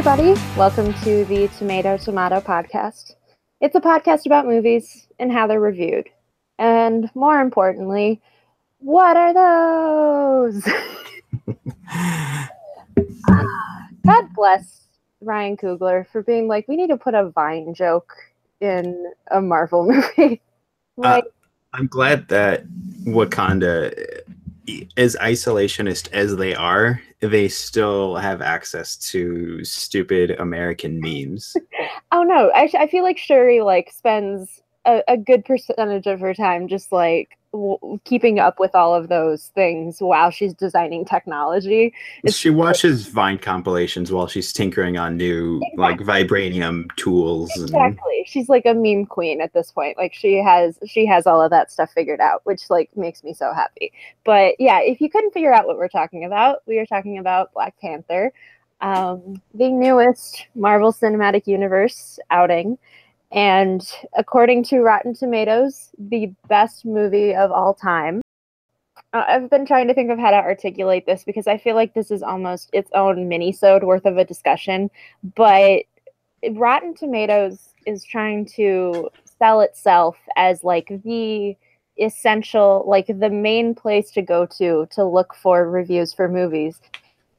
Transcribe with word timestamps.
everybody. 0.00 0.32
Welcome 0.56 0.94
to 1.02 1.26
the 1.26 1.48
Tomato 1.58 1.98
Tomato 1.98 2.40
podcast. 2.40 3.16
It's 3.60 3.74
a 3.74 3.82
podcast 3.82 4.24
about 4.24 4.46
movies 4.46 5.06
and 5.18 5.30
how 5.30 5.46
they're 5.46 5.60
reviewed. 5.60 6.08
And 6.58 7.10
more 7.14 7.38
importantly, 7.38 8.22
what 8.78 9.18
are 9.18 9.34
those? 9.34 10.66
God 14.06 14.28
bless 14.34 14.86
Ryan 15.20 15.58
Coogler 15.58 16.06
for 16.06 16.22
being 16.22 16.48
like, 16.48 16.66
we 16.66 16.76
need 16.76 16.88
to 16.88 16.96
put 16.96 17.12
a 17.12 17.28
Vine 17.28 17.74
joke 17.74 18.10
in 18.62 19.12
a 19.30 19.42
Marvel 19.42 19.84
movie. 20.16 20.40
like, 20.96 21.24
uh, 21.24 21.28
I'm 21.74 21.88
glad 21.88 22.28
that 22.28 22.64
Wakanda, 23.04 23.92
as 24.96 25.14
isolationist 25.16 26.10
as 26.12 26.36
they 26.36 26.54
are, 26.54 27.02
they 27.20 27.48
still 27.48 28.16
have 28.16 28.40
access 28.40 28.96
to 28.96 29.62
stupid 29.64 30.32
American 30.32 31.00
memes. 31.00 31.56
oh 32.12 32.22
no, 32.22 32.50
I, 32.54 32.70
I 32.78 32.86
feel 32.86 33.02
like 33.02 33.18
Shuri 33.18 33.60
like 33.60 33.92
spends 33.92 34.62
a, 34.86 35.02
a 35.06 35.16
good 35.16 35.44
percentage 35.44 36.06
of 36.06 36.20
her 36.20 36.34
time 36.34 36.68
just 36.68 36.92
like 36.92 37.38
keeping 38.04 38.38
up 38.38 38.60
with 38.60 38.74
all 38.74 38.94
of 38.94 39.08
those 39.08 39.48
things 39.48 40.00
while 40.00 40.30
she's 40.30 40.54
designing 40.54 41.04
technology. 41.04 41.92
It's 42.22 42.36
she 42.36 42.50
watches 42.50 43.08
Vine 43.08 43.38
compilations 43.38 44.12
while 44.12 44.28
she's 44.28 44.52
tinkering 44.52 44.96
on 44.96 45.16
new 45.16 45.56
exactly. 45.56 45.78
like 45.78 45.98
vibranium 45.98 46.94
tools. 46.96 47.50
Exactly. 47.56 48.18
And... 48.18 48.26
She's 48.26 48.48
like 48.48 48.66
a 48.66 48.74
meme 48.74 49.06
queen 49.06 49.40
at 49.40 49.52
this 49.52 49.72
point. 49.72 49.98
Like 49.98 50.14
she 50.14 50.36
has 50.36 50.78
she 50.86 51.06
has 51.06 51.26
all 51.26 51.42
of 51.42 51.50
that 51.50 51.72
stuff 51.72 51.90
figured 51.92 52.20
out, 52.20 52.42
which 52.44 52.70
like 52.70 52.96
makes 52.96 53.24
me 53.24 53.34
so 53.34 53.52
happy. 53.52 53.92
But 54.24 54.54
yeah, 54.58 54.80
if 54.80 55.00
you 55.00 55.10
couldn't 55.10 55.32
figure 55.32 55.52
out 55.52 55.66
what 55.66 55.76
we're 55.76 55.88
talking 55.88 56.24
about, 56.24 56.58
we 56.66 56.78
are 56.78 56.86
talking 56.86 57.18
about 57.18 57.52
Black 57.52 57.74
Panther. 57.80 58.32
Um, 58.80 59.42
the 59.52 59.68
newest 59.68 60.46
Marvel 60.54 60.92
Cinematic 60.92 61.46
Universe 61.46 62.18
outing. 62.30 62.78
And 63.32 63.86
according 64.16 64.64
to 64.64 64.80
Rotten 64.80 65.14
Tomatoes, 65.14 65.90
the 65.98 66.32
best 66.48 66.84
movie 66.84 67.34
of 67.34 67.52
all 67.52 67.74
time. 67.74 68.22
Uh, 69.12 69.24
I've 69.26 69.50
been 69.50 69.66
trying 69.66 69.88
to 69.88 69.94
think 69.94 70.10
of 70.10 70.18
how 70.18 70.30
to 70.30 70.36
articulate 70.36 71.06
this 71.06 71.24
because 71.24 71.46
I 71.46 71.58
feel 71.58 71.74
like 71.74 71.94
this 71.94 72.10
is 72.10 72.22
almost 72.22 72.70
its 72.72 72.90
own 72.94 73.28
mini-sode 73.28 73.84
worth 73.84 74.04
of 74.04 74.18
a 74.18 74.24
discussion. 74.24 74.90
But 75.36 75.84
Rotten 76.50 76.94
Tomatoes 76.94 77.74
is 77.86 78.04
trying 78.04 78.46
to 78.46 79.10
sell 79.38 79.60
itself 79.60 80.16
as 80.36 80.64
like 80.64 80.92
the 81.04 81.56
essential, 81.98 82.84
like 82.86 83.06
the 83.06 83.30
main 83.30 83.74
place 83.74 84.10
to 84.12 84.22
go 84.22 84.46
to 84.46 84.86
to 84.92 85.04
look 85.04 85.34
for 85.34 85.68
reviews 85.70 86.12
for 86.12 86.28
movies. 86.28 86.80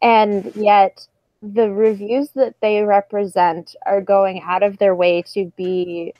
And 0.01 0.53
yet 0.55 1.07
the 1.41 1.71
reviews 1.71 2.29
that 2.35 2.55
they 2.61 2.81
represent 2.83 3.75
are 3.85 4.01
going 4.01 4.41
out 4.41 4.63
of 4.63 4.77
their 4.77 4.95
way 4.95 5.23
to 5.33 5.51
be 5.57 6.13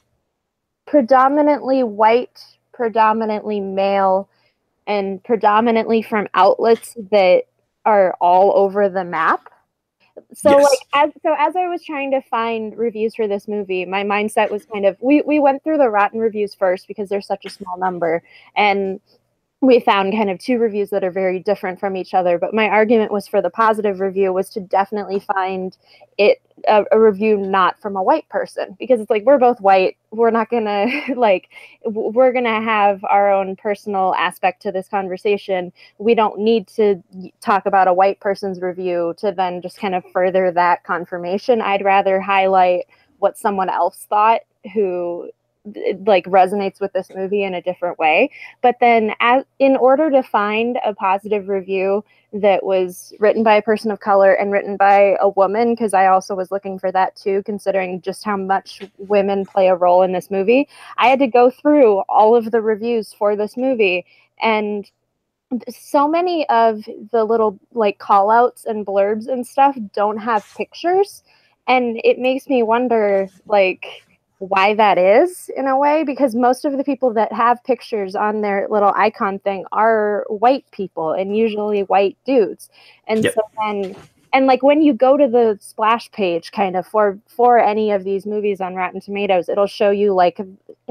predominantly 0.88 1.84
white, 1.84 2.44
predominantly 2.74 3.60
male, 3.60 4.28
and 4.88 5.24
predominantly 5.24 6.02
from 6.02 6.28
outlets 6.34 6.98
that 7.12 7.44
are 7.86 8.16
all 8.20 8.54
over 8.56 8.90
the 8.90 9.04
map. 9.04 9.48
So 10.34 10.50
yes. 10.50 10.64
like 10.64 11.06
as 11.06 11.14
so 11.24 11.36
as 11.38 11.56
I 11.56 11.68
was 11.68 11.84
trying 11.84 12.12
to 12.12 12.22
find 12.22 12.78
reviews 12.78 13.16
for 13.16 13.28
this 13.28 13.48
movie, 13.48 13.86
my 13.86 14.04
mindset 14.04 14.52
was 14.52 14.66
kind 14.66 14.86
of 14.86 14.98
we 15.00 15.22
we 15.22 15.40
went 15.40 15.64
through 15.64 15.78
the 15.78 15.90
rotten 15.90 16.20
reviews 16.20 16.54
first 16.54 16.88
because 16.88 17.10
there's 17.10 17.28
such 17.28 17.46
a 17.46 17.50
small 17.50 17.78
number 17.78 18.22
and 18.56 19.00
we 19.62 19.80
found 19.80 20.12
kind 20.12 20.30
of 20.30 20.40
two 20.40 20.58
reviews 20.58 20.90
that 20.90 21.04
are 21.04 21.12
very 21.12 21.40
different 21.40 21.80
from 21.80 21.96
each 21.96 22.14
other 22.14 22.38
but 22.38 22.54
my 22.54 22.68
argument 22.68 23.12
was 23.12 23.28
for 23.28 23.42
the 23.42 23.50
positive 23.50 24.00
review 24.00 24.34
was 24.34 24.50
to 24.50 24.60
definitely 24.60 25.20
find 25.20 25.78
it 26.18 26.42
a, 26.68 26.86
a, 26.92 27.00
review 27.00 27.38
not 27.38 27.80
from 27.82 27.96
a 27.96 28.04
white 28.04 28.28
person 28.30 28.76
because 28.80 29.00
it's 29.00 29.10
like 29.10 29.24
we're 29.24 29.38
both 29.38 29.60
white. 29.62 29.98
We're 30.12 30.32
not 30.32 30.50
gonna 30.50 30.88
like 31.16 31.50
we're 31.86 32.32
gonna 32.32 32.62
have 32.62 33.04
our 33.06 33.32
own 33.32 33.56
personal 33.56 34.14
aspect 34.16 34.62
to 34.64 34.72
this 34.72 34.88
conversation. 34.88 35.72
We 35.98 36.16
don't 36.16 36.40
need 36.40 36.68
to 36.70 37.02
talk 37.42 37.66
about 37.66 37.88
a 37.88 37.94
white 37.94 38.20
person's 38.20 38.62
review 38.62 39.14
to 39.18 39.32
then 39.32 39.62
just 39.62 39.78
kind 39.78 39.96
of 39.96 40.04
further 40.14 40.52
that 40.52 40.84
confirmation. 40.84 41.62
I'd 41.62 41.86
rather 41.86 42.20
highlight 42.20 42.86
what 43.20 43.38
someone 43.38 43.70
else 43.70 44.06
thought 44.10 44.42
who 44.74 45.30
like 46.06 46.26
resonates 46.26 46.80
with 46.82 46.92
this 46.94 47.10
movie 47.14 47.44
in 47.44 47.54
a 47.54 47.62
different 47.62 48.00
way. 48.00 48.32
But 48.62 48.78
then 48.80 49.14
as 49.20 49.44
in 49.60 49.76
order 49.76 50.10
to 50.10 50.24
find 50.24 50.80
a 50.84 50.94
positive 50.94 51.50
review 51.50 52.04
that 52.34 52.64
was 52.64 53.14
written 53.20 53.44
by 53.44 53.56
a 53.56 53.62
person 53.62 53.92
of 53.92 54.00
color 54.00 54.34
and 54.34 54.52
written 54.52 54.78
by 54.78 55.18
a 55.20 55.28
woman 55.28 55.74
because 55.74 55.94
i 55.94 56.08
also 56.08 56.34
was 56.34 56.50
looking 56.50 56.80
for 56.80 56.90
that 56.90 57.14
too 57.14 57.44
considering 57.44 58.00
just 58.00 58.24
how 58.24 58.38
much 58.38 58.82
women 59.00 59.46
play 59.46 59.68
a 59.68 59.76
role 59.76 60.02
in 60.02 60.14
this 60.14 60.32
movie 60.32 60.66
i 60.98 61.08
had 61.08 61.20
to 61.20 61.28
go 61.28 61.50
through 61.50 61.98
all 62.08 62.34
of 62.34 62.52
the 62.52 62.62
reviews 62.62 63.12
for 63.14 63.36
this 63.36 63.58
movie. 63.58 64.06
And 64.42 64.90
so 65.70 66.08
many 66.08 66.48
of 66.50 66.84
the 67.12 67.24
little 67.24 67.60
like 67.74 68.00
call 68.00 68.32
outs 68.32 68.66
and 68.66 68.86
blurbs 68.86 69.28
and 69.28 69.46
stuff 69.46 69.78
don't 69.94 70.18
have 70.18 70.46
pictures. 70.56 71.24
And 71.68 72.00
it 72.04 72.20
makes 72.20 72.48
me 72.48 72.64
wonder 72.64 73.30
like 73.46 73.86
why 74.42 74.74
that 74.74 74.98
is 74.98 75.52
in 75.56 75.68
a 75.68 75.78
way 75.78 76.04
because 76.04 76.34
most 76.34 76.66
of 76.66 76.76
the 76.76 76.84
people 76.84 77.14
that 77.14 77.32
have 77.32 77.64
pictures 77.64 78.16
on 78.16 78.42
their 78.42 78.68
little 78.72 78.92
icon 78.96 79.38
thing 79.40 79.64
are 79.72 80.26
white 80.30 80.66
people 80.72 81.12
and 81.12 81.38
usually 81.38 81.84
white 81.84 82.18
dudes 82.26 82.70
and 83.08 83.24
yep. 83.24 83.36
so 83.36 83.42
then 83.60 83.96
and 84.34 84.48
like 84.48 84.64
when 84.64 84.82
you 84.82 84.94
go 84.94 85.16
to 85.16 85.28
the 85.28 85.60
splash 85.62 86.12
page 86.12 86.52
kind 86.52 86.76
of 86.76 86.88
for 86.88 87.20
for 87.28 87.60
any 87.60 87.92
of 87.92 88.04
these 88.04 88.26
movies 88.26 88.60
on 88.60 88.74
rotten 88.74 89.00
tomatoes 89.00 89.48
it'll 89.48 89.68
show 89.68 89.92
you 89.92 90.12
like 90.12 90.40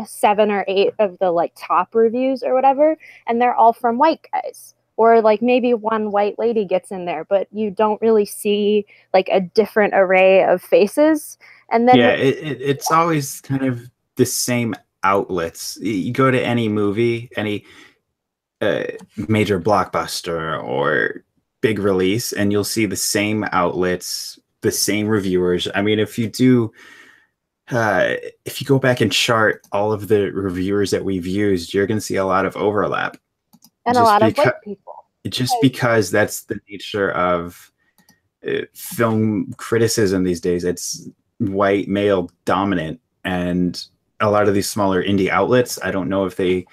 seven 0.07 0.53
or 0.53 0.65
eight 0.69 0.95
of 1.01 1.19
the 1.19 1.33
like 1.33 1.53
top 1.57 1.93
reviews 1.93 2.45
or 2.45 2.55
whatever 2.55 2.97
and 3.27 3.43
they're 3.43 3.57
all 3.57 3.73
from 3.73 3.99
white 3.99 4.25
guys 4.33 4.75
or 5.01 5.23
like 5.23 5.41
maybe 5.41 5.73
one 5.73 6.11
white 6.11 6.39
lady 6.39 6.65
gets 6.65 6.91
in 6.91 7.07
there 7.07 7.25
but 7.25 7.49
you 7.51 7.71
don't 7.71 8.01
really 8.03 8.27
see 8.27 8.85
like 9.15 9.29
a 9.33 9.41
different 9.41 9.95
array 9.95 10.45
of 10.45 10.61
faces 10.61 11.39
and 11.71 11.89
then 11.89 11.97
yeah, 11.97 12.11
it, 12.11 12.39
it, 12.39 12.61
it's 12.61 12.91
always 12.91 13.41
kind 13.41 13.65
of 13.65 13.89
the 14.17 14.27
same 14.27 14.75
outlets. 15.03 15.79
You 15.81 16.13
go 16.13 16.31
to 16.31 16.41
any 16.41 16.69
movie, 16.69 17.31
any 17.37 17.65
uh, 18.61 18.85
major 19.29 19.61
blockbuster 19.61 20.63
or 20.63 21.25
big 21.61 21.79
release, 21.79 22.33
and 22.33 22.53
you'll 22.53 22.65
see 22.65 22.87
the 22.87 22.97
same 22.97 23.45
outlets, 23.53 24.39
the 24.63 24.73
same 24.73 25.07
reviewers. 25.07 25.69
I 25.75 25.83
mean, 25.83 25.99
if 25.99 26.19
you 26.19 26.29
do. 26.29 26.73
Uh, 27.73 28.17
if 28.45 28.61
you 28.61 28.67
go 28.67 28.81
back 28.81 29.01
and 29.01 29.13
chart 29.13 29.65
all 29.71 29.93
of 29.93 30.09
the 30.09 30.33
reviewers 30.33 30.91
that 30.91 31.05
we've 31.05 31.25
used, 31.25 31.73
you're 31.73 31.87
going 31.87 31.99
to 31.99 32.05
see 32.05 32.17
a 32.17 32.25
lot 32.25 32.45
of 32.45 32.57
overlap. 32.57 33.17
And 33.97 33.99
a 33.99 34.03
lot 34.03 34.23
of 34.23 34.37
white 34.37 34.55
people. 34.65 34.95
Just 35.29 35.55
because 35.61 36.11
that's 36.11 36.45
the 36.45 36.59
nature 36.69 37.11
of 37.13 37.71
uh, 38.47 38.63
film 38.75 39.53
criticism 39.59 40.25
these 40.25 40.41
days. 40.41 40.65
It's 40.65 41.09
white 41.41 41.89
male 41.89 42.31
dominant 42.45 43.01
and 43.25 43.87
a 44.21 44.31
lot 44.31 44.47
of 44.47 44.55
these 44.55 44.69
smaller 44.69 45.03
indie 45.03 45.31
outlets 45.31 45.79
i 45.83 45.91
don't 45.91 46.09
know 46.09 46.27
if 46.27 46.37
they 46.37 46.67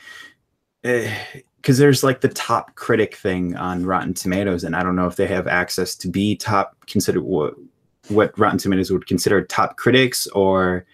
because 0.84 1.80
uh, 1.80 1.82
there's 1.82 2.04
like 2.04 2.20
the 2.20 2.28
top 2.28 2.76
critic 2.76 3.16
thing 3.16 3.56
on 3.56 3.86
rotten 3.86 4.14
tomatoes 4.14 4.66
and 4.66 4.76
i 4.76 4.84
don't 4.84 4.96
know 4.96 5.08
if 5.08 5.16
they 5.16 5.26
have 5.26 5.48
access 5.48 5.96
to 5.96 6.10
be 6.10 6.36
top 6.36 6.76
consider 6.86 7.22
what 7.22 7.54
what 8.10 8.38
rotten 8.38 8.58
tomatoes 8.58 8.92
would 8.92 9.08
consider 9.08 9.42
top 9.42 9.78
critics 9.78 10.28
or 10.28 10.86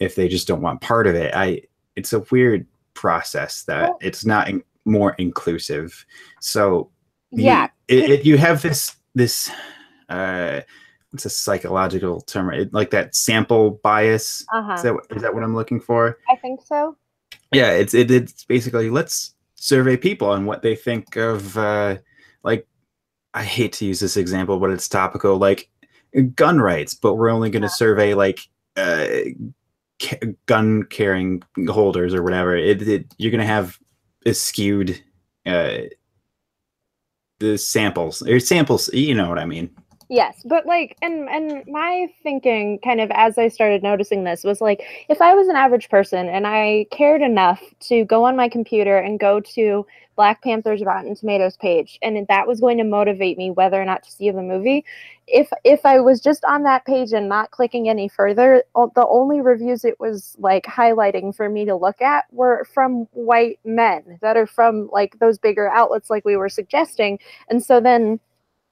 if 0.00 0.16
they 0.16 0.26
just 0.26 0.48
don't 0.48 0.62
want 0.62 0.80
part 0.80 1.06
of 1.06 1.14
it 1.14 1.32
i 1.34 1.60
it's 1.94 2.12
a 2.12 2.20
weird 2.30 2.66
process 2.94 3.62
that 3.64 3.92
it's 4.00 4.26
not 4.26 4.48
in, 4.48 4.62
more 4.84 5.14
inclusive 5.18 6.04
so 6.40 6.90
yeah 7.30 7.68
you, 7.88 7.98
it, 7.98 8.10
it, 8.10 8.26
you 8.26 8.36
have 8.36 8.62
this 8.62 8.96
this 9.14 9.50
uh 10.08 10.60
it's 11.12 11.26
a 11.26 11.30
psychological 11.30 12.20
term, 12.22 12.48
right? 12.48 12.72
like 12.72 12.90
that 12.90 13.14
sample 13.14 13.72
bias. 13.82 14.44
Uh-huh. 14.52 14.72
Is, 14.72 14.82
that, 14.82 14.94
is 15.10 15.22
that 15.22 15.34
what 15.34 15.42
I'm 15.42 15.54
looking 15.54 15.80
for? 15.80 16.18
I 16.28 16.36
think 16.36 16.60
so. 16.64 16.96
Yeah, 17.52 17.70
it's 17.70 17.92
it, 17.92 18.10
it's 18.10 18.44
basically 18.44 18.88
let's 18.88 19.34
survey 19.56 19.96
people 19.96 20.28
on 20.28 20.46
what 20.46 20.62
they 20.62 20.74
think 20.74 21.16
of. 21.16 21.56
Uh, 21.56 21.98
like, 22.42 22.66
I 23.34 23.44
hate 23.44 23.74
to 23.74 23.84
use 23.84 24.00
this 24.00 24.16
example, 24.16 24.58
but 24.58 24.70
it's 24.70 24.88
topical. 24.88 25.36
Like 25.36 25.68
gun 26.34 26.60
rights, 26.60 26.94
but 26.94 27.16
we're 27.16 27.30
only 27.30 27.50
going 27.50 27.62
to 27.62 27.66
yeah. 27.66 27.74
survey 27.74 28.14
like 28.14 28.40
uh, 28.76 29.06
ca- 30.00 30.34
gun 30.46 30.84
carrying 30.84 31.42
holders 31.68 32.14
or 32.14 32.22
whatever. 32.22 32.56
It, 32.56 32.86
it 32.88 33.14
you're 33.18 33.30
going 33.30 33.40
to 33.40 33.46
have 33.46 33.78
a 34.26 34.34
skewed 34.34 35.02
uh, 35.46 35.78
the 37.40 37.58
samples 37.58 38.22
or 38.22 38.40
samples. 38.40 38.92
You 38.92 39.14
know 39.14 39.28
what 39.28 39.38
I 39.38 39.44
mean? 39.44 39.70
Yes, 40.12 40.42
but 40.44 40.66
like 40.66 40.98
and 41.00 41.26
and 41.30 41.64
my 41.66 42.06
thinking 42.22 42.78
kind 42.84 43.00
of 43.00 43.10
as 43.12 43.38
I 43.38 43.48
started 43.48 43.82
noticing 43.82 44.24
this 44.24 44.44
was 44.44 44.60
like 44.60 44.82
if 45.08 45.22
I 45.22 45.32
was 45.32 45.48
an 45.48 45.56
average 45.56 45.88
person 45.88 46.28
and 46.28 46.46
I 46.46 46.84
cared 46.90 47.22
enough 47.22 47.62
to 47.88 48.04
go 48.04 48.24
on 48.24 48.36
my 48.36 48.50
computer 48.50 48.98
and 48.98 49.18
go 49.18 49.40
to 49.40 49.86
Black 50.14 50.42
Panther's 50.42 50.84
Rotten 50.84 51.14
Tomatoes 51.14 51.56
page 51.56 51.98
and 52.02 52.26
that 52.28 52.46
was 52.46 52.60
going 52.60 52.76
to 52.76 52.84
motivate 52.84 53.38
me 53.38 53.50
whether 53.52 53.80
or 53.80 53.86
not 53.86 54.02
to 54.02 54.12
see 54.12 54.30
the 54.30 54.42
movie, 54.42 54.84
if 55.28 55.48
if 55.64 55.86
I 55.86 55.98
was 56.00 56.20
just 56.20 56.44
on 56.44 56.64
that 56.64 56.84
page 56.84 57.14
and 57.14 57.26
not 57.26 57.50
clicking 57.50 57.88
any 57.88 58.06
further, 58.10 58.64
the 58.74 59.06
only 59.08 59.40
reviews 59.40 59.82
it 59.82 59.98
was 59.98 60.36
like 60.38 60.66
highlighting 60.66 61.34
for 61.34 61.48
me 61.48 61.64
to 61.64 61.74
look 61.74 62.02
at 62.02 62.26
were 62.32 62.66
from 62.74 63.08
white 63.12 63.60
men 63.64 64.18
that 64.20 64.36
are 64.36 64.46
from 64.46 64.90
like 64.92 65.18
those 65.20 65.38
bigger 65.38 65.70
outlets 65.70 66.10
like 66.10 66.26
we 66.26 66.36
were 66.36 66.50
suggesting. 66.50 67.18
And 67.48 67.64
so 67.64 67.80
then 67.80 68.20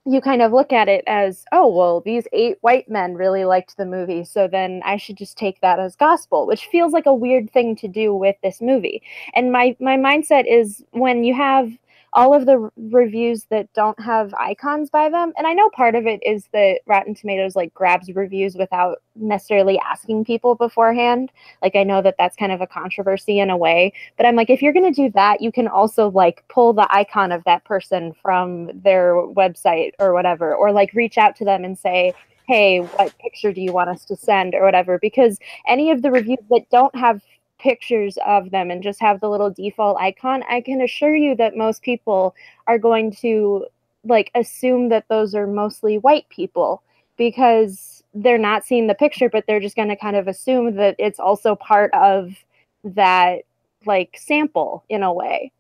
you 0.06 0.20
kind 0.20 0.41
of 0.43 0.52
look 0.52 0.73
at 0.73 0.88
it 0.88 1.05
as, 1.06 1.44
oh, 1.52 1.69
well, 1.69 2.00
these 2.00 2.26
eight 2.32 2.56
white 2.62 2.88
men 2.88 3.14
really 3.14 3.44
liked 3.44 3.76
the 3.76 3.85
movie, 3.85 4.25
so 4.25 4.49
then 4.49 4.81
I 4.85 4.97
should 4.97 5.17
just 5.17 5.37
take 5.37 5.61
that 5.61 5.79
as 5.79 5.94
gospel, 5.97 6.47
which 6.47 6.67
feels 6.67 6.93
like 6.93 7.06
a 7.06 7.14
weird 7.14 7.50
thing 7.50 7.76
to 7.76 7.88
do 7.88 8.14
with 8.14 8.37
this 8.43 8.61
movie. 8.61 9.02
And 9.35 9.52
my 9.52 9.76
my 9.81 9.97
mindset 9.97 10.44
is 10.50 10.82
when 10.93 11.25
you 11.25 11.35
have 11.35 11.70
all 12.12 12.35
of 12.35 12.47
the 12.47 12.71
reviews 12.77 13.45
that 13.51 13.73
don't 13.73 13.99
have 14.01 14.35
icons 14.35 14.91
by 14.91 15.09
them. 15.09 15.33
And 15.37 15.47
I 15.47 15.53
know 15.53 15.71
part 15.71 15.95
of 15.95 16.07
it 16.07 16.21
is 16.25 16.49
that 16.53 16.81
Rotten 16.87 17.15
Tomatoes 17.15 17.55
like 17.55 17.73
grabs 17.73 18.11
reviews 18.12 18.57
without 18.57 19.03
necessarily 19.15 19.79
asking 19.79 20.25
people 20.25 20.55
beforehand. 20.57 21.31
Like 21.62 21.77
I 21.77 21.85
know 21.85 22.03
that 22.03 22.17
that's 22.19 22.37
kind 22.37 22.53
of 22.53 22.61
a 22.61 22.67
controversy 22.67 23.39
in 23.39 23.51
a 23.51 23.57
way, 23.57 23.93
but 24.17 24.27
I'm 24.27 24.35
like 24.37 24.51
if 24.51 24.61
you're 24.61 24.73
going 24.73 24.93
to 24.93 25.03
do 25.03 25.11
that, 25.15 25.41
you 25.41 25.53
can 25.53 25.69
also 25.69 26.11
like 26.11 26.45
pull 26.49 26.73
the 26.73 26.93
icon 26.93 27.31
of 27.33 27.45
that 27.45 27.65
person 27.65 28.13
from 28.21 28.71
their 28.83 29.15
website 29.15 29.93
or 30.01 30.13
whatever 30.13 30.55
or 30.55 30.73
like 30.73 30.93
reach 30.95 31.17
out 31.17 31.37
to 31.37 31.45
them 31.45 31.65
and 31.65 31.79
say, 31.79 32.13
"Hey, 32.49 32.81
what 32.81 33.17
picture 33.19 33.53
do 33.53 33.61
you 33.61 33.73
want 33.73 33.91
us 33.91 34.05
to 34.06 34.17
send?" 34.17 34.55
or 34.55 34.65
whatever 34.65 34.99
because 34.99 35.39
any 35.69 35.91
of 35.91 36.03
the 36.03 36.11
reviews 36.11 36.39
that 36.51 36.69
don't 36.71 36.95
have 36.97 37.23
pictures 37.61 38.19
of 38.27 38.51
them 38.51 38.71
and 38.71 38.83
just 38.83 39.01
have 39.01 39.21
the 39.21 39.29
little 39.29 39.51
default 39.51 39.99
icon, 40.01 40.43
I 40.49 40.61
can 40.61 40.81
assure 40.81 41.15
you 41.15 41.35
that 41.37 41.57
most 41.57 41.83
people 41.83 42.35
are 42.67 42.79
going 42.79 43.12
to 43.17 43.67
like 44.05 44.31
assume 44.35 44.89
that 44.89 45.07
those 45.09 45.35
are 45.35 45.47
mostly 45.47 45.99
white 45.99 46.29
people 46.31 46.83
because 47.17 48.03
they're 48.15 48.39
not 48.39 48.65
seeing 48.65 48.87
the 48.87 48.95
picture, 48.95 49.29
but 49.29 49.45
they're 49.47 49.61
just 49.61 49.77
going 49.77 49.89
to 49.89 49.97
kind 49.97 50.17
of 50.17 50.27
assume 50.27 50.77
that 50.77 50.97
it's 50.99 51.21
also 51.21 51.55
part 51.55 51.93
of 51.93 52.35
that 52.83 53.43
like 53.85 54.17
sample 54.19 54.85
in 54.89 55.03
a 55.03 55.13
way. 55.13 55.53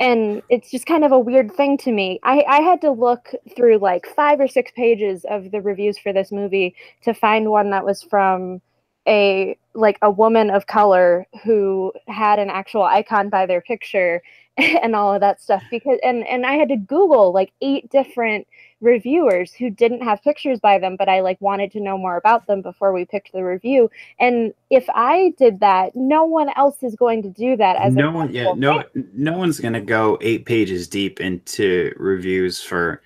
And 0.00 0.42
it's 0.48 0.70
just 0.70 0.86
kind 0.86 1.04
of 1.04 1.12
a 1.12 1.18
weird 1.18 1.52
thing 1.52 1.78
to 1.78 1.92
me. 1.92 2.18
I, 2.24 2.44
I 2.48 2.60
had 2.60 2.80
to 2.80 2.90
look 2.90 3.32
through 3.54 3.78
like 3.78 4.06
five 4.06 4.40
or 4.40 4.48
six 4.48 4.72
pages 4.72 5.24
of 5.30 5.52
the 5.52 5.60
reviews 5.60 5.98
for 5.98 6.12
this 6.12 6.32
movie 6.32 6.74
to 7.04 7.14
find 7.14 7.50
one 7.50 7.70
that 7.70 7.84
was 7.84 8.02
from 8.02 8.60
a 9.06 9.56
like 9.74 9.98
a 10.02 10.10
woman 10.10 10.50
of 10.50 10.66
color 10.66 11.26
who 11.42 11.92
had 12.06 12.38
an 12.38 12.48
actual 12.48 12.82
icon 12.82 13.28
by 13.28 13.44
their 13.44 13.60
picture 13.60 14.22
and 14.56 14.94
all 14.94 15.12
of 15.12 15.20
that 15.20 15.40
stuff 15.40 15.62
because 15.70 15.98
and 16.04 16.26
and 16.26 16.46
I 16.46 16.52
had 16.54 16.68
to 16.68 16.76
google 16.76 17.32
like 17.32 17.52
eight 17.60 17.90
different 17.90 18.46
reviewers 18.80 19.52
who 19.52 19.70
didn't 19.70 20.02
have 20.02 20.22
pictures 20.22 20.60
by 20.60 20.78
them 20.78 20.96
but 20.96 21.08
I 21.08 21.20
like 21.20 21.40
wanted 21.40 21.72
to 21.72 21.80
know 21.80 21.98
more 21.98 22.16
about 22.16 22.46
them 22.46 22.62
before 22.62 22.92
we 22.92 23.04
picked 23.04 23.32
the 23.32 23.42
review. 23.42 23.90
And 24.20 24.52
if 24.70 24.84
I 24.90 25.34
did 25.38 25.60
that 25.60 25.96
no 25.96 26.24
one 26.24 26.50
else 26.56 26.82
is 26.82 26.94
going 26.94 27.22
to 27.22 27.30
do 27.30 27.56
that 27.56 27.76
as 27.76 27.94
no 27.94 28.12
one 28.12 28.32
yeah 28.32 28.52
no 28.56 28.84
no 28.94 29.36
one's 29.36 29.58
going 29.58 29.74
to 29.74 29.80
go 29.80 30.18
8 30.20 30.46
pages 30.46 30.86
deep 30.86 31.20
into 31.20 31.92
reviews 31.96 32.62
for 32.62 33.02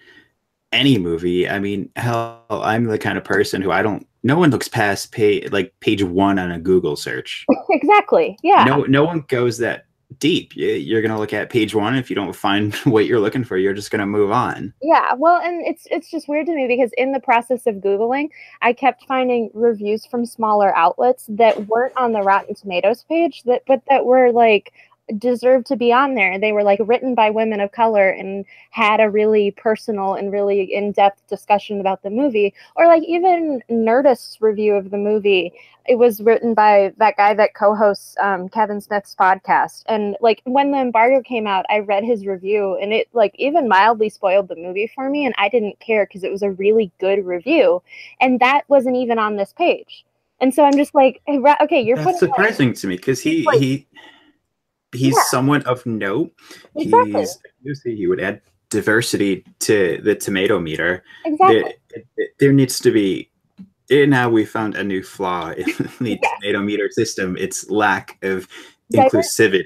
any 0.72 0.98
movie. 0.98 1.48
I 1.48 1.60
mean 1.60 1.90
hell 1.96 2.44
I'm 2.50 2.84
the 2.84 2.98
kind 2.98 3.16
of 3.16 3.24
person 3.24 3.62
who 3.62 3.70
I 3.70 3.82
don't 3.82 4.06
no 4.22 4.36
one 4.36 4.50
looks 4.50 4.68
past 4.68 5.12
page 5.12 5.50
like 5.52 5.72
page 5.80 6.02
one 6.02 6.38
on 6.38 6.50
a 6.50 6.58
Google 6.58 6.96
search. 6.96 7.46
exactly. 7.70 8.38
Yeah. 8.42 8.64
No, 8.64 8.82
no 8.84 9.04
one 9.04 9.24
goes 9.28 9.58
that 9.58 9.86
deep. 10.18 10.52
You're 10.56 11.02
going 11.02 11.12
to 11.12 11.18
look 11.18 11.32
at 11.32 11.50
page 11.50 11.74
one. 11.74 11.94
If 11.94 12.08
you 12.08 12.16
don't 12.16 12.34
find 12.34 12.74
what 12.84 13.06
you're 13.06 13.20
looking 13.20 13.44
for, 13.44 13.56
you're 13.56 13.74
just 13.74 13.90
going 13.90 14.00
to 14.00 14.06
move 14.06 14.30
on. 14.30 14.72
Yeah. 14.82 15.14
Well, 15.14 15.40
and 15.42 15.64
it's 15.66 15.86
it's 15.90 16.10
just 16.10 16.28
weird 16.28 16.46
to 16.46 16.54
me 16.54 16.66
because 16.66 16.90
in 16.96 17.12
the 17.12 17.20
process 17.20 17.66
of 17.66 17.76
googling, 17.76 18.30
I 18.62 18.72
kept 18.72 19.04
finding 19.06 19.50
reviews 19.54 20.06
from 20.06 20.26
smaller 20.26 20.74
outlets 20.76 21.26
that 21.28 21.66
weren't 21.66 21.96
on 21.96 22.12
the 22.12 22.22
Rotten 22.22 22.54
Tomatoes 22.54 23.04
page 23.04 23.42
that 23.44 23.62
but 23.66 23.82
that 23.88 24.04
were 24.04 24.32
like 24.32 24.72
deserved 25.16 25.66
to 25.66 25.76
be 25.76 25.92
on 25.92 26.14
there. 26.14 26.38
They 26.38 26.52
were 26.52 26.62
like 26.62 26.80
written 26.84 27.14
by 27.14 27.30
women 27.30 27.60
of 27.60 27.72
color 27.72 28.08
and 28.08 28.44
had 28.70 29.00
a 29.00 29.08
really 29.08 29.52
personal 29.52 30.14
and 30.14 30.32
really 30.32 30.62
in 30.62 30.92
depth 30.92 31.26
discussion 31.28 31.80
about 31.80 32.02
the 32.02 32.10
movie. 32.10 32.54
Or 32.76 32.86
like 32.86 33.02
even 33.04 33.62
Nerdist's 33.70 34.40
review 34.40 34.74
of 34.74 34.90
the 34.90 34.98
movie, 34.98 35.52
it 35.86 35.96
was 35.96 36.20
written 36.20 36.52
by 36.52 36.92
that 36.98 37.16
guy 37.16 37.32
that 37.34 37.54
co 37.54 37.74
hosts 37.74 38.16
um, 38.20 38.48
Kevin 38.48 38.80
Smith's 38.80 39.14
podcast. 39.18 39.84
And 39.86 40.16
like 40.20 40.42
when 40.44 40.72
the 40.72 40.78
embargo 40.78 41.22
came 41.22 41.46
out, 41.46 41.64
I 41.70 41.78
read 41.78 42.04
his 42.04 42.26
review 42.26 42.76
and 42.80 42.92
it 42.92 43.08
like 43.12 43.34
even 43.36 43.68
mildly 43.68 44.10
spoiled 44.10 44.48
the 44.48 44.56
movie 44.56 44.90
for 44.94 45.08
me. 45.08 45.24
And 45.24 45.34
I 45.38 45.48
didn't 45.48 45.80
care 45.80 46.06
because 46.06 46.24
it 46.24 46.32
was 46.32 46.42
a 46.42 46.50
really 46.50 46.92
good 47.00 47.24
review. 47.24 47.82
And 48.20 48.40
that 48.40 48.62
wasn't 48.68 48.96
even 48.96 49.18
on 49.18 49.36
this 49.36 49.52
page. 49.52 50.04
And 50.40 50.54
so 50.54 50.64
I'm 50.64 50.76
just 50.76 50.94
like, 50.94 51.20
okay, 51.28 51.80
you're 51.80 51.96
That's 51.96 52.20
surprising 52.20 52.68
like, 52.68 52.78
to 52.78 52.86
me 52.86 52.96
because 52.96 53.20
he, 53.20 53.42
like, 53.42 53.58
he, 53.58 53.88
he's 54.92 55.14
yeah. 55.14 55.22
someone 55.28 55.62
of 55.62 55.84
note. 55.86 56.32
Exactly. 56.76 57.26
He's 57.62 57.82
he 57.82 58.06
would 58.06 58.20
add 58.20 58.40
diversity 58.70 59.44
to 59.60 60.00
the 60.02 60.14
tomato 60.14 60.60
meter. 60.60 61.02
Exactly. 61.24 61.74
There, 62.16 62.26
there 62.38 62.52
needs 62.52 62.80
to 62.80 62.90
be 62.90 63.30
now 63.90 64.28
we 64.28 64.44
found 64.44 64.76
a 64.76 64.84
new 64.84 65.02
flaw 65.02 65.50
in 65.50 65.64
the 66.00 66.18
yeah. 66.22 66.28
tomato 66.40 66.60
meter 66.60 66.90
system. 66.90 67.36
It's 67.38 67.70
lack 67.70 68.18
of 68.22 68.48
inclusivity. 68.92 69.64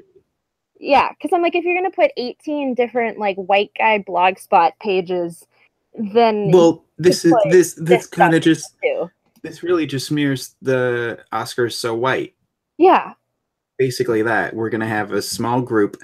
Yeah, 0.79 1.11
because 1.11 1.31
I'm 1.33 1.43
like, 1.43 1.55
if 1.55 1.65
you're 1.65 1.77
gonna 1.77 1.91
put 1.91 2.11
18 2.17 2.75
different 2.75 3.19
like 3.19 3.37
white 3.37 3.71
guy 3.79 3.99
blog 3.99 4.39
spot 4.39 4.75
pages, 4.81 5.47
then 5.95 6.51
well, 6.51 6.85
this 6.99 7.25
is 7.25 7.35
this 7.51 7.75
this, 7.75 8.07
kind 8.07 8.35
of 8.35 8.43
just 8.43 8.75
too. 8.83 9.09
this 9.43 9.63
really 9.63 9.87
just 9.87 10.09
smears 10.09 10.57
the 10.61 11.21
Oscars 11.33 11.75
so 11.75 11.95
white. 11.95 12.35
Yeah, 12.79 13.13
basically 13.83 14.23
that. 14.23 14.55
We're 14.55 14.71
gonna 14.71 14.87
have 14.87 15.11
a 15.11 15.21
small 15.21 15.61
group 15.61 15.97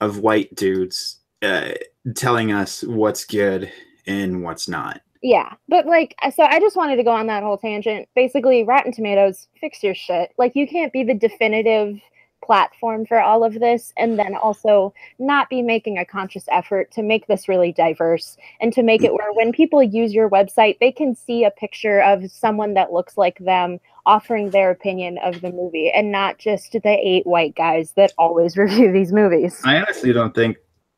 of 0.00 0.20
white 0.20 0.54
dudes 0.54 1.18
uh, 1.42 1.72
telling 2.14 2.50
us 2.50 2.82
what's 2.82 3.26
good 3.26 3.70
and 4.06 4.42
what's 4.42 4.68
not. 4.68 5.02
Yeah, 5.22 5.52
but 5.68 5.84
like, 5.84 6.14
so 6.34 6.44
I 6.44 6.58
just 6.60 6.76
wanted 6.76 6.96
to 6.96 7.02
go 7.02 7.10
on 7.10 7.26
that 7.26 7.42
whole 7.42 7.58
tangent. 7.58 8.08
Basically, 8.14 8.64
Rotten 8.64 8.90
Tomatoes, 8.90 9.48
fix 9.60 9.82
your 9.82 9.94
shit. 9.94 10.30
Like, 10.38 10.56
you 10.56 10.66
can't 10.66 10.94
be 10.94 11.04
the 11.04 11.12
definitive 11.12 12.00
platform 12.42 13.04
for 13.04 13.20
all 13.20 13.44
of 13.44 13.60
this 13.60 13.92
and 13.98 14.18
then 14.18 14.34
also 14.34 14.94
not 15.18 15.50
be 15.50 15.60
making 15.60 15.98
a 15.98 16.06
conscious 16.06 16.44
effort 16.50 16.90
to 16.92 17.02
make 17.02 17.26
this 17.26 17.48
really 17.48 17.72
diverse 17.72 18.38
and 18.62 18.72
to 18.72 18.82
make 18.82 19.02
it 19.02 19.12
where 19.12 19.32
when 19.32 19.52
people 19.52 19.82
use 19.82 20.14
your 20.14 20.30
website 20.30 20.78
they 20.78 20.92
can 20.92 21.14
see 21.14 21.44
a 21.44 21.50
picture 21.50 22.00
of 22.02 22.30
someone 22.30 22.74
that 22.74 22.92
looks 22.92 23.16
like 23.16 23.38
them 23.38 23.80
offering 24.06 24.50
their 24.50 24.70
opinion 24.70 25.18
of 25.22 25.40
the 25.40 25.50
movie 25.50 25.90
and 25.90 26.10
not 26.10 26.38
just 26.38 26.72
the 26.72 26.98
eight 27.02 27.26
white 27.26 27.54
guys 27.54 27.92
that 27.96 28.12
always 28.16 28.56
review 28.56 28.92
these 28.92 29.12
movies 29.12 29.60
i 29.64 29.76
honestly 29.76 30.12
don't 30.12 30.34
think 30.34 30.56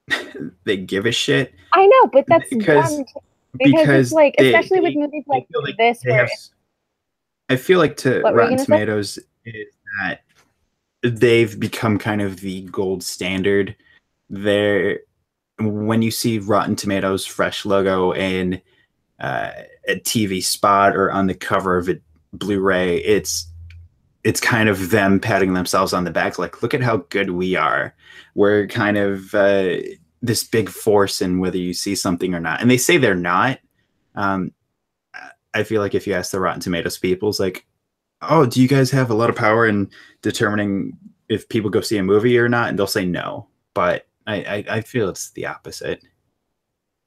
they 0.65 0.77
give 0.77 1.07
a 1.07 1.13
shit 1.13 1.53
i 1.73 1.87
know 1.87 2.07
but 2.13 2.25
that's 2.29 2.49
because, 2.51 3.03
because, 3.55 3.73
because 3.73 4.13
like 4.13 4.35
they, 4.39 4.55
especially 4.55 4.79
they, 4.79 4.85
with 4.85 4.95
movies 4.95 5.25
like, 5.27 5.47
like 5.63 5.77
this 5.77 6.01
where 6.05 6.21
have, 6.21 6.31
i 7.49 7.57
feel 7.57 7.79
like 7.79 7.97
to 7.97 8.21
rotten 8.21 8.57
tomatoes 8.57 9.15
say? 9.15 9.23
is 9.51 9.67
that 10.01 10.21
they've 11.03 11.59
become 11.59 11.99
kind 11.99 12.23
of 12.23 12.41
the 12.41 12.63
gold 12.63 13.03
standard. 13.03 13.77
There, 14.31 15.01
when 15.59 16.03
you 16.03 16.11
see 16.11 16.39
Rotten 16.39 16.77
Tomatoes 16.77 17.25
fresh 17.25 17.65
logo 17.65 18.13
in 18.13 18.61
uh, 19.21 19.51
a 19.87 19.97
TV 19.97 20.43
spot 20.43 20.97
or 20.97 21.11
on 21.11 21.27
the 21.27 21.35
cover 21.35 21.77
of 21.79 21.89
a 21.89 21.99
Blu-ray, 22.33 22.99
it's 22.99 23.51
it's 24.25 24.41
kind 24.41 24.69
of 24.69 24.91
them 24.91 25.21
patting 25.21 25.55
themselves 25.55 25.93
on 25.93 26.05
the 26.05 26.11
back, 26.11 26.39
like, 26.39 26.63
look 26.63 26.75
at 26.75 26.83
how 26.83 26.99
good 27.09 27.31
we 27.31 27.57
are. 27.57 27.95
We're 28.35 28.67
kind 28.67 28.99
of 28.99 29.35
uh, 29.35 29.77
this 30.21 30.45
big 30.45 30.69
force 30.69 31.23
in 31.23 31.39
whether 31.39 31.57
you 31.57 31.73
see 31.73 31.95
something 31.95 32.35
or 32.35 32.41
not. 32.41 32.61
And 32.61 32.71
they 32.71 32.77
say 32.77 32.99
they're 32.99 33.15
not. 33.15 33.59
Um, 34.15 34.53
I 35.55 35.63
feel 35.63 35.81
like 35.81 35.95
if 35.95 36.07
you 36.07 36.15
ask 36.15 36.31
the 36.31 36.41
Rotten 36.41 36.61
Tomatoes 36.61 36.99
people, 36.99 37.29
it's 37.29 37.41
like, 37.41 37.65
oh, 38.23 38.45
do 38.45 38.61
you 38.61 38.69
guys 38.69 38.91
have 38.91 39.11
a 39.11 39.15
lot 39.15 39.31
of 39.31 39.37
power 39.37 39.67
in 39.67 39.89
determining 40.21 40.97
if 41.29 41.49
people 41.49 41.71
go 41.71 41.81
see 41.81 41.97
a 41.97 42.03
movie 42.03 42.39
or 42.39 42.49
not? 42.49 42.69
And 42.69 42.79
they'll 42.79 42.87
say 42.87 43.07
no. 43.07 43.49
But 43.73 44.07
I, 44.27 44.35
I, 44.37 44.65
I 44.69 44.81
feel 44.81 45.09
it's 45.09 45.31
the 45.31 45.47
opposite. 45.47 46.03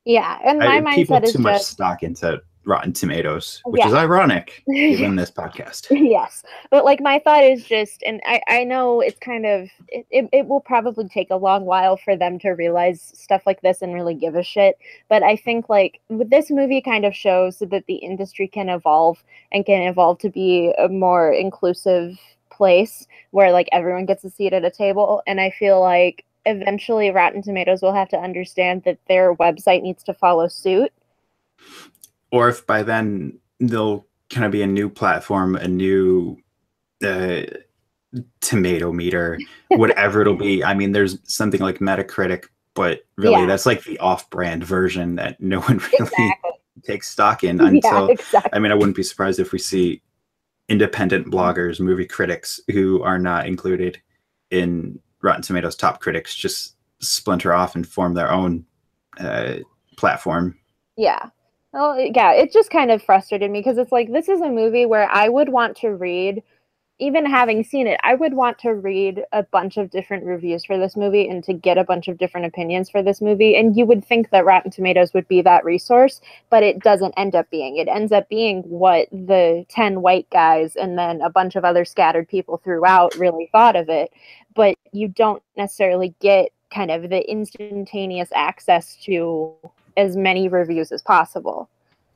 Yeah, 0.06 0.40
and 0.44 0.60
my 0.60 0.78
I, 0.78 0.82
mindset 0.82 1.24
is 1.24 1.34
too 1.34 1.40
much 1.40 1.62
stock 1.62 2.02
into 2.02 2.42
Rotten 2.66 2.94
Tomatoes, 2.94 3.62
which 3.66 3.80
yeah. 3.80 3.88
is 3.88 3.94
ironic 3.94 4.64
given 4.68 5.16
this 5.18 5.32
podcast. 5.32 5.88
yes. 5.90 6.44
But 6.70 6.86
like 6.86 7.02
my 7.02 7.20
thought 7.20 7.44
is 7.44 7.66
just, 7.66 8.04
and 8.04 8.22
I, 8.26 8.42
I 8.48 8.64
know 8.64 9.02
it's 9.02 9.18
kind 9.18 9.46
of, 9.46 9.70
it, 9.88 10.06
it, 10.12 10.30
it, 10.32 10.48
will 10.48 10.62
probably 10.62 11.08
take 11.08 11.32
a 11.32 11.36
long 11.36 11.66
while 11.66 11.98
for 11.98 12.16
them 12.16 12.38
to 12.40 12.52
realize 12.52 13.02
stuff 13.02 13.44
like 13.46 13.62
this 13.62 13.82
and 13.82 13.94
really 13.94 14.14
give 14.14 14.36
a 14.36 14.44
shit. 14.44 14.78
But 15.10 15.24
I 15.24 15.36
think 15.36 15.70
like 15.70 16.02
this 16.10 16.52
movie 16.52 16.82
kind 16.82 17.04
of 17.04 17.16
shows 17.16 17.60
that 17.60 17.86
the 17.88 17.96
industry 17.96 18.48
can 18.48 18.70
evolve 18.70 19.24
and 19.52 19.66
can 19.66 19.82
evolve 19.82 20.20
to 20.20 20.30
be 20.30 20.74
a 20.78 20.88
more 20.88 21.32
inclusive 21.32 22.20
place 22.52 23.08
where 23.32 23.52
like 23.52 23.70
everyone 23.72 24.06
gets 24.06 24.24
a 24.24 24.30
seat 24.30 24.54
at 24.54 24.66
a 24.66 24.72
table. 24.72 25.24
And 25.26 25.42
I 25.42 25.50
feel 25.50 25.82
like 25.82 26.26
eventually 26.46 27.10
Rotten 27.10 27.42
Tomatoes 27.42 27.82
will 27.82 27.94
have 27.94 28.10
to 28.10 28.18
understand 28.18 28.84
that 28.84 29.00
their 29.08 29.34
website 29.36 29.82
needs 29.82 30.04
to 30.04 30.14
follow 30.14 30.48
suit 30.48 30.92
or 32.32 32.50
if 32.50 32.66
by 32.66 32.84
then 32.84 33.40
there'll 33.60 34.08
kind 34.30 34.46
of 34.46 34.52
be 34.52 34.62
a 34.62 34.68
new 34.68 34.90
platform, 34.90 35.56
a 35.56 35.68
new 35.68 36.38
uh, 37.04 37.42
tomato 38.40 38.92
meter, 38.92 39.38
whatever 39.70 40.22
it'll 40.22 40.36
be. 40.36 40.64
I 40.64 40.74
mean, 40.74 40.92
there's 40.92 41.18
something 41.24 41.62
like 41.62 41.80
Metacritic, 41.80 42.46
but 42.74 43.02
really 43.18 43.42
yeah. 43.42 43.46
that's 43.46 43.66
like 43.66 43.84
the 43.84 44.00
off-brand 44.00 44.64
version 44.64 45.16
that 45.16 45.40
no 45.40 45.60
one 45.62 45.78
really 45.92 46.00
exactly. 46.00 46.52
takes 46.84 47.10
stock 47.10 47.44
in 47.44 47.60
until. 47.62 48.08
Yeah, 48.08 48.14
exactly. 48.14 48.52
I 48.54 48.60
mean, 48.60 48.72
I 48.72 48.76
wouldn't 48.76 48.96
be 48.96 49.04
surprised 49.04 49.40
if 49.40 49.52
we 49.52 49.60
see 49.60 50.02
independent 50.70 51.28
bloggers, 51.28 51.80
movie 51.80 52.06
critics 52.06 52.60
who 52.72 53.04
are 53.04 53.20
not 53.20 53.46
included 53.46 54.02
in 54.52 55.00
Rotten 55.22 55.42
Tomatoes 55.42 55.76
top 55.76 56.00
critics 56.00 56.34
just 56.36 56.76
splinter 57.00 57.54
off 57.54 57.76
and 57.76 57.88
form 57.88 58.14
their 58.14 58.32
own 58.32 58.66
uh, 59.20 59.56
platform. 59.98 60.58
Yeah, 60.98 61.30
Oh, 61.74 61.96
well, 61.96 62.12
yeah, 62.14 62.34
it 62.34 62.52
just 62.52 62.70
kind 62.70 62.92
of 62.92 63.02
frustrated 63.02 63.50
me 63.50 63.60
because 63.60 63.78
it's 63.78 63.92
like 63.92 64.12
this 64.12 64.28
is 64.28 64.42
a 64.42 64.50
movie 64.50 64.86
where 64.86 65.10
I 65.10 65.30
would 65.30 65.50
want 65.50 65.78
to 65.78 65.90
read, 65.90 66.44
even 67.00 67.26
having 67.26 67.64
seen 67.64 67.88
it, 67.88 68.00
I 68.04 68.14
would 68.14 68.34
want 68.34 68.60
to 68.60 68.74
read 68.74 69.24
a 69.32 69.44
bunch 69.44 69.78
of 69.78 69.90
different 69.90 70.26
reviews 70.26 70.66
for 70.66 70.78
this 70.78 70.98
movie 70.98 71.28
and 71.30 71.44
to 71.46 71.54
get 71.54 71.78
a 71.78 71.84
bunch 71.86 72.08
of 72.10 72.18
different 72.18 72.46
opinions 72.46 72.90
for 72.90 73.02
this 73.02 73.22
movie. 73.22 73.56
And 73.56 73.76
you 73.78 73.86
would 73.86 74.06
think 74.06 74.32
that 74.32 74.46
Rotten 74.46 74.70
Tomatoes 74.70 75.14
would 75.14 75.28
be 75.30 75.42
that 75.44 75.64
resource, 75.64 76.20
but 76.50 76.62
it 76.62 76.80
doesn't 76.80 77.14
end 77.18 77.36
up 77.36 77.50
being. 77.50 77.78
It 77.78 77.88
ends 77.88 78.12
up 78.12 78.28
being 78.30 78.64
what 78.64 79.08
the 79.12 79.66
10 79.70 80.02
white 80.02 80.30
guys 80.30 80.76
and 80.76 80.98
then 80.98 81.22
a 81.22 81.30
bunch 81.30 81.56
of 81.56 81.66
other 81.66 81.86
scattered 81.86 82.28
people 82.28 82.58
throughout 82.58 83.16
really 83.16 83.50
thought 83.52 83.78
of 83.78 83.88
it. 83.90 84.12
But 84.56 84.78
you 84.92 85.08
don't 85.08 85.42
necessarily 85.56 86.14
get 86.20 86.52
kind 86.74 86.92
of 86.92 87.10
the 87.10 87.30
instantaneous 87.30 88.30
access 88.34 88.96
to 89.04 89.56
as 89.98 90.16
many 90.16 90.48
reviews 90.48 90.92
as 90.92 91.02
possible. 91.02 91.70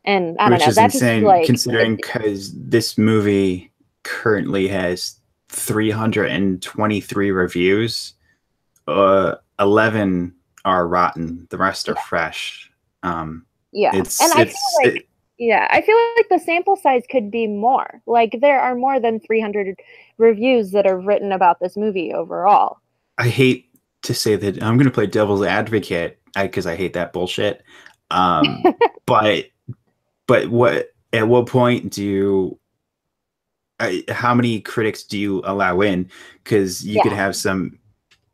And 0.03 0.38
I 0.39 0.50
don't 0.50 0.53
Which 0.53 0.62
know, 0.62 0.67
is 0.67 0.75
that's 0.75 0.96
insane 0.96 1.24
like 1.24 1.46
considering 1.46 1.96
because 1.96 2.53
this 2.53 2.98
movie 2.98 3.72
currently 4.03 4.67
has 4.67 5.20
323 5.50 7.32
reviews. 7.32 8.13
Uh, 8.88 9.36
11 9.60 10.34
are 10.63 10.88
rotten. 10.88 11.48
The 11.50 11.58
rest 11.58 11.89
are 11.89 11.96
fresh. 11.96 12.72
Um, 13.03 13.46
yeah, 13.72 13.91
it's, 13.94 14.22
and 14.22 14.34
I 14.34 14.46
feel 14.46 14.55
like 14.84 14.96
it, 14.96 15.08
yeah, 15.38 15.67
I 15.70 15.82
feel 15.82 15.98
like 16.17 16.29
the 16.29 16.39
sample 16.39 16.75
size 16.75 17.03
could 17.10 17.29
be 17.29 17.48
more. 17.48 18.01
Like 18.05 18.38
there 18.41 18.60
are 18.60 18.75
more 18.75 19.00
than 19.00 19.20
300 19.20 19.79
reviews 20.17 20.72
that 20.72 20.88
are 20.88 21.00
written 21.00 21.32
about 21.32 21.60
this 21.60 21.75
movie 21.75 22.13
overall. 22.13 22.77
I 23.17 23.27
hate 23.27 23.70
to 24.03 24.13
say 24.13 24.36
that 24.36 24.62
I'm 24.63 24.77
going 24.77 24.86
to 24.86 24.91
play 24.91 25.08
devil's 25.08 25.44
advocate 25.44 26.20
because 26.36 26.65
I, 26.65 26.74
I, 26.74 26.75
hate 26.75 26.94
that 26.94 27.13
bullshit. 27.13 27.63
Um, 28.12 28.63
but 29.06 29.46
but 30.27 30.50
what 30.50 30.89
at 31.13 31.27
what 31.27 31.48
point 31.48 31.92
do 31.92 32.04
you? 32.04 32.60
Uh, 33.80 33.92
how 34.10 34.34
many 34.34 34.62
critics 34.62 35.04
do 35.04 35.18
you 35.18 35.42
allow 35.44 35.82
in? 35.82 36.10
Because 36.44 36.86
you 36.86 36.96
yeah. 36.96 37.04
could 37.04 37.12
have 37.12 37.36
some 37.36 37.77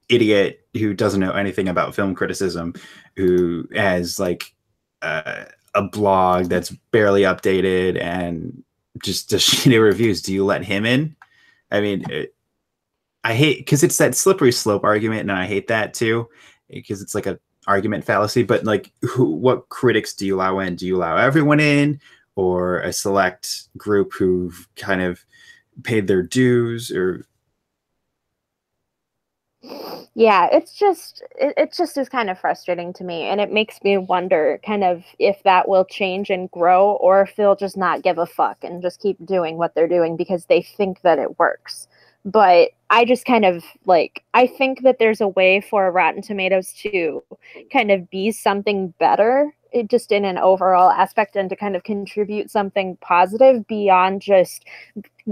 idiot 0.10 0.68
who 0.74 0.94
doesn't 0.94 1.20
know 1.20 1.32
anything 1.32 1.68
about 1.68 1.96
film 1.96 2.14
criticism, 2.14 2.74
who 3.16 3.68
has 3.74 4.20
like 4.20 4.54
uh, 5.02 5.46
a 5.74 5.82
blog 5.82 6.46
that's 6.46 6.70
barely 6.92 7.24
updated 7.24 8.02
and 8.02 8.64
just 9.04 9.30
does 9.30 9.42
shitty 9.46 9.82
reviews. 9.82 10.22
Do 10.22 10.34
you 10.34 10.46
let 10.46 10.64
him 10.64 10.86
in? 10.86 11.16
I 11.72 11.82
mean, 11.82 12.06
it, 12.10 12.36
I 13.24 13.34
hate 13.34 13.60
because 13.60 13.84
it's 13.84 13.98
that 13.98 14.16
slippery 14.16 14.52
slope 14.52 14.84
argument, 14.84 15.22
and 15.22 15.32
I 15.32 15.46
hate 15.46 15.68
that 15.68 15.94
too 15.94 16.28
because 16.70 17.02
it's 17.02 17.16
like 17.16 17.26
a 17.26 17.40
argument 17.68 18.04
fallacy, 18.04 18.44
but 18.44 18.64
like 18.64 18.92
who, 19.02 19.26
what 19.26 19.70
critics 19.70 20.14
do 20.14 20.26
you 20.26 20.36
allow 20.36 20.60
in? 20.60 20.76
Do 20.76 20.86
you 20.86 20.98
allow 20.98 21.18
everyone 21.18 21.60
in 21.60 22.00
or 22.36 22.80
a 22.80 22.94
select 22.94 23.70
group 23.78 24.14
who've 24.14 24.68
kind 24.76 25.02
of 25.02 25.24
paid 25.84 26.08
their 26.08 26.24
dues 26.24 26.92
or 26.92 27.26
yeah 30.16 30.48
it's 30.52 30.74
just 30.74 31.24
it, 31.40 31.54
it 31.56 31.74
just 31.74 31.98
is 31.98 32.10
kind 32.10 32.30
of 32.30 32.40
frustrating 32.40 32.92
to 32.92 33.04
me 33.04 33.24
and 33.24 33.40
it 33.40 33.52
makes 33.52 33.82
me 33.84 33.98
wonder 33.98 34.60
kind 34.66 34.84
of 34.84 35.04
if 35.20 35.42
that 35.44 35.68
will 35.68 35.86
change 35.86 36.30
and 36.30 36.50
grow 36.52 36.94
or 36.94 37.22
if 37.22 37.36
they'll 37.36 37.56
just 37.56 37.78
not 37.78 38.02
give 38.02 38.18
a 38.18 38.26
fuck 38.26 38.58
and 38.64 38.82
just 38.82 39.02
keep 39.02 39.24
doing 39.26 39.58
what 39.58 39.74
they're 39.76 39.88
doing 39.88 40.18
because 40.18 40.46
they 40.46 40.62
think 40.62 41.02
that 41.02 41.20
it 41.20 41.40
works 41.40 41.88
but 42.26 42.70
I 42.90 43.06
just 43.06 43.26
kind 43.26 43.46
of 43.46 43.64
like 43.86 44.24
I 44.34 44.48
think 44.48 44.84
that 44.84 45.00
there's 45.00 45.22
a 45.22 45.28
way 45.28 45.62
for 45.62 45.92
Rotten 45.92 46.22
Tomatoes 46.22 46.74
to 46.82 47.24
kind 47.72 47.92
of 47.92 48.10
be 48.10 48.32
something 48.32 48.94
better 49.00 49.54
it 49.72 49.90
just 49.90 50.12
in 50.12 50.26
an 50.26 50.38
overall 50.38 50.90
aspect 50.90 51.36
and 51.36 51.50
to 51.50 51.56
kind 51.56 51.76
of 51.76 51.84
contribute 51.84 52.52
something 52.52 52.98
positive 52.98 53.66
beyond 53.68 54.22
just 54.22 54.66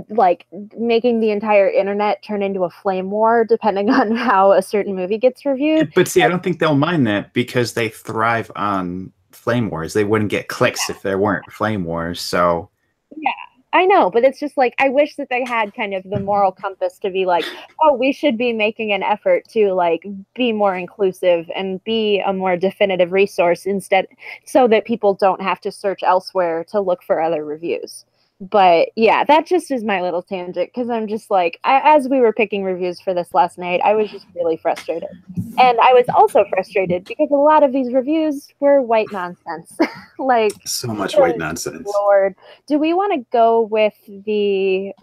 like 0.09 0.45
making 0.77 1.19
the 1.19 1.31
entire 1.31 1.69
internet 1.69 2.23
turn 2.23 2.41
into 2.41 2.63
a 2.63 2.69
flame 2.69 3.11
war 3.11 3.43
depending 3.43 3.89
on 3.89 4.15
how 4.15 4.51
a 4.51 4.61
certain 4.61 4.95
movie 4.95 5.17
gets 5.17 5.45
reviewed. 5.45 5.91
But 5.93 6.07
see, 6.07 6.23
I 6.23 6.27
don't 6.27 6.43
think 6.43 6.59
they'll 6.59 6.75
mind 6.75 7.05
that 7.07 7.33
because 7.33 7.73
they 7.73 7.89
thrive 7.89 8.51
on 8.55 9.11
flame 9.31 9.69
wars. 9.69 9.93
They 9.93 10.03
wouldn't 10.03 10.31
get 10.31 10.47
clicks 10.47 10.87
yeah. 10.87 10.95
if 10.95 11.01
there 11.01 11.17
weren't 11.17 11.51
flame 11.51 11.83
wars. 11.83 12.21
So 12.21 12.69
yeah 13.17 13.31
I 13.71 13.85
know, 13.85 14.09
but 14.09 14.23
it's 14.23 14.39
just 14.39 14.57
like 14.57 14.73
I 14.79 14.89
wish 14.89 15.15
that 15.17 15.29
they 15.29 15.43
had 15.45 15.75
kind 15.75 15.93
of 15.93 16.03
the 16.03 16.19
moral 16.19 16.51
compass 16.51 16.97
to 16.99 17.11
be 17.11 17.27
like, 17.27 17.45
oh, 17.83 17.93
we 17.93 18.11
should 18.11 18.35
be 18.35 18.51
making 18.51 18.91
an 18.91 19.03
effort 19.03 19.47
to 19.49 19.73
like 19.73 20.05
be 20.33 20.51
more 20.51 20.75
inclusive 20.75 21.49
and 21.55 21.83
be 21.83 22.19
a 22.25 22.33
more 22.33 22.57
definitive 22.57 23.11
resource 23.11 23.67
instead 23.67 24.07
so 24.43 24.67
that 24.67 24.85
people 24.85 25.13
don't 25.13 25.41
have 25.41 25.61
to 25.61 25.71
search 25.71 26.01
elsewhere 26.01 26.63
to 26.69 26.81
look 26.81 27.03
for 27.03 27.21
other 27.21 27.45
reviews 27.45 28.05
but 28.39 28.89
yeah, 28.95 29.25
that 29.25 29.45
just 29.45 29.69
is 29.69 29.83
my 29.83 30.01
little 30.01 30.21
tangent 30.21 30.71
because 30.73 30.89
I'm 30.89 31.07
just 31.07 31.29
like, 31.29 31.59
I, 31.65 31.81
as 31.83 32.07
we 32.07 32.21
were 32.21 32.31
picking 32.31 32.63
reviews 32.63 33.01
for 33.01 33.13
this 33.13 33.33
last 33.33 33.57
night, 33.57 33.81
I 33.83 33.93
was 33.95 34.09
just 34.09 34.25
really 34.33 34.55
frustrated. 34.55 35.09
And 35.35 35.77
I 35.79 35.91
was 35.91 36.05
also 36.15 36.45
frustrated 36.49 37.03
because 37.03 37.29
a 37.31 37.35
lot 37.35 37.63
of 37.63 37.73
these 37.73 37.93
reviews 37.93 38.47
were 38.61 38.81
white 38.81 39.11
nonsense. 39.11 39.77
like, 40.19 40.53
so 40.65 40.87
much 40.87 41.17
white 41.17 41.37
nonsense. 41.37 41.91
Lord, 41.93 42.35
do 42.65 42.79
we 42.79 42.93
want 42.93 43.11
to 43.13 43.25
go 43.29 43.61
with 43.63 43.95
the, 44.07 44.93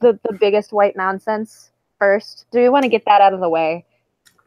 the 0.00 0.18
the 0.28 0.36
biggest 0.38 0.72
white 0.72 0.96
nonsense 0.96 1.70
first? 2.00 2.46
Do 2.50 2.60
we 2.60 2.68
want 2.68 2.82
to 2.82 2.88
get 2.88 3.04
that 3.04 3.20
out 3.20 3.32
of 3.32 3.38
the 3.38 3.48
way? 3.48 3.84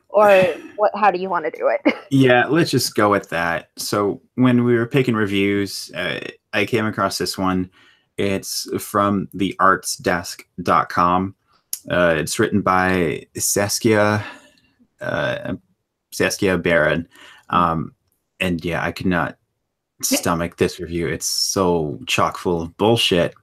Or 0.10 0.30
what? 0.76 0.92
How 0.96 1.12
do 1.12 1.18
you 1.18 1.30
want 1.30 1.46
to 1.46 1.52
do 1.52 1.70
it? 1.70 1.96
yeah, 2.10 2.46
let's 2.48 2.72
just 2.72 2.94
go 2.94 3.10
with 3.10 3.30
that. 3.30 3.70
So 3.78 4.22
when 4.36 4.66
we 4.66 4.76
were 4.76 4.86
picking 4.86 5.16
reviews, 5.16 5.94
uh, 5.96 6.20
I 6.52 6.66
came 6.66 6.86
across 6.86 7.18
this 7.18 7.38
one 7.38 7.70
it's 8.17 8.67
from 8.84 9.27
theartsdesk.com. 9.36 11.36
Uh, 11.89 12.15
it's 12.17 12.39
written 12.39 12.62
by 12.62 13.25
Saskia 13.36 14.25
uh, 15.03 15.55
Saskia 16.12 16.58
Baron. 16.58 17.08
Um, 17.50 17.93
and 18.39 18.63
yeah, 18.63 18.84
I 18.84 18.91
could 18.91 19.08
not 19.08 19.38
stomach 20.01 20.58
this 20.58 20.79
review. 20.79 21.08
It's 21.08 21.25
so 21.25 22.00
chock 22.08 22.38
full 22.38 22.62
of 22.62 22.77
bullshit. 22.77 23.34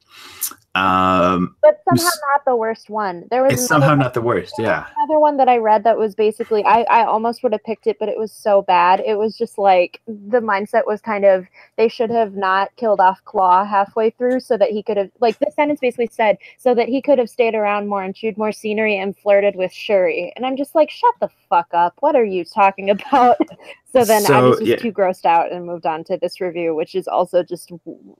Um, 0.77 1.57
but 1.63 1.81
somehow 1.89 2.11
not 2.33 2.45
the 2.47 2.55
worst 2.55 2.91
one. 2.91 3.27
There 3.31 3.43
was 3.43 3.55
it's 3.55 3.67
somehow 3.67 3.97
not 3.97 4.15
the 4.15 4.21
worst. 4.21 4.55
Yeah. 4.57 4.87
Another 4.99 5.19
one 5.19 5.37
that 5.39 5.49
I 5.49 5.57
read 5.57 5.83
that 5.83 5.99
was 5.99 6.15
basically 6.15 6.65
I 6.65 6.83
I 6.83 7.05
almost 7.05 7.43
would 7.43 7.53
have 7.53 7.65
picked 7.65 7.89
it, 7.89 7.99
but 7.99 8.09
it 8.09 8.17
was 8.17 8.31
so 8.31 8.63
bad. 8.63 9.01
It 9.01 9.19
was 9.19 9.37
just 9.37 9.59
like 9.59 10.01
the 10.07 10.41
mindset 10.41 10.87
was 10.87 11.01
kind 11.01 11.25
of 11.25 11.47
they 11.77 11.89
should 11.89 12.11
have 12.11 12.35
not 12.35 12.75
killed 12.77 13.01
off 13.01 13.21
Klaue 13.25 13.69
halfway 13.69 14.11
through 14.11 14.41
so 14.41 14.57
that 14.57 14.71
he 14.71 14.83
could 14.85 14.97
have 14.97 15.11
like 15.19 15.41
the 15.41 15.51
sentence 15.57 15.81
basically 15.81 16.09
said 16.13 16.39
so 16.57 16.73
that 16.75 16.89
he 16.89 17.03
could 17.03 17.19
have 17.19 17.31
stayed 17.31 17.57
around 17.57 17.89
more 17.89 18.05
and 18.05 18.15
chewed 18.15 18.39
more 18.39 18.53
scenery 18.53 18.97
and 18.97 19.17
flirted 19.17 19.57
with 19.57 19.73
Shuri. 19.73 20.33
And 20.37 20.47
I'm 20.47 20.57
just 20.57 20.77
like, 20.77 20.91
shut 20.91 21.15
the 21.21 21.29
fuck 21.51 21.69
up. 21.75 21.97
What 22.01 22.17
are 22.17 22.25
you 22.25 22.45
talking 22.45 22.89
about? 22.97 23.37
So 23.93 24.05
then 24.05 24.23
so, 24.23 24.35
I 24.35 24.41
was 24.43 24.59
just 24.59 24.69
yeah. 24.69 24.77
too 24.77 24.93
grossed 24.93 25.27
out 25.27 25.53
and 25.53 25.67
moved 25.67 25.85
on 25.85 26.05
to 26.05 26.17
this 26.17 26.41
review, 26.41 26.75
which 26.75 26.95
is 26.95 27.07
also 27.07 27.43
just 27.43 27.73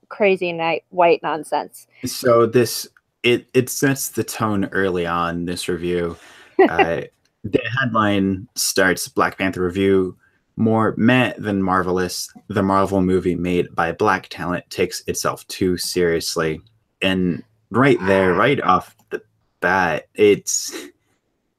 crazy 0.09 0.51
night 0.53 0.83
white 0.89 1.23
nonsense. 1.23 1.87
So 2.05 2.45
this 2.45 2.87
it 3.23 3.47
it 3.53 3.69
sets 3.69 4.09
the 4.09 4.23
tone 4.23 4.65
early 4.65 5.07
on 5.07 5.45
this 5.45 5.67
review. 5.67 6.17
Uh, 6.69 7.01
the 7.43 7.59
headline 7.79 8.47
starts 8.53 9.07
Black 9.07 9.39
Panther 9.39 9.63
review 9.63 10.15
more 10.57 10.93
meh 10.97 11.33
than 11.37 11.63
marvelous. 11.63 12.31
The 12.49 12.61
Marvel 12.61 13.01
movie 13.01 13.35
made 13.35 13.73
by 13.75 13.91
black 13.91 14.27
talent 14.29 14.69
takes 14.69 15.01
itself 15.07 15.47
too 15.47 15.77
seriously. 15.77 16.61
And 17.01 17.43
right 17.71 17.97
there, 18.05 18.33
right 18.33 18.61
off 18.61 18.95
the 19.09 19.23
bat, 19.59 20.07
it's 20.13 20.75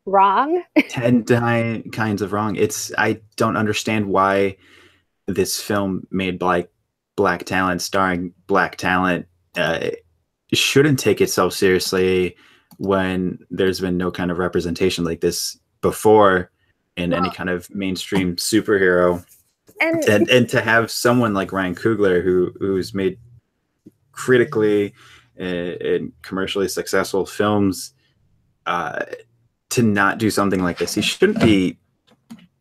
Wrong. 0.05 0.63
10 0.89 1.23
di- 1.23 1.83
kinds 1.93 2.23
of 2.23 2.33
wrong. 2.33 2.57
It's 2.57 2.93
I 2.99 3.21
don't 3.37 3.57
understand 3.57 4.07
why 4.07 4.57
this 5.27 5.61
film 5.61 6.07
made 6.11 6.39
black 6.39 6.69
black 7.17 7.45
talent 7.45 7.83
starring 7.83 8.33
black 8.47 8.77
talent 8.77 9.27
uh, 9.57 9.91
shouldn't 10.53 10.99
take 10.99 11.21
itself 11.21 11.53
seriously 11.53 12.37
when 12.79 13.39
there's 13.51 13.81
been 13.81 13.97
no 13.97 14.11
kind 14.11 14.31
of 14.31 14.39
representation 14.39 15.05
like 15.05 15.21
this 15.21 15.59
before 15.83 16.51
in 16.97 17.13
any 17.13 17.31
kind 17.31 17.49
of 17.51 17.69
mainstream 17.75 18.37
superhero 18.37 19.25
And 19.81 20.05
and 20.09 20.29
and 20.31 20.49
to 20.51 20.61
have 20.61 20.91
someone 20.91 21.35
like 21.35 21.53
Ryan 21.53 21.75
Coogler 21.75 22.23
who 22.23 22.53
who's 22.59 22.93
made 22.95 23.19
critically 24.13 24.95
uh, 25.39 25.43
and 25.43 26.13
commercially 26.23 26.69
successful 26.69 27.25
films 27.25 27.95
uh, 28.67 29.05
to 29.73 29.83
not 29.83 30.19
do 30.19 30.31
something 30.31 30.63
like 30.63 30.79
this 30.79 30.95
he 30.95 31.03
shouldn't 31.03 31.41
be 31.41 31.77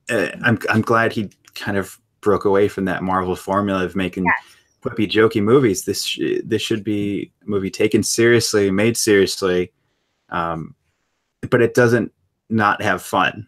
uh, 0.09 0.29
I'm 0.43 0.57
I'm 0.69 0.81
glad 0.81 1.13
he 1.13 1.29
kind 1.55 1.77
of 1.77 1.99
broke 2.21 2.45
away 2.45 2.67
from 2.67 2.85
that 2.85 3.03
Marvel 3.03 3.35
formula 3.35 3.83
of 3.85 3.95
making 3.95 4.25
Yes. 4.25 4.33
quippy 4.83 5.09
jokey 5.09 5.41
movies 5.43 5.85
this 5.85 6.03
sh- 6.03 6.41
this 6.43 6.61
should 6.61 6.83
be 6.83 7.31
a 7.45 7.49
movie 7.49 7.69
taken 7.69 8.03
seriously 8.03 8.71
made 8.71 8.97
seriously 8.97 9.71
um, 10.29 10.75
but 11.49 11.61
it 11.61 11.73
doesn't 11.73 12.11
not 12.49 12.81
have 12.81 13.01
fun 13.01 13.47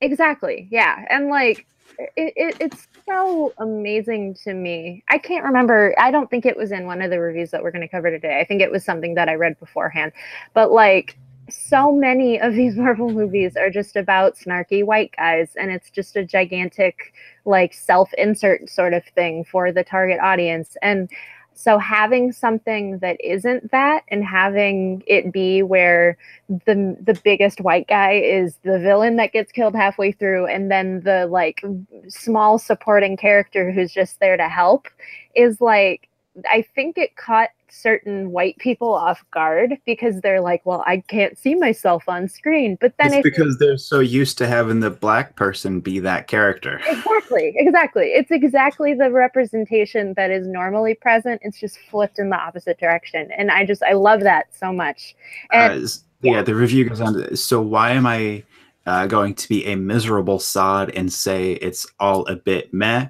Exactly. 0.00 0.68
Yeah. 0.70 1.04
And 1.08 1.28
like 1.28 1.66
it, 1.98 2.34
it, 2.36 2.56
it's 2.60 2.88
so 3.08 3.54
amazing 3.58 4.34
to 4.44 4.52
me. 4.52 5.02
I 5.08 5.16
can't 5.16 5.44
remember. 5.44 5.94
I 5.98 6.10
don't 6.10 6.28
think 6.28 6.44
it 6.44 6.56
was 6.56 6.72
in 6.72 6.84
one 6.86 7.00
of 7.00 7.10
the 7.10 7.20
reviews 7.20 7.50
that 7.52 7.62
we're 7.62 7.70
going 7.70 7.82
to 7.82 7.88
cover 7.88 8.10
today. 8.10 8.38
I 8.38 8.44
think 8.44 8.60
it 8.60 8.70
was 8.70 8.84
something 8.84 9.14
that 9.14 9.30
I 9.30 9.34
read 9.34 9.58
beforehand. 9.58 10.12
But 10.52 10.72
like 10.72 11.16
so 11.50 11.92
many 11.92 12.40
of 12.40 12.54
these 12.54 12.76
Marvel 12.84 13.10
movies 13.10 13.56
are 13.56 13.70
just 13.70 13.96
about 13.96 14.36
snarky 14.36 14.84
white 14.84 15.12
guys 15.16 15.54
and 15.56 15.70
it's 15.70 15.90
just 15.90 16.16
a 16.16 16.24
gigantic 16.24 17.12
like 17.44 17.74
self-insert 17.74 18.68
sort 18.68 18.94
of 18.94 19.04
thing 19.14 19.44
for 19.44 19.72
the 19.72 19.84
target 19.84 20.18
audience. 20.20 20.76
And 20.82 21.10
so 21.54 21.78
having 21.78 22.32
something 22.32 22.98
that 22.98 23.16
isn't 23.22 23.70
that 23.70 24.02
and 24.08 24.24
having 24.24 25.02
it 25.06 25.32
be 25.32 25.62
where 25.62 26.18
the 26.48 26.96
the 27.00 27.18
biggest 27.22 27.60
white 27.60 27.86
guy 27.86 28.14
is 28.14 28.58
the 28.64 28.78
villain 28.80 29.16
that 29.16 29.32
gets 29.32 29.52
killed 29.52 29.74
halfway 29.74 30.10
through 30.10 30.46
and 30.46 30.70
then 30.70 31.00
the 31.02 31.26
like 31.26 31.62
small 32.08 32.58
supporting 32.58 33.16
character 33.16 33.70
who's 33.70 33.92
just 33.92 34.18
there 34.18 34.36
to 34.36 34.48
help 34.48 34.88
is 35.36 35.60
like 35.60 36.08
I 36.50 36.62
think 36.74 36.98
it 36.98 37.16
caught 37.16 37.50
certain 37.68 38.30
white 38.30 38.56
people 38.58 38.92
off 38.92 39.24
guard 39.30 39.76
because 39.84 40.20
they're 40.20 40.40
like, 40.40 40.64
well, 40.64 40.82
I 40.86 41.00
can't 41.08 41.36
see 41.36 41.54
myself 41.54 42.04
on 42.08 42.28
screen. 42.28 42.76
But 42.80 42.94
then 42.98 43.12
it's 43.12 43.22
because 43.22 43.58
they're 43.58 43.78
so 43.78 44.00
used 44.00 44.38
to 44.38 44.46
having 44.46 44.80
the 44.80 44.90
black 44.90 45.36
person 45.36 45.80
be 45.80 45.98
that 46.00 46.26
character. 46.28 46.80
Exactly 46.88 47.52
exactly. 47.56 48.06
It's 48.06 48.30
exactly 48.30 48.94
the 48.94 49.10
representation 49.10 50.14
that 50.16 50.30
is 50.30 50.46
normally 50.46 50.94
present. 50.94 51.40
It's 51.44 51.58
just 51.58 51.78
flipped 51.90 52.18
in 52.18 52.30
the 52.30 52.36
opposite 52.36 52.78
direction. 52.78 53.28
And 53.36 53.50
i 53.50 53.64
just 53.64 53.82
i 53.82 53.92
love 53.92 54.20
that 54.20 54.46
so 54.54 54.72
much. 54.72 55.14
And 55.52 55.72
Uh, 55.72 55.84
s- 55.84 56.04
yeah. 56.22 56.42
the 56.42 56.54
review 56.54 56.88
goes 56.88 57.00
on 57.00 57.14
to 57.14 57.36
so 57.36 57.60
why 57.60 57.90
am 57.90 58.06
i 58.06 58.42
uh, 58.86 59.06
going 59.06 59.34
to 59.34 59.48
be 59.48 59.64
a 59.66 59.76
miserable 59.76 60.38
sod 60.38 60.90
and 60.90 61.12
say 61.12 61.52
it's 61.52 61.86
all 61.98 62.26
a 62.26 62.36
bit 62.36 62.72
meh? 62.74 63.08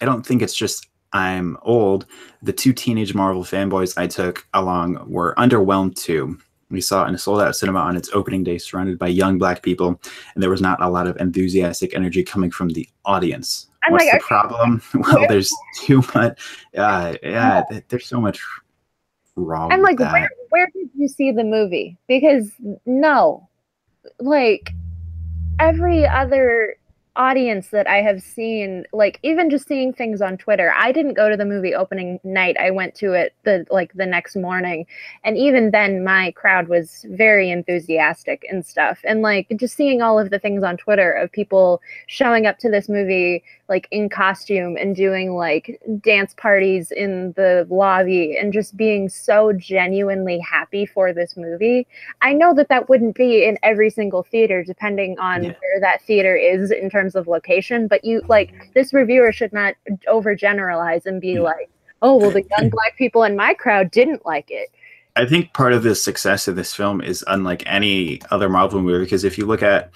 I 0.00 0.04
don't 0.04 0.24
think 0.24 0.42
it's 0.42 0.54
just 0.54 0.86
i'm 1.12 1.56
old 1.62 2.06
the 2.42 2.52
two 2.52 2.72
teenage 2.72 3.14
marvel 3.14 3.42
fanboys 3.42 3.96
i 3.96 4.06
took 4.06 4.46
along 4.54 4.98
were 5.10 5.34
underwhelmed 5.36 5.94
too. 5.94 6.38
We 6.70 6.82
saw 6.82 7.04
it 7.04 7.08
in 7.08 7.14
a 7.14 7.18
sold 7.18 7.40
out 7.40 7.56
cinema 7.56 7.78
on 7.78 7.96
its 7.96 8.10
opening 8.12 8.44
day 8.44 8.58
surrounded 8.58 8.98
by 8.98 9.08
young 9.08 9.38
black 9.38 9.62
people 9.62 9.98
and 10.34 10.42
there 10.42 10.50
was 10.50 10.60
not 10.60 10.82
a 10.82 10.88
lot 10.90 11.06
of 11.06 11.16
enthusiastic 11.16 11.94
energy 11.94 12.22
coming 12.22 12.50
from 12.50 12.68
the 12.68 12.86
audience. 13.06 13.68
I'm 13.84 13.92
what's 13.92 14.04
like, 14.04 14.12
the 14.12 14.18
okay, 14.18 14.26
problem? 14.26 14.82
Well 14.94 15.26
there's 15.28 15.50
too 15.80 16.02
much 16.14 16.66
uh, 16.76 17.14
yeah 17.22 17.62
th- 17.70 17.84
there's 17.88 18.06
so 18.06 18.20
much 18.20 18.44
wrong 19.36 19.70
i'm 19.70 19.80
with 19.80 20.00
like 20.00 20.12
where, 20.12 20.28
where 20.50 20.68
did 20.74 20.90
you 20.96 21.08
see 21.08 21.32
the 21.32 21.44
movie? 21.44 21.96
Because 22.08 22.50
no. 22.86 23.48
Like 24.20 24.72
every 25.58 26.06
other 26.06 26.76
audience 27.18 27.68
that 27.68 27.86
I 27.86 27.96
have 27.96 28.22
seen, 28.22 28.86
like 28.92 29.18
even 29.22 29.50
just 29.50 29.66
seeing 29.66 29.92
things 29.92 30.22
on 30.22 30.38
Twitter, 30.38 30.72
I 30.74 30.92
didn't 30.92 31.14
go 31.14 31.28
to 31.28 31.36
the 31.36 31.44
movie 31.44 31.74
opening 31.74 32.20
night. 32.22 32.56
I 32.58 32.70
went 32.70 32.94
to 32.96 33.12
it 33.12 33.34
the 33.44 33.66
like 33.70 33.92
the 33.94 34.06
next 34.06 34.36
morning. 34.36 34.86
And 35.24 35.36
even 35.36 35.72
then 35.72 36.04
my 36.04 36.30
crowd 36.32 36.68
was 36.68 37.04
very 37.10 37.50
enthusiastic 37.50 38.46
and 38.48 38.64
stuff. 38.64 39.00
And 39.04 39.20
like 39.20 39.52
just 39.56 39.76
seeing 39.76 40.00
all 40.00 40.18
of 40.18 40.30
the 40.30 40.38
things 40.38 40.62
on 40.62 40.76
Twitter 40.76 41.12
of 41.12 41.32
people 41.32 41.82
showing 42.06 42.46
up 42.46 42.58
to 42.60 42.70
this 42.70 42.88
movie 42.88 43.42
like 43.68 43.86
in 43.90 44.08
costume 44.08 44.76
and 44.76 44.96
doing 44.96 45.34
like 45.34 45.80
dance 46.00 46.34
parties 46.34 46.90
in 46.90 47.32
the 47.32 47.66
lobby 47.70 48.36
and 48.36 48.52
just 48.52 48.76
being 48.76 49.08
so 49.08 49.52
genuinely 49.52 50.38
happy 50.38 50.86
for 50.86 51.12
this 51.12 51.36
movie. 51.36 51.86
I 52.22 52.32
know 52.32 52.54
that 52.54 52.68
that 52.70 52.88
wouldn't 52.88 53.14
be 53.14 53.44
in 53.44 53.58
every 53.62 53.90
single 53.90 54.22
theater 54.22 54.64
depending 54.64 55.18
on 55.18 55.44
Yeah. 55.44 55.50
where 55.50 55.80
that 55.80 56.00
theater 56.02 56.34
is 56.34 56.70
in 56.70 56.88
terms 56.88 57.14
of 57.14 57.28
location, 57.28 57.88
but 57.88 58.04
you 58.04 58.22
like 58.28 58.52
this 58.74 58.94
reviewer 58.94 59.32
should 59.32 59.52
not 59.52 59.74
overgeneralize 60.06 61.04
and 61.06 61.20
be 61.20 61.32
Yeah. 61.32 61.40
like, 61.40 61.68
"Oh, 62.00 62.16
well 62.16 62.30
the 62.30 62.44
young 62.58 62.70
black 62.70 62.96
people 62.96 63.22
in 63.24 63.36
my 63.36 63.52
crowd 63.54 63.90
didn't 63.90 64.24
like 64.24 64.50
it." 64.50 64.70
I 65.16 65.26
think 65.26 65.52
part 65.52 65.72
of 65.72 65.82
the 65.82 65.94
success 65.94 66.48
of 66.48 66.56
this 66.56 66.72
film 66.72 67.00
is 67.00 67.24
unlike 67.26 67.64
any 67.66 68.20
other 68.30 68.48
Marvel 68.48 68.80
movie 68.80 69.04
because 69.04 69.24
if 69.24 69.36
you 69.36 69.46
look 69.46 69.62
at 69.62 69.90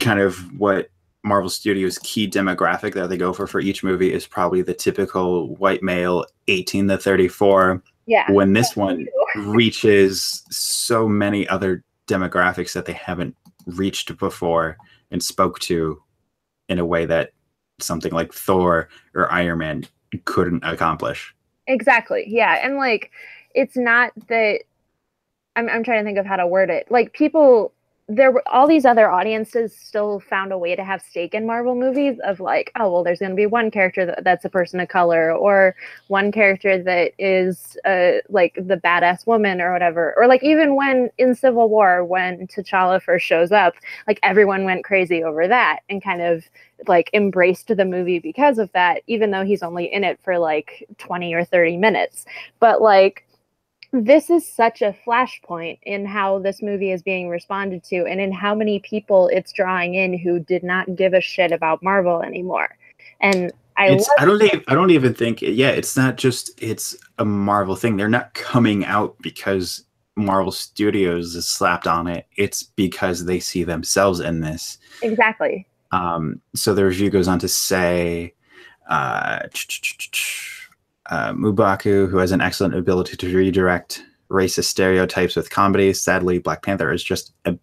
kind 0.00 0.20
of 0.20 0.36
what 0.58 0.88
Marvel 1.24 1.50
Studios' 1.50 1.98
key 1.98 2.28
demographic 2.28 2.94
that 2.94 3.08
they 3.08 3.16
go 3.16 3.32
for 3.32 3.46
for 3.46 3.60
each 3.60 3.84
movie 3.84 4.12
is 4.12 4.26
probably 4.26 4.62
the 4.62 4.74
typical 4.74 5.54
white 5.56 5.82
male 5.82 6.24
18 6.48 6.88
to 6.88 6.98
34. 6.98 7.82
Yeah. 8.06 8.30
When 8.32 8.52
this 8.52 8.74
one 8.74 9.06
reaches 9.36 10.42
so 10.50 11.08
many 11.08 11.46
other 11.48 11.84
demographics 12.08 12.72
that 12.72 12.86
they 12.86 12.92
haven't 12.92 13.36
reached 13.66 14.16
before 14.18 14.76
and 15.10 15.22
spoke 15.22 15.60
to 15.60 16.02
in 16.68 16.78
a 16.78 16.84
way 16.84 17.06
that 17.06 17.32
something 17.78 18.12
like 18.12 18.32
Thor 18.32 18.88
or 19.14 19.30
Iron 19.30 19.58
Man 19.58 19.84
couldn't 20.24 20.64
accomplish. 20.64 21.34
Exactly. 21.66 22.24
Yeah. 22.26 22.60
And 22.62 22.76
like 22.76 23.10
it's 23.54 23.76
not 23.76 24.12
that 24.28 24.62
I'm 25.54 25.68
I'm 25.68 25.84
trying 25.84 26.02
to 26.02 26.04
think 26.04 26.18
of 26.18 26.26
how 26.26 26.36
to 26.36 26.46
word 26.46 26.70
it. 26.70 26.90
Like 26.90 27.12
people 27.12 27.72
there 28.08 28.32
were 28.32 28.42
all 28.48 28.66
these 28.66 28.84
other 28.84 29.10
audiences 29.10 29.74
still 29.76 30.18
found 30.18 30.52
a 30.52 30.58
way 30.58 30.74
to 30.74 30.82
have 30.82 31.00
stake 31.00 31.34
in 31.34 31.46
Marvel 31.46 31.74
movies 31.74 32.18
of 32.24 32.40
like, 32.40 32.72
oh 32.78 32.90
well, 32.90 33.04
there's 33.04 33.20
going 33.20 33.30
to 33.30 33.36
be 33.36 33.46
one 33.46 33.70
character 33.70 34.04
that, 34.04 34.24
that's 34.24 34.44
a 34.44 34.50
person 34.50 34.80
of 34.80 34.88
color, 34.88 35.32
or 35.32 35.76
one 36.08 36.32
character 36.32 36.82
that 36.82 37.12
is 37.18 37.76
uh, 37.84 38.12
like 38.28 38.54
the 38.56 38.76
badass 38.76 39.26
woman 39.26 39.60
or 39.60 39.72
whatever, 39.72 40.14
or 40.16 40.26
like 40.26 40.42
even 40.42 40.74
when 40.74 41.10
in 41.18 41.34
Civil 41.34 41.68
War 41.68 42.04
when 42.04 42.46
T'Challa 42.48 43.00
first 43.00 43.24
shows 43.24 43.52
up, 43.52 43.74
like 44.08 44.18
everyone 44.24 44.64
went 44.64 44.84
crazy 44.84 45.22
over 45.22 45.46
that 45.46 45.80
and 45.88 46.02
kind 46.02 46.22
of 46.22 46.44
like 46.88 47.08
embraced 47.14 47.68
the 47.68 47.84
movie 47.84 48.18
because 48.18 48.58
of 48.58 48.70
that, 48.72 49.02
even 49.06 49.30
though 49.30 49.44
he's 49.44 49.62
only 49.62 49.92
in 49.92 50.02
it 50.02 50.18
for 50.24 50.38
like 50.38 50.86
20 50.98 51.32
or 51.34 51.44
30 51.44 51.76
minutes. 51.76 52.26
But 52.58 52.82
like 52.82 53.24
this 53.92 54.30
is 54.30 54.46
such 54.46 54.80
a 54.80 54.96
flashpoint 55.06 55.78
in 55.82 56.06
how 56.06 56.38
this 56.38 56.62
movie 56.62 56.92
is 56.92 57.02
being 57.02 57.28
responded 57.28 57.84
to 57.84 58.06
and 58.06 58.20
in 58.20 58.32
how 58.32 58.54
many 58.54 58.80
people 58.80 59.28
it's 59.28 59.52
drawing 59.52 59.94
in 59.94 60.18
who 60.18 60.40
did 60.40 60.62
not 60.62 60.96
give 60.96 61.12
a 61.12 61.20
shit 61.20 61.52
about 61.52 61.82
Marvel 61.82 62.22
anymore. 62.22 62.76
And 63.20 63.52
I 63.76 63.98
I 64.18 64.24
don't 64.24 64.42
even 64.42 64.64
I 64.68 64.74
don't 64.74 64.90
even 64.90 65.14
think 65.14 65.42
yeah 65.42 65.70
it's 65.70 65.96
not 65.96 66.16
just 66.16 66.50
it's 66.62 66.96
a 67.18 67.24
Marvel 67.24 67.76
thing 67.76 67.96
they're 67.96 68.08
not 68.08 68.34
coming 68.34 68.84
out 68.84 69.16
because 69.20 69.84
Marvel 70.16 70.52
Studios 70.52 71.34
is 71.34 71.48
slapped 71.48 71.86
on 71.86 72.06
it 72.06 72.26
it's 72.36 72.62
because 72.62 73.24
they 73.24 73.40
see 73.40 73.64
themselves 73.64 74.20
in 74.20 74.40
this 74.40 74.78
exactly. 75.02 75.66
um, 75.90 76.40
so 76.54 76.74
the 76.74 76.84
review 76.84 77.08
goes 77.08 77.28
on 77.28 77.38
to 77.38 77.48
say 77.48 78.34
uh, 78.90 79.40
uh, 81.12 81.32
M'Baku 81.32 82.08
who 82.08 82.16
has 82.16 82.32
an 82.32 82.40
excellent 82.40 82.74
ability 82.74 83.16
to 83.16 83.36
redirect 83.36 84.02
racist 84.30 84.64
stereotypes 84.64 85.36
with 85.36 85.50
comedy 85.50 85.92
sadly 85.92 86.38
Black 86.38 86.62
Panther 86.62 86.90
is 86.92 87.04
just 87.04 87.34
a 87.44 87.56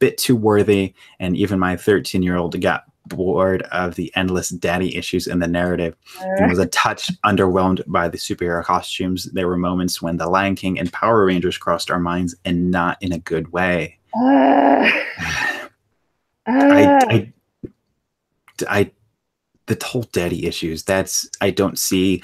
bit 0.00 0.18
too 0.18 0.34
worthy 0.34 0.92
and 1.20 1.36
even 1.36 1.58
my 1.58 1.76
13 1.76 2.22
year 2.22 2.36
old 2.36 2.60
got 2.60 2.84
bored 3.06 3.62
of 3.72 3.94
the 3.94 4.12
endless 4.16 4.48
daddy 4.50 4.96
issues 4.96 5.26
in 5.26 5.38
the 5.38 5.46
narrative 5.46 5.94
and 6.20 6.48
was 6.48 6.58
a 6.58 6.66
touch 6.66 7.10
underwhelmed 7.24 7.82
by 7.86 8.08
the 8.08 8.18
superhero 8.18 8.64
costumes. 8.64 9.24
There 9.32 9.48
were 9.48 9.56
moments 9.56 10.00
when 10.00 10.16
The 10.16 10.28
Lion 10.28 10.54
King 10.54 10.78
and 10.78 10.92
Power 10.92 11.24
Rangers 11.24 11.58
crossed 11.58 11.90
our 11.90 11.98
minds 11.98 12.34
and 12.44 12.70
not 12.70 12.98
in 13.00 13.12
a 13.12 13.18
good 13.18 13.52
way. 13.52 13.98
Uh, 14.14 14.90
I, 16.46 16.84
uh, 16.84 17.00
I, 17.08 17.32
I 18.68 18.90
the 19.66 19.84
whole 19.84 20.02
daddy 20.12 20.46
issues. 20.46 20.82
That's 20.82 21.28
I 21.40 21.50
don't 21.50 21.78
see. 21.78 22.22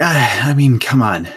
Uh, 0.00 0.40
I 0.44 0.54
mean, 0.54 0.78
come 0.78 1.02
on. 1.02 1.28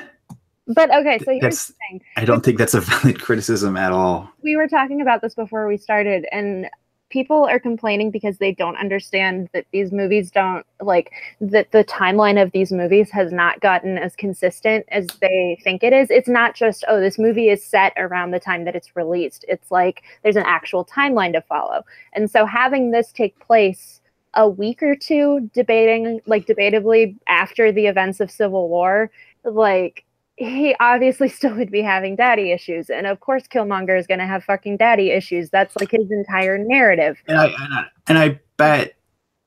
But 0.67 0.89
okay, 0.95 1.19
so 1.19 1.31
here's 1.31 1.41
That's- 1.41 1.67
the 1.67 1.73
thing. 1.89 2.01
I 2.15 2.25
don't 2.25 2.43
think 2.43 2.57
that's 2.57 2.73
a 2.73 2.81
valid 2.81 3.21
criticism 3.27 3.75
at 3.75 3.91
all. 3.91 4.29
we 4.43 4.55
were 4.55 4.67
talking 4.67 5.01
about 5.01 5.21
this 5.21 5.35
before 5.35 5.67
we 5.67 5.77
started 5.77 6.25
and 6.31 6.69
people 7.09 7.43
are 7.45 7.59
complaining 7.59 8.09
because 8.09 8.39
they 8.39 8.51
don't 8.53 8.75
understand 8.77 9.47
that 9.53 9.65
these 9.71 9.91
movies 9.91 10.31
don't 10.31 10.65
like 10.81 11.11
that 11.41 11.71
the 11.71 11.83
timeline 11.83 12.41
of 12.41 12.51
these 12.53 12.71
movies 12.71 13.11
has 13.11 13.31
not 13.31 13.59
gotten 13.59 13.99
as 13.99 14.15
consistent 14.15 14.83
as 14.87 15.05
they 15.21 15.59
think 15.63 15.83
it 15.83 15.93
is 15.93 16.09
it's 16.09 16.27
not 16.27 16.55
just 16.55 16.83
oh 16.87 16.99
this 16.99 17.19
movie 17.19 17.49
is 17.49 17.63
set 17.63 17.93
around 17.97 18.31
the 18.31 18.39
time 18.39 18.65
that 18.65 18.75
it's 18.75 18.95
released 18.95 19.45
it's 19.47 19.69
like 19.69 20.01
there's 20.23 20.35
an 20.37 20.45
actual 20.47 20.83
timeline 20.85 21.33
to 21.33 21.41
follow 21.41 21.83
and 22.13 22.31
so 22.31 22.47
having 22.47 22.89
this 22.89 23.11
take 23.11 23.37
place 23.39 24.01
a 24.35 24.47
week 24.47 24.81
or 24.81 24.95
two 24.95 25.49
debating 25.53 26.19
like 26.25 26.45
debatably 26.45 27.15
after 27.27 27.71
the 27.71 27.87
events 27.87 28.19
of 28.19 28.31
civil 28.31 28.69
war 28.69 29.11
like 29.43 30.05
he 30.35 30.75
obviously 30.79 31.29
still 31.29 31.55
would 31.55 31.71
be 31.71 31.81
having 31.81 32.15
daddy 32.15 32.51
issues 32.51 32.89
and 32.89 33.07
of 33.07 33.19
course 33.19 33.43
killmonger 33.47 33.97
is 33.97 34.07
going 34.07 34.19
to 34.19 34.25
have 34.25 34.43
fucking 34.43 34.77
daddy 34.77 35.11
issues. 35.11 35.49
That's 35.49 35.75
like 35.77 35.91
his 35.91 36.09
entire 36.11 36.57
narrative. 36.57 37.21
And 37.27 37.37
I, 37.37 37.45
and 37.45 37.73
I 37.73 37.85
and 38.07 38.17
I 38.17 38.39
bet 38.57 38.95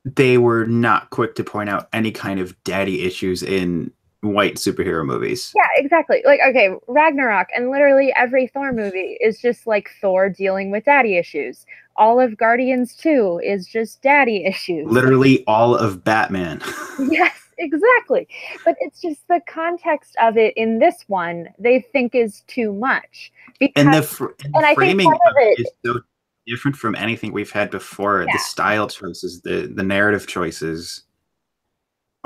they 0.04 0.38
were 0.38 0.66
not 0.66 1.10
quick 1.10 1.34
to 1.34 1.44
point 1.44 1.68
out 1.68 1.88
any 1.92 2.12
kind 2.12 2.38
of 2.38 2.62
daddy 2.64 3.02
issues 3.02 3.42
in 3.42 3.90
white 4.26 4.56
superhero 4.56 5.04
movies. 5.04 5.52
yeah 5.56 5.68
exactly 5.76 6.22
like 6.24 6.40
okay 6.46 6.70
ragnarok 6.88 7.48
and 7.54 7.70
literally 7.70 8.12
every 8.16 8.46
thor 8.46 8.72
movie 8.72 9.16
is 9.20 9.38
just 9.40 9.66
like 9.66 9.90
thor 10.00 10.28
dealing 10.28 10.70
with 10.70 10.84
daddy 10.84 11.16
issues 11.16 11.64
all 11.96 12.20
of 12.20 12.36
guardians 12.36 12.94
2 12.96 13.40
is 13.42 13.66
just 13.66 14.02
daddy 14.02 14.44
issues 14.52 14.86
Literally 14.90 15.44
all 15.46 15.74
of 15.74 16.04
Batman. 16.04 16.60
yes 17.10 17.32
exactly 17.58 18.28
but 18.66 18.76
it's 18.80 19.00
just 19.00 19.26
the 19.28 19.40
context 19.48 20.14
of 20.20 20.36
it 20.36 20.52
in 20.58 20.78
this 20.78 21.04
one 21.06 21.48
they 21.58 21.80
think 21.92 22.14
is 22.14 22.42
too 22.48 22.72
much 22.74 23.32
because 23.58 23.72
and 23.86 23.94
the, 23.94 24.02
fr- 24.02 24.26
and 24.44 24.54
And 24.56 24.66
I 24.66 24.74
the 24.74 24.80
think 24.80 25.00
framing 25.00 25.12
of 25.12 25.32
it- 25.38 25.60
is 25.60 25.70
so 25.84 26.00
different 26.46 26.76
from 26.76 26.94
anything 26.94 27.32
we've 27.32 27.50
had 27.50 27.70
before. 27.70 28.22
Yeah. 28.22 28.32
The 28.32 28.38
style 28.38 28.86
choices, 28.88 29.40
the 29.40 29.72
the 29.74 29.82
narrative 29.82 30.26
choices 30.28 31.02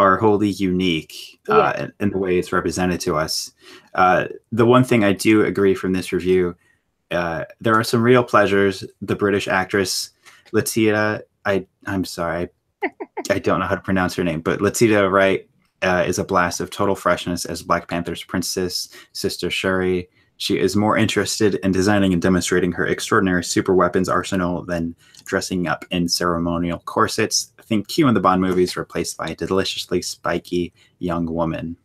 are 0.01 0.17
wholly 0.17 0.49
unique 0.49 1.39
uh, 1.47 1.75
in, 1.79 1.93
in 2.01 2.11
the 2.11 2.19
way 2.19 2.39
it's 2.39 2.53
represented 2.53 3.01
to 3.01 3.17
us. 3.17 3.53
Uh, 3.95 4.29
the 4.51 4.65
one 4.65 4.83
thing 4.83 5.05
I 5.05 5.13
do 5.13 5.45
agree 5.45 5.75
from 5.75 5.93
this 5.93 6.11
review, 6.11 6.57
uh, 7.11 7.45
there 7.61 7.75
are 7.75 7.85
some 7.85 8.03
real 8.03 8.25
pleasures. 8.25 8.83
The 9.03 9.15
British 9.15 9.47
actress 9.47 10.11
Latita, 10.53 11.23
I 11.45 11.67
I'm 11.85 12.07
sorry, 12.07 12.49
I, 12.83 12.91
I 13.31 13.39
don't 13.39 13.61
know 13.61 13.67
how 13.67 13.75
to 13.75 13.83
pronounce 13.83 14.15
her 14.15 14.25
name, 14.25 14.41
but 14.41 14.63
Latita 14.63 15.11
Wright 15.11 15.47
uh, 15.83 16.05
is 16.07 16.19
a 16.19 16.25
blast 16.25 16.61
of 16.61 16.71
total 16.71 16.95
freshness 16.95 17.45
as 17.45 17.63
Black 17.63 17.87
Panther's 17.87 18.25
princess, 18.25 18.89
Sister 19.13 19.51
Shuri. 19.51 20.09
She 20.41 20.59
is 20.59 20.75
more 20.75 20.97
interested 20.97 21.57
in 21.57 21.71
designing 21.71 22.15
and 22.15 22.23
demonstrating 22.23 22.73
her 22.73 22.87
extraordinary 22.87 23.45
super 23.45 23.75
weapons 23.75 24.09
arsenal 24.09 24.65
than 24.65 24.97
dressing 25.27 25.67
up 25.69 25.85
in 25.91 26.09
ceremonial 26.09 26.79
corsets. 26.87 27.53
I 27.59 27.63
think 27.63 27.89
Q 27.89 28.09
in 28.09 28.15
the 28.15 28.21
Bond 28.21 28.41
movies 28.41 28.75
replaced 28.75 29.19
by 29.19 29.27
a 29.29 29.35
deliciously 29.35 30.01
spiky 30.01 30.73
young 30.99 31.27
woman. 31.27 31.77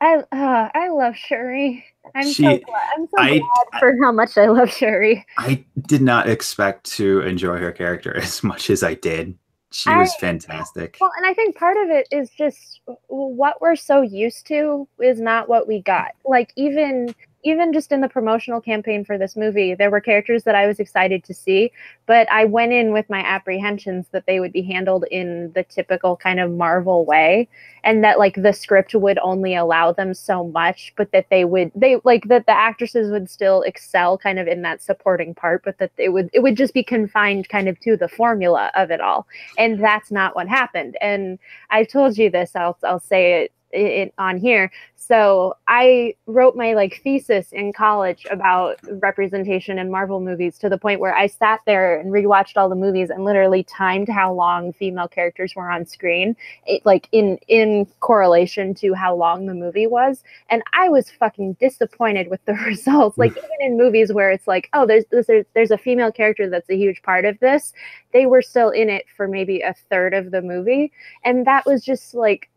I 0.00 0.22
uh, 0.32 0.70
I 0.74 0.88
love 0.88 1.16
Shuri. 1.16 1.84
I'm 2.14 2.24
so 2.24 2.30
She- 2.32 2.42
glad. 2.42 2.62
I'm 2.96 3.06
so 3.08 3.18
I- 3.18 3.38
glad 3.40 3.78
for 3.78 3.94
how 4.02 4.10
much 4.10 4.38
I 4.38 4.46
love 4.46 4.70
Shuri. 4.70 5.26
I 5.36 5.62
did 5.86 6.00
not 6.00 6.30
expect 6.30 6.90
to 6.92 7.20
enjoy 7.20 7.58
her 7.58 7.72
character 7.72 8.16
as 8.22 8.42
much 8.42 8.70
as 8.70 8.82
I 8.82 8.94
did. 8.94 9.36
She 9.70 9.90
was 9.90 10.14
fantastic. 10.14 10.96
Well, 10.98 11.10
and 11.18 11.26
I 11.26 11.34
think 11.34 11.56
part 11.56 11.76
of 11.76 11.90
it 11.90 12.08
is 12.10 12.30
just 12.30 12.80
what 13.08 13.60
we're 13.60 13.76
so 13.76 14.00
used 14.00 14.46
to 14.46 14.88
is 15.02 15.20
not 15.20 15.50
what 15.50 15.68
we 15.68 15.82
got. 15.82 16.12
Like 16.24 16.54
even 16.56 17.14
even 17.46 17.72
just 17.72 17.92
in 17.92 18.00
the 18.00 18.08
promotional 18.08 18.60
campaign 18.60 19.04
for 19.04 19.16
this 19.16 19.36
movie, 19.36 19.72
there 19.72 19.90
were 19.90 20.00
characters 20.00 20.42
that 20.42 20.56
I 20.56 20.66
was 20.66 20.80
excited 20.80 21.22
to 21.24 21.32
see, 21.32 21.70
but 22.06 22.30
I 22.30 22.44
went 22.44 22.72
in 22.72 22.92
with 22.92 23.08
my 23.08 23.20
apprehensions 23.20 24.06
that 24.10 24.26
they 24.26 24.40
would 24.40 24.52
be 24.52 24.62
handled 24.62 25.04
in 25.12 25.52
the 25.52 25.62
typical 25.62 26.16
kind 26.16 26.40
of 26.40 26.50
Marvel 26.50 27.04
way 27.04 27.48
and 27.84 28.02
that 28.02 28.18
like 28.18 28.34
the 28.34 28.52
script 28.52 28.96
would 28.96 29.18
only 29.22 29.54
allow 29.54 29.92
them 29.92 30.12
so 30.12 30.48
much, 30.48 30.92
but 30.96 31.12
that 31.12 31.26
they 31.30 31.44
would 31.44 31.70
they 31.76 32.00
like 32.02 32.24
that 32.24 32.46
the 32.46 32.52
actresses 32.52 33.12
would 33.12 33.30
still 33.30 33.62
excel 33.62 34.18
kind 34.18 34.40
of 34.40 34.48
in 34.48 34.62
that 34.62 34.82
supporting 34.82 35.32
part, 35.32 35.62
but 35.64 35.78
that 35.78 35.92
it 35.96 36.08
would 36.08 36.28
it 36.32 36.40
would 36.40 36.56
just 36.56 36.74
be 36.74 36.82
confined 36.82 37.48
kind 37.48 37.68
of 37.68 37.78
to 37.80 37.96
the 37.96 38.08
formula 38.08 38.72
of 38.74 38.90
it 38.90 39.00
all. 39.00 39.28
And 39.56 39.82
that's 39.82 40.10
not 40.10 40.34
what 40.34 40.48
happened. 40.48 40.96
And 41.00 41.38
i've 41.70 41.88
told 41.88 42.18
you 42.18 42.30
this 42.30 42.56
i'll, 42.56 42.76
I'll 42.82 43.00
say 43.00 43.42
it, 43.44 43.52
it 43.72 44.14
on 44.18 44.38
here. 44.38 44.70
So 44.94 45.54
i 45.68 46.14
wrote 46.26 46.56
my 46.56 46.74
like 46.74 47.00
thesis 47.04 47.52
in 47.52 47.72
college 47.72 48.26
about 48.30 48.78
representation 49.00 49.78
in 49.78 49.90
marvel 49.90 50.20
movies 50.20 50.58
to 50.58 50.68
the 50.68 50.78
point 50.78 50.98
where 51.00 51.14
i 51.14 51.26
sat 51.28 51.60
there 51.64 52.00
and 52.00 52.12
rewatched 52.12 52.56
all 52.56 52.68
the 52.68 52.74
movies 52.74 53.10
and 53.10 53.24
literally 53.24 53.62
timed 53.62 54.08
how 54.08 54.32
long 54.32 54.72
female 54.72 55.06
characters 55.06 55.54
were 55.54 55.70
on 55.70 55.86
screen 55.86 56.34
it, 56.66 56.84
like 56.84 57.08
in 57.12 57.38
in 57.46 57.86
correlation 58.00 58.74
to 58.74 58.94
how 58.94 59.14
long 59.14 59.46
the 59.46 59.54
movie 59.54 59.86
was. 59.86 60.24
And 60.50 60.62
i 60.72 60.88
was 60.88 61.10
fucking 61.10 61.54
disappointed 61.60 62.28
with 62.28 62.44
the 62.44 62.54
results. 62.66 63.16
Like 63.18 63.32
even 63.32 63.60
in 63.60 63.76
movies 63.76 64.12
where 64.12 64.30
it's 64.30 64.48
like 64.48 64.68
oh 64.72 64.86
there's 64.86 65.04
there's 65.10 65.46
there's 65.54 65.70
a 65.70 65.78
female 65.78 66.10
character 66.10 66.48
that's 66.48 66.70
a 66.70 66.76
huge 66.76 67.02
part 67.02 67.24
of 67.24 67.38
this 67.40 67.72
they 68.12 68.26
were 68.26 68.42
still 68.42 68.70
in 68.70 68.88
it 68.88 69.04
for 69.14 69.28
maybe 69.28 69.60
a 69.60 69.74
third 69.90 70.14
of 70.14 70.30
the 70.30 70.40
movie. 70.40 70.90
And 71.24 71.46
that 71.46 71.66
was 71.66 71.84
just 71.84 72.14
like 72.14 72.48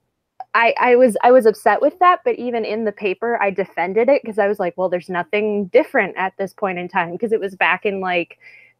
I, 0.55 0.73
I 0.79 0.95
was 0.95 1.15
I 1.23 1.31
was 1.31 1.45
upset 1.45 1.81
with 1.81 1.99
that, 1.99 2.21
but 2.25 2.35
even 2.35 2.65
in 2.65 2.85
the 2.85 2.91
paper, 2.91 3.41
I 3.41 3.51
defended 3.51 4.09
it 4.09 4.21
because 4.23 4.39
I 4.39 4.47
was 4.47 4.59
like, 4.59 4.75
well, 4.77 4.89
there's 4.89 5.09
nothing 5.09 5.67
different 5.67 6.17
at 6.17 6.33
this 6.37 6.53
point 6.53 6.79
in 6.79 6.87
time 6.87 7.11
because 7.11 7.31
it 7.31 7.39
was 7.39 7.55
back 7.55 7.85
in 7.85 7.99
like 7.99 8.39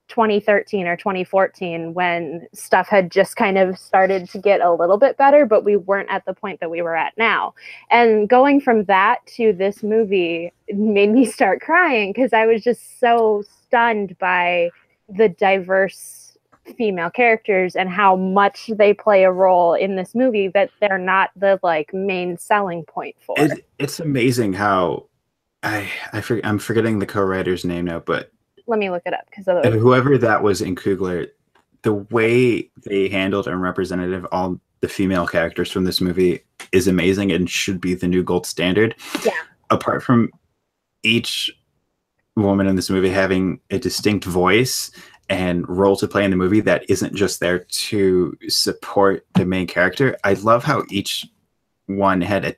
2013 0.10 0.88
or 0.88 0.97
2014 0.97 1.93
when 1.93 2.47
stuff 2.53 2.88
had 2.88 3.12
just 3.12 3.36
kind 3.36 3.58
of 3.58 3.77
started 3.77 4.27
to 4.29 4.39
get 4.39 4.62
a 4.62 4.73
little 4.73 4.97
bit 4.97 5.15
better, 5.17 5.45
but 5.45 5.63
we 5.63 5.75
weren't 5.75 6.10
at 6.10 6.25
the 6.25 6.34
point 6.34 6.60
that 6.60 6.71
we 6.71 6.82
were 6.82 6.95
at 6.95 7.15
now. 7.17 7.53
And 7.91 8.27
going 8.27 8.60
from 8.60 8.86
that 8.86 9.25
to 9.36 9.53
this 9.53 9.84
movie 9.84 10.51
made 10.69 11.12
me 11.12 11.25
start 11.32 11.62
crying 11.62 12.12
because 12.12 12.34
I 12.34 12.47
was 12.47 12.63
just 12.63 12.99
so 12.99 13.43
stunned 13.65 14.17
by 14.17 14.71
the 15.08 15.29
diverse 15.29 16.28
female 16.77 17.10
characters 17.10 17.75
and 17.75 17.89
how 17.89 18.15
much 18.15 18.69
they 18.77 18.93
play 18.93 19.23
a 19.23 19.32
role 19.32 19.73
in 19.73 19.95
this 19.95 20.15
movie 20.15 20.47
that 20.49 20.69
they're 20.79 20.97
not 20.97 21.32
the 21.36 21.60
like 21.63 21.93
main 21.93 22.38
selling 22.38 22.84
point 22.84 23.15
for. 23.19 23.36
It, 23.38 23.65
it's 23.77 23.99
amazing 23.99 24.53
how 24.53 25.08
I 25.63 25.89
I 26.13 26.21
for, 26.21 26.39
I'm 26.43 26.60
forgetting 26.60 26.99
the 26.99 27.05
co-writer's 27.05 27.65
name 27.65 27.86
now, 27.86 27.99
but 27.99 28.32
Let 28.67 28.79
me 28.79 28.89
look 28.89 29.03
it 29.05 29.13
up 29.13 29.25
because 29.29 29.45
whoever 29.73 30.17
that 30.17 30.43
was 30.43 30.62
in 30.62 30.75
Coogler, 30.75 31.27
the 31.82 31.93
way 31.93 32.69
they 32.86 33.10
handled 33.10 33.47
and 33.47 33.62
represented 33.62 34.25
all 34.32 34.60
the 34.82 34.89
female 34.89 35.27
characters 35.27 35.71
from 35.71 35.84
this 35.84 35.99
movie 35.99 36.41
is 36.71 36.88
amazing 36.88 37.32
and 37.32 37.49
should 37.49 37.82
be 37.82 37.93
the 37.93 38.08
new 38.08 38.23
gold 38.23 38.45
standard. 38.45 38.95
Yeah. 39.25 39.34
Apart 39.69 40.03
from 40.03 40.29
each 41.03 41.51
woman 42.36 42.67
in 42.67 42.75
this 42.75 42.89
movie 42.89 43.10
having 43.10 43.60
a 43.69 43.79
distinct 43.79 44.25
voice 44.25 44.91
and 45.29 45.67
role 45.69 45.95
to 45.95 46.07
play 46.07 46.25
in 46.25 46.31
the 46.31 46.37
movie 46.37 46.59
that 46.61 46.89
isn't 46.89 47.15
just 47.15 47.39
there 47.39 47.59
to 47.59 48.35
support 48.47 49.25
the 49.35 49.45
main 49.45 49.67
character, 49.67 50.17
I 50.23 50.33
love 50.33 50.63
how 50.63 50.83
each 50.89 51.25
one 51.85 52.21
had 52.21 52.45
a 52.45 52.55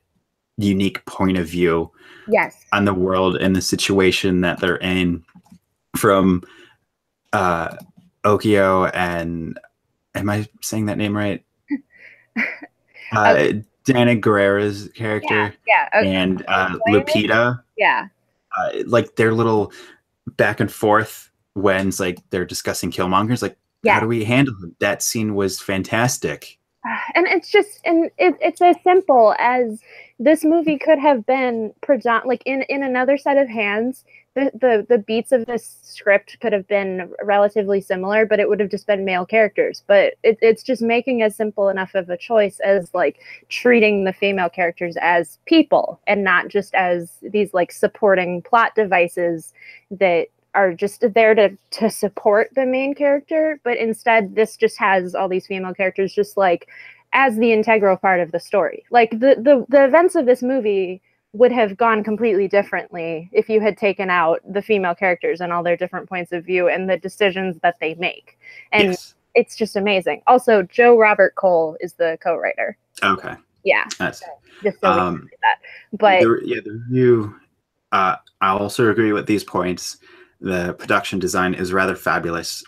unique 0.57 1.03
point 1.05 1.37
of 1.37 1.47
view 1.47 1.91
yes, 2.27 2.65
on 2.71 2.85
the 2.85 2.93
world 2.93 3.35
and 3.37 3.55
the 3.55 3.61
situation 3.61 4.41
that 4.41 4.59
they're 4.59 4.77
in 4.77 5.23
from 5.97 6.43
uh 7.33 7.75
Okio 8.23 8.91
and 8.93 9.59
am 10.15 10.29
I 10.29 10.47
saying 10.61 10.85
that 10.85 10.97
name 10.97 11.15
right? 11.15 11.43
Uh 13.13 13.59
Danai 13.85 14.21
Gurira's 14.21 14.89
character 14.95 15.53
yeah, 15.67 15.89
okay, 15.95 16.15
and 16.15 16.45
uh 16.47 16.77
Lupita. 16.87 17.61
yeah, 17.77 18.07
Uh, 18.57 18.69
like 18.85 19.15
their 19.15 19.33
little 19.33 19.73
back 20.37 20.59
and 20.59 20.71
forth 20.71 21.30
when 21.53 21.89
it's 21.89 21.99
like 21.99 22.19
they're 22.29 22.45
discussing 22.45 22.91
Killmongers, 22.91 23.41
like 23.41 23.57
yeah. 23.83 23.95
how 23.95 23.99
do 23.99 24.07
we 24.07 24.23
handle 24.23 24.55
it? 24.63 24.79
That 24.79 25.01
scene 25.01 25.35
was 25.35 25.59
fantastic. 25.59 26.57
and 27.15 27.27
it's 27.27 27.49
just 27.49 27.79
and 27.85 28.09
it, 28.17 28.35
it's 28.39 28.61
as 28.61 28.75
simple 28.83 29.35
as 29.39 29.79
this 30.19 30.43
movie 30.43 30.77
could 30.77 30.99
have 30.99 31.25
been 31.25 31.73
predom- 31.81 32.25
like 32.25 32.43
in 32.45 32.63
in 32.63 32.83
another 32.83 33.17
set 33.17 33.37
of 33.37 33.47
hands 33.47 34.03
the, 34.33 34.49
the 34.53 34.85
the 34.87 34.97
beats 34.97 35.31
of 35.31 35.45
this 35.45 35.77
script 35.81 36.37
could 36.39 36.53
have 36.53 36.67
been 36.67 37.11
relatively 37.21 37.81
similar 37.81 38.25
but 38.25 38.39
it 38.39 38.47
would 38.47 38.59
have 38.59 38.69
just 38.69 38.87
been 38.87 39.03
male 39.03 39.25
characters 39.25 39.83
but 39.87 40.13
it, 40.23 40.37
it's 40.41 40.63
just 40.63 40.81
making 40.81 41.21
as 41.21 41.35
simple 41.35 41.69
enough 41.69 41.93
of 41.95 42.09
a 42.09 42.17
choice 42.17 42.59
as 42.61 42.93
like 42.93 43.19
treating 43.49 44.03
the 44.03 44.13
female 44.13 44.49
characters 44.49 44.95
as 45.01 45.37
people 45.45 45.99
and 46.07 46.23
not 46.23 46.47
just 46.47 46.73
as 46.75 47.11
these 47.21 47.53
like 47.53 47.71
supporting 47.71 48.41
plot 48.41 48.73
devices 48.75 49.53
that 49.89 50.27
are 50.53 50.73
just 50.73 51.03
there 51.13 51.33
to 51.33 51.55
to 51.71 51.89
support 51.89 52.49
the 52.55 52.65
main 52.65 52.93
character 52.93 53.59
but 53.63 53.77
instead 53.77 54.35
this 54.35 54.57
just 54.57 54.77
has 54.77 55.15
all 55.15 55.29
these 55.29 55.47
female 55.47 55.73
characters 55.73 56.13
just 56.13 56.37
like 56.37 56.67
as 57.13 57.37
the 57.37 57.51
integral 57.51 57.97
part 57.97 58.19
of 58.19 58.31
the 58.31 58.39
story 58.39 58.83
like 58.91 59.11
the 59.11 59.35
the, 59.39 59.65
the 59.69 59.83
events 59.83 60.15
of 60.15 60.25
this 60.25 60.41
movie 60.41 61.01
would 61.33 61.51
have 61.51 61.77
gone 61.77 62.03
completely 62.03 62.47
differently 62.47 63.29
if 63.31 63.47
you 63.47 63.61
had 63.61 63.77
taken 63.77 64.09
out 64.09 64.41
the 64.51 64.61
female 64.61 64.93
characters 64.93 65.39
and 65.39 65.53
all 65.53 65.63
their 65.63 65.77
different 65.77 66.09
points 66.09 66.33
of 66.33 66.45
view 66.45 66.67
and 66.67 66.89
the 66.89 66.97
decisions 66.97 67.57
that 67.61 67.75
they 67.79 67.93
make 67.95 68.37
and 68.73 68.89
yes. 68.89 69.15
it's 69.35 69.55
just 69.55 69.75
amazing 69.75 70.21
also 70.27 70.61
joe 70.63 70.97
robert 70.97 71.35
cole 71.35 71.77
is 71.79 71.93
the 71.93 72.17
co-writer 72.21 72.77
Okay. 73.03 73.35
yeah 73.63 73.85
That's 73.97 74.21
just 74.61 74.79
so 74.81 74.89
we 74.89 74.95
can 74.95 74.99
um 74.99 75.29
that 75.41 75.57
but 75.93 76.21
the, 76.21 76.41
yeah, 76.43 76.59
the 76.63 76.71
review. 76.71 77.35
Uh, 77.91 78.15
I 78.39 78.51
also 78.51 78.89
agree 78.89 79.11
with 79.11 79.25
these 79.25 79.43
points. 79.43 79.97
The 80.41 80.73
production 80.73 81.19
design 81.19 81.53
is 81.53 81.71
rather 81.71 81.95
fabulous, 81.95 82.63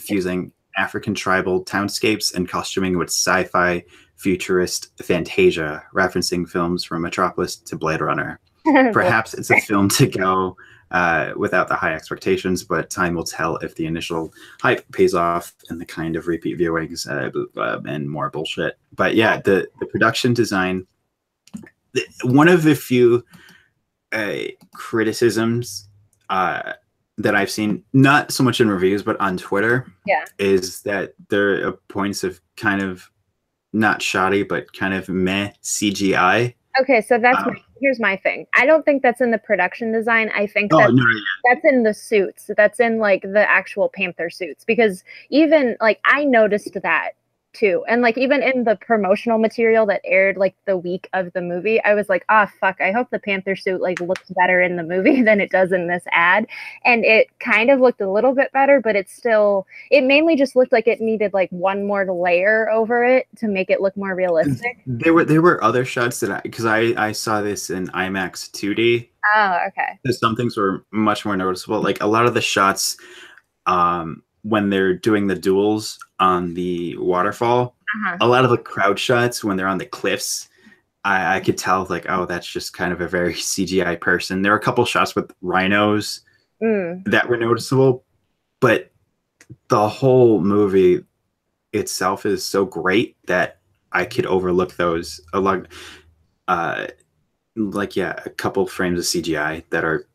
fusing 0.00 0.50
African 0.78 1.14
tribal 1.14 1.64
townscapes 1.64 2.34
and 2.34 2.48
costuming 2.48 2.96
with 2.96 3.08
sci-fi 3.08 3.84
futurist 4.16 4.90
fantasia, 5.02 5.84
referencing 5.94 6.48
films 6.48 6.84
from 6.84 7.02
Metropolis 7.02 7.56
to 7.56 7.76
Blade 7.76 8.00
Runner. 8.00 8.40
Perhaps 8.64 9.34
it's 9.34 9.50
a 9.50 9.60
film 9.60 9.88
to 9.90 10.06
go 10.06 10.56
uh, 10.90 11.32
without 11.36 11.68
the 11.68 11.74
high 11.74 11.92
expectations, 11.92 12.64
but 12.64 12.90
time 12.90 13.14
will 13.14 13.24
tell 13.24 13.56
if 13.58 13.74
the 13.74 13.86
initial 13.86 14.32
hype 14.60 14.90
pays 14.92 15.14
off 15.14 15.54
in 15.70 15.78
the 15.78 15.84
kind 15.84 16.16
of 16.16 16.26
repeat 16.26 16.58
viewings 16.58 17.06
uh, 17.06 17.80
and 17.86 18.08
more 18.08 18.30
bullshit. 18.30 18.78
But 18.94 19.14
yeah, 19.14 19.40
the 19.40 19.68
the 19.80 19.86
production 19.86 20.34
design, 20.34 20.86
the, 21.92 22.04
one 22.22 22.48
of 22.48 22.62
the 22.62 22.74
few 22.74 23.24
uh, 24.12 24.44
criticisms 24.74 25.88
uh, 26.30 26.72
that 27.18 27.34
I've 27.34 27.50
seen, 27.50 27.82
not 27.92 28.32
so 28.32 28.42
much 28.42 28.60
in 28.60 28.70
reviews, 28.70 29.02
but 29.02 29.20
on 29.20 29.36
Twitter, 29.36 29.86
Yeah. 30.06 30.24
is 30.38 30.82
that 30.82 31.14
there 31.28 31.66
are 31.68 31.72
points 31.88 32.24
of 32.24 32.40
kind 32.56 32.80
of 32.80 33.10
not 33.72 34.00
shoddy, 34.00 34.42
but 34.44 34.72
kind 34.72 34.94
of 34.94 35.08
meh 35.08 35.50
CGI. 35.62 36.54
okay 36.80 37.00
so 37.00 37.18
that's 37.18 37.38
Um, 37.38 37.54
my, 37.54 37.60
here's 37.80 37.98
my 38.00 38.16
thing. 38.16 38.46
I 38.54 38.64
don't 38.64 38.84
think 38.84 39.02
that's 39.02 39.20
in 39.20 39.30
the 39.32 39.38
production 39.38 39.92
design. 39.92 40.30
I 40.34 40.46
think 40.46 40.72
Oh 40.72 40.78
that's 40.78 40.92
no, 40.92 41.02
no, 41.04 41.20
that's 41.44 41.64
in 41.64 41.82
the 41.82 41.92
suits. 41.92 42.50
That's 42.56 42.78
in 42.80 42.98
like 42.98 43.22
the 43.22 43.44
actual 43.50 43.88
panther 43.88 44.30
suits. 44.30 44.64
Because 44.64 45.02
even 45.30 45.76
like 45.80 45.98
i 46.04 46.24
noticed 46.24 46.74
that 46.82 47.10
too 47.52 47.84
and 47.88 48.02
like 48.02 48.16
even 48.18 48.42
in 48.42 48.64
the 48.64 48.76
promotional 48.76 49.38
material 49.38 49.86
that 49.86 50.00
aired 50.04 50.36
like 50.36 50.54
the 50.66 50.76
week 50.76 51.08
of 51.12 51.32
the 51.32 51.40
movie 51.40 51.82
i 51.84 51.94
was 51.94 52.08
like 52.08 52.24
ah 52.28 52.50
fuck 52.60 52.80
i 52.80 52.92
hope 52.92 53.08
the 53.10 53.18
panther 53.18 53.56
suit 53.56 53.80
like 53.80 53.98
looks 54.00 54.30
better 54.36 54.60
in 54.60 54.76
the 54.76 54.82
movie 54.82 55.22
than 55.28 55.40
it 55.40 55.50
does 55.50 55.72
in 55.72 55.88
this 55.88 56.04
ad 56.12 56.46
and 56.84 57.04
it 57.04 57.28
kind 57.40 57.70
of 57.70 57.80
looked 57.80 58.00
a 58.00 58.10
little 58.10 58.34
bit 58.34 58.52
better 58.52 58.80
but 58.80 58.94
it's 58.94 59.12
still 59.12 59.66
it 59.90 60.04
mainly 60.04 60.36
just 60.36 60.54
looked 60.56 60.72
like 60.72 60.86
it 60.86 61.00
needed 61.00 61.32
like 61.32 61.50
one 61.50 61.86
more 61.86 62.04
layer 62.12 62.68
over 62.70 63.04
it 63.04 63.26
to 63.36 63.48
make 63.48 63.70
it 63.70 63.80
look 63.80 63.96
more 63.96 64.14
realistic 64.14 64.78
There 64.86 65.14
were 65.14 65.24
there 65.24 65.42
were 65.42 65.62
other 65.62 65.84
shots 65.84 66.20
that 66.20 66.30
I 66.30 66.40
because 66.42 66.64
I 66.66 66.94
I 66.96 67.12
saw 67.12 67.40
this 67.40 67.70
in 67.70 67.88
IMAX 67.88 68.50
2D. 68.50 69.08
oh 69.34 69.58
okay 69.68 69.98
So 70.06 70.12
Some 70.12 70.36
things 70.36 70.56
were 70.56 70.84
much 70.92 71.24
more 71.24 71.36
noticeable. 71.36 71.80
Like 71.82 72.00
a 72.02 72.06
lot 72.06 72.26
of 72.26 72.34
the 72.34 72.40
shots, 72.40 72.96
um, 73.66 74.22
when 74.48 74.70
they're 74.70 74.94
doing 74.94 75.26
the 75.26 75.34
duels 75.34 75.98
on 76.20 76.54
the 76.54 76.96
waterfall, 76.98 77.74
uh-huh. 77.94 78.16
a 78.20 78.26
lot 78.28 78.44
of 78.44 78.50
the 78.50 78.58
crowd 78.58 78.98
shots 78.98 79.42
when 79.44 79.56
they're 79.56 79.66
on 79.68 79.78
the 79.78 79.86
cliffs, 79.86 80.48
I, 81.04 81.36
I 81.36 81.40
could 81.40 81.58
tell 81.58 81.86
like, 81.88 82.06
oh, 82.08 82.24
that's 82.26 82.46
just 82.46 82.72
kind 82.72 82.92
of 82.92 83.00
a 83.00 83.08
very 83.08 83.34
CGI 83.50 84.00
person. 84.00 84.42
There 84.42 84.52
were 84.52 84.58
a 84.58 84.62
couple 84.62 84.84
shots 84.84 85.14
with 85.14 85.32
rhinos 85.42 86.22
Mm. 86.60 87.04
that 87.04 87.28
were 87.28 87.36
noticeable, 87.36 88.04
but 88.58 88.90
the 89.68 89.88
whole 89.88 90.40
movie 90.40 91.04
itself 91.72 92.26
is 92.26 92.44
so 92.44 92.64
great 92.64 93.16
that 93.28 93.60
I 93.92 94.04
could 94.04 94.26
overlook 94.26 94.74
those 94.74 95.20
along. 95.32 95.68
Uh, 96.48 96.88
like 97.54 97.94
yeah, 97.94 98.20
a 98.26 98.30
couple 98.30 98.66
frames 98.66 98.98
of 98.98 99.04
CGI 99.04 99.62
that 99.70 99.84
are 99.84 100.08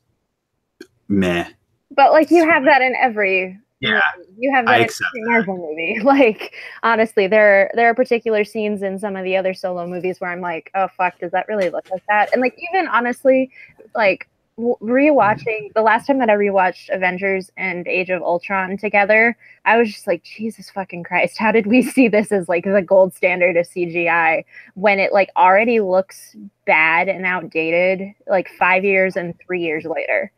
meh. 1.07 1.47
but 1.91 2.11
like 2.11 2.29
you 2.29 2.43
have 2.49 2.65
that 2.65 2.81
in 2.81 2.93
every 3.01 3.57
Yeah, 3.83 4.01
you 4.37 4.53
have 4.53 4.65
that 4.65 4.91
in 5.15 5.25
Marvel 5.25 5.57
movie. 5.57 5.99
Like 6.03 6.53
honestly, 6.83 7.27
there 7.27 7.71
there 7.75 7.89
are 7.89 7.95
particular 7.95 8.43
scenes 8.43 8.81
in 8.81 8.97
some 8.99 9.15
of 9.15 9.23
the 9.23 9.35
other 9.35 9.53
solo 9.53 9.87
movies 9.87 10.21
where 10.21 10.31
I'm 10.31 10.41
like, 10.41 10.71
oh 10.75 10.87
fuck, 10.95 11.19
does 11.19 11.31
that 11.31 11.47
really 11.47 11.69
look 11.69 11.89
like 11.91 12.03
that? 12.07 12.31
And 12.33 12.41
like 12.41 12.57
even 12.71 12.87
honestly, 12.87 13.51
like 13.95 14.29
rewatching 14.57 15.73
the 15.73 15.81
last 15.81 16.05
time 16.05 16.19
that 16.19 16.29
I 16.29 16.35
rewatched 16.35 16.93
Avengers 16.93 17.51
and 17.57 17.87
Age 17.87 18.09
of 18.09 18.21
Ultron 18.21 18.77
together, 18.77 19.35
I 19.65 19.77
was 19.77 19.91
just 19.91 20.07
like, 20.07 20.23
Jesus 20.23 20.69
fucking 20.69 21.03
Christ, 21.03 21.37
how 21.37 21.51
did 21.51 21.65
we 21.65 21.81
see 21.95 22.07
this 22.07 22.31
as 22.31 22.47
like 22.47 22.65
the 22.65 22.81
gold 22.81 23.13
standard 23.13 23.57
of 23.57 23.67
CGI 23.67 24.45
when 24.75 24.99
it 24.99 25.11
like 25.11 25.29
already 25.35 25.79
looks 25.79 26.35
bad 26.65 27.09
and 27.09 27.25
outdated 27.25 28.13
like 28.27 28.49
five 28.59 28.85
years 28.85 29.15
and 29.15 29.33
three 29.45 29.61
years 29.61 29.85
later? 29.85 30.31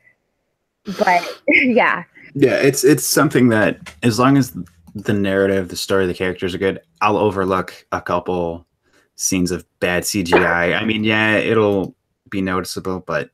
But 0.98 1.42
yeah, 1.48 2.04
yeah. 2.34 2.56
It's 2.56 2.84
it's 2.84 3.06
something 3.06 3.50
that 3.50 3.94
as 4.04 4.20
long 4.20 4.38
as 4.38 4.56
the 4.94 5.14
narrative, 5.14 5.70
the 5.70 5.76
story, 5.76 6.08
the 6.08 6.14
characters 6.14 6.56
are 6.56 6.60
good, 6.60 6.80
I'll 7.02 7.18
overlook 7.18 7.86
a 7.92 8.02
couple 8.02 8.66
scenes 9.16 9.52
of 9.52 9.66
bad 9.80 10.04
CGI. 10.04 10.80
I 10.80 10.86
mean, 10.86 11.04
yeah, 11.04 11.36
it'll 11.36 11.96
be 12.30 12.42
noticeable, 12.42 13.02
but 13.02 13.30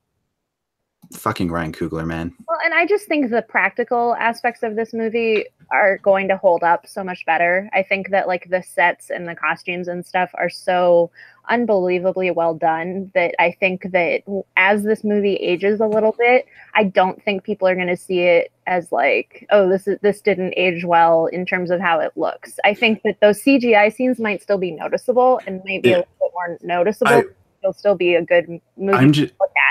fucking 1.14 1.52
Ryan 1.52 1.72
Coogler, 1.74 2.06
man. 2.06 2.34
Well, 2.48 2.58
and 2.64 2.74
I 2.74 2.86
just 2.86 3.08
think 3.08 3.30
the 3.30 3.42
practical 3.42 4.16
aspects 4.16 4.64
of 4.64 4.76
this 4.76 4.94
movie 4.94 5.46
are 5.72 5.98
going 6.00 6.28
to 6.28 6.38
hold 6.38 6.64
up 6.64 6.86
so 6.88 7.04
much 7.04 7.26
better. 7.26 7.70
I 7.74 7.84
think 7.84 8.10
that 8.10 8.28
like 8.28 8.50
the 8.50 8.62
sets 8.62 9.10
and 9.10 9.28
the 9.28 9.36
costumes 9.36 9.88
and 9.88 10.06
stuff 10.06 10.30
are 10.34 10.50
so 10.50 11.10
unbelievably 11.50 12.32
well 12.32 12.54
done 12.54 13.12
that 13.14 13.34
I 13.40 13.52
think 13.60 13.92
that 13.92 14.22
as 14.58 14.84
this 14.84 15.04
movie 15.04 15.36
ages 15.36 15.80
a 15.80 15.88
little 15.88 16.14
bit, 16.18 16.46
I 16.76 16.84
don't 16.86 17.22
think 17.24 17.44
people 17.44 17.68
are 17.68 17.76
going 17.76 17.88
to 17.88 17.98
see 17.98 18.20
it 18.22 18.52
as 18.68 18.92
like, 18.92 19.46
oh, 19.50 19.68
this 19.70 19.88
is 19.88 19.98
this 20.02 20.22
didn't 20.22 20.54
age 20.58 20.84
well 20.86 21.26
in 21.28 21.46
terms 21.46 21.72
of 21.72 21.80
how 21.80 22.00
it 22.00 22.12
looks. 22.16 22.60
I 22.64 22.74
think 22.74 23.02
that 23.04 23.20
those 23.22 23.42
CGI 23.42 23.94
scenes 23.94 24.20
might 24.20 24.42
still 24.42 24.58
be 24.58 24.72
noticeable 24.72 25.40
and 25.48 25.62
maybe 25.66 25.90
Yeah. 25.90 25.96
a 25.96 25.98
little 25.98 26.16
bit 26.20 26.32
more 26.34 26.58
noticeable. 26.62 27.12
I- 27.14 27.24
It'll 27.64 27.74
still 27.74 27.94
be 27.96 28.16
a 28.16 28.24
good 28.24 28.60
movie 28.76 28.98
I'm 28.98 29.12
to 29.14 29.22
just 29.28 29.40
look 29.40 29.52
at. 29.56 29.71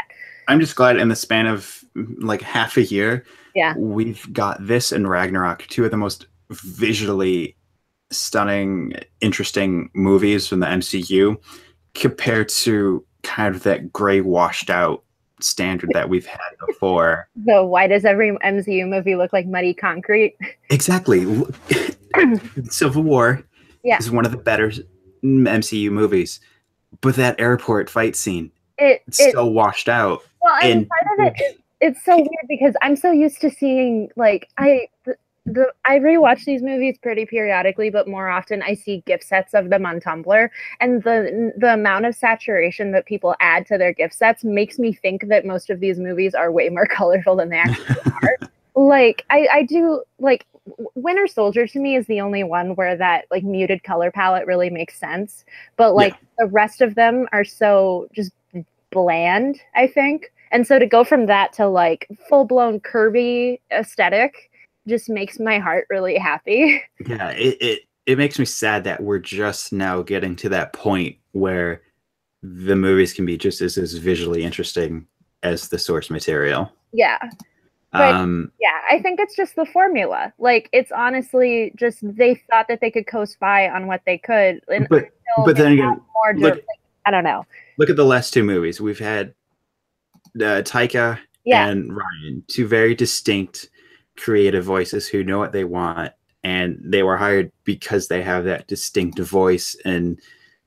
I'm 0.50 0.58
just 0.58 0.74
glad 0.74 0.96
in 0.96 1.08
the 1.08 1.14
span 1.16 1.46
of 1.46 1.84
like 2.18 2.42
half 2.42 2.76
a 2.76 2.82
year, 2.82 3.24
Yeah. 3.54 3.74
we've 3.76 4.30
got 4.32 4.66
this 4.66 4.90
and 4.90 5.08
Ragnarok, 5.08 5.64
two 5.68 5.84
of 5.84 5.92
the 5.92 5.96
most 5.96 6.26
visually 6.50 7.56
stunning, 8.10 8.94
interesting 9.20 9.90
movies 9.94 10.48
from 10.48 10.58
the 10.58 10.66
MCU, 10.66 11.36
compared 11.94 12.48
to 12.48 13.04
kind 13.22 13.54
of 13.54 13.62
that 13.62 13.92
gray, 13.92 14.20
washed 14.20 14.70
out 14.70 15.04
standard 15.40 15.90
that 15.94 16.08
we've 16.08 16.26
had 16.26 16.40
before. 16.66 17.28
So 17.46 17.64
why 17.64 17.86
does 17.86 18.04
every 18.04 18.32
MCU 18.44 18.88
movie 18.88 19.14
look 19.14 19.32
like 19.32 19.46
muddy 19.46 19.72
concrete? 19.72 20.36
Exactly. 20.68 21.44
Civil 22.64 23.04
War 23.04 23.44
Yeah. 23.84 23.98
is 23.98 24.10
one 24.10 24.24
of 24.26 24.32
the 24.32 24.36
better 24.36 24.72
MCU 25.22 25.90
movies, 25.92 26.40
but 27.02 27.14
that 27.14 27.38
airport 27.40 27.88
fight 27.88 28.16
scene, 28.16 28.50
It, 28.78 29.02
it's 29.06 29.20
it 29.20 29.32
so 29.32 29.46
washed 29.46 29.88
out. 29.88 30.22
Well, 30.42 30.54
and 30.62 30.72
and- 30.80 30.88
part 30.88 31.18
of 31.18 31.26
it, 31.26 31.42
is, 31.44 31.58
it's 31.80 32.04
so 32.04 32.16
weird 32.16 32.46
because 32.48 32.74
I'm 32.82 32.96
so 32.96 33.10
used 33.10 33.40
to 33.40 33.50
seeing 33.50 34.10
like 34.16 34.48
I 34.58 34.88
the, 35.04 35.16
the 35.46 35.72
I 35.86 35.98
rewatch 35.98 36.44
these 36.44 36.62
movies 36.62 36.98
pretty 36.98 37.26
periodically, 37.26 37.90
but 37.90 38.06
more 38.06 38.28
often 38.28 38.62
I 38.62 38.74
see 38.74 39.02
gif 39.06 39.22
sets 39.22 39.54
of 39.54 39.70
them 39.70 39.86
on 39.86 40.00
Tumblr, 40.00 40.48
and 40.80 41.02
the 41.02 41.52
the 41.56 41.74
amount 41.74 42.06
of 42.06 42.14
saturation 42.14 42.92
that 42.92 43.06
people 43.06 43.34
add 43.40 43.66
to 43.66 43.78
their 43.78 43.92
gif 43.92 44.12
sets 44.12 44.44
makes 44.44 44.78
me 44.78 44.92
think 44.92 45.28
that 45.28 45.46
most 45.46 45.70
of 45.70 45.80
these 45.80 45.98
movies 45.98 46.34
are 46.34 46.52
way 46.52 46.68
more 46.68 46.86
colorful 46.98 47.36
than 47.36 47.48
they 47.48 47.58
actually 47.58 47.96
are. 48.22 48.38
Like 48.76 49.24
I 49.30 49.48
I 49.52 49.62
do 49.64 50.02
like 50.18 50.46
Winter 50.94 51.26
Soldier 51.26 51.66
to 51.66 51.78
me 51.78 51.96
is 51.96 52.06
the 52.06 52.20
only 52.20 52.44
one 52.44 52.74
where 52.74 52.96
that 52.96 53.24
like 53.30 53.42
muted 53.42 53.82
color 53.82 54.10
palette 54.10 54.46
really 54.46 54.70
makes 54.70 54.98
sense, 54.98 55.44
but 55.76 55.94
like 55.94 56.14
the 56.38 56.46
rest 56.46 56.80
of 56.80 56.94
them 56.94 57.26
are 57.32 57.44
so 57.44 58.06
just 58.12 58.32
bland, 58.90 59.60
I 59.74 59.86
think. 59.86 60.32
And 60.52 60.66
so 60.66 60.78
to 60.78 60.86
go 60.86 61.04
from 61.04 61.26
that 61.26 61.52
to 61.54 61.66
like 61.68 62.08
full 62.28 62.44
blown 62.44 62.80
Kirby 62.80 63.60
aesthetic 63.72 64.50
just 64.88 65.08
makes 65.08 65.38
my 65.38 65.58
heart 65.58 65.86
really 65.90 66.16
happy. 66.18 66.82
Yeah, 67.06 67.30
it, 67.30 67.56
it 67.60 67.80
it 68.06 68.18
makes 68.18 68.38
me 68.38 68.44
sad 68.44 68.84
that 68.84 69.02
we're 69.02 69.18
just 69.20 69.72
now 69.72 70.02
getting 70.02 70.34
to 70.36 70.48
that 70.48 70.72
point 70.72 71.16
where 71.32 71.82
the 72.42 72.74
movies 72.74 73.12
can 73.12 73.24
be 73.26 73.36
just 73.36 73.60
as, 73.60 73.76
as 73.78 73.94
visually 73.94 74.42
interesting 74.42 75.06
as 75.42 75.68
the 75.68 75.78
source 75.78 76.10
material. 76.10 76.72
yeah. 76.92 77.18
But- 77.92 78.14
Um, 78.14 78.50
Yeah. 78.60 78.68
I 78.96 79.00
think 79.02 79.18
it's 79.20 79.34
just 79.36 79.56
the 79.56 79.66
formula. 79.66 80.32
Like 80.38 80.68
it's 80.72 80.90
honestly 80.92 81.72
just 81.76 81.98
they 82.02 82.34
thought 82.50 82.66
that 82.68 82.80
they 82.80 82.90
could 82.90 83.06
coast 83.06 83.38
by 83.40 83.68
on 83.68 83.86
what 83.86 84.02
they 84.06 84.18
could. 84.18 84.60
And 84.68 84.86
but 84.88 85.06
but 85.44 85.56
then 85.56 85.72
again, 85.72 86.00
more 86.14 86.34
look- 86.36 86.54
like, 86.54 86.64
I 87.06 87.10
don't 87.10 87.24
know. 87.24 87.44
look 87.78 87.90
at 87.90 87.96
the 87.96 88.04
last 88.04 88.32
two 88.34 88.44
movies. 88.44 88.80
We've 88.80 88.98
had 88.98 89.34
uh, 90.36 90.62
Taika 90.62 91.18
Yeah. 91.44 91.66
and 91.68 91.96
Ryan, 91.96 92.44
two 92.48 92.66
very 92.66 92.94
distinct 92.94 93.68
creative 94.16 94.64
voices 94.64 95.08
who 95.08 95.24
know 95.24 95.38
what 95.38 95.52
they 95.52 95.64
want 95.64 96.12
and 96.44 96.78
they 96.82 97.02
were 97.02 97.16
hired 97.16 97.50
because 97.64 98.08
they 98.08 98.22
have 98.22 98.44
that 98.44 98.66
distinct 98.66 99.18
voice 99.18 99.74
and 99.84 100.20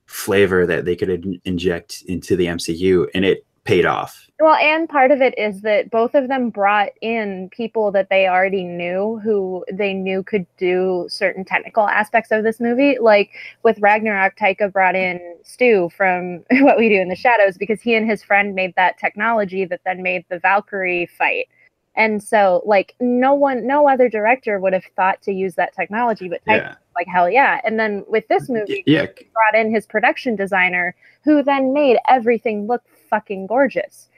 flavor 0.06 0.66
that 0.66 0.86
they 0.86 0.96
could 0.96 1.10
in- 1.10 1.42
inject 1.46 2.04
into 2.08 2.36
the 2.36 2.46
MCU 2.48 3.08
and 3.14 3.24
it 3.26 3.46
paid 3.66 3.86
off. 3.86 4.28
Well, 4.40 4.56
and 4.56 4.90
part 4.90 5.12
of 5.12 5.22
it 5.22 5.34
is 5.38 5.62
that 5.62 5.90
both 5.90 6.16
of 6.16 6.28
them 6.28 6.50
brought 6.50 6.90
in 7.02 7.50
people 7.52 7.92
that 7.94 8.10
they 8.10 8.28
already 8.28 8.64
knew 8.66 9.22
who 9.24 9.64
they 9.72 9.94
knew 9.94 10.22
could 10.24 10.46
do 10.58 11.06
certain 11.10 11.46
technical 11.46 11.88
aspects 11.88 12.32
of 12.32 12.44
this 12.44 12.60
movie. 12.60 12.98
Like 13.00 13.32
with 13.64 13.80
Ragnarok, 13.80 14.36
Taika 14.36 14.72
brought 14.72 14.96
in 14.96 15.38
Stu 15.44 15.90
from 15.96 16.44
What 16.52 16.78
We 16.78 16.90
Do 16.90 16.96
in 17.00 17.08
the 17.08 17.16
Shadows 17.16 17.58
because 17.58 17.82
he 17.82 17.96
and 17.96 18.10
his 18.10 18.22
friend 18.22 18.54
made 18.54 18.76
that 18.76 18.98
technology 18.98 19.64
that 19.66 19.82
then 19.86 20.04
made 20.04 20.26
the 20.30 20.40
Valkyrie 20.40 21.06
fight. 21.18 21.48
And 21.96 22.24
so, 22.24 22.64
like, 22.66 22.96
no 23.00 23.36
one, 23.36 23.68
no 23.68 23.88
other 23.88 24.10
director 24.10 24.60
would 24.60 24.74
have 24.74 24.84
thought 24.96 25.22
to 25.22 25.32
use 25.32 25.54
that 25.56 25.76
technology, 25.76 26.28
but 26.28 26.42
Taika 26.46 26.58
Yeah. 26.58 26.76
like 26.96 27.08
hell 27.08 27.30
yeah. 27.30 27.62
And 27.64 27.80
then 27.80 28.04
with 28.08 28.28
this 28.30 28.50
movie, 28.50 28.84
Yeah. 28.88 29.06
he 29.18 29.28
brought 29.32 29.56
in 29.56 29.72
his 29.72 29.86
production 29.86 30.36
designer, 30.36 30.96
who 31.24 31.44
then 31.44 31.72
made 31.72 31.98
everything 32.10 32.66
look 32.68 32.82
fucking 33.14 33.46
gorgeous. 33.46 34.10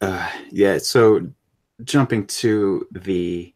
Uh, 0.00 0.30
yeah. 0.50 0.78
So 0.78 1.28
jumping 1.82 2.26
to 2.26 2.86
the 2.92 3.52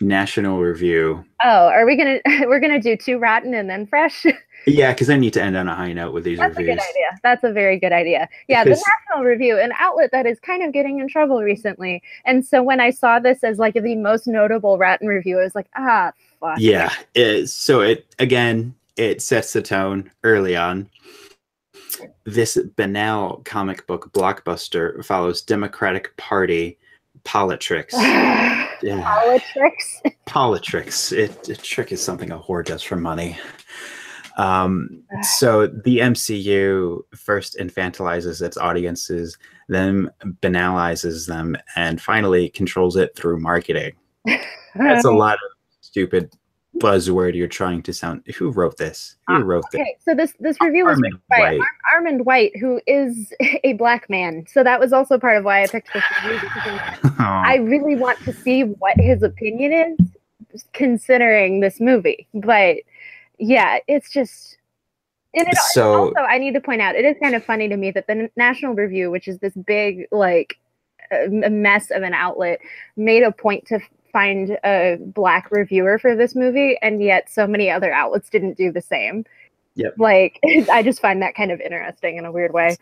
national 0.00 0.60
review. 0.60 1.24
Oh, 1.42 1.68
are 1.68 1.86
we 1.86 1.96
gonna 1.96 2.20
we're 2.46 2.60
gonna 2.60 2.80
do 2.80 2.96
two 2.96 3.18
rotten 3.18 3.54
and 3.54 3.68
then 3.70 3.86
fresh? 3.86 4.26
Yeah, 4.66 4.92
because 4.92 5.08
I 5.08 5.16
need 5.16 5.32
to 5.32 5.42
end 5.42 5.56
on 5.56 5.68
a 5.68 5.74
high 5.74 5.94
note 5.94 6.12
with 6.12 6.22
these 6.24 6.38
That's 6.38 6.54
a 6.54 6.58
reviews. 6.58 6.76
good 6.76 6.82
idea. 6.82 7.18
That's 7.22 7.44
a 7.44 7.50
very 7.50 7.78
good 7.78 7.92
idea. 7.92 8.28
Yeah, 8.46 8.62
the 8.62 8.78
National 9.08 9.24
Review, 9.24 9.58
an 9.58 9.72
outlet 9.78 10.10
that 10.12 10.26
is 10.26 10.38
kind 10.38 10.62
of 10.62 10.74
getting 10.74 11.00
in 11.00 11.08
trouble 11.08 11.42
recently. 11.42 12.02
And 12.26 12.44
so 12.44 12.62
when 12.62 12.78
I 12.78 12.90
saw 12.90 13.18
this 13.18 13.42
as 13.42 13.58
like 13.58 13.72
the 13.72 13.96
most 13.96 14.26
notable 14.26 14.76
rotten 14.76 15.08
review, 15.08 15.40
I 15.40 15.44
was 15.44 15.54
like, 15.54 15.70
ah, 15.76 16.12
fuck. 16.40 16.58
Yeah. 16.58 16.92
It, 17.14 17.46
so 17.46 17.80
it 17.80 18.14
again, 18.18 18.74
it 18.96 19.22
sets 19.22 19.54
the 19.54 19.62
tone 19.62 20.10
early 20.24 20.56
on. 20.56 20.90
This 22.24 22.58
banal 22.76 23.42
comic 23.44 23.86
book 23.86 24.10
blockbuster 24.12 25.04
follows 25.04 25.42
Democratic 25.42 26.16
Party 26.16 26.78
politics. 27.24 27.94
Yeah. 28.82 29.02
Politics. 29.02 30.00
Politics. 30.24 31.12
It, 31.12 31.50
a 31.50 31.54
trick 31.54 31.92
is 31.92 32.02
something 32.02 32.30
a 32.30 32.38
whore 32.38 32.64
does 32.64 32.82
for 32.82 32.96
money. 32.96 33.38
Um, 34.38 35.02
so 35.38 35.66
the 35.66 35.98
MCU 35.98 37.00
first 37.14 37.58
infantilizes 37.58 38.40
its 38.40 38.56
audiences, 38.56 39.36
then 39.68 40.08
banalizes 40.40 41.26
them, 41.26 41.58
and 41.76 42.00
finally 42.00 42.48
controls 42.48 42.96
it 42.96 43.14
through 43.14 43.38
marketing. 43.40 43.92
That's 44.74 45.04
a 45.04 45.10
lot 45.10 45.34
of 45.34 45.50
stupid 45.82 46.32
buzzword 46.80 47.34
you're 47.34 47.48
trying 47.48 47.82
to 47.82 47.92
sound. 47.92 48.22
Who 48.36 48.50
wrote 48.50 48.76
this? 48.76 49.16
Who 49.28 49.34
Ah, 49.34 49.38
wrote 49.38 49.64
this? 49.72 49.80
Okay, 49.80 49.96
so 50.04 50.14
this 50.14 50.34
this 50.40 50.56
review 50.60 50.86
was 50.86 51.00
by 51.28 51.38
White. 51.40 51.60
Ar- 51.60 52.00
Armond 52.02 52.24
White, 52.24 52.56
who 52.56 52.80
is 52.86 53.32
a 53.64 53.74
black 53.74 54.08
man. 54.10 54.44
So 54.48 54.64
that 54.64 54.80
was 54.80 54.92
also 54.92 55.18
part 55.18 55.36
of 55.36 55.44
why 55.44 55.62
I 55.62 55.66
picked 55.66 55.92
this 55.92 56.04
review 56.24 56.40
because 56.40 57.12
I 57.18 57.56
really 57.56 57.96
want 57.96 58.18
to 58.24 58.32
see 58.32 58.62
what 58.64 58.96
his 58.98 59.22
opinion 59.22 59.96
is, 60.52 60.64
considering 60.72 61.60
this 61.60 61.80
movie. 61.80 62.26
But 62.34 62.76
yeah, 63.38 63.78
it's 63.86 64.10
just. 64.10 64.56
And 65.32 65.46
it, 65.46 65.56
So- 65.72 66.06
also, 66.06 66.20
I 66.20 66.38
need 66.38 66.54
to 66.54 66.60
point 66.60 66.80
out, 66.80 66.96
it 66.96 67.04
is 67.04 67.14
kind 67.22 67.36
of 67.36 67.44
funny 67.44 67.68
to 67.68 67.76
me 67.76 67.92
that 67.92 68.08
the 68.08 68.28
National 68.36 68.74
Review, 68.74 69.12
which 69.12 69.28
is 69.28 69.38
this 69.38 69.54
big, 69.54 70.06
like, 70.10 70.56
a 71.12 71.28
mess 71.28 71.92
of 71.92 72.02
an 72.02 72.14
outlet, 72.14 72.58
made 72.96 73.22
a 73.22 73.30
point 73.30 73.64
to 73.66 73.78
find 74.12 74.58
a 74.64 74.96
black 75.00 75.50
reviewer 75.50 75.98
for 75.98 76.14
this 76.16 76.34
movie, 76.34 76.78
and 76.82 77.02
yet 77.02 77.30
so 77.30 77.46
many 77.46 77.70
other 77.70 77.92
outlets 77.92 78.28
didn't 78.30 78.56
do 78.56 78.70
the 78.72 78.80
same. 78.82 79.24
Yep. 79.76 79.94
Like, 79.98 80.38
I 80.70 80.82
just 80.82 81.00
find 81.00 81.22
that 81.22 81.34
kind 81.34 81.50
of 81.50 81.60
interesting 81.60 82.16
in 82.16 82.24
a 82.24 82.32
weird 82.32 82.52
way. 82.52 82.76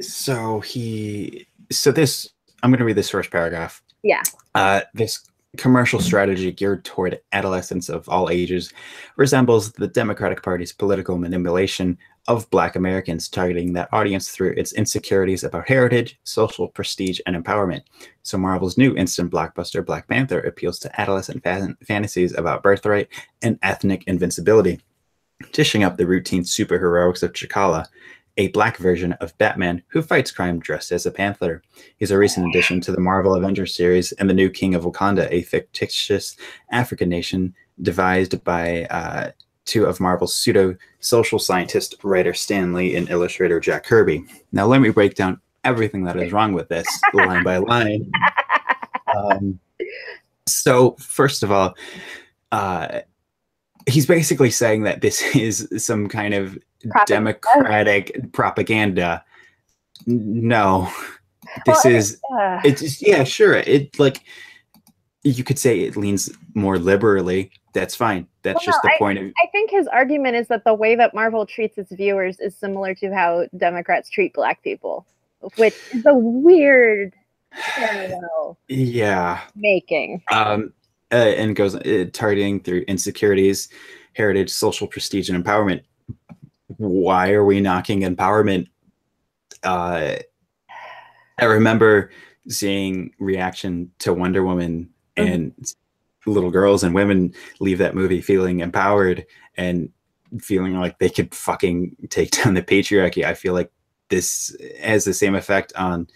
so 0.00 0.60
he 0.60 1.46
so 1.70 1.92
this 1.92 2.28
i'm 2.62 2.70
going 2.70 2.78
to 2.78 2.84
read 2.84 2.96
this 2.96 3.10
first 3.10 3.30
paragraph 3.30 3.80
Yeah. 4.02 4.22
uh, 4.54 4.80
this 4.94 5.20
commercial 5.56 6.00
strategy 6.00 6.50
geared 6.50 6.84
toward 6.84 7.20
adolescents 7.32 7.88
of 7.88 8.08
all 8.08 8.28
ages 8.28 8.72
resembles 9.16 9.72
the 9.72 9.86
democratic 9.86 10.42
party's 10.42 10.72
political 10.72 11.16
manipulation 11.16 11.96
of 12.26 12.48
black 12.50 12.76
americans 12.76 13.28
targeting 13.28 13.72
that 13.72 13.88
audience 13.92 14.30
through 14.30 14.52
its 14.52 14.72
insecurities 14.72 15.44
about 15.44 15.68
heritage 15.68 16.18
social 16.24 16.68
prestige 16.68 17.20
and 17.26 17.36
empowerment 17.36 17.82
so 18.22 18.38
marvel's 18.38 18.78
new 18.78 18.94
instant 18.96 19.30
blockbuster 19.30 19.84
black 19.84 20.08
panther 20.08 20.40
appeals 20.40 20.78
to 20.78 21.00
adolescent 21.00 21.42
fan- 21.42 21.76
fantasies 21.86 22.34
about 22.34 22.62
birthright 22.62 23.08
and 23.42 23.58
ethnic 23.62 24.04
invincibility 24.06 24.80
dishing 25.52 25.82
up 25.82 25.96
the 25.96 26.06
routine 26.06 26.42
superheroics 26.42 27.22
of 27.22 27.32
T'Challa, 27.32 27.86
a 28.36 28.48
black 28.48 28.76
version 28.78 29.12
of 29.14 29.36
Batman 29.38 29.82
who 29.88 30.02
fights 30.02 30.32
crime 30.32 30.58
dressed 30.58 30.90
as 30.90 31.06
a 31.06 31.10
panther. 31.10 31.62
He's 31.98 32.10
a 32.10 32.18
recent 32.18 32.48
addition 32.48 32.80
to 32.82 32.92
the 32.92 33.00
Marvel 33.00 33.34
Avengers 33.34 33.74
series 33.74 34.12
and 34.12 34.28
the 34.28 34.34
new 34.34 34.50
King 34.50 34.74
of 34.74 34.84
Wakanda, 34.84 35.28
a 35.30 35.42
fictitious 35.42 36.36
African 36.70 37.08
nation 37.08 37.54
devised 37.80 38.42
by 38.44 38.84
uh, 38.86 39.30
two 39.64 39.86
of 39.86 40.00
Marvel's 40.00 40.34
pseudo 40.34 40.76
social 41.00 41.38
scientist 41.38 41.96
writer 42.02 42.34
Stan 42.34 42.72
Lee 42.72 42.94
and 42.96 43.08
illustrator 43.08 43.60
Jack 43.60 43.84
Kirby. 43.84 44.24
Now, 44.52 44.66
let 44.66 44.80
me 44.80 44.90
break 44.90 45.14
down 45.14 45.40
everything 45.64 46.04
that 46.04 46.16
is 46.16 46.32
wrong 46.32 46.52
with 46.52 46.68
this 46.68 46.86
line 47.14 47.42
by 47.44 47.56
line. 47.58 48.10
Um, 49.16 49.58
so, 50.46 50.92
first 50.98 51.42
of 51.42 51.50
all, 51.50 51.74
uh, 52.52 53.00
he's 53.86 54.06
basically 54.06 54.50
saying 54.50 54.82
that 54.84 55.00
this 55.00 55.22
is 55.36 55.68
some 55.78 56.08
kind 56.08 56.34
of 56.34 56.58
Propaganda. 56.90 57.06
democratic 57.06 58.32
propaganda. 58.32 59.24
No, 60.06 60.90
this 61.64 61.84
Well, 61.84 61.94
is 61.94 62.20
Uh, 62.38 62.60
it's 62.64 63.00
yeah, 63.00 63.24
sure. 63.24 63.54
It 63.54 63.98
like 63.98 64.20
you 65.22 65.42
could 65.44 65.58
say 65.58 65.80
it 65.80 65.96
leans 65.96 66.30
more 66.54 66.78
liberally. 66.78 67.50
That's 67.74 67.96
fine. 67.96 68.26
That's 68.42 68.56
Well, 68.58 68.64
just 68.66 68.82
the 68.82 68.92
point 68.98 69.18
of 69.18 69.32
I 69.42 69.48
think 69.48 69.70
his 69.70 69.88
argument 69.88 70.36
is 70.36 70.46
that 70.48 70.64
the 70.64 70.74
way 70.74 70.94
that 70.94 71.12
Marvel 71.12 71.44
treats 71.44 71.76
its 71.76 71.92
viewers 71.92 72.38
is 72.38 72.56
similar 72.56 72.94
to 72.94 73.12
how 73.12 73.46
Democrats 73.56 74.08
treat 74.08 74.32
black 74.32 74.62
people, 74.62 75.04
which 75.56 75.74
is 75.92 76.06
a 76.06 76.14
weird 76.14 77.12
parallel 77.52 78.56
yeah. 78.68 79.40
making. 79.56 80.22
Um, 80.32 80.72
uh, 81.12 81.16
and 81.16 81.54
goes 81.54 81.74
uh, 81.74 82.06
targeting 82.12 82.60
through 82.60 82.84
insecurities, 82.88 83.68
heritage, 84.14 84.50
social 84.50 84.86
prestige, 84.86 85.28
and 85.28 85.44
empowerment. 85.44 85.82
Why 86.76 87.32
are 87.32 87.44
we 87.44 87.60
knocking 87.60 88.00
empowerment? 88.02 88.68
Uh, 89.62 90.16
I 91.38 91.44
remember 91.44 92.10
seeing 92.48 93.12
reaction 93.18 93.90
to 94.00 94.12
Wonder 94.12 94.44
Woman 94.44 94.90
and 95.16 95.52
little 96.26 96.50
girls 96.50 96.82
and 96.84 96.94
women 96.94 97.32
leave 97.60 97.78
that 97.78 97.94
movie 97.94 98.20
feeling 98.20 98.60
empowered 98.60 99.24
and 99.56 99.90
feeling 100.40 100.78
like 100.78 100.98
they 100.98 101.08
could 101.10 101.34
fucking 101.34 101.94
take 102.10 102.30
down 102.42 102.54
the 102.54 102.62
patriarchy. 102.62 103.24
I 103.24 103.34
feel 103.34 103.52
like 103.54 103.70
this 104.08 104.56
has 104.80 105.04
the 105.04 105.14
same 105.14 105.34
effect 105.34 105.72
on 105.76 106.08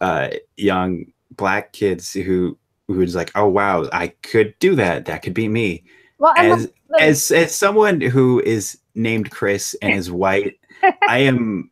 uh, 0.00 0.28
young 0.56 1.06
black 1.32 1.72
kids 1.72 2.12
who 2.12 2.56
who's 2.88 3.14
like, 3.14 3.30
oh 3.34 3.46
wow, 3.48 3.86
I 3.92 4.08
could 4.22 4.54
do 4.60 4.74
that. 4.76 5.04
That 5.04 5.22
could 5.22 5.34
be 5.34 5.48
me. 5.48 5.84
Well, 6.18 6.32
As 6.36 6.66
the- 6.66 6.72
as 7.00 7.30
as 7.30 7.54
someone 7.54 8.00
who 8.00 8.40
is 8.40 8.78
named 8.94 9.30
Chris 9.30 9.76
and 9.82 9.92
is 9.92 10.10
white, 10.10 10.58
I 11.08 11.18
am 11.18 11.70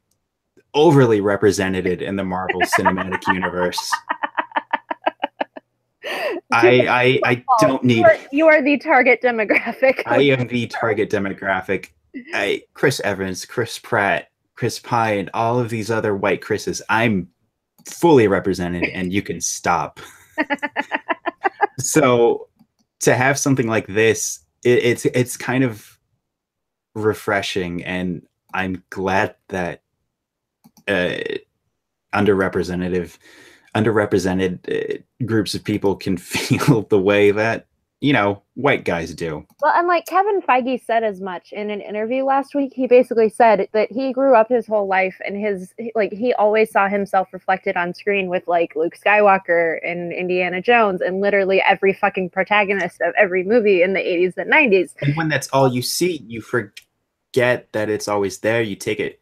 overly 0.74 1.22
represented 1.22 2.02
in 2.02 2.16
the 2.16 2.24
Marvel 2.24 2.60
Cinematic 2.60 3.26
Universe. 3.32 3.90
I 6.52 6.86
I 6.88 7.20
I 7.24 7.44
don't 7.60 7.82
you 7.82 7.88
need. 7.88 8.04
are, 8.04 8.16
you 8.32 8.46
are 8.46 8.62
the 8.62 8.78
target 8.78 9.20
demographic. 9.22 10.02
I 10.06 10.20
am 10.22 10.46
the 10.46 10.66
target 10.66 11.10
demographic. 11.10 11.90
I 12.34 12.62
Chris 12.74 13.00
Evans, 13.00 13.44
Chris 13.44 13.78
Pratt, 13.78 14.30
Chris 14.54 14.78
Pine, 14.78 15.18
and 15.18 15.30
all 15.34 15.58
of 15.58 15.70
these 15.70 15.90
other 15.90 16.14
white 16.14 16.42
Chris's. 16.42 16.82
I'm 16.88 17.28
fully 17.84 18.28
represented, 18.28 18.84
and 18.94 19.12
you 19.12 19.22
can 19.22 19.40
stop. 19.40 20.00
so 21.78 22.48
to 23.00 23.14
have 23.14 23.38
something 23.38 23.66
like 23.66 23.86
this, 23.86 24.40
it, 24.64 24.84
it's 24.84 25.04
it's 25.06 25.36
kind 25.36 25.64
of 25.64 25.98
refreshing, 26.94 27.84
and 27.84 28.26
I'm 28.54 28.82
glad 28.90 29.36
that 29.48 29.82
uh, 30.88 31.18
underrepresented 32.14 32.94
underrepresented 33.76 34.58
uh, 34.68 34.98
groups 35.26 35.54
of 35.54 35.62
people 35.62 35.94
can 35.94 36.16
feel 36.16 36.82
the 36.82 37.00
way 37.00 37.30
that 37.30 37.66
you 38.00 38.12
know 38.12 38.42
white 38.54 38.84
guys 38.84 39.14
do. 39.14 39.46
Well, 39.62 39.72
and 39.74 39.88
like 39.88 40.06
Kevin 40.06 40.40
Feige 40.42 40.82
said 40.84 41.02
as 41.02 41.20
much 41.20 41.52
in 41.52 41.70
an 41.70 41.80
interview 41.80 42.24
last 42.24 42.54
week, 42.54 42.72
he 42.74 42.86
basically 42.86 43.28
said 43.28 43.68
that 43.72 43.90
he 43.90 44.12
grew 44.12 44.34
up 44.34 44.48
his 44.48 44.66
whole 44.66 44.86
life 44.86 45.16
and 45.26 45.36
his 45.36 45.74
like 45.94 46.12
he 46.12 46.34
always 46.34 46.70
saw 46.70 46.88
himself 46.88 47.28
reflected 47.32 47.76
on 47.76 47.94
screen 47.94 48.28
with 48.28 48.46
like 48.46 48.74
Luke 48.76 48.96
Skywalker 49.02 49.78
and 49.84 50.12
Indiana 50.12 50.60
Jones 50.60 51.00
and 51.00 51.20
literally 51.20 51.62
every 51.62 51.92
fucking 51.92 52.30
protagonist 52.30 53.00
of 53.00 53.14
every 53.16 53.44
movie 53.44 53.82
in 53.82 53.92
the 53.92 54.00
80s 54.00 54.36
and 54.36 54.52
90s. 54.52 54.94
And 55.00 55.16
when 55.16 55.28
that's 55.28 55.48
all 55.48 55.72
you 55.72 55.82
see, 55.82 56.22
you 56.26 56.40
forget 56.40 57.68
that 57.72 57.88
it's 57.88 58.08
always 58.08 58.38
there. 58.38 58.62
You 58.62 58.76
take 58.76 59.00
it 59.00 59.20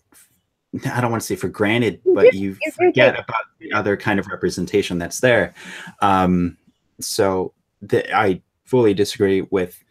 I 0.93 1.01
don't 1.01 1.11
want 1.11 1.23
to 1.23 1.27
say 1.27 1.37
for 1.37 1.49
granted, 1.49 2.01
but 2.15 2.35
you 2.35 2.57
forget 2.73 3.15
about 3.15 3.45
the 3.61 3.73
other 3.73 3.97
kind 3.97 4.19
of 4.19 4.27
representation 4.27 4.99
that's 4.99 5.21
there. 5.21 5.55
Um, 6.01 6.57
so 7.01 7.53
the, 7.83 8.15
I 8.17 8.41
fully 8.65 8.95
disagree 8.95 9.43
with 9.51 9.83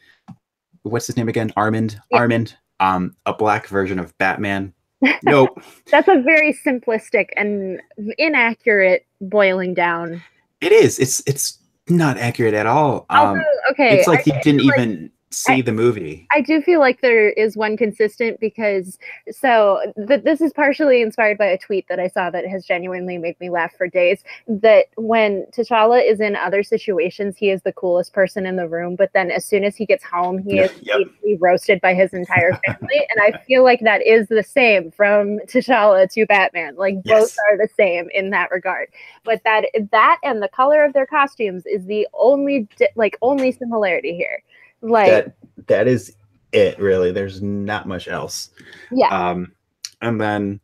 what's 0.83 1.07
his 1.07 1.17
name 1.17 1.29
again? 1.29 1.51
Armond. 1.57 1.97
Yeah. 2.11 2.19
Armond. 2.19 2.55
Um, 2.79 3.15
a 3.25 3.33
black 3.33 3.67
version 3.67 3.99
of 3.99 4.17
Batman. 4.17 4.73
Nope. 5.23 5.61
That's 5.91 6.07
a 6.07 6.21
very 6.21 6.53
simplistic 6.65 7.29
and 7.35 7.81
inaccurate 8.17 9.05
boiling 9.19 9.73
down. 9.73 10.21
It 10.61 10.71
is. 10.71 10.97
It's 10.97 11.21
it's 11.25 11.59
not 11.89 12.17
accurate 12.17 12.53
at 12.53 12.65
all. 12.67 13.05
Um, 13.09 13.43
okay. 13.71 13.97
It's 13.97 14.07
like 14.07 14.19
I, 14.19 14.23
he 14.23 14.31
didn't 14.41 14.65
like, 14.65 14.79
even 14.79 15.11
see 15.33 15.53
I, 15.53 15.61
the 15.61 15.71
movie. 15.71 16.27
I 16.31 16.41
do 16.41 16.61
feel 16.61 16.79
like 16.79 17.01
there 17.01 17.29
is 17.29 17.57
one 17.57 17.77
consistent 17.77 18.39
because 18.39 18.97
so 19.31 19.79
th- 20.07 20.23
this 20.23 20.41
is 20.41 20.53
partially 20.53 21.01
inspired 21.01 21.37
by 21.37 21.45
a 21.45 21.57
tweet 21.57 21.87
that 21.89 21.99
I 21.99 22.07
saw 22.07 22.29
that 22.29 22.45
has 22.47 22.65
genuinely 22.65 23.17
made 23.17 23.39
me 23.39 23.49
laugh 23.49 23.73
for 23.77 23.87
days. 23.87 24.23
That 24.47 24.85
when 24.95 25.45
T'Challa 25.51 26.07
is 26.07 26.19
in 26.19 26.35
other 26.35 26.63
situations, 26.63 27.37
he 27.37 27.49
is 27.49 27.61
the 27.63 27.73
coolest 27.73 28.13
person 28.13 28.45
in 28.45 28.55
the 28.55 28.67
room, 28.67 28.95
but 28.95 29.11
then 29.13 29.31
as 29.31 29.45
soon 29.45 29.63
as 29.63 29.75
he 29.75 29.85
gets 29.85 30.03
home, 30.03 30.37
he 30.37 30.59
is 30.59 30.71
yep. 30.81 30.99
roasted 31.39 31.81
by 31.81 31.93
his 31.93 32.13
entire 32.13 32.59
family. 32.65 33.07
and 33.09 33.21
I 33.21 33.37
feel 33.45 33.63
like 33.63 33.79
that 33.81 34.05
is 34.05 34.27
the 34.27 34.43
same 34.43 34.91
from 34.91 35.39
T'Challa 35.47 36.11
to 36.11 36.25
Batman. 36.25 36.75
Like 36.75 36.95
yes. 37.03 37.21
both 37.21 37.35
are 37.49 37.57
the 37.57 37.69
same 37.75 38.09
in 38.13 38.29
that 38.31 38.51
regard. 38.51 38.89
But 39.23 39.41
that 39.43 39.65
that 39.91 40.19
and 40.23 40.41
the 40.41 40.49
color 40.49 40.83
of 40.83 40.93
their 40.93 41.05
costumes 41.05 41.65
is 41.65 41.85
the 41.85 42.07
only 42.13 42.67
di- 42.77 42.89
like 42.95 43.17
only 43.21 43.51
similarity 43.51 44.15
here. 44.15 44.43
Like 44.83 45.09
that 45.09 45.35
that 45.67 45.87
is 45.87 46.15
it 46.51 46.77
really. 46.79 47.11
There's 47.11 47.41
not 47.41 47.87
much 47.87 48.07
else. 48.07 48.49
Yeah. 48.91 49.07
Um 49.07 49.53
and 50.01 50.21
then 50.21 50.59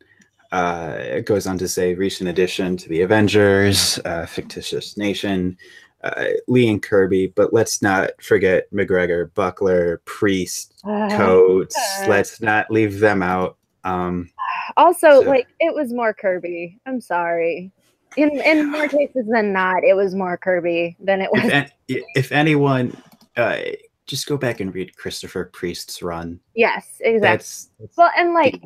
uh, 0.52 0.96
it 0.98 1.26
goes 1.26 1.46
on 1.46 1.58
to 1.58 1.68
say 1.68 1.94
recent 1.94 2.28
addition 2.28 2.76
to 2.76 2.88
the 2.88 3.02
Avengers, 3.02 3.98
uh, 4.04 4.26
fictitious 4.26 4.96
nation, 4.96 5.56
uh, 6.02 6.24
Lee 6.48 6.68
and 6.68 6.82
Kirby, 6.82 7.28
but 7.28 7.52
let's 7.52 7.82
not 7.82 8.10
forget 8.20 8.70
McGregor, 8.72 9.32
Buckler, 9.34 10.00
Priest, 10.04 10.74
Coates. 10.84 11.76
Let's 12.06 12.40
not 12.40 12.70
leave 12.70 13.00
them 13.00 13.22
out. 13.22 13.56
Um, 13.84 14.30
also, 14.76 15.22
so. 15.22 15.28
like 15.28 15.46
it 15.60 15.74
was 15.74 15.92
more 15.92 16.12
Kirby. 16.12 16.78
I'm 16.86 17.00
sorry. 17.00 17.72
In 18.16 18.30
in 18.40 18.70
more 18.70 18.88
cases 18.88 19.26
than 19.30 19.52
not, 19.52 19.84
it 19.84 19.94
was 19.94 20.14
more 20.14 20.36
Kirby 20.36 20.96
than 21.00 21.20
it 21.20 21.30
was. 21.30 21.70
If, 21.88 22.02
if 22.16 22.32
anyone, 22.32 22.96
uh, 23.36 23.58
just 24.10 24.26
go 24.26 24.36
back 24.36 24.60
and 24.60 24.74
read 24.74 24.96
Christopher 24.96 25.46
Priest's 25.46 26.02
run. 26.02 26.40
Yes, 26.54 26.86
exactly. 27.00 27.20
That's, 27.20 27.70
that's 27.78 27.96
well, 27.96 28.10
and 28.16 28.34
like, 28.34 28.60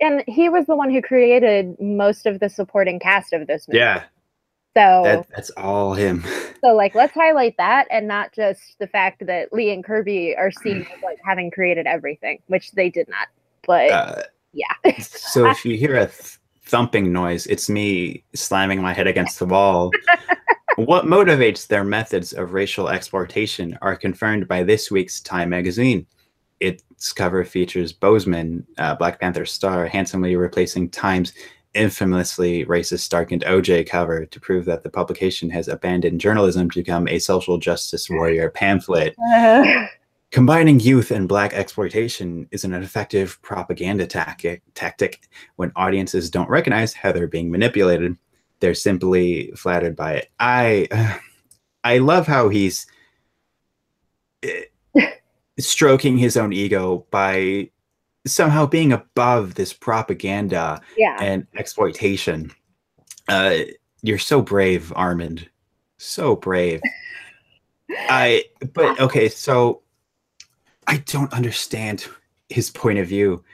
and 0.00 0.24
he 0.26 0.48
was 0.48 0.66
the 0.66 0.74
one 0.74 0.90
who 0.90 1.00
created 1.00 1.80
most 1.80 2.26
of 2.26 2.40
the 2.40 2.48
supporting 2.48 2.98
cast 2.98 3.32
of 3.32 3.46
this 3.46 3.68
movie. 3.68 3.78
Yeah. 3.78 4.04
So 4.76 5.02
that, 5.04 5.26
that's 5.34 5.50
all 5.50 5.94
him. 5.94 6.24
So 6.60 6.74
like, 6.74 6.96
let's 6.96 7.14
highlight 7.14 7.56
that, 7.58 7.86
and 7.88 8.08
not 8.08 8.32
just 8.32 8.80
the 8.80 8.88
fact 8.88 9.24
that 9.24 9.52
Lee 9.52 9.70
and 9.70 9.84
Kirby 9.84 10.34
are 10.36 10.50
seen 10.50 10.78
as 10.80 11.02
like 11.04 11.18
having 11.24 11.52
created 11.52 11.86
everything, 11.86 12.40
which 12.48 12.72
they 12.72 12.90
did 12.90 13.08
not. 13.08 13.28
But 13.64 13.90
uh, 13.92 14.22
yeah. 14.52 14.74
so 14.98 15.48
if 15.48 15.64
you 15.64 15.76
hear 15.76 15.94
a 15.94 16.06
th- 16.06 16.38
thumping 16.64 17.12
noise, 17.12 17.46
it's 17.46 17.70
me 17.70 18.24
slamming 18.34 18.82
my 18.82 18.92
head 18.92 19.06
against 19.06 19.38
the 19.38 19.46
wall. 19.46 19.92
what 20.86 21.06
motivates 21.06 21.66
their 21.66 21.82
methods 21.82 22.32
of 22.32 22.52
racial 22.52 22.88
exploitation 22.88 23.76
are 23.82 23.96
confirmed 23.96 24.46
by 24.46 24.62
this 24.62 24.92
week's 24.92 25.20
Time 25.20 25.48
magazine. 25.48 26.06
Its 26.60 27.12
cover 27.12 27.44
features 27.44 27.92
Boseman, 27.92 28.64
uh, 28.78 28.94
Black 28.94 29.18
Panther 29.18 29.44
star, 29.44 29.86
handsomely 29.86 30.36
replacing 30.36 30.88
Time's 30.90 31.32
infamously 31.74 32.64
racist 32.66 33.08
darkened 33.10 33.42
OJ 33.42 33.88
cover 33.88 34.24
to 34.24 34.40
prove 34.40 34.64
that 34.66 34.84
the 34.84 34.90
publication 34.90 35.50
has 35.50 35.66
abandoned 35.66 36.20
journalism 36.20 36.70
to 36.70 36.78
become 36.78 37.08
a 37.08 37.18
social 37.18 37.58
justice 37.58 38.08
warrior 38.08 38.48
pamphlet. 38.48 39.16
Combining 40.30 40.78
youth 40.78 41.10
and 41.10 41.26
black 41.26 41.54
exploitation 41.54 42.46
is 42.52 42.62
an 42.62 42.72
effective 42.72 43.40
propaganda 43.42 44.06
tactic, 44.06 44.62
tactic 44.74 45.22
when 45.56 45.72
audiences 45.74 46.30
don't 46.30 46.48
recognize 46.48 46.92
how 46.94 47.10
they're 47.10 47.26
being 47.26 47.50
manipulated 47.50 48.16
they're 48.60 48.74
simply 48.74 49.52
flattered 49.52 49.96
by 49.96 50.14
it. 50.14 50.30
I 50.38 51.20
I 51.84 51.98
love 51.98 52.26
how 52.26 52.48
he's 52.48 52.86
eh, 54.42 54.64
stroking 55.58 56.18
his 56.18 56.36
own 56.36 56.52
ego 56.52 57.06
by 57.10 57.70
somehow 58.26 58.66
being 58.66 58.92
above 58.92 59.54
this 59.54 59.72
propaganda 59.72 60.80
yeah. 60.96 61.16
and 61.20 61.46
exploitation. 61.56 62.50
Uh, 63.28 63.58
you're 64.02 64.18
so 64.18 64.42
brave, 64.42 64.92
Armond. 64.96 65.46
So 65.98 66.36
brave. 66.36 66.80
I 67.90 68.44
but 68.74 69.00
okay, 69.00 69.28
so 69.28 69.82
I 70.86 70.98
don't 70.98 71.32
understand 71.32 72.06
his 72.48 72.70
point 72.70 72.98
of 72.98 73.06
view 73.06 73.44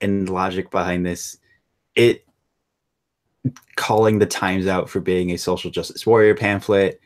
and 0.00 0.28
logic 0.28 0.70
behind 0.70 1.04
this. 1.04 1.38
It 1.94 2.23
calling 3.76 4.18
the 4.18 4.26
Times 4.26 4.66
out 4.66 4.88
for 4.88 5.00
being 5.00 5.30
a 5.30 5.38
social 5.38 5.70
justice 5.70 6.06
warrior 6.06 6.34
pamphlet, 6.34 7.00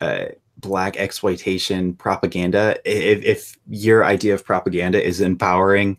uh, 0.00 0.26
black 0.58 0.96
exploitation 0.96 1.94
propaganda. 1.94 2.76
If, 2.84 3.24
if, 3.24 3.58
your 3.66 4.04
idea 4.04 4.34
of 4.34 4.44
propaganda 4.44 5.02
is 5.02 5.20
empowering 5.20 5.96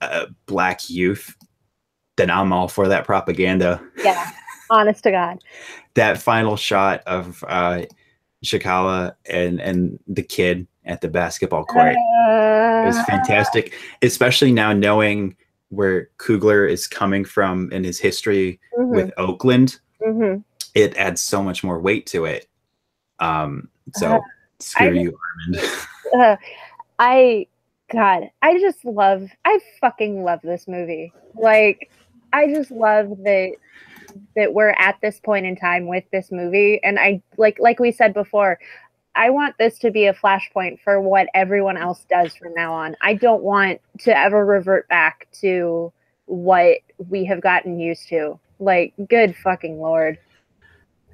uh, 0.00 0.26
black 0.46 0.90
youth, 0.90 1.36
then 2.16 2.30
I'm 2.30 2.52
all 2.52 2.68
for 2.68 2.88
that 2.88 3.04
propaganda. 3.04 3.82
Yeah, 4.02 4.30
honest 4.70 5.02
to 5.04 5.10
God. 5.10 5.38
that 5.94 6.18
final 6.18 6.56
shot 6.56 7.02
of 7.06 7.44
uh, 7.46 7.82
T'Challa 8.44 9.14
and 9.28 9.60
and 9.60 9.98
the 10.06 10.22
kid 10.22 10.66
at 10.84 11.00
the 11.00 11.08
basketball 11.08 11.64
court 11.64 11.94
uh, 12.26 12.86
is 12.88 13.00
fantastic, 13.04 13.74
especially 14.02 14.52
now 14.52 14.72
knowing 14.72 15.36
where 15.70 16.08
Coogler 16.18 16.68
is 16.68 16.86
coming 16.86 17.24
from 17.24 17.72
in 17.72 17.82
his 17.82 17.98
history 17.98 18.60
mm-hmm. 18.78 18.94
with 18.94 19.12
Oakland, 19.16 19.80
mm-hmm. 20.00 20.40
it 20.74 20.96
adds 20.96 21.20
so 21.22 21.42
much 21.42 21.64
more 21.64 21.80
weight 21.80 22.06
to 22.06 22.26
it. 22.26 22.48
Um, 23.18 23.68
so 23.94 24.16
uh, 24.16 24.20
screw 24.58 24.98
I, 24.98 25.02
you, 25.02 25.18
Armond. 25.48 25.86
uh, 26.18 26.36
I 26.98 27.46
God, 27.90 28.30
I 28.40 28.58
just 28.60 28.84
love, 28.84 29.28
I 29.44 29.58
fucking 29.80 30.22
love 30.22 30.40
this 30.42 30.68
movie. 30.68 31.12
Like, 31.34 31.90
I 32.32 32.46
just 32.52 32.70
love 32.70 33.08
that 33.24 33.52
that 34.34 34.52
we're 34.52 34.74
at 34.78 34.96
this 35.02 35.20
point 35.20 35.46
in 35.46 35.54
time 35.54 35.86
with 35.86 36.04
this 36.12 36.32
movie, 36.32 36.80
and 36.82 36.98
I 36.98 37.22
like, 37.36 37.58
like 37.60 37.78
we 37.78 37.92
said 37.92 38.12
before, 38.14 38.58
I 39.14 39.30
want 39.30 39.56
this 39.58 39.78
to 39.80 39.90
be 39.90 40.06
a 40.06 40.14
flashpoint 40.14 40.80
for 40.80 41.00
what 41.00 41.28
everyone 41.34 41.76
else 41.76 42.04
does 42.08 42.34
from 42.36 42.54
now 42.54 42.72
on. 42.72 42.96
I 43.02 43.14
don't 43.14 43.42
want 43.42 43.80
to 44.00 44.16
ever 44.16 44.44
revert 44.44 44.88
back 44.88 45.26
to 45.40 45.92
what 46.26 46.78
we 47.08 47.24
have 47.24 47.40
gotten 47.40 47.78
used 47.78 48.08
to. 48.08 48.38
Like, 48.60 48.94
good 49.08 49.34
fucking 49.36 49.80
lord. 49.80 50.18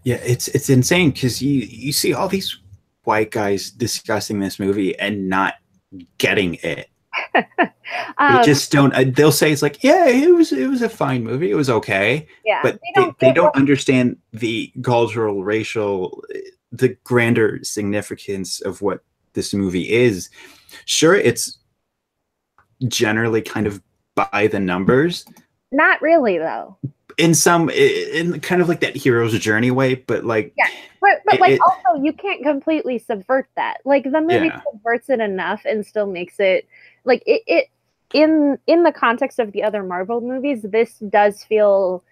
Yeah, 0.05 0.21
it's 0.25 0.47
it's 0.49 0.71
insane 0.71 1.11
because 1.11 1.43
you 1.43 1.63
you 1.63 1.93
see 1.93 2.15
all 2.15 2.29
these 2.29 2.57
white 3.05 3.31
guys 3.31 3.71
discussing 3.71 4.39
this 4.41 4.61
movie 4.61 4.97
and 4.99 5.29
not 5.29 5.55
getting 6.19 6.55
it. 6.63 6.89
um, 7.35 8.37
they 8.37 8.43
just 8.45 8.71
don't. 8.71 8.93
Uh, 8.95 9.05
they'll 9.09 9.33
say 9.33 9.51
it's 9.51 9.63
like, 9.63 9.83
yeah, 9.83 10.07
it 10.07 10.33
was 10.33 10.53
it 10.53 10.69
was 10.69 10.83
a 10.83 10.89
fine 10.89 11.25
movie. 11.25 11.51
It 11.51 11.55
was 11.55 11.71
okay. 11.71 12.29
Yeah, 12.45 12.61
but 12.63 12.75
they 12.75 13.01
don't, 13.01 13.19
they, 13.19 13.29
they 13.29 13.33
don't 13.33 13.55
understand 13.57 14.17
the 14.33 14.73
cultural, 14.83 15.43
racial 15.43 16.23
the 16.73 16.97
grander 17.05 17.61
significance 17.63 18.61
of 18.61 18.83
what 18.83 19.03
this 19.33 19.55
movie 19.55 19.91
is. 19.91 20.31
Sure, 20.85 21.15
it's 21.15 21.59
generally 22.89 23.43
kind 23.43 23.67
of 23.67 23.83
by 24.15 24.49
the 24.51 24.61
numbers. 24.61 25.25
Not 25.73 26.01
really, 26.03 26.39
though. 26.39 26.77
In 27.19 27.35
some, 27.35 27.71
in 27.71 28.41
kind 28.41 28.61
of 28.61 28.69
like 28.69 28.81
that 28.81 28.95
hero's 28.95 29.39
journey 29.39 29.71
way, 29.71 29.95
but 29.95 30.25
like, 30.25 30.53
yeah, 30.57 30.69
but, 31.01 31.23
but 31.25 31.41
like 31.41 31.53
it, 31.53 31.61
also 31.61 32.03
you 32.03 32.13
can't 32.13 32.43
completely 32.43 32.99
subvert 32.99 33.49
that. 33.57 33.79
Like 33.85 34.05
the 34.05 34.21
movie 34.21 34.47
yeah. 34.47 34.61
subverts 34.71 35.09
it 35.09 35.21
enough 35.21 35.63
and 35.65 35.87
still 35.87 36.07
makes 36.07 36.39
it 36.41 36.69
like 37.05 37.23
it, 37.27 37.43
it 37.47 37.69
in 38.13 38.59
in 38.67 38.83
the 38.83 38.93
context 38.93 39.39
of 39.39 39.53
the 39.53 39.63
other 39.63 39.83
Marvel 39.83 40.21
movies. 40.21 40.63
This 40.63 40.99
does 41.09 41.43
feel 41.45 42.03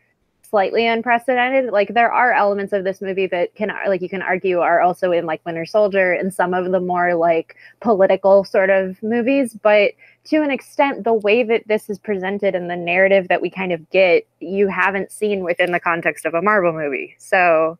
slightly 0.54 0.86
unprecedented. 0.86 1.72
Like 1.72 1.94
there 1.94 2.12
are 2.12 2.32
elements 2.32 2.72
of 2.72 2.84
this 2.84 3.00
movie 3.00 3.26
that 3.26 3.56
can 3.56 3.72
like 3.88 4.00
you 4.00 4.08
can 4.08 4.22
argue 4.22 4.60
are 4.60 4.80
also 4.80 5.10
in 5.10 5.26
like 5.26 5.44
Winter 5.44 5.66
Soldier 5.66 6.12
and 6.12 6.32
some 6.32 6.54
of 6.54 6.70
the 6.70 6.78
more 6.78 7.16
like 7.16 7.56
political 7.80 8.44
sort 8.44 8.70
of 8.70 9.02
movies, 9.02 9.56
but 9.60 9.94
to 10.26 10.42
an 10.42 10.52
extent 10.52 11.02
the 11.02 11.12
way 11.12 11.42
that 11.42 11.66
this 11.66 11.90
is 11.90 11.98
presented 11.98 12.54
and 12.54 12.70
the 12.70 12.76
narrative 12.76 13.26
that 13.26 13.42
we 13.42 13.50
kind 13.50 13.72
of 13.72 13.90
get, 13.90 14.28
you 14.38 14.68
haven't 14.68 15.10
seen 15.10 15.42
within 15.42 15.72
the 15.72 15.80
context 15.80 16.24
of 16.24 16.34
a 16.34 16.40
Marvel 16.40 16.72
movie. 16.72 17.16
So 17.18 17.76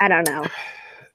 I 0.00 0.08
don't 0.08 0.26
know. 0.26 0.48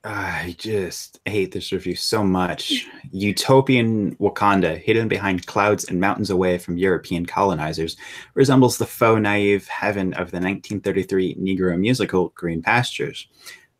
I 0.08 0.54
just 0.60 1.20
hate 1.26 1.52
this 1.52 1.72
review 1.72 1.96
so 1.96 2.24
much. 2.24 2.86
Utopian 3.12 4.16
Wakanda, 4.18 4.78
hidden 4.78 5.08
behind 5.08 5.48
clouds 5.48 5.86
and 5.86 6.00
mountains 6.00 6.30
away 6.30 6.60
from 6.60 6.78
European 6.78 7.26
colonizers, 7.26 7.98
resembles 8.36 8.78
the 8.78 8.86
faux 8.86 9.20
naive 9.20 9.68
heaven 9.68 10.14
of 10.14 10.30
the 10.30 10.38
1933 10.38 11.36
Negro 11.36 11.80
musical 11.80 12.32
Green 12.36 12.62
Pastures. 12.62 13.28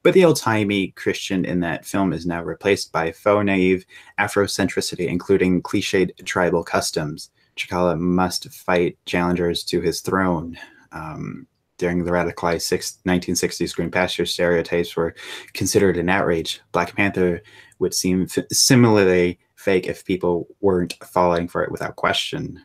But 0.02 0.16
the 0.16 0.26
old 0.26 0.38
timey 0.38 0.88
Christian 0.96 1.46
in 1.46 1.60
that 1.60 1.86
film 1.86 2.12
is 2.12 2.26
now 2.26 2.44
replaced 2.44 2.92
by 2.92 3.12
faux 3.12 3.46
naive 3.46 3.86
Afrocentricity, 4.20 5.08
including 5.08 5.62
cliched 5.62 6.26
tribal 6.26 6.64
customs. 6.64 7.30
T'Challa 7.56 8.00
must 8.00 8.50
fight 8.50 8.98
challengers 9.06 9.64
to 9.66 9.80
his 9.80 10.02
throne. 10.02 10.58
Um, 10.92 11.46
during 11.78 12.04
the 12.04 12.12
radicalized 12.12 12.62
six, 12.62 13.00
1960s 13.06 13.76
Green 13.76 13.92
Pasture 13.92 14.26
stereotypes 14.26 14.96
were 14.96 15.16
considered 15.54 15.98
an 15.98 16.10
outrage. 16.10 16.62
Black 16.72 16.96
Panther 16.96 17.42
would 17.80 17.94
seem 17.94 18.24
f- 18.24 18.46
similarly 18.52 19.40
fake 19.56 19.88
if 19.88 20.06
people 20.06 20.48
weren't 20.62 20.94
falling 21.04 21.48
for 21.48 21.64
it 21.64 21.72
without 21.72 21.96
question. 21.96 22.64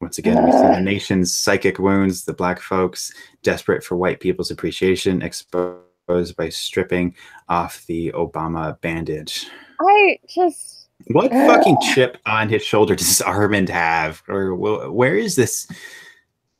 Once 0.00 0.18
again, 0.18 0.44
we 0.44 0.52
see 0.52 0.58
the 0.58 0.80
nation's 0.80 1.34
psychic 1.34 1.78
wounds, 1.78 2.24
the 2.24 2.32
black 2.32 2.60
folks 2.60 3.12
desperate 3.42 3.82
for 3.82 3.96
white 3.96 4.20
people's 4.20 4.50
appreciation, 4.50 5.22
exposed 5.22 6.36
by 6.36 6.48
stripping 6.48 7.14
off 7.48 7.84
the 7.86 8.12
Obama 8.12 8.80
bandage. 8.80 9.46
I 9.80 10.18
just. 10.28 10.88
What 11.08 11.30
fucking 11.30 11.78
chip 11.94 12.18
on 12.26 12.48
his 12.48 12.62
shoulder 12.62 12.96
does 12.96 13.20
Armand 13.26 13.68
have? 13.68 14.22
Or 14.28 14.54
where 14.54 15.16
is 15.16 15.36
this 15.36 15.68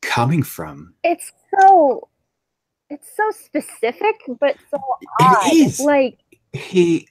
coming 0.02 0.42
from? 0.42 0.94
It's 1.04 1.32
so 1.58 2.08
it's 2.90 3.08
so 3.16 3.30
specific 3.30 4.16
but 4.40 4.56
so 4.70 4.78
odd. 5.20 5.52
It 5.52 5.66
is. 5.66 5.80
Like 5.80 6.18
he 6.52 7.08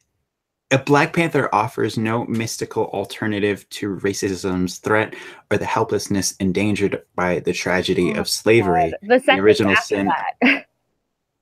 a 0.72 0.78
Black 0.78 1.14
Panther 1.14 1.54
offers 1.54 1.98
no 1.98 2.26
mystical 2.26 2.88
alternative 2.88 3.68
to 3.70 3.96
racism's 3.98 4.80
threat 4.80 5.16
or 5.50 5.58
the 5.58 5.66
helplessness 5.66 6.36
endangered 6.40 7.04
by 7.16 7.40
the 7.40 7.54
tragedy 7.54 8.14
oh 8.14 8.20
of 8.20 8.30
slavery. 8.30 8.94
The, 9.02 9.20
the, 9.20 9.34
original 9.34 9.76
sin. 9.78 10.12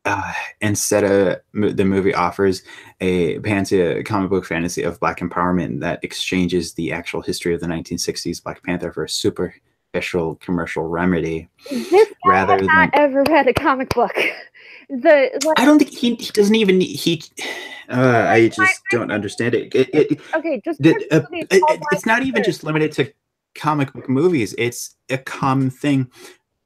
Uh, 0.07 0.33
instead 0.61 1.03
of 1.03 1.75
the 1.75 1.83
movie 1.83 2.13
offers 2.13 2.61
a 3.01 3.39
pantheon 3.39 4.03
comic 4.03 4.29
book 4.29 4.45
fantasy 4.45 4.83
of 4.83 4.99
black 4.99 5.17
empowerment 5.17 5.79
that 5.79 5.97
exchanges 6.03 6.75
the 6.75 6.91
actual 6.91 7.23
history 7.23 7.55
of 7.55 7.59
the 7.59 7.65
1960s 7.65 8.43
Black 8.43 8.61
Panther 8.61 8.91
for 8.91 9.05
a 9.05 9.09
super 9.09 9.55
official 9.95 10.35
commercial 10.35 10.83
remedy. 10.83 11.47
This 11.69 12.11
rather 12.25 12.57
than 12.57 12.67
not 12.67 12.89
ever 12.93 13.23
read 13.23 13.47
a 13.47 13.53
comic 13.53 13.93
book. 13.93 14.15
The 14.87 15.31
like, 15.43 15.59
I 15.59 15.65
don't 15.65 15.79
think 15.79 15.89
he, 15.89 16.13
he 16.13 16.31
doesn't 16.31 16.53
even 16.53 16.79
he. 16.79 17.23
Uh, 17.89 18.27
I 18.29 18.49
just 18.49 18.83
don't 18.91 19.11
understand 19.11 19.55
it. 19.55 19.73
it, 19.73 19.89
it 19.91 20.21
okay, 20.35 20.61
just 20.63 20.79
the, 20.79 20.93
uh, 21.09 21.23
it, 21.31 21.63
it's 21.91 22.05
not 22.05 22.21
even 22.21 22.43
just 22.43 22.63
limited 22.63 22.91
to 22.91 23.11
comic 23.55 23.91
book 23.93 24.07
movies. 24.07 24.53
It's 24.59 24.95
a 25.09 25.17
common 25.17 25.71
thing 25.71 26.11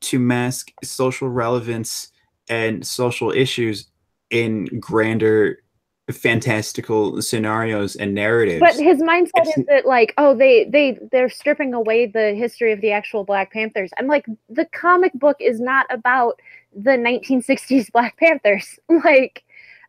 to 0.02 0.20
mask 0.20 0.70
social 0.84 1.30
relevance 1.30 2.10
and 2.50 2.86
social 2.86 3.32
issues 3.32 3.88
in 4.32 4.66
grander 4.82 5.64
fantastical 6.12 7.22
scenarios 7.22 7.96
and 7.96 8.14
narratives. 8.14 8.60
But 8.60 8.76
his 8.76 9.00
mindset 9.02 9.32
it's, 9.36 9.58
is 9.58 9.66
that 9.66 9.86
like, 9.86 10.14
oh, 10.18 10.36
they 10.36 10.66
they 10.66 10.98
they're 11.12 11.30
stripping 11.30 11.74
away 11.74 12.06
the 12.06 12.34
history 12.34 12.72
of 12.72 12.82
the 12.82 12.92
actual 12.92 13.24
Black 13.24 13.52
Panthers. 13.52 13.92
I'm 13.98 14.08
like, 14.08 14.26
the 14.50 14.66
comic 14.66 15.14
book 15.14 15.38
is 15.40 15.60
not 15.60 15.86
about 15.90 16.40
the 16.74 16.92
1960s 16.92 17.92
Black 17.92 18.18
Panthers. 18.18 18.80
Like, 19.04 19.44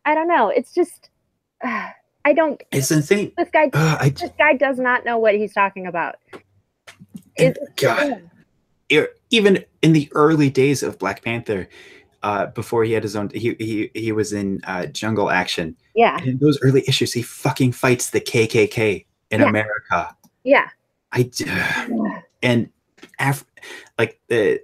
I 0.05 0.15
don't 0.15 0.27
know. 0.27 0.49
It's 0.49 0.73
just 0.73 1.09
uh, 1.63 1.89
I 2.25 2.33
don't. 2.33 2.61
It's 2.71 2.91
insane. 2.91 3.31
This 3.35 3.49
guy, 3.51 3.71
uh, 3.73 3.97
I, 3.99 4.09
this 4.09 4.29
guy 4.37 4.53
does 4.53 4.77
not 4.77 5.03
know 5.03 5.17
what 5.17 5.33
he's 5.33 5.53
talking 5.53 5.87
about. 5.87 6.17
It's, 7.35 7.57
God, 7.77 8.29
even 9.31 9.65
in 9.81 9.93
the 9.93 10.07
early 10.13 10.51
days 10.51 10.83
of 10.83 10.99
Black 10.99 11.23
Panther, 11.23 11.67
uh, 12.23 12.47
before 12.47 12.83
he 12.83 12.93
had 12.93 13.03
his 13.03 13.15
own. 13.15 13.29
He 13.33 13.55
he 13.59 13.91
he 13.93 14.11
was 14.11 14.33
in 14.33 14.61
uh, 14.65 14.85
Jungle 14.87 15.29
Action. 15.29 15.75
Yeah. 15.95 16.17
And 16.17 16.27
in 16.27 16.37
those 16.39 16.59
early 16.61 16.83
issues, 16.87 17.13
he 17.13 17.21
fucking 17.21 17.71
fights 17.71 18.11
the 18.11 18.21
KKK 18.21 19.05
in 19.31 19.41
yeah. 19.41 19.49
America. 19.49 20.15
Yeah. 20.43 20.69
I 21.11 21.29
uh, 21.47 22.19
and 22.43 22.69
Af- 23.19 23.45
like 23.97 24.19
the 24.27 24.61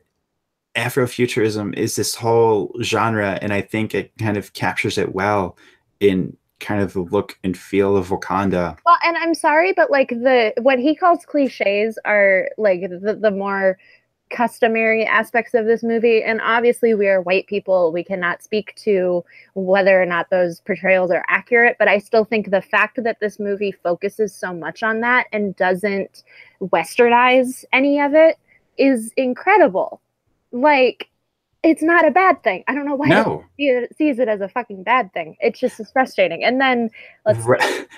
Afrofuturism 0.75 1.75
is 1.75 1.95
this 1.95 2.15
whole 2.15 2.73
genre, 2.81 3.39
and 3.41 3.53
I 3.53 3.61
think 3.61 3.95
it 3.95 4.11
kind 4.17 4.37
of 4.37 4.53
captures 4.53 4.97
it 4.97 5.13
well 5.13 5.57
in 5.99 6.37
kind 6.59 6.81
of 6.81 6.93
the 6.93 7.01
look 7.01 7.37
and 7.43 7.57
feel 7.57 7.95
of 7.95 8.09
Wakanda. 8.09 8.77
Well, 8.85 8.97
and 9.03 9.17
I'm 9.17 9.35
sorry, 9.35 9.73
but 9.73 9.91
like 9.91 10.09
the 10.09 10.53
what 10.57 10.79
he 10.79 10.95
calls 10.95 11.25
cliches 11.25 11.97
are 12.05 12.49
like 12.57 12.81
the, 12.81 13.17
the 13.19 13.31
more 13.31 13.77
customary 14.29 15.05
aspects 15.05 15.53
of 15.53 15.65
this 15.65 15.83
movie. 15.83 16.23
And 16.23 16.41
obviously 16.41 16.93
we 16.93 17.07
are 17.07 17.21
white 17.21 17.47
people. 17.47 17.91
We 17.91 18.03
cannot 18.03 18.43
speak 18.43 18.75
to 18.83 19.23
whether 19.53 20.01
or 20.01 20.05
not 20.05 20.29
those 20.29 20.59
portrayals 20.61 21.11
are 21.11 21.23
accurate. 21.27 21.77
But 21.79 21.87
i 21.87 21.97
still 21.97 22.25
think 22.25 22.49
the 22.49 22.61
fact 22.61 23.01
that 23.03 23.19
this 23.19 23.39
movie 23.39 23.71
focuses 23.71 24.33
so 24.33 24.53
much 24.53 24.83
on 24.83 25.01
that 25.01 25.27
and 25.31 25.55
doesn't 25.55 26.23
westernize 26.61 27.65
any 27.71 27.99
of 27.99 28.13
it 28.13 28.37
is 28.77 29.11
incredible. 29.17 30.01
Like 30.51 31.09
it's 31.63 31.81
not 31.81 32.07
a 32.07 32.11
bad 32.11 32.43
thing. 32.43 32.63
I 32.67 32.75
don't 32.75 32.85
know 32.85 32.95
why 32.95 33.07
no. 33.07 33.43
he 33.57 33.85
sees 33.97 34.19
it 34.19 34.27
as 34.27 34.41
a 34.41 34.47
fucking 34.47 34.83
bad 34.83 35.11
thing. 35.13 35.35
It's 35.39 35.59
just 35.59 35.79
as 35.79 35.91
frustrating. 35.91 36.43
And 36.43 36.61
then 36.61 36.89
let's 37.25 37.45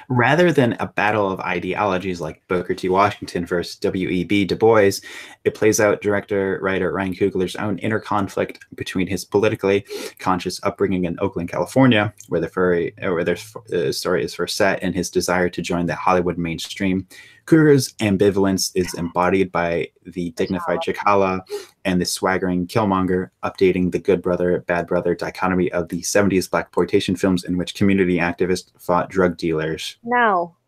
rather 0.10 0.52
than 0.52 0.74
a 0.80 0.88
battle 0.88 1.30
of 1.30 1.40
ideologies 1.42 2.22
like 2.22 2.42
Booker 2.48 2.74
T. 2.74 2.88
Washington 2.88 3.46
versus 3.46 3.76
W.E.B. 3.78 4.46
Du 4.46 4.56
Bois, 4.56 5.02
it 5.44 5.56
plays 5.56 5.80
out 5.80 6.02
director 6.02 6.58
writer 6.62 6.92
Ryan 6.92 7.14
Coogler's 7.14 7.56
own 7.58 7.78
inner 7.80 8.00
conflict 8.00 8.66
between 8.76 9.08
his 9.08 9.26
politically 9.26 9.86
conscious 10.20 10.60
upbringing 10.64 11.06
in 11.06 11.18
Oakland, 11.20 11.50
California, 11.50 12.14
where 12.30 12.42
the 12.42 12.48
furry, 12.50 12.94
where 13.00 13.24
their 13.26 13.38
uh, 13.74 13.92
story 13.92 14.24
is 14.24 14.34
first 14.34 14.56
set, 14.56 14.82
and 14.82 14.96
his 14.96 15.10
desire 15.10 15.50
to 15.50 15.62
join 15.62 15.86
the 15.86 15.96
Hollywood 15.96 16.38
mainstream 16.38 17.08
Coogler's 17.50 17.94
ambivalence 17.94 18.72
is 18.76 18.94
embodied 18.94 19.52
by 19.52 19.90
the 20.06 20.30
dignified 20.32 20.82
T'Challa 20.82 21.42
and 21.84 22.00
the 22.00 22.06
swaggering 22.06 22.68
Killmonger, 22.68 23.32
updating 23.44 23.92
the 23.92 23.98
good 23.98 24.22
brother, 24.22 24.60
bad 24.68 24.86
brother 24.86 25.16
dichotomy 25.16 25.72
of 25.72 25.90
the 25.90 26.02
70s 26.02 26.48
black 26.48 26.66
exploitation 26.66 27.16
films 27.16 27.44
in 27.44 27.58
which 27.58 27.74
community 27.74 28.18
activists 28.18 28.70
fought 28.78 29.10
drug 29.10 29.36
dealers. 29.38 29.98
No. 30.04 30.56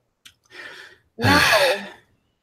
No. 1.17 1.87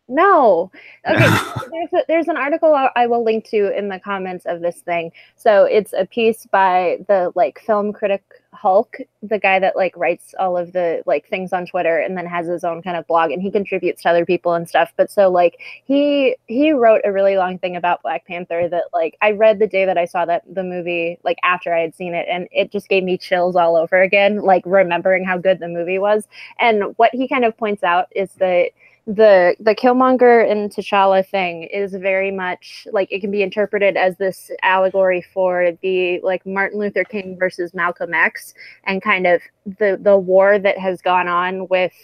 No. 0.09 0.71
Okay. 1.07 1.19
there's 1.71 1.93
a, 1.93 2.05
there's 2.09 2.29
an 2.29 2.37
article 2.37 2.75
I 2.97 3.07
will 3.07 3.23
link 3.23 3.45
to 3.51 3.77
in 3.77 3.89
the 3.89 4.01
comments 4.01 4.47
of 4.47 4.61
this 4.61 4.81
thing. 4.81 5.13
So 5.37 5.65
it's 5.65 5.93
a 5.93 6.07
piece 6.07 6.47
by 6.47 6.99
the 7.09 7.31
like 7.35 7.61
film 7.61 7.93
critic 7.93 8.23
Hulk, 8.55 8.97
the 9.23 9.39
guy 9.39 9.59
that 9.61 9.77
like 9.77 9.97
writes 9.97 10.35
all 10.39 10.57
of 10.57 10.73
the 10.73 11.03
like 11.07 11.29
things 11.29 11.53
on 11.53 11.67
Twitter 11.67 11.99
and 11.99 12.17
then 12.17 12.27
has 12.27 12.47
his 12.47 12.65
own 12.65 12.83
kind 12.83 12.97
of 12.97 13.07
blog 13.07 13.31
and 13.31 13.41
he 13.41 13.51
contributes 13.51 14.03
to 14.03 14.09
other 14.09 14.25
people 14.25 14.55
and 14.55 14.69
stuff. 14.69 14.93
But 14.97 15.11
so 15.11 15.31
like 15.31 15.59
he 15.85 16.35
he 16.47 16.73
wrote 16.73 17.03
a 17.05 17.13
really 17.13 17.37
long 17.37 17.59
thing 17.59 17.77
about 17.77 18.03
Black 18.03 18.27
Panther 18.27 18.67
that 18.69 18.85
like 18.93 19.17
I 19.21 19.33
read 19.33 19.59
the 19.59 19.67
day 19.69 19.85
that 19.85 19.99
I 19.99 20.07
saw 20.07 20.25
that 20.25 20.43
the 20.53 20.65
movie 20.65 21.19
like 21.23 21.39
after 21.45 21.73
I 21.75 21.81
had 21.81 21.95
seen 21.95 22.15
it 22.15 22.27
and 22.29 22.49
it 22.51 22.73
just 22.73 22.89
gave 22.89 23.05
me 23.05 23.19
chills 23.19 23.55
all 23.55 23.77
over 23.77 24.01
again, 24.01 24.41
like 24.41 24.63
remembering 24.67 25.25
how 25.25 25.39
good 25.39 25.61
the 25.61 25.69
movie 25.69 25.99
was. 25.99 26.27
And 26.59 26.97
what 26.97 27.15
he 27.15 27.29
kind 27.29 27.45
of 27.45 27.57
points 27.57 27.85
out 27.85 28.09
is 28.17 28.33
that 28.39 28.71
the 29.09 29.57
the 29.59 29.75
Killmonger 29.75 30.49
and 30.51 30.71
T'Challa 30.71 31.27
thing 31.27 31.63
is 31.63 31.95
very 31.95 32.31
much 32.31 32.87
like 32.93 33.11
it 33.11 33.21
can 33.21 33.31
be 33.31 33.43
interpreted 33.43 33.97
as 33.97 34.19
this 34.19 34.51
allegory 34.63 35.23
for 35.33 35.73
the 35.81 36.21
like 36.21 36.45
Martin 36.45 36.79
Luther 36.79 37.05
King 37.05 37.39
versus 37.39 37.73
Malcolm 37.73 38.13
X 38.13 38.53
and 38.85 39.01
kind 39.01 39.27
of 39.27 39.41
the 39.65 39.99
the 39.99 40.19
war 40.19 40.59
that 40.59 40.77
has 40.77 41.01
gone 41.01 41.27
on 41.27 41.69
with 41.69 41.95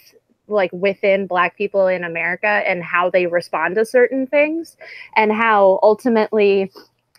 like 0.47 0.71
within 0.73 1.27
black 1.27 1.55
people 1.55 1.85
in 1.85 2.03
America 2.03 2.47
and 2.47 2.83
how 2.83 3.11
they 3.11 3.27
respond 3.27 3.75
to 3.75 3.85
certain 3.85 4.25
things 4.25 4.75
and 5.15 5.31
how 5.31 5.79
ultimately 5.83 6.71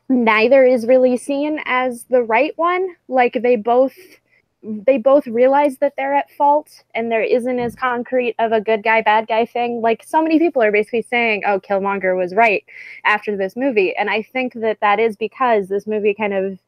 neither 0.09 0.65
is 0.65 0.85
really 0.89 1.17
seen 1.17 1.61
as 1.65 2.05
the 2.11 2.23
right 2.23 2.53
one. 2.57 2.89
Like 3.07 3.39
they 3.41 3.55
both 3.55 3.95
they 4.87 4.99
both 4.99 5.27
realize 5.27 5.79
that 5.79 5.95
they're 5.97 6.15
at 6.15 6.31
fault 6.33 6.85
and 6.95 7.11
there 7.11 7.23
isn't 7.23 7.59
as 7.59 7.77
mm. 7.77 7.81
concrete 7.81 8.35
of 8.39 8.53
a 8.53 8.61
good 8.61 8.83
guy 8.83 9.03
bad 9.03 9.29
guy 9.29 9.47
thing. 9.47 9.81
Like 9.81 10.05
so 10.05 10.23
many 10.23 10.39
people 10.39 10.63
are 10.63 10.73
basically 10.73 11.03
saying 11.03 11.43
oh 11.47 11.61
killmonger 11.61 12.17
was 12.17 12.35
right 12.35 12.65
after 13.05 13.37
this 13.37 13.57
movie. 13.57 13.95
And 13.97 14.11
i 14.11 14.23
think 14.23 14.55
that 14.55 14.79
that 14.81 14.99
is 14.99 15.17
because 15.17 15.69
this 15.69 15.87
movie 15.87 16.15
kind 16.15 16.35
of 16.35 16.59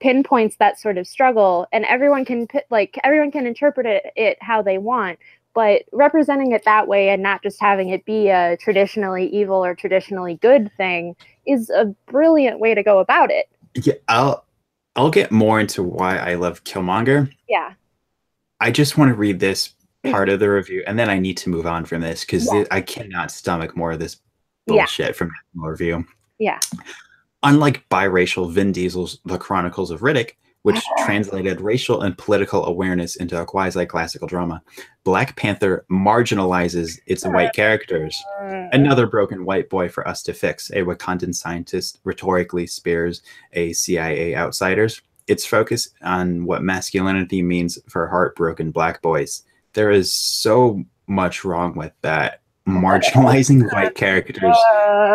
pinpoints 0.00 0.56
that 0.56 0.78
sort 0.78 0.98
of 0.98 1.06
struggle 1.06 1.66
and 1.72 1.84
everyone 1.86 2.24
can 2.24 2.46
like 2.70 2.98
everyone 3.02 3.30
can 3.30 3.46
interpret 3.46 3.86
it, 3.86 4.04
it 4.14 4.36
how 4.42 4.60
they 4.60 4.76
want 4.78 5.18
but 5.54 5.84
representing 5.90 6.52
it 6.52 6.62
that 6.66 6.86
way 6.86 7.08
and 7.08 7.22
not 7.22 7.42
just 7.42 7.58
having 7.58 7.88
it 7.88 8.04
be 8.04 8.28
a 8.28 8.58
traditionally 8.60 9.26
evil 9.28 9.64
or 9.64 9.74
traditionally 9.74 10.34
good 10.42 10.70
thing 10.76 11.16
is 11.46 11.70
a 11.70 11.86
brilliant 12.06 12.60
way 12.60 12.74
to 12.74 12.82
go 12.82 12.98
about 12.98 13.30
it. 13.30 13.48
Yeah 13.74 13.94
i'll 14.08 14.45
i'll 14.96 15.10
get 15.10 15.30
more 15.30 15.60
into 15.60 15.82
why 15.82 16.16
i 16.16 16.34
love 16.34 16.64
killmonger. 16.64 17.30
Yeah. 17.48 17.74
I 18.58 18.70
just 18.70 18.96
want 18.96 19.10
to 19.10 19.14
read 19.14 19.38
this 19.38 19.74
mm. 20.04 20.10
part 20.10 20.28
of 20.28 20.40
the 20.40 20.50
review 20.50 20.82
and 20.86 20.98
then 20.98 21.08
i 21.08 21.18
need 21.18 21.36
to 21.38 21.50
move 21.50 21.66
on 21.66 21.84
from 21.84 22.00
this 22.00 22.22
because 22.22 22.52
yeah. 22.52 22.64
i 22.70 22.80
cannot 22.80 23.30
stomach 23.30 23.76
more 23.76 23.92
of 23.92 23.98
this 23.98 24.16
bullshit 24.66 25.06
yeah. 25.06 25.12
from 25.12 25.30
the 25.54 25.68
review. 25.68 26.04
Yeah. 26.38 26.60
Unlike 27.42 27.88
biracial 27.88 28.50
vin 28.50 28.72
diesel's 28.72 29.20
the 29.24 29.38
chronicles 29.38 29.90
of 29.90 30.00
riddick 30.00 30.32
which 30.66 30.78
uh-huh. 30.78 31.06
translated 31.06 31.60
racial 31.60 32.02
and 32.02 32.18
political 32.18 32.66
awareness 32.66 33.14
into 33.14 33.40
a 33.40 33.46
quasi 33.46 33.86
classical 33.86 34.26
drama. 34.26 34.60
Black 35.04 35.36
Panther 35.36 35.86
marginalizes 35.88 36.98
its 37.06 37.24
white 37.24 37.52
characters. 37.52 38.20
Uh-huh. 38.40 38.66
Another 38.72 39.06
broken 39.06 39.44
white 39.44 39.70
boy 39.70 39.88
for 39.88 40.06
us 40.08 40.24
to 40.24 40.34
fix. 40.34 40.70
A 40.70 40.82
Wakandan 40.82 41.36
scientist 41.36 42.00
rhetorically 42.02 42.66
spears 42.66 43.22
a 43.52 43.74
CIA 43.74 44.34
outsiders. 44.34 45.02
Its 45.28 45.46
focus 45.46 45.90
on 46.02 46.46
what 46.46 46.64
masculinity 46.64 47.42
means 47.42 47.78
for 47.88 48.08
heartbroken 48.08 48.72
black 48.72 49.00
boys. 49.02 49.44
There 49.74 49.92
is 49.92 50.12
so 50.12 50.82
much 51.06 51.44
wrong 51.44 51.76
with 51.76 51.92
that. 52.02 52.40
Marginalizing 52.66 53.72
white 53.72 53.94
characters 53.94 54.56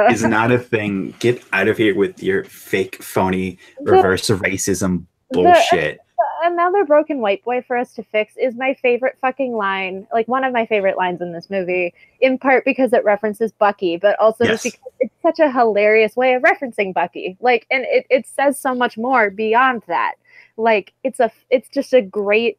is 0.10 0.24
not 0.24 0.54
a 0.54 0.58
thing. 0.58 1.14
Get 1.20 1.44
out 1.52 1.68
of 1.68 1.76
here 1.76 1.94
with 1.94 2.24
your 2.24 2.46
fake, 2.46 3.04
phony, 3.04 3.58
reverse 3.82 4.30
racism 4.30 5.08
bullshit. 5.32 5.98
The, 5.98 6.02
another 6.44 6.86
broken 6.86 7.20
white 7.20 7.44
boy 7.44 7.62
for 7.62 7.78
us 7.78 7.94
to 7.94 8.04
fix 8.04 8.36
is 8.38 8.56
my 8.56 8.74
favorite 8.76 9.18
fucking 9.22 9.54
line, 9.54 10.08
like 10.14 10.28
one 10.28 10.44
of 10.44 10.54
my 10.54 10.66
favorite 10.66 10.98
lines 10.98 11.22
in 11.22 11.34
this 11.34 11.50
movie, 11.50 11.94
in 12.20 12.38
part 12.38 12.66
because 12.66 12.94
it 12.94 13.04
references 13.04 13.52
Bucky, 13.52 13.98
but 13.98 14.20
also 14.20 14.44
yes. 14.44 14.64
just 14.64 14.76
because 14.76 14.94
it's 15.00 15.22
such 15.22 15.40
a 15.40 15.52
hilarious 15.52 16.16
way 16.16 16.34
of 16.34 16.44
referencing 16.44 16.94
Bucky. 16.94 17.38
Like, 17.40 17.66
and 17.72 17.86
it, 17.88 18.06
it 18.10 18.28
says 18.28 18.60
so 18.60 18.76
much 18.76 18.98
more 18.98 19.30
beyond 19.30 19.84
that. 19.88 20.16
Like, 20.58 20.94
it's 21.04 21.20
a, 21.20 21.32
it's 21.50 21.70
just 21.70 21.94
a 21.94 22.02
great, 22.02 22.58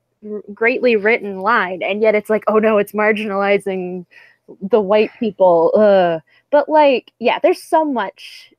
greatly 0.53 0.97
written 0.97 1.41
line, 1.41 1.83
and 1.83 2.03
yet 2.03 2.15
it's 2.15 2.31
like, 2.31 2.45
oh 2.47 2.59
no, 2.59 2.79
it's 2.79 2.93
marginalizing 2.93 4.07
the 4.61 4.81
white 4.81 5.11
people. 5.19 5.73
Ugh. 5.77 6.21
But 6.51 6.69
like, 6.69 7.13
yeah, 7.19 7.39
there's 7.43 7.63
so 7.63 7.85
much. 7.85 8.53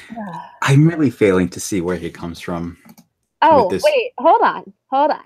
I'm 0.62 0.86
really 0.86 1.10
failing 1.10 1.48
to 1.50 1.60
see 1.60 1.80
where 1.80 1.96
he 1.96 2.10
comes 2.10 2.40
from. 2.40 2.76
Oh, 3.42 3.70
this... 3.70 3.82
wait, 3.82 4.12
hold 4.18 4.42
on. 4.42 4.72
Hold 4.90 5.10
on. 5.10 5.24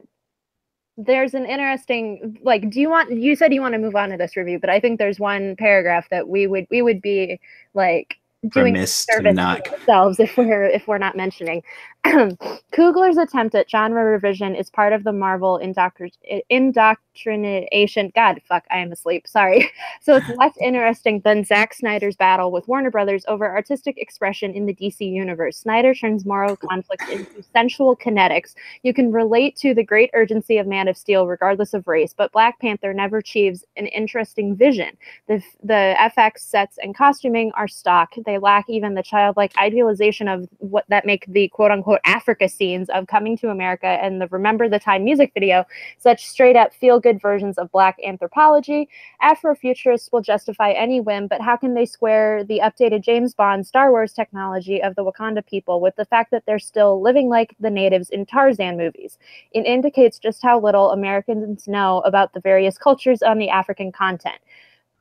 There's 0.98 1.34
an 1.34 1.46
interesting 1.46 2.38
like 2.42 2.68
do 2.68 2.78
you 2.78 2.90
want 2.90 3.10
you 3.10 3.34
said 3.34 3.52
you 3.52 3.62
want 3.62 3.72
to 3.72 3.78
move 3.78 3.96
on 3.96 4.10
to 4.10 4.16
this 4.16 4.36
review, 4.36 4.58
but 4.58 4.68
I 4.68 4.78
think 4.78 4.98
there's 4.98 5.18
one 5.18 5.56
paragraph 5.56 6.06
that 6.10 6.28
we 6.28 6.46
would 6.46 6.66
we 6.70 6.82
would 6.82 7.00
be 7.00 7.40
like 7.72 8.18
doing 8.48 8.74
service 8.86 9.34
not... 9.34 9.66
ourselves 9.68 10.20
if 10.20 10.36
we're 10.36 10.64
if 10.64 10.86
we're 10.86 10.98
not 10.98 11.16
mentioning. 11.16 11.62
Coogler's 12.72 13.16
attempt 13.16 13.54
at 13.54 13.70
genre 13.70 14.04
revision 14.04 14.56
is 14.56 14.68
part 14.68 14.92
of 14.92 15.04
the 15.04 15.12
Marvel 15.12 15.56
indoctrination. 15.58 18.10
God, 18.12 18.42
fuck, 18.48 18.64
I 18.72 18.78
am 18.78 18.90
asleep. 18.90 19.28
Sorry. 19.28 19.70
So 20.00 20.16
it's 20.16 20.28
less 20.30 20.56
interesting 20.60 21.20
than 21.20 21.44
Zack 21.44 21.74
Snyder's 21.74 22.16
battle 22.16 22.50
with 22.50 22.66
Warner 22.66 22.90
Brothers 22.90 23.24
over 23.28 23.48
artistic 23.48 23.98
expression 23.98 24.52
in 24.52 24.66
the 24.66 24.74
DC 24.74 25.00
universe. 25.00 25.58
Snyder 25.58 25.94
turns 25.94 26.26
moral 26.26 26.56
conflict 26.56 27.08
into 27.08 27.40
sensual 27.52 27.96
kinetics. 27.96 28.54
You 28.82 28.92
can 28.92 29.12
relate 29.12 29.54
to 29.58 29.74
the 29.74 29.84
great 29.84 30.10
urgency 30.12 30.58
of 30.58 30.66
Man 30.66 30.88
of 30.88 30.96
Steel, 30.96 31.28
regardless 31.28 31.72
of 31.72 31.86
race, 31.86 32.12
but 32.12 32.32
Black 32.32 32.58
Panther 32.58 32.92
never 32.92 33.18
achieves 33.18 33.64
an 33.76 33.86
interesting 33.86 34.56
vision. 34.56 34.96
The 35.28 35.40
the 35.62 35.94
FX 36.00 36.38
sets 36.38 36.78
and 36.82 36.96
costuming 36.96 37.52
are 37.54 37.68
stock. 37.68 38.14
They 38.26 38.38
lack 38.38 38.68
even 38.68 38.94
the 38.94 39.04
childlike 39.04 39.52
idealization 39.56 40.26
of 40.26 40.48
what 40.58 40.84
that 40.88 41.06
make 41.06 41.26
the 41.28 41.46
quote 41.46 41.70
unquote 41.70 41.91
Africa 42.04 42.48
scenes 42.48 42.88
of 42.90 43.06
Coming 43.06 43.36
to 43.38 43.50
America 43.50 43.86
and 43.86 44.20
the 44.20 44.28
Remember 44.28 44.68
the 44.68 44.78
Time 44.78 45.04
music 45.04 45.32
video, 45.34 45.64
such 45.98 46.26
straight 46.26 46.56
up 46.56 46.72
feel 46.74 47.00
good 47.00 47.20
versions 47.20 47.58
of 47.58 47.70
Black 47.72 47.98
anthropology. 48.06 48.88
Afrofuturists 49.22 50.12
will 50.12 50.20
justify 50.20 50.72
any 50.72 51.00
whim, 51.00 51.26
but 51.26 51.40
how 51.40 51.56
can 51.56 51.74
they 51.74 51.86
square 51.86 52.44
the 52.44 52.60
updated 52.62 53.02
James 53.02 53.34
Bond 53.34 53.66
Star 53.66 53.90
Wars 53.90 54.12
technology 54.12 54.82
of 54.82 54.94
the 54.94 55.04
Wakanda 55.04 55.46
people 55.46 55.80
with 55.80 55.96
the 55.96 56.04
fact 56.04 56.30
that 56.30 56.44
they're 56.46 56.58
still 56.58 57.00
living 57.00 57.28
like 57.28 57.54
the 57.60 57.70
natives 57.70 58.10
in 58.10 58.26
Tarzan 58.26 58.76
movies? 58.76 59.18
It 59.52 59.66
indicates 59.66 60.18
just 60.18 60.42
how 60.42 60.60
little 60.60 60.90
Americans 60.90 61.68
know 61.68 62.00
about 62.00 62.32
the 62.32 62.40
various 62.40 62.78
cultures 62.78 63.22
on 63.22 63.38
the 63.38 63.48
African 63.48 63.92
continent. 63.92 64.40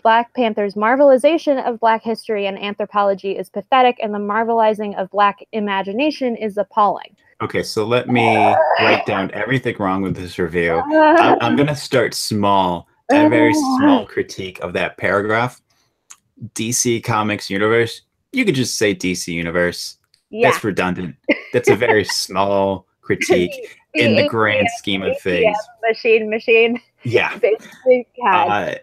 Black 0.02 0.34
Panther's 0.34 0.76
marvelization 0.76 1.64
of 1.66 1.80
Black 1.80 2.04
history 2.04 2.46
and 2.46 2.58
anthropology 2.62 3.38
is 3.38 3.50
pathetic, 3.50 3.98
and 4.02 4.14
the 4.14 4.20
marvelizing 4.20 4.96
of 4.96 5.10
Black 5.12 5.46
imagination 5.52 6.36
is 6.36 6.58
appalling. 6.58 7.16
Okay, 7.42 7.64
so 7.64 7.86
let 7.86 8.08
me 8.08 8.36
write 8.80 9.06
down 9.06 9.32
everything 9.34 9.76
wrong 9.80 10.02
with 10.02 10.16
this 10.16 10.38
review. 10.38 10.76
I'm, 10.76 11.38
I'm 11.42 11.56
going 11.56 11.68
to 11.68 11.76
start 11.76 12.14
small, 12.14 12.88
a 13.12 13.28
very 13.30 13.54
small 13.54 14.06
critique 14.08 14.60
of 14.60 14.74
that 14.74 14.98
paragraph. 14.98 15.62
DC 16.54 17.04
Comics 17.04 17.50
Universe, 17.50 18.02
you 18.32 18.46
could 18.46 18.56
just 18.56 18.78
say 18.78 18.96
DC 18.96 19.28
Universe. 19.28 19.98
Yeah. 20.30 20.50
That's 20.50 20.64
redundant. 20.64 21.16
That's 21.52 21.70
a 21.70 21.76
very 21.76 22.04
small 22.06 22.88
critique 23.02 23.78
in 23.94 24.16
the 24.16 24.28
grand 24.28 24.68
scheme 24.78 25.02
of 25.04 25.20
things. 25.20 25.58
Machine, 25.88 26.30
machine. 26.30 26.82
Yeah. 27.04 27.38
Basically, 27.38 28.08
uh, 28.26 28.76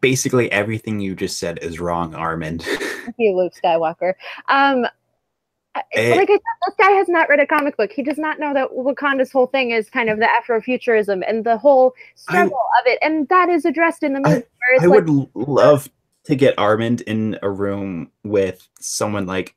basically 0.00 0.50
everything 0.52 1.00
you 1.00 1.14
just 1.14 1.38
said 1.38 1.58
is 1.60 1.80
wrong, 1.80 2.12
Armond. 2.12 2.66
you, 3.18 3.36
Luke 3.36 3.54
Skywalker. 3.62 4.14
Um, 4.48 4.86
it, 5.92 6.12
eh. 6.12 6.16
like 6.16 6.30
I 6.30 6.34
said, 6.34 6.40
this 6.66 6.74
guy 6.78 6.90
has 6.92 7.08
not 7.08 7.28
read 7.28 7.40
a 7.40 7.46
comic 7.46 7.76
book. 7.76 7.92
He 7.92 8.02
does 8.02 8.18
not 8.18 8.38
know 8.38 8.54
that 8.54 8.70
Wakanda's 8.70 9.32
whole 9.32 9.46
thing 9.46 9.70
is 9.70 9.90
kind 9.90 10.08
of 10.08 10.18
the 10.18 10.28
Afrofuturism 10.40 11.22
and 11.26 11.44
the 11.44 11.56
whole 11.56 11.94
struggle 12.14 12.58
I, 12.76 12.80
of 12.80 12.86
it, 12.86 12.98
and 13.02 13.28
that 13.28 13.48
is 13.48 13.64
addressed 13.64 14.02
in 14.02 14.14
the 14.14 14.20
movie. 14.20 14.42
I, 14.80 14.84
I 14.84 14.86
like, 14.86 15.06
would 15.06 15.28
love 15.34 15.88
to 16.24 16.34
get 16.34 16.56
Armond 16.56 17.02
in 17.02 17.38
a 17.42 17.50
room 17.50 18.10
with 18.24 18.68
someone 18.80 19.26
like 19.26 19.54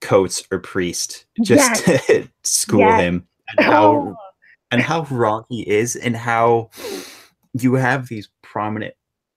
Coates 0.00 0.42
or 0.50 0.58
Priest, 0.58 1.26
just 1.42 1.86
yes. 1.86 2.06
to 2.06 2.28
school 2.42 2.80
yes. 2.80 3.00
him 3.00 3.26
and 3.48 3.66
how 3.66 3.84
oh. 3.84 4.16
and 4.70 4.80
how 4.80 5.04
wrong 5.10 5.44
he 5.48 5.62
is, 5.68 5.96
and 5.96 6.16
how 6.16 6.70
you 7.54 7.74
have 7.74 8.08
these 8.08 8.28
prominent 8.42 8.94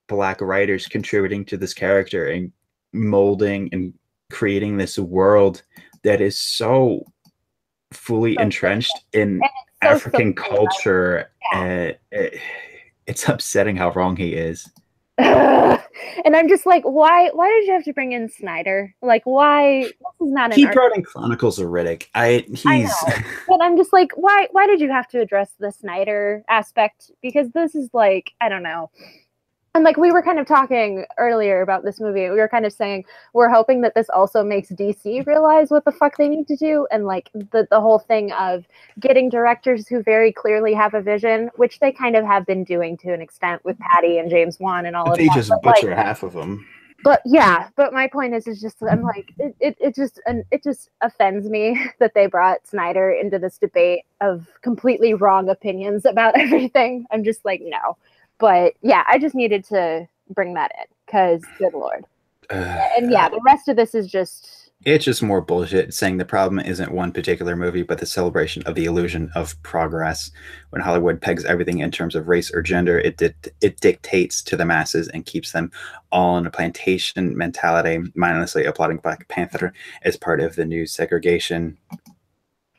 black 0.08 0.41
writers 0.41 0.88
contributing 0.88 1.45
to 1.45 1.58
this 1.58 1.74
character 1.74 2.28
and 2.28 2.51
molding 2.93 3.70
and 3.72 3.93
creating 4.32 4.78
this 4.78 4.97
world 4.97 5.64
that 6.03 6.22
is 6.22 6.38
so 6.38 7.06
fully 7.91 8.36
so 8.36 8.41
entrenched 8.41 9.06
in 9.14 9.41
so 9.84 9.89
African 9.89 10.34
culture. 10.34 11.32
Yeah. 11.53 11.91
it, 12.12 12.39
it's 13.08 13.28
upsetting 13.28 13.76
how 13.76 13.91
wrong 13.91 14.16
he 14.16 14.34
is. 14.34 14.70
and 15.18 16.36
I'm 16.36 16.49
just 16.49 16.66
like, 16.66 16.84
why? 16.84 17.30
Why 17.32 17.47
did 17.49 17.68
you 17.68 17.74
have 17.74 17.86
to 17.86 17.93
bring 17.93 18.12
in 18.12 18.28
Snyder? 18.28 18.93
Like, 19.01 19.22
why? 19.24 19.84
This 19.84 19.93
is 19.93 20.34
not. 20.34 20.53
He 20.53 20.66
brought 20.66 20.93
in 20.93 21.03
Chronicles 21.03 21.58
of 21.58 21.70
Riddick. 21.70 22.08
I 22.14 22.45
he's. 22.49 22.66
I 22.66 23.24
but 23.47 23.62
I'm 23.62 23.78
just 23.78 23.93
like, 23.93 24.12
why? 24.18 24.49
Why 24.51 24.68
did 24.68 24.82
you 24.82 24.91
have 24.91 25.08
to 25.10 25.22
address 25.22 25.51
the 25.58 25.72
Snyder 25.72 26.43
aspect? 26.49 27.12
Because 27.22 27.49
this 27.51 27.76
is 27.76 27.89
like, 27.93 28.34
I 28.41 28.49
don't 28.49 28.64
know 28.64 28.89
and 29.76 29.84
like 29.84 29.97
we 29.97 30.11
were 30.11 30.23
kind 30.23 30.39
of 30.39 30.47
talking 30.47 31.05
earlier 31.17 31.61
about 31.61 31.84
this 31.84 31.99
movie. 31.99 32.30
We 32.30 32.38
were 32.38 32.47
kind 32.47 32.65
of 32.65 32.73
saying 32.73 33.05
we're 33.34 33.49
hoping 33.49 33.82
that 33.82 33.93
this 33.93 34.09
also 34.09 34.43
makes 34.43 34.69
dc 34.69 35.26
realize 35.28 35.69
what 35.69 35.86
the 35.86 35.91
fuck 35.91 36.17
they 36.17 36.28
need 36.28 36.47
to 36.47 36.55
do 36.55 36.88
and 36.91 37.05
like 37.05 37.30
the, 37.34 37.67
the 37.69 37.80
whole 37.80 37.99
thing 37.99 38.32
of 38.34 38.65
getting 38.99 39.30
directors 39.30 39.88
who 39.88 40.01
very 40.01 40.32
clearly 40.32 40.73
have 40.73 40.93
a 40.93 41.01
vision 41.01 41.49
which 41.55 41.80
they 41.80 41.91
kind 41.91 42.15
of 42.15 42.26
have 42.26 42.45
been 42.45 42.63
doing 42.63 42.97
to 42.97 43.13
an 43.13 43.21
extent 43.21 43.63
with 43.65 43.78
patty 43.80 44.17
and 44.17 44.30
james 44.30 44.59
wan 44.59 44.86
and 44.86 44.95
all 44.95 45.11
of 45.11 45.17
they 45.17 45.28
that. 45.28 45.36
just 45.36 45.49
but 45.49 45.61
butcher 45.61 45.89
like, 45.89 45.97
half 45.97 46.23
of 46.23 46.34
them 46.34 46.65
but 47.03 47.21
yeah 47.26 47.69
but 47.76 47.93
my 47.93 48.07
point 48.07 48.34
is 48.34 48.47
is 48.47 48.61
just 48.61 48.78
i'm 48.89 49.01
like 49.01 49.32
it, 49.38 49.55
it, 49.59 49.78
it 49.80 49.95
just 49.95 50.19
and 50.26 50.43
it 50.51 50.63
just 50.63 50.89
offends 51.01 51.49
me 51.49 51.80
that 51.99 52.13
they 52.13 52.26
brought 52.26 52.65
snyder 52.65 53.11
into 53.11 53.38
this 53.38 53.57
debate 53.57 54.03
of 54.21 54.47
completely 54.61 55.13
wrong 55.13 55.49
opinions 55.49 56.05
about 56.05 56.36
everything. 56.39 57.05
I'm 57.11 57.23
just 57.23 57.43
like 57.45 57.61
no 57.63 57.97
but 58.39 58.73
yeah, 58.81 59.03
I 59.07 59.17
just 59.17 59.36
needed 59.36 59.63
to 59.65 60.07
bring 60.29 60.53
that 60.55 60.71
in 60.77 60.86
because 61.05 61.43
good 61.57 61.73
lord. 61.73 62.05
Uh, 62.49 62.53
and 62.97 63.11
yeah, 63.11 63.29
the 63.29 63.41
rest 63.45 63.67
of 63.67 63.75
this 63.75 63.95
is 63.95 64.07
just 64.07 64.71
it's 64.83 65.05
just 65.05 65.23
more 65.23 65.41
bullshit 65.41 65.93
saying 65.95 66.17
the 66.17 66.25
problem 66.25 66.59
isn't 66.59 66.91
one 66.91 67.11
particular 67.11 67.55
movie, 67.55 67.81
but 67.81 67.97
the 67.97 68.05
celebration 68.05 68.61
of 68.63 68.75
the 68.75 68.86
illusion 68.86 69.31
of 69.33 69.61
progress. 69.63 70.29
When 70.69 70.81
Hollywood 70.81 71.21
pegs 71.21 71.43
everything 71.45 71.79
in 71.79 71.89
terms 71.89 72.13
of 72.13 72.27
race 72.27 72.53
or 72.53 72.61
gender, 72.61 72.99
it 72.99 73.17
di- 73.17 73.33
it 73.61 73.79
dictates 73.79 74.43
to 74.43 74.55
the 74.55 74.65
masses 74.65 75.07
and 75.07 75.25
keeps 75.25 75.53
them 75.53 75.71
all 76.11 76.38
in 76.38 76.45
a 76.45 76.51
plantation 76.51 77.36
mentality, 77.36 77.99
mindlessly 78.13 78.65
applauding 78.65 78.97
Black 78.97 79.27
Panther 79.27 79.73
as 80.03 80.17
part 80.17 80.39
of 80.39 80.55
the 80.55 80.65
new 80.65 80.86
segregation 80.86 81.77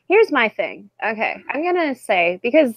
here's 0.07 0.31
my 0.31 0.49
thing. 0.49 0.89
Okay, 1.03 1.43
I'm 1.49 1.63
gonna 1.63 1.95
say 1.95 2.39
because 2.41 2.73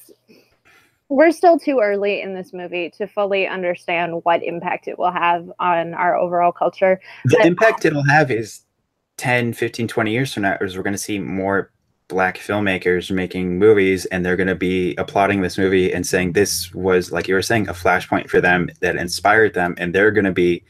we're 1.10 1.32
still 1.32 1.58
too 1.58 1.80
early 1.82 2.22
in 2.22 2.34
this 2.34 2.52
movie 2.52 2.88
to 2.88 3.06
fully 3.06 3.46
understand 3.46 4.20
what 4.22 4.42
impact 4.44 4.86
it 4.86 4.96
will 4.96 5.10
have 5.10 5.50
on 5.58 5.92
our 5.92 6.16
overall 6.16 6.52
culture. 6.52 7.00
The 7.24 7.36
but, 7.38 7.46
impact 7.46 7.84
it'll 7.84 8.08
have 8.08 8.30
is 8.30 8.60
10, 9.18 9.52
15, 9.52 9.88
20 9.88 10.12
years 10.12 10.32
from 10.32 10.44
now, 10.44 10.56
is 10.60 10.76
we're 10.76 10.84
going 10.84 10.94
to 10.94 10.98
see 10.98 11.18
more 11.18 11.72
black 12.06 12.38
filmmakers 12.38 13.10
making 13.10 13.58
movies 13.58 14.04
and 14.06 14.24
they're 14.24 14.36
going 14.36 14.46
to 14.46 14.54
be 14.54 14.94
applauding 14.96 15.42
this 15.42 15.58
movie 15.58 15.92
and 15.92 16.06
saying 16.06 16.32
this 16.32 16.72
was 16.74 17.12
like 17.12 17.28
you 17.28 17.34
were 17.34 17.42
saying 17.42 17.68
a 17.68 17.72
flashpoint 17.72 18.28
for 18.28 18.40
them 18.40 18.68
that 18.80 18.96
inspired 18.96 19.54
them 19.54 19.74
and 19.78 19.94
they're 19.94 20.10
going 20.10 20.24
to 20.24 20.32
be 20.32 20.64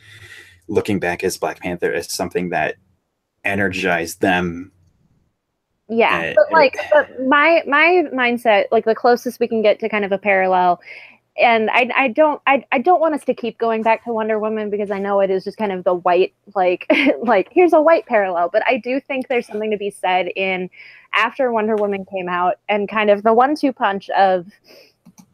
looking 0.69 0.99
back 0.99 1.25
as 1.25 1.39
black 1.39 1.59
panther 1.61 1.91
as 1.91 2.13
something 2.13 2.51
that 2.51 2.77
energized 3.43 4.21
them 4.21 4.71
yeah 5.91 6.31
uh, 6.31 6.35
but 6.37 6.53
like 6.53 6.77
but 6.93 7.27
my 7.27 7.63
my 7.67 8.05
mindset 8.13 8.65
like 8.71 8.85
the 8.85 8.95
closest 8.95 9.41
we 9.41 9.49
can 9.49 9.63
get 9.63 9.79
to 9.81 9.89
kind 9.89 10.05
of 10.05 10.13
a 10.13 10.19
parallel 10.19 10.81
and 11.39 11.71
I, 11.71 11.91
I 11.97 12.09
don't 12.09 12.41
I, 12.47 12.65
I 12.71 12.79
don't 12.79 13.01
want 13.01 13.15
us 13.15 13.25
to 13.25 13.35
keep 13.35 13.59
going 13.59 13.83
back 13.83 14.05
to 14.05 14.13
Wonder 14.13 14.39
Woman 14.39 14.69
because 14.69 14.91
I 14.91 14.99
know 14.99 15.21
it 15.21 15.31
is 15.31 15.45
just 15.45 15.57
kind 15.57 15.73
of 15.73 15.85
the 15.85 15.95
white 15.95 16.35
like 16.55 16.87
like 17.23 17.49
here's 17.51 17.73
a 17.73 17.81
white 17.81 18.07
parallel 18.07 18.51
but 18.53 18.63
I 18.67 18.79
do 18.79 19.01
think 19.01 19.29
there's 19.29 19.47
something 19.47 19.71
to 19.71 19.77
be 19.77 19.91
said 19.91 20.29
in 20.37 20.71
after 21.15 21.51
Wonder 21.53 21.77
Woman 21.77 22.05
came 22.05 22.29
out 22.29 22.57
and 22.69 22.89
kind 22.89 23.11
of 23.11 23.23
the 23.23 23.33
one-two 23.33 23.73
punch 23.73 24.11
of 24.11 24.47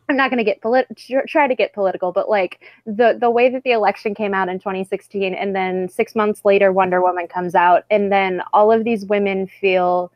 I'm 0.09 0.17
not 0.17 0.31
going 0.31 0.39
to 0.39 0.45
get 0.45 0.61
polit- 0.61 0.87
try 1.27 1.49
to 1.49 1.55
get 1.55 1.73
political, 1.73 2.13
but 2.13 2.29
like 2.29 2.61
the 2.85 3.17
the 3.21 3.31
way 3.31 3.49
that 3.49 3.65
the 3.65 3.73
election 3.73 4.15
came 4.15 4.35
out 4.35 4.49
in 4.49 4.61
2016, 4.61 5.35
and 5.35 5.55
then 5.55 5.89
six 5.89 6.15
months 6.15 6.45
later, 6.45 6.71
Wonder 6.71 7.03
Woman 7.03 7.27
comes 7.27 7.57
out, 7.57 7.85
and 7.91 8.13
then 8.13 8.41
all 8.53 8.71
of 8.71 8.85
these 8.85 9.05
women 9.05 9.49
feel 9.49 10.13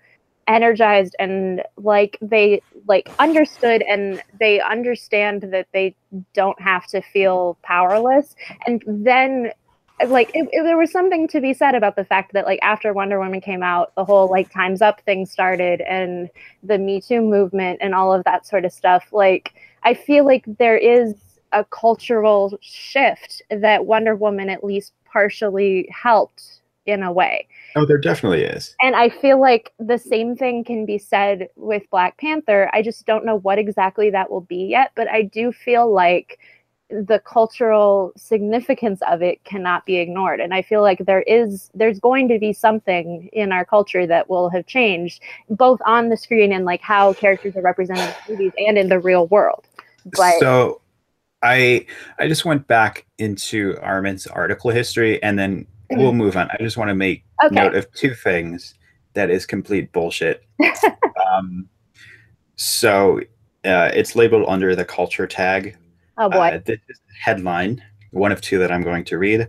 energized 0.51 1.15
and 1.19 1.63
like 1.77 2.19
they 2.21 2.61
like 2.89 3.09
understood 3.19 3.83
and 3.83 4.23
they 4.39 4.61
understand 4.61 5.43
that 5.43 5.69
they 5.73 5.95
don't 6.35 6.61
have 6.61 6.87
to 6.89 7.01
feel 7.01 7.57
powerless, 7.63 8.35
and 8.67 8.83
then 8.87 9.53
like 10.07 10.31
it, 10.35 10.49
it, 10.53 10.63
there 10.65 10.79
was 10.79 10.91
something 10.91 11.29
to 11.29 11.41
be 11.41 11.53
said 11.53 11.75
about 11.75 11.95
the 11.95 12.05
fact 12.05 12.33
that 12.33 12.47
like 12.47 12.59
after 12.63 12.93
Wonder 12.93 13.19
Woman 13.21 13.41
came 13.41 13.63
out, 13.63 13.95
the 13.95 14.05
whole 14.05 14.29
like 14.31 14.51
Times 14.51 14.83
Up 14.83 15.01
thing 15.03 15.27
started 15.27 15.83
and 15.83 16.31
the 16.63 16.79
Me 16.79 17.01
Too 17.01 17.21
movement 17.21 17.79
and 17.81 17.95
all 17.95 18.13
of 18.13 18.25
that 18.25 18.47
sort 18.47 18.65
of 18.65 18.73
stuff. 18.73 19.05
Like 19.13 19.53
I 19.83 19.95
feel 19.95 20.25
like 20.25 20.45
there 20.59 20.77
is 20.79 21.15
a 21.53 21.65
cultural 21.65 22.59
shift 22.63 23.43
that 23.51 23.87
Wonder 23.87 24.17
Woman 24.17 24.49
at 24.49 24.65
least 24.65 24.93
partially 25.05 25.89
helped 25.93 26.60
in 26.87 27.03
a 27.03 27.13
way. 27.13 27.47
Oh, 27.77 27.87
there 27.87 27.99
definitely 27.99 28.43
is. 28.43 28.75
And 28.81 28.97
I 28.97 29.09
feel 29.09 29.41
like 29.41 29.73
the 29.79 29.99
same 29.99 30.37
thing 30.37 30.65
can 30.65 30.87
be 30.87 30.99
said 30.99 31.49
with 31.57 31.83
Black 31.91 32.19
Panther. 32.19 32.71
I 32.73 32.83
just 32.83 33.07
don't 33.07 33.25
know 33.25 33.37
what 33.37 33.59
exactly 33.59 34.11
that 34.11 34.31
will 34.31 34.41
be 34.41 34.65
yet, 34.65 34.93
but 34.97 35.09
I 35.09 35.23
do 35.23 35.53
feel 35.53 35.93
like 35.93 36.39
the 36.91 37.21
cultural 37.25 38.13
significance 38.17 39.01
of 39.09 39.23
it 39.23 39.43
cannot 39.45 39.87
be 39.87 39.99
ignored 39.99 40.41
and 40.41 40.53
i 40.53 40.61
feel 40.61 40.83
like 40.83 40.99
there 41.07 41.23
is 41.23 41.71
there's 41.73 42.01
going 42.01 42.27
to 42.27 42.37
be 42.37 42.53
something 42.53 43.29
in 43.33 43.53
our 43.53 43.65
culture 43.65 44.09
that 44.09 44.29
will 44.29 44.49
have 44.49 44.67
changed 44.67 45.23
both 45.51 45.79
on 45.87 46.09
the 46.09 46.17
screen 46.17 46.53
and 46.53 46.65
like 46.65 46.81
how 46.81 47.13
characters 47.13 47.55
are 47.55 47.63
represented 47.63 48.13
in 48.29 48.35
movies 48.35 48.53
and 48.59 48.77
in 48.77 48.89
the 48.89 48.99
real 48.99 49.29
world 49.29 49.69
but 50.17 50.41
so 50.41 50.81
i 51.43 51.87
i 52.19 52.27
just 52.27 52.45
went 52.45 52.67
back 52.67 53.07
into 53.19 53.79
armin's 53.81 54.27
article 54.27 54.71
history 54.71 55.23
and 55.23 55.39
then 55.39 55.65
we'll 55.91 56.13
move 56.25 56.37
on 56.37 56.49
i 56.51 56.57
just 56.59 56.77
want 56.77 56.89
to 56.89 56.95
make 56.95 57.25
okay. 57.45 57.55
note 57.55 57.75
of 57.75 57.91
two 57.93 58.15
things 58.15 58.75
that 59.15 59.31
is 59.31 59.47
complete 59.47 59.93
bullshit 59.93 60.45
um 61.33 61.69
so 62.57 63.21
uh, 63.65 63.91
it's 63.95 64.17
labeled 64.17 64.45
under 64.49 64.75
the 64.75 64.85
culture 64.85 65.27
tag 65.27 65.77
Oh 66.21 66.29
boy. 66.29 66.49
Uh, 66.49 66.61
this 66.67 66.79
is 66.91 67.01
headline, 67.19 67.83
one 68.11 68.31
of 68.31 68.43
two 68.43 68.59
that 68.59 68.71
I'm 68.71 68.83
going 68.83 69.05
to 69.05 69.17
read. 69.17 69.49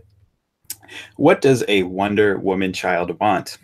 What 1.16 1.42
does 1.42 1.62
a 1.68 1.82
Wonder 1.82 2.38
Woman 2.38 2.72
child 2.72 3.18
want? 3.20 3.58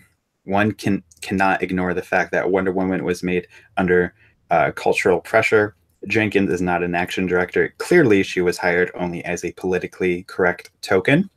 One 0.45 0.72
can 0.72 1.03
cannot 1.22 1.62
ignore 1.62 1.95
the 1.95 2.03
fact 2.03 2.33
that 2.33 2.51
Wonder 2.51 2.70
Woman 2.70 3.05
was 3.05 3.22
made 3.22 3.49
under 3.79 4.14
uh, 4.51 4.72
cultural 4.72 5.22
pressure. 5.22 5.74
Jenkins 6.07 6.51
is 6.51 6.61
not 6.61 6.83
an 6.83 6.95
action 6.95 7.26
director. 7.26 7.74
Clearly, 7.79 8.22
she 8.22 8.43
was 8.43 8.59
hired 8.59 8.91
only 8.95 9.24
as 9.24 9.43
a 9.43 9.53
politically 9.53 10.24
correct 10.24 10.70
token. 10.83 11.31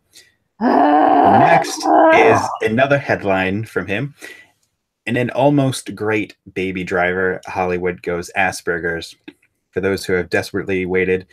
Next 0.62 1.84
is 2.14 2.40
another 2.62 2.98
headline 2.98 3.66
from 3.66 3.88
him. 3.88 4.16
In 5.06 5.18
an 5.18 5.32
almost 5.32 5.96
great 5.96 6.36
baby 6.54 6.84
driver, 6.84 7.42
Hollywood 7.46 8.02
goes 8.04 8.30
Asperger's. 8.38 9.16
For 9.72 9.82
those 9.82 10.06
who 10.06 10.14
have 10.14 10.30
desperately 10.30 10.86
waited 10.86 11.28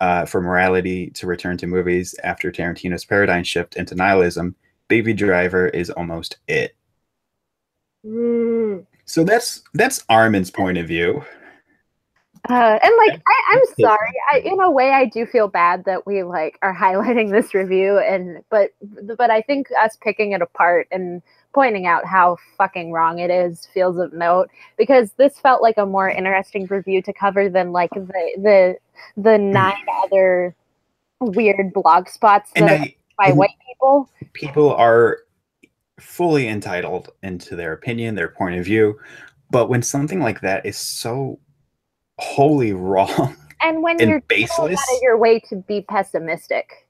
uh, 0.00 0.26
for 0.26 0.40
morality 0.40 1.10
to 1.10 1.26
return 1.26 1.56
to 1.58 1.66
movies 1.66 2.14
after 2.22 2.50
Tarantino's 2.50 3.04
paradigm 3.04 3.44
shift 3.44 3.76
into 3.76 3.94
nihilism, 3.94 4.56
Baby 4.88 5.14
Driver 5.14 5.68
is 5.68 5.90
almost 5.90 6.38
it. 6.48 6.76
Mm. 8.04 8.86
So 9.04 9.24
that's 9.24 9.62
that's 9.74 10.04
Armin's 10.08 10.50
point 10.50 10.78
of 10.78 10.86
view. 10.86 11.24
Uh, 12.48 12.78
and 12.82 12.92
like 12.98 13.20
I, 13.26 13.54
am 13.54 13.62
sorry, 13.80 14.12
I, 14.32 14.38
in 14.38 14.60
a 14.60 14.70
way, 14.70 14.90
I 14.90 15.06
do 15.06 15.26
feel 15.26 15.48
bad 15.48 15.84
that 15.84 16.06
we 16.06 16.22
like 16.22 16.58
are 16.62 16.74
highlighting 16.80 17.30
this 17.30 17.54
review, 17.54 17.98
and 17.98 18.42
but 18.50 18.70
but 19.16 19.30
I 19.30 19.42
think 19.42 19.68
us 19.80 19.96
picking 20.00 20.32
it 20.32 20.42
apart 20.42 20.86
and 20.92 21.22
pointing 21.52 21.86
out 21.86 22.04
how 22.04 22.36
fucking 22.58 22.92
wrong 22.92 23.18
it 23.18 23.30
is 23.30 23.66
feels 23.72 23.96
of 23.96 24.12
note 24.12 24.50
because 24.76 25.12
this 25.12 25.38
felt 25.38 25.62
like 25.62 25.78
a 25.78 25.86
more 25.86 26.08
interesting 26.08 26.66
review 26.66 27.00
to 27.02 27.12
cover 27.12 27.48
than 27.48 27.72
like 27.72 27.90
the 27.90 28.32
the 28.36 28.76
the 29.16 29.38
nine 29.38 29.86
other 30.04 30.54
weird 31.20 31.72
blog 31.72 32.08
spots 32.08 32.50
that 32.54 32.80
I, 32.80 32.94
by 33.18 33.32
white 33.32 33.50
people. 33.66 34.10
People 34.34 34.72
are 34.74 35.20
fully 35.98 36.46
entitled 36.46 37.08
into 37.22 37.56
their 37.56 37.72
opinion, 37.72 38.14
their 38.14 38.28
point 38.28 38.56
of 38.56 38.64
view, 38.64 39.00
but 39.50 39.68
when 39.68 39.82
something 39.82 40.20
like 40.20 40.42
that 40.42 40.66
is 40.66 40.76
so 40.76 41.40
wholly 42.18 42.72
wrong 42.72 43.36
and 43.62 43.82
when 43.82 44.00
and 44.00 44.10
you're 44.10 44.20
baseless, 44.22 44.78
out 44.78 44.96
of 44.96 45.02
your 45.02 45.18
way 45.18 45.40
to 45.40 45.56
be 45.56 45.82
pessimistic, 45.82 46.86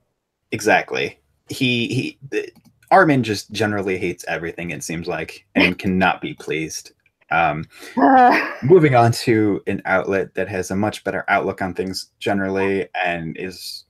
exactly. 0.51 1.19
He 1.49 2.17
he. 2.31 2.49
Armin 2.89 3.23
just 3.23 3.51
generally 3.51 3.97
hates 3.97 4.23
everything. 4.27 4.71
It 4.71 4.83
seems 4.83 5.07
like, 5.07 5.45
and 5.55 5.77
cannot 5.79 6.21
be 6.21 6.33
pleased. 6.33 6.91
Um, 7.31 7.65
moving 8.63 8.95
on 8.95 9.11
to 9.11 9.61
an 9.67 9.81
outlet 9.85 10.33
that 10.35 10.47
has 10.47 10.71
a 10.71 10.75
much 10.75 11.03
better 11.03 11.25
outlook 11.27 11.61
on 11.61 11.73
things 11.73 12.11
generally 12.19 12.87
and 13.03 13.35
is 13.37 13.85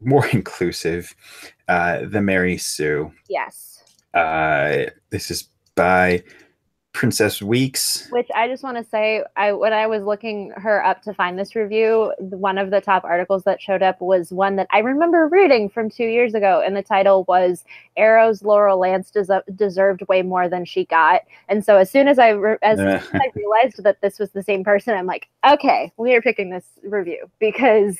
more 0.00 0.26
inclusive, 0.32 1.14
uh, 1.68 2.00
the 2.06 2.20
Mary 2.20 2.58
Sue. 2.58 3.12
Yes. 3.28 3.82
Uh, 4.12 4.90
this 5.10 5.30
is 5.30 5.48
by 5.74 6.22
Princess 6.92 7.40
Weekes. 7.40 8.06
Which 8.10 8.28
I 8.34 8.48
just 8.48 8.62
want 8.62 8.76
to 8.76 8.84
say, 8.84 9.24
I 9.36 9.52
when 9.52 9.72
I 9.72 9.86
was 9.86 10.04
looking 10.04 10.50
her 10.56 10.84
up 10.84 11.02
to 11.02 11.14
find 11.14 11.38
this 11.38 11.56
review, 11.56 12.12
one 12.18 12.58
of 12.58 12.70
the 12.70 12.80
top 12.80 13.04
articles 13.04 13.44
that 13.44 13.62
showed 13.62 13.82
up 13.82 14.00
was 14.00 14.30
one 14.30 14.56
that 14.56 14.66
I 14.70 14.80
remember 14.80 15.26
reading 15.26 15.70
from 15.70 15.88
two 15.88 16.04
years 16.04 16.34
ago, 16.34 16.62
and 16.64 16.76
the 16.76 16.82
title 16.82 17.24
was 17.26 17.64
"Arrow's 17.96 18.42
Laurel 18.42 18.78
Lance 18.78 19.10
des- 19.10 19.42
deserved 19.54 20.02
way 20.08 20.22
more 20.22 20.48
than 20.48 20.64
she 20.64 20.84
got." 20.84 21.22
And 21.48 21.64
so 21.64 21.78
as 21.78 21.90
soon 21.90 22.08
as 22.08 22.18
I 22.18 22.30
re- 22.30 22.58
as, 22.62 22.78
as 22.78 23.08
I 23.14 23.30
realized 23.34 23.82
that 23.82 24.00
this 24.02 24.18
was 24.18 24.30
the 24.30 24.42
same 24.42 24.62
person, 24.62 24.94
I'm 24.94 25.06
like, 25.06 25.28
okay, 25.48 25.92
we 25.96 26.14
are 26.14 26.22
picking 26.22 26.50
this 26.50 26.66
review 26.82 27.30
because 27.38 27.98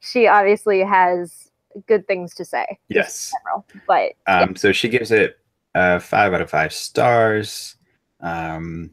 she 0.00 0.26
obviously 0.26 0.80
has 0.80 1.50
good 1.86 2.08
things 2.08 2.34
to 2.34 2.44
say. 2.44 2.78
Yes. 2.88 3.32
General, 3.44 3.64
but 3.86 4.12
um, 4.26 4.50
yeah. 4.50 4.56
so 4.56 4.72
she 4.72 4.88
gives 4.88 5.12
it 5.12 5.38
uh, 5.76 6.00
five 6.00 6.34
out 6.34 6.40
of 6.40 6.50
five 6.50 6.72
stars 6.72 7.76
um, 8.22 8.90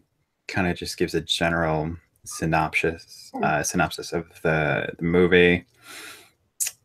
kind 0.48 0.68
of 0.68 0.76
just 0.76 0.98
gives 0.98 1.14
a 1.14 1.22
general 1.22 1.96
synopsis 2.26 3.32
hmm. 3.34 3.44
uh, 3.44 3.64
synopsis 3.64 4.14
of 4.14 4.28
the, 4.42 4.94
the 4.98 5.04
movie. 5.04 5.66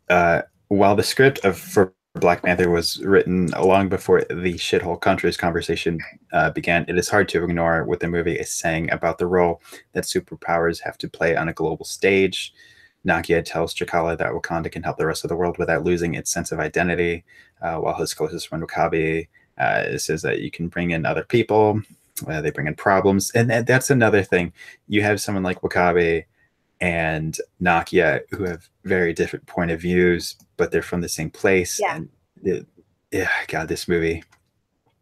Uh, 0.09 0.43
while 0.69 0.97
the 0.97 1.03
script 1.03 1.39
of 1.45 1.59
for 1.59 1.95
Black 2.15 2.43
Panther 2.43 2.71
was 2.71 3.05
written 3.05 3.49
long 3.61 3.89
before 3.89 4.21
the 4.29 4.55
shithole 4.55 5.01
countries 5.01 5.37
conversation 5.37 5.99
uh, 6.33 6.51
began, 6.51 6.85
it 6.87 6.97
is 6.97 7.09
hard 7.09 7.29
to 7.31 7.43
ignore 7.43 7.85
what 7.85 7.99
the 7.99 8.07
movie 8.07 8.37
is 8.37 8.53
saying 8.53 8.89
about 8.93 9.19
the 9.19 9.27
role 9.27 9.61
that 9.95 10.05
superpowers 10.05 10.81
have 10.81 10.97
to 10.99 11.09
play 11.09 11.35
on 11.35 11.49
a 11.49 11.53
global 11.53 11.85
stage. 11.85 12.55
Nakia 13.05 13.45
tells 13.45 13.75
T'Challa 13.75 14.17
that 14.17 14.33
Wakanda 14.33 14.71
can 14.71 14.85
help 14.85 14.97
the 14.97 15.07
rest 15.07 15.25
of 15.25 15.29
the 15.29 15.37
world 15.37 15.59
without 15.59 15.83
losing 15.83 16.15
its 16.15 16.31
sense 16.31 16.53
of 16.53 16.61
identity, 16.61 17.25
uh, 17.61 17.79
while 17.79 17.97
his 17.97 18.15
closest 18.15 18.49
friend 18.49 18.65
W'Kabi 18.65 19.27
uh, 19.59 19.99
says 19.99 20.23
that 20.23 20.41
you 20.41 20.53
can 20.53 20.69
bring 20.69 20.93
in 20.93 21.05
other 21.05 21.25
people 21.25 21.83
uh, 22.27 22.41
they 22.41 22.51
bring 22.51 22.67
in 22.67 22.75
problems, 22.75 23.31
and 23.33 23.51
that's 23.67 23.91
another 23.91 24.23
thing. 24.23 24.53
You 24.89 25.03
have 25.03 25.21
someone 25.21 25.43
like 25.43 25.61
W'Kabi 25.61 26.25
and 26.81 27.37
Nakia 27.63 28.21
who 28.31 28.45
have 28.45 28.69
very 28.85 29.13
different 29.13 29.47
point 29.47 29.71
of 29.71 29.81
views, 29.81 30.37
but 30.57 30.71
they're 30.71 30.83
from 30.83 31.01
the 31.01 31.09
same 31.09 31.31
place. 31.31 31.81
Yeah. 31.81 31.97
And 31.97 32.09
it, 32.43 32.67
yeah, 33.11 33.31
God, 33.49 33.69
this 33.69 33.89
movie. 33.89 34.23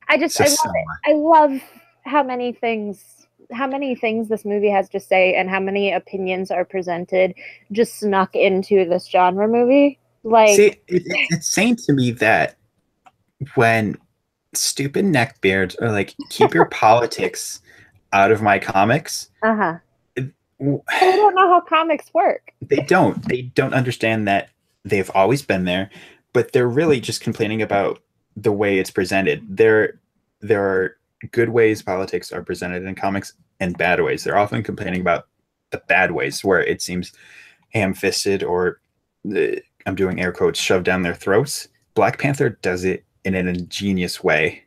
I 0.09 0.19
just 0.19 0.41
I 0.41 0.45
love 0.45 0.75
it. 0.75 1.11
I 1.11 1.13
love 1.15 1.63
how 2.05 2.23
many 2.23 2.53
things 2.53 3.27
how 3.51 3.67
many 3.67 3.95
things 3.95 4.29
this 4.29 4.45
movie 4.45 4.71
has 4.71 4.89
to 4.89 5.01
say 5.01 5.35
and 5.35 5.51
how 5.51 5.61
many 5.61 5.93
opinions 5.93 6.51
are 6.51 6.65
presented 6.65 7.35
just 7.71 7.99
snuck 7.99 8.35
into 8.35 8.85
this 8.89 9.07
genre 9.07 9.47
movie. 9.47 9.99
Like, 10.25 10.57
See, 10.57 10.67
it, 10.67 10.81
it's 10.89 11.35
insane 11.35 11.77
to 11.87 11.93
me 11.93 12.13
that 12.13 12.57
when 13.55 13.99
stupid 14.55 15.05
neckbeards 15.05 15.81
are 15.81 15.91
like, 15.93 16.15
keep 16.31 16.55
your 16.55 16.67
politics 16.67 17.61
out 18.13 18.31
of 18.31 18.43
my 18.43 18.59
comics, 18.59 19.31
uh 19.43 19.55
huh. 19.57 19.79
I 20.19 21.17
don't 21.17 21.35
know 21.35 21.49
how 21.49 21.61
comics 21.61 22.13
work. 22.15 22.53
they 22.61 22.77
don't. 22.77 23.27
They 23.29 23.43
don't 23.43 23.75
understand 23.75 24.29
that 24.29 24.51
they've 24.85 25.11
always 25.15 25.43
been 25.43 25.65
there, 25.65 25.91
but 26.33 26.53
they're 26.53 26.69
really 26.69 27.01
just 27.01 27.21
complaining 27.21 27.63
about 27.63 28.01
the 28.37 28.53
way 28.53 28.79
it's 28.79 28.91
presented. 28.91 29.45
There, 29.49 29.99
there 30.41 30.63
are 30.63 30.97
good 31.33 31.49
ways 31.49 31.83
politics 31.83 32.31
are 32.33 32.43
presented 32.43 32.85
in 32.85 32.95
comics 32.95 33.35
and 33.61 33.77
bad 33.77 34.01
ways. 34.03 34.23
They're 34.25 34.39
often 34.39 34.63
complaining 34.63 35.01
about 35.01 35.27
the 35.71 35.83
bad 35.89 36.13
ways 36.13 36.45
where 36.45 36.61
it 36.61 36.81
seems 36.81 37.13
ham-fisted 37.71 38.43
or 38.43 38.81
uh, 39.35 39.57
I'm 39.87 39.95
doing 39.95 40.21
air 40.21 40.33
quotes 40.33 40.61
shoved 40.61 40.85
down 40.85 41.03
their 41.03 41.15
throats. 41.15 41.69
Black 41.95 42.19
Panther 42.19 42.51
does 42.51 42.85
it 42.85 43.05
in 43.25 43.35
an 43.35 43.49
ingenious 43.49 44.23
way 44.23 44.63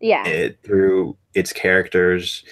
Yeah. 0.00 0.26
it 0.26 0.58
through 0.62 1.16
its 1.34 1.52
characters 1.52 2.44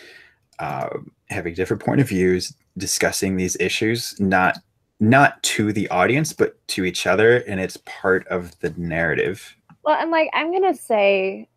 um, 0.59 1.11
having 1.30 1.55
different 1.55 1.82
point 1.82 2.01
of 2.01 2.09
views 2.09 2.55
discussing 2.76 3.36
these 3.36 3.57
issues 3.61 4.18
not 4.20 4.59
not 5.01 5.42
to 5.44 5.72
the 5.72 5.88
audience 5.90 6.32
but 6.32 6.57
to 6.68 6.84
each 6.84 7.07
other 7.07 7.38
and 7.38 7.61
it's 7.61 7.76
part 7.84 8.26
of 8.28 8.59
the 8.61 8.70
narrative 8.76 9.57
Well, 9.84 9.96
and 10.01 10.11
like 10.11 10.28
I'm 10.34 10.53
gonna 10.53 10.74
say, 10.74 11.49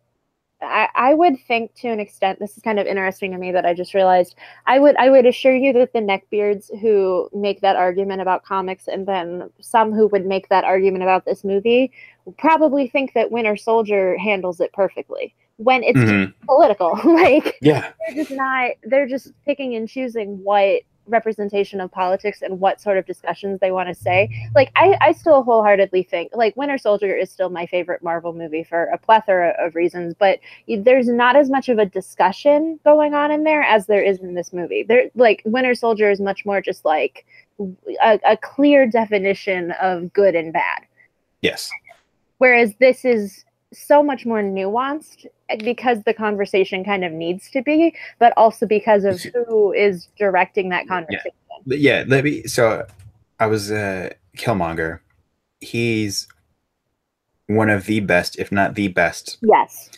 I, 0.62 0.88
I 0.94 1.14
would 1.14 1.34
think 1.48 1.74
to 1.80 1.88
an 1.88 1.98
extent. 1.98 2.38
This 2.38 2.56
is 2.56 2.62
kind 2.62 2.78
of 2.78 2.86
interesting 2.86 3.32
to 3.32 3.38
me 3.38 3.50
that 3.50 3.66
I 3.66 3.74
just 3.74 3.94
realized. 3.94 4.36
I 4.66 4.78
would 4.78 4.96
I 4.96 5.10
would 5.10 5.26
assure 5.26 5.54
you 5.56 5.72
that 5.72 5.92
the 5.92 5.98
neckbeards 5.98 6.70
who 6.80 7.28
make 7.34 7.60
that 7.62 7.74
argument 7.74 8.22
about 8.22 8.44
comics, 8.44 8.86
and 8.86 9.06
then 9.06 9.50
some 9.60 9.92
who 9.92 10.06
would 10.08 10.24
make 10.24 10.48
that 10.50 10.62
argument 10.64 11.02
about 11.02 11.24
this 11.24 11.42
movie, 11.42 11.90
probably 12.38 12.88
think 12.88 13.12
that 13.14 13.30
Winter 13.30 13.56
Soldier 13.56 14.16
handles 14.18 14.60
it 14.60 14.72
perfectly 14.72 15.34
when 15.56 15.82
it's 15.82 15.98
Mhm. 15.98 16.32
political. 16.46 16.98
like 17.04 17.58
yeah 17.60 17.92
they're 18.06 18.16
just 18.16 18.30
not. 18.30 18.70
They're 18.84 19.06
just 19.08 19.32
picking 19.44 19.74
and 19.74 19.88
choosing 19.88 20.42
what 20.42 20.82
representation 21.06 21.80
of 21.80 21.90
politics 21.90 22.42
and 22.42 22.60
what 22.60 22.80
sort 22.80 22.96
of 22.96 23.04
discussions 23.06 23.58
they 23.58 23.72
want 23.72 23.88
to 23.88 23.94
say 23.94 24.30
like 24.54 24.70
I, 24.76 24.96
I 25.00 25.10
still 25.12 25.42
wholeheartedly 25.42 26.04
think 26.04 26.30
like 26.32 26.56
winter 26.56 26.78
soldier 26.78 27.14
is 27.16 27.28
still 27.28 27.50
my 27.50 27.66
favorite 27.66 28.04
marvel 28.04 28.32
movie 28.32 28.62
for 28.62 28.84
a 28.84 28.98
plethora 28.98 29.52
of 29.58 29.74
reasons 29.74 30.14
but 30.16 30.38
there's 30.68 31.08
not 31.08 31.34
as 31.34 31.50
much 31.50 31.68
of 31.68 31.78
a 31.78 31.86
discussion 31.86 32.78
going 32.84 33.14
on 33.14 33.32
in 33.32 33.42
there 33.42 33.62
as 33.64 33.86
there 33.86 34.00
is 34.02 34.20
in 34.20 34.34
this 34.34 34.52
movie 34.52 34.84
there 34.84 35.10
like 35.16 35.42
winter 35.44 35.74
soldier 35.74 36.08
is 36.08 36.20
much 36.20 36.46
more 36.46 36.60
just 36.60 36.84
like 36.84 37.26
a, 38.00 38.20
a 38.24 38.36
clear 38.36 38.86
definition 38.86 39.72
of 39.82 40.12
good 40.12 40.36
and 40.36 40.52
bad 40.52 40.82
yes 41.40 41.68
whereas 42.42 42.74
this 42.80 43.04
is 43.04 43.44
so 43.72 44.02
much 44.02 44.26
more 44.26 44.42
nuanced 44.42 45.26
because 45.60 46.02
the 46.02 46.12
conversation 46.12 46.82
kind 46.84 47.04
of 47.04 47.12
needs 47.12 47.48
to 47.48 47.62
be 47.62 47.94
but 48.18 48.32
also 48.36 48.66
because 48.66 49.04
of 49.04 49.22
who 49.22 49.72
is 49.72 50.08
directing 50.18 50.68
that 50.68 50.88
conversation. 50.88 51.30
But 51.64 51.78
yeah 51.78 52.02
let 52.08 52.24
me 52.24 52.42
so 52.48 52.84
i 53.38 53.46
was 53.46 53.70
uh 53.70 54.10
killmonger. 54.36 54.98
He's 55.60 56.26
one 57.46 57.70
of 57.70 57.86
the 57.86 58.00
best 58.00 58.36
if 58.40 58.50
not 58.50 58.74
the 58.74 58.88
best. 58.88 59.38
Yes. 59.42 59.90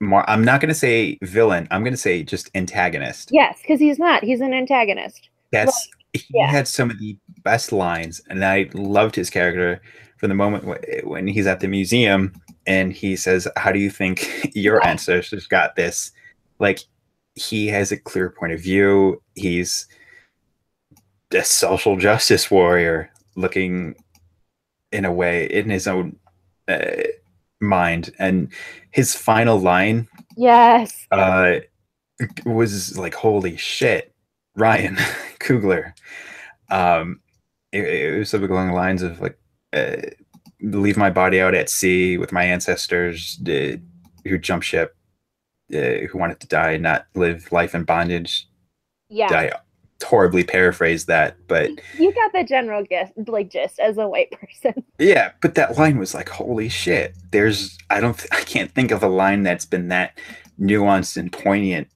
Mar- 0.00 0.24
i'm 0.26 0.42
not 0.42 0.62
going 0.62 0.70
to 0.70 0.80
say 0.86 1.18
villain 1.22 1.68
i'm 1.70 1.82
going 1.82 1.92
to 1.92 2.04
say 2.08 2.22
just 2.22 2.50
antagonist. 2.54 3.28
Yes 3.30 3.58
because 3.60 3.78
he's 3.78 3.98
not 3.98 4.24
he's 4.24 4.40
an 4.40 4.54
antagonist. 4.54 5.28
That's 5.52 5.88
he 6.14 6.24
yeah. 6.30 6.50
had 6.50 6.66
some 6.66 6.90
of 6.90 6.98
the 6.98 7.16
best 7.44 7.70
lines, 7.70 8.20
and 8.28 8.44
I 8.44 8.68
loved 8.74 9.14
his 9.14 9.30
character 9.30 9.80
from 10.20 10.28
the 10.28 10.34
moment 10.34 10.64
wh- 10.64 11.06
when 11.06 11.26
he's 11.26 11.46
at 11.46 11.60
the 11.60 11.66
museum 11.66 12.34
and 12.66 12.92
he 12.92 13.16
says, 13.16 13.48
"How 13.56 13.72
do 13.72 13.78
you 13.78 13.90
think 13.90 14.50
your 14.54 14.86
ancestors 14.86 15.46
got 15.46 15.74
this?" 15.76 16.12
Like 16.58 16.80
he 17.34 17.68
has 17.68 17.90
a 17.90 17.96
clear 17.96 18.28
point 18.30 18.52
of 18.52 18.60
view. 18.60 19.22
He's 19.34 19.86
a 21.32 21.42
social 21.42 21.96
justice 21.96 22.50
warrior, 22.50 23.10
looking 23.34 23.94
in 24.92 25.06
a 25.06 25.12
way 25.12 25.46
in 25.46 25.70
his 25.70 25.86
own 25.86 26.16
uh, 26.68 27.02
mind, 27.60 28.10
and 28.18 28.52
his 28.90 29.14
final 29.14 29.58
line 29.58 30.06
yes 30.36 31.06
uh, 31.10 31.60
was 32.44 32.98
like, 32.98 33.14
holy 33.14 33.56
shit, 33.56 34.14
Ryan 34.54 34.96
Coogler. 35.38 35.92
Um, 36.70 37.20
it, 37.72 37.84
it 37.84 38.18
was 38.18 38.28
something 38.28 38.50
along 38.50 38.68
the 38.68 38.74
lines 38.74 39.02
of 39.02 39.20
like, 39.20 39.38
uh, 39.72 39.96
leave 40.62 40.96
my 40.96 41.10
body 41.10 41.40
out 41.40 41.54
at 41.54 41.70
sea 41.70 42.18
with 42.18 42.32
my 42.32 42.44
ancestors 42.44 43.40
uh, 43.48 43.76
who 44.28 44.38
jumped 44.38 44.66
ship, 44.66 44.96
uh, 45.74 46.06
who 46.10 46.18
wanted 46.18 46.40
to 46.40 46.46
die, 46.46 46.76
not 46.76 47.06
live 47.14 47.50
life 47.52 47.74
in 47.74 47.84
bondage. 47.84 48.48
yeah 49.08 49.28
I 49.32 49.52
horribly 50.04 50.42
paraphrase 50.44 51.04
that, 51.06 51.36
but 51.46 51.70
you 51.98 52.12
got 52.14 52.32
the 52.32 52.42
general 52.44 52.84
gist 52.84 53.12
like 53.28 53.50
gist 53.50 53.78
as 53.78 53.98
a 53.98 54.08
white 54.08 54.30
person 54.40 54.82
yeah, 54.98 55.32
but 55.42 55.54
that 55.56 55.76
line 55.78 55.98
was 55.98 56.14
like, 56.14 56.28
holy 56.30 56.68
shit. 56.70 57.14
There's, 57.32 57.76
I 57.90 58.00
don't, 58.00 58.18
th- 58.18 58.30
I 58.32 58.40
can't 58.42 58.70
think 58.72 58.90
of 58.92 59.02
a 59.02 59.08
line 59.08 59.42
that's 59.42 59.66
been 59.66 59.88
that 59.88 60.18
nuanced 60.58 61.16
and 61.18 61.30
poignant 61.32 61.88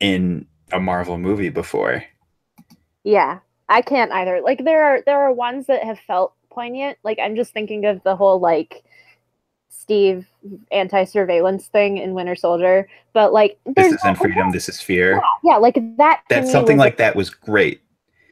in 0.00 0.46
a 0.72 0.80
Marvel 0.80 1.18
movie 1.18 1.48
before. 1.50 2.04
yeah 3.04 3.38
i 3.70 3.80
can't 3.82 4.12
either 4.12 4.40
like 4.42 4.64
there 4.64 4.82
are 4.84 5.02
there 5.06 5.20
are 5.20 5.32
ones 5.32 5.66
that 5.66 5.82
have 5.84 5.98
felt 6.06 6.34
poignant 6.50 6.98
like 7.04 7.18
i'm 7.22 7.36
just 7.36 7.52
thinking 7.52 7.84
of 7.84 8.02
the 8.02 8.16
whole 8.16 8.38
like 8.40 8.84
steve 9.70 10.26
anti-surveillance 10.72 11.66
thing 11.68 11.98
in 11.98 12.14
winter 12.14 12.34
soldier 12.36 12.88
but 13.12 13.32
like 13.32 13.58
This 13.76 13.92
isn't 13.94 14.16
freedom, 14.16 14.50
this 14.50 14.68
is 14.68 14.80
fear. 14.80 15.20
yeah 15.44 15.56
like 15.56 15.78
that 15.96 16.22
That 16.28 16.46
something 16.48 16.76
like 16.78 16.96
that 16.98 17.14
was 17.16 17.30
great. 17.30 17.80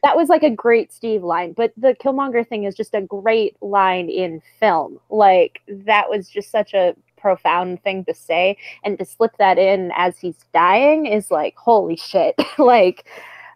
that 0.03 0.15
was 0.15 0.29
like 0.29 0.43
a 0.43 0.49
great 0.49 0.93
Steve 0.93 1.23
line, 1.23 1.53
but 1.53 1.73
the 1.75 1.95
Killmonger 1.95 2.47
thing 2.47 2.63
is 2.65 2.75
just 2.75 2.93
a 2.93 3.01
great 3.01 3.55
line 3.61 4.09
in 4.09 4.41
film. 4.59 4.99
Like 5.09 5.61
that 5.67 6.09
was 6.09 6.29
just 6.29 6.51
such 6.51 6.73
a 6.73 6.95
profound 7.17 7.81
thing 7.83 8.05
to 8.05 8.13
say, 8.13 8.57
and 8.83 8.97
to 8.99 9.05
slip 9.05 9.35
that 9.39 9.57
in 9.57 9.91
as 9.97 10.17
he's 10.19 10.37
dying 10.53 11.07
is 11.07 11.31
like 11.31 11.55
holy 11.57 11.95
shit. 11.97 12.35
like, 12.57 13.05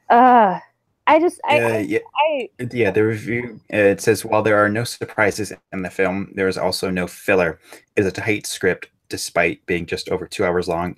uh, 0.09 0.59
I 1.07 1.19
just 1.19 1.41
I, 1.45 1.59
Uh, 1.59 1.67
I, 1.67 1.77
yeah, 1.79 1.99
I 2.15 2.49
yeah, 2.71 2.91
the 2.91 3.03
review 3.03 3.59
uh, 3.73 3.77
it 3.77 4.01
says 4.01 4.23
while 4.23 4.43
there 4.43 4.57
are 4.57 4.69
no 4.69 4.83
surprises 4.83 5.51
in 5.73 5.81
the 5.81 5.89
film, 5.89 6.31
there 6.35 6.47
is 6.47 6.57
also 6.57 6.89
no 6.89 7.07
filler. 7.07 7.59
It 7.95 8.01
is 8.01 8.05
a 8.07 8.11
tight 8.11 8.45
script 8.47 8.89
despite 9.09 9.65
being 9.65 9.85
just 9.85 10.09
over 10.09 10.27
two 10.27 10.45
hours 10.45 10.67
long, 10.67 10.95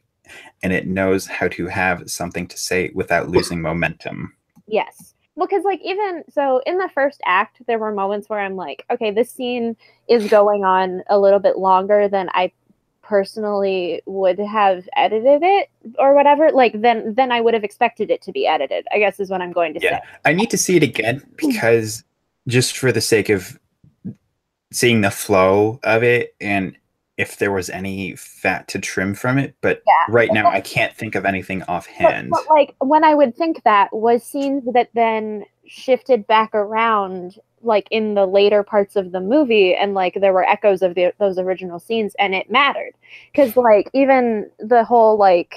and 0.62 0.74
it 0.74 0.88
knows 0.88 1.26
how 1.28 1.48
to 1.50 1.68
have 1.68 2.10
something 2.10 2.48
to 2.48 2.58
say 2.58 2.92
without 2.94 3.30
losing 3.30 3.62
momentum. 3.62 4.34
Yes. 4.68 5.14
Well, 5.36 5.48
because 5.48 5.64
like 5.64 5.82
even 5.84 6.24
so 6.30 6.62
in 6.66 6.78
the 6.78 6.90
first 6.94 7.20
act, 7.26 7.62
there 7.66 7.80
were 7.80 7.92
moments 7.92 8.30
where 8.30 8.40
I'm 8.40 8.56
like, 8.56 8.86
okay, 8.92 9.10
this 9.12 9.32
scene 9.32 9.76
is 10.08 10.30
going 10.30 10.64
on 10.64 11.02
a 11.10 11.18
little 11.18 11.40
bit 11.40 11.58
longer 11.58 12.08
than 12.08 12.30
I 12.34 12.52
personally 13.14 14.02
would 14.08 14.40
have 14.40 14.90
edited 14.98 15.44
it 15.44 15.70
or 16.00 16.16
whatever. 16.16 16.50
Like 16.52 16.82
then 16.82 17.14
then 17.14 17.32
I 17.32 17.42
would 17.42 17.54
have 17.54 17.64
expected 17.64 18.10
it 18.10 18.24
to 18.24 18.32
be 18.32 18.48
edited, 18.48 18.88
I 18.92 18.98
guess 18.98 19.20
is 19.20 19.30
what 19.30 19.40
I'm 19.40 19.52
going 19.52 19.76
to 19.76 19.80
Yeah. 19.84 20.00
say. 20.00 20.06
I 20.26 20.34
need 20.34 20.50
to 20.50 20.58
see 20.58 20.76
it 20.78 20.82
again 20.82 21.22
because 21.38 22.04
just 22.48 22.76
for 22.76 22.92
the 22.92 23.02
sake 23.02 23.30
of 23.30 23.60
seeing 24.72 25.02
the 25.02 25.12
flow 25.12 25.80
of 25.84 26.02
it 26.02 26.34
and 26.42 26.76
if 27.18 27.38
there 27.38 27.52
was 27.52 27.70
any 27.70 28.16
fat 28.16 28.68
to 28.70 28.80
trim 28.80 29.14
from 29.14 29.38
it, 29.38 29.54
but 29.62 29.84
Yeah. 29.86 30.06
right 30.10 30.34
now 30.34 30.50
I 30.60 30.62
can't 30.62 30.96
think 30.96 31.14
of 31.14 31.24
anything 31.24 31.60
But, 31.60 31.70
offhand. 31.70 32.32
but 32.32 32.50
like 32.50 32.74
when 32.80 33.04
I 33.04 33.14
would 33.14 33.36
think 33.38 33.62
that 33.64 33.96
was 33.96 34.24
scenes 34.24 34.64
that 34.74 34.90
then 34.96 35.46
shifted 35.68 36.26
back 36.28 36.54
around 36.54 37.40
like 37.62 37.88
in 37.92 38.14
the 38.14 38.26
later 38.26 38.62
parts 38.64 38.96
of 38.96 39.12
the 39.12 39.22
movie 39.22 39.74
and 39.74 39.94
like 39.94 40.18
there 40.20 40.34
were 40.34 40.48
echoes 40.48 40.82
of 40.82 40.96
the, 40.96 41.14
those 41.20 41.38
original 41.38 41.80
scenes 41.80 42.14
and 42.20 42.36
it 42.36 42.52
mattered 42.52 42.92
because 43.32 43.56
like 43.56 43.90
even 43.94 44.50
the 44.60 44.84
whole 44.84 45.18
like 45.18 45.56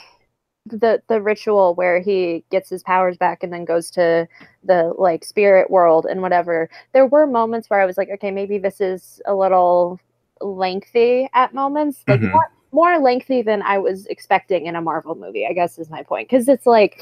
the 0.67 1.01
the 1.09 1.21
ritual 1.21 1.75
where 1.75 2.01
he 2.01 2.45
gets 2.51 2.69
his 2.69 2.83
powers 2.83 3.17
back 3.17 3.43
and 3.43 3.53
then 3.53 3.65
goes 3.65 3.91
to 3.91 4.27
the 4.65 4.93
like 4.99 5.25
spirit 5.25 5.71
world 5.71 6.07
and 6.07 6.23
whatever 6.23 6.69
there 6.93 7.07
were 7.07 7.27
moments 7.27 7.69
where 7.71 7.81
i 7.81 7.87
was 7.87 7.97
like 7.97 8.11
okay 8.11 8.31
maybe 8.31 8.59
this 8.59 8.81
is 8.81 9.21
a 9.27 9.35
little 9.35 9.99
lengthy 10.41 11.29
at 11.35 11.55
moments 11.55 12.03
like 12.09 12.21
Mhm. 12.21 12.33
more, 12.33 12.51
more 12.73 12.99
lengthy 12.99 13.43
than 13.43 13.63
i 13.63 13.79
was 13.79 14.07
expecting 14.07 14.67
in 14.67 14.77
a 14.77 14.83
marvel 14.83 15.15
movie 15.15 15.47
i 15.47 15.53
guess 15.53 15.79
is 15.79 15.89
my 15.91 16.03
point 16.03 16.29
because 16.29 16.49
it's 16.49 16.67
like 16.67 17.01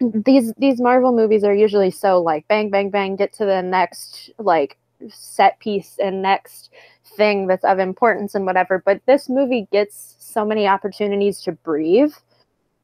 these 0.00 0.52
these 0.58 0.80
marvel 0.80 1.12
movies 1.12 1.44
are 1.44 1.54
usually 1.54 1.90
so 1.90 2.20
like 2.20 2.46
bang 2.48 2.70
bang 2.70 2.90
bang 2.90 3.16
get 3.16 3.32
to 3.32 3.44
the 3.44 3.62
next 3.62 4.30
like 4.38 4.78
set 5.08 5.58
piece 5.60 5.96
and 6.02 6.22
next 6.22 6.70
thing 7.16 7.46
that's 7.46 7.64
of 7.64 7.78
importance 7.78 8.34
and 8.34 8.46
whatever. 8.46 8.82
But 8.84 9.00
this 9.06 9.28
movie 9.28 9.68
gets 9.72 10.16
so 10.18 10.44
many 10.44 10.66
opportunities 10.66 11.40
to 11.42 11.52
breathe. 11.52 12.12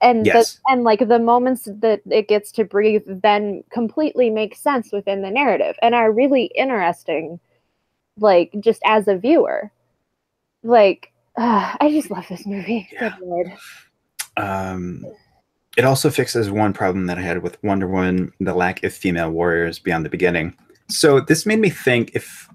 And 0.01 0.27
Yes. 0.27 0.55
the, 0.67 0.73
and 0.73 0.85
like 0.85 1.09
the 1.09 1.19
moments 1.19 1.65
that 1.81 2.03
it 2.11 2.29
gets 2.29 2.53
to 2.53 2.65
breathe 2.65 3.03
then 3.07 3.65
completely 3.71 4.29
make 4.29 4.55
sense 4.55 4.93
within 4.93 5.23
the 5.23 5.31
narrative 5.31 5.77
and 5.83 5.95
are 5.95 6.13
really 6.13 6.47
interesting 6.57 7.41
like 8.19 8.53
just 8.61 8.83
as 8.85 9.09
a 9.09 9.17
viewer. 9.17 9.71
Like 10.63 11.13
uh, 11.37 11.75
i 11.81 11.91
just 11.91 12.11
love 12.11 12.27
this 12.29 12.47
movie. 12.47 12.89
Yeah. 12.93 13.11
good 13.11 13.27
lord. 13.27 13.53
Um, 14.37 15.05
it 15.77 15.85
also 15.85 16.11
fixes 16.11 16.51
one 16.51 16.73
problem 16.73 17.07
that 17.07 17.19
I 17.19 17.23
had 17.23 17.43
with 17.43 17.63
Wonder 17.63 17.87
Woman: 17.89 18.33
the 18.41 18.55
lack 18.55 18.83
of 18.85 18.93
female 18.93 19.31
warriors 19.31 19.79
beyond 19.79 20.05
the 20.05 20.11
beginning. 20.11 20.57
So 20.89 21.21
this 21.21 21.47
made 21.47 21.59
me 21.61 21.71
think 21.71 22.13
if 22.15 22.49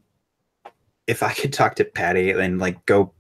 if 1.07 1.24
I 1.24 1.34
could 1.34 1.51
talk 1.53 1.76
to 1.76 1.86
Patty 1.86 2.32
and 2.32 2.59
like 2.59 2.86
go 2.86 3.11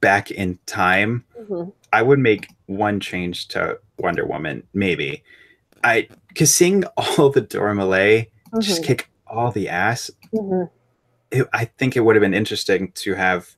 back 0.00 0.30
in 0.30 0.58
time, 0.66 1.24
Mhm. 1.48 1.72
I 1.92 2.02
would 2.02 2.18
make 2.18 2.48
one 2.66 2.98
change 3.00 3.48
to 3.48 3.78
Wonder 3.98 4.26
Woman. 4.26 4.62
Maybe 4.74 5.22
I 5.84 6.08
because 6.28 6.52
seeing 6.52 6.84
all 6.96 7.30
the 7.30 7.40
Dora 7.40 7.74
Milaje 7.74 8.26
just 8.60 8.82
Mhm. 8.82 8.86
kick 8.86 9.10
all 9.26 9.50
the 9.52 9.68
ass, 9.68 10.10
Mhm. 10.34 10.70
it, 11.30 11.46
I 11.52 11.64
think 11.64 11.96
it 11.96 12.00
would 12.00 12.14
have 12.16 12.20
been 12.20 12.34
interesting 12.34 12.92
to 12.92 13.14
have 13.14 13.56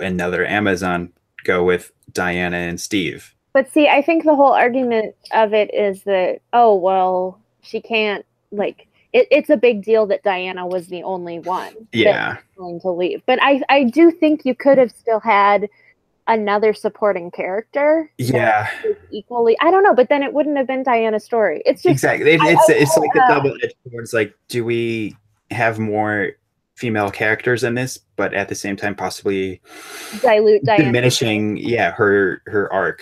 another 0.00 0.44
Amazon 0.46 1.12
go 1.44 1.62
with 1.64 1.92
Diana 2.12 2.56
and 2.56 2.80
Steve. 2.80 3.34
But 3.56 3.72
see, 3.72 3.88
I 3.88 4.02
think 4.02 4.24
the 4.24 4.34
whole 4.34 4.52
argument 4.52 5.14
of 5.32 5.54
it 5.54 5.72
is 5.72 6.02
that, 6.02 6.40
oh, 6.52 6.74
well, 6.76 7.40
she 7.62 7.80
can't, 7.80 8.22
like, 8.52 8.86
it, 9.14 9.26
it's 9.30 9.48
a 9.48 9.56
big 9.56 9.82
deal 9.82 10.04
that 10.08 10.22
Diana 10.22 10.66
was 10.66 10.88
the 10.88 11.02
only 11.04 11.38
one 11.38 11.72
Yeah. 11.90 12.36
willing 12.58 12.80
to 12.82 12.90
leave. 12.90 13.22
But 13.24 13.38
I, 13.42 13.62
I 13.70 13.84
do 13.84 14.10
think 14.10 14.44
you 14.44 14.54
could 14.54 14.76
have 14.76 14.90
still 14.90 15.20
had 15.20 15.70
another 16.26 16.74
supporting 16.74 17.30
character 17.30 18.10
Yeah, 18.18 18.68
equally, 19.10 19.56
I 19.62 19.70
don't 19.70 19.82
know, 19.82 19.94
but 19.94 20.10
then 20.10 20.22
it 20.22 20.34
wouldn't 20.34 20.58
have 20.58 20.66
been 20.66 20.82
Diana's 20.82 21.24
story. 21.24 21.62
It's 21.64 21.80
just, 21.82 21.92
exactly. 21.92 22.32
It, 22.32 22.42
I- 22.42 22.50
it's 22.50 22.68
I- 22.68 22.74
it's 22.74 22.96
like 22.98 23.14
a 23.16 23.22
uh, 23.22 23.28
double 23.28 23.54
edged. 23.62 23.74
It's 23.86 24.12
like, 24.12 24.34
do 24.48 24.66
we 24.66 25.16
have 25.50 25.78
more 25.78 26.32
female 26.74 27.10
characters 27.10 27.64
in 27.64 27.74
this, 27.74 27.98
but 28.16 28.34
at 28.34 28.50
the 28.50 28.54
same 28.54 28.76
time 28.76 28.94
possibly 28.94 29.62
dilute 30.20 30.62
Diana. 30.62 30.84
diminishing, 30.84 31.56
yeah, 31.56 31.92
her 31.92 32.42
her 32.44 32.70
arc. 32.70 33.00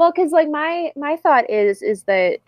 Well, 0.00 0.12
because 0.16 0.32
like 0.32 0.48
my 0.48 0.92
my 0.96 1.16
thought 1.16 1.50
is 1.50 1.82
is 1.82 2.04
that 2.04 2.38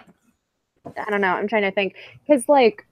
I 0.96 1.10
don't 1.10 1.20
know. 1.20 1.28
I'm 1.28 1.46
trying 1.46 1.64
to 1.64 1.70
think 1.70 1.96
because 2.26 2.48
like 2.48 2.86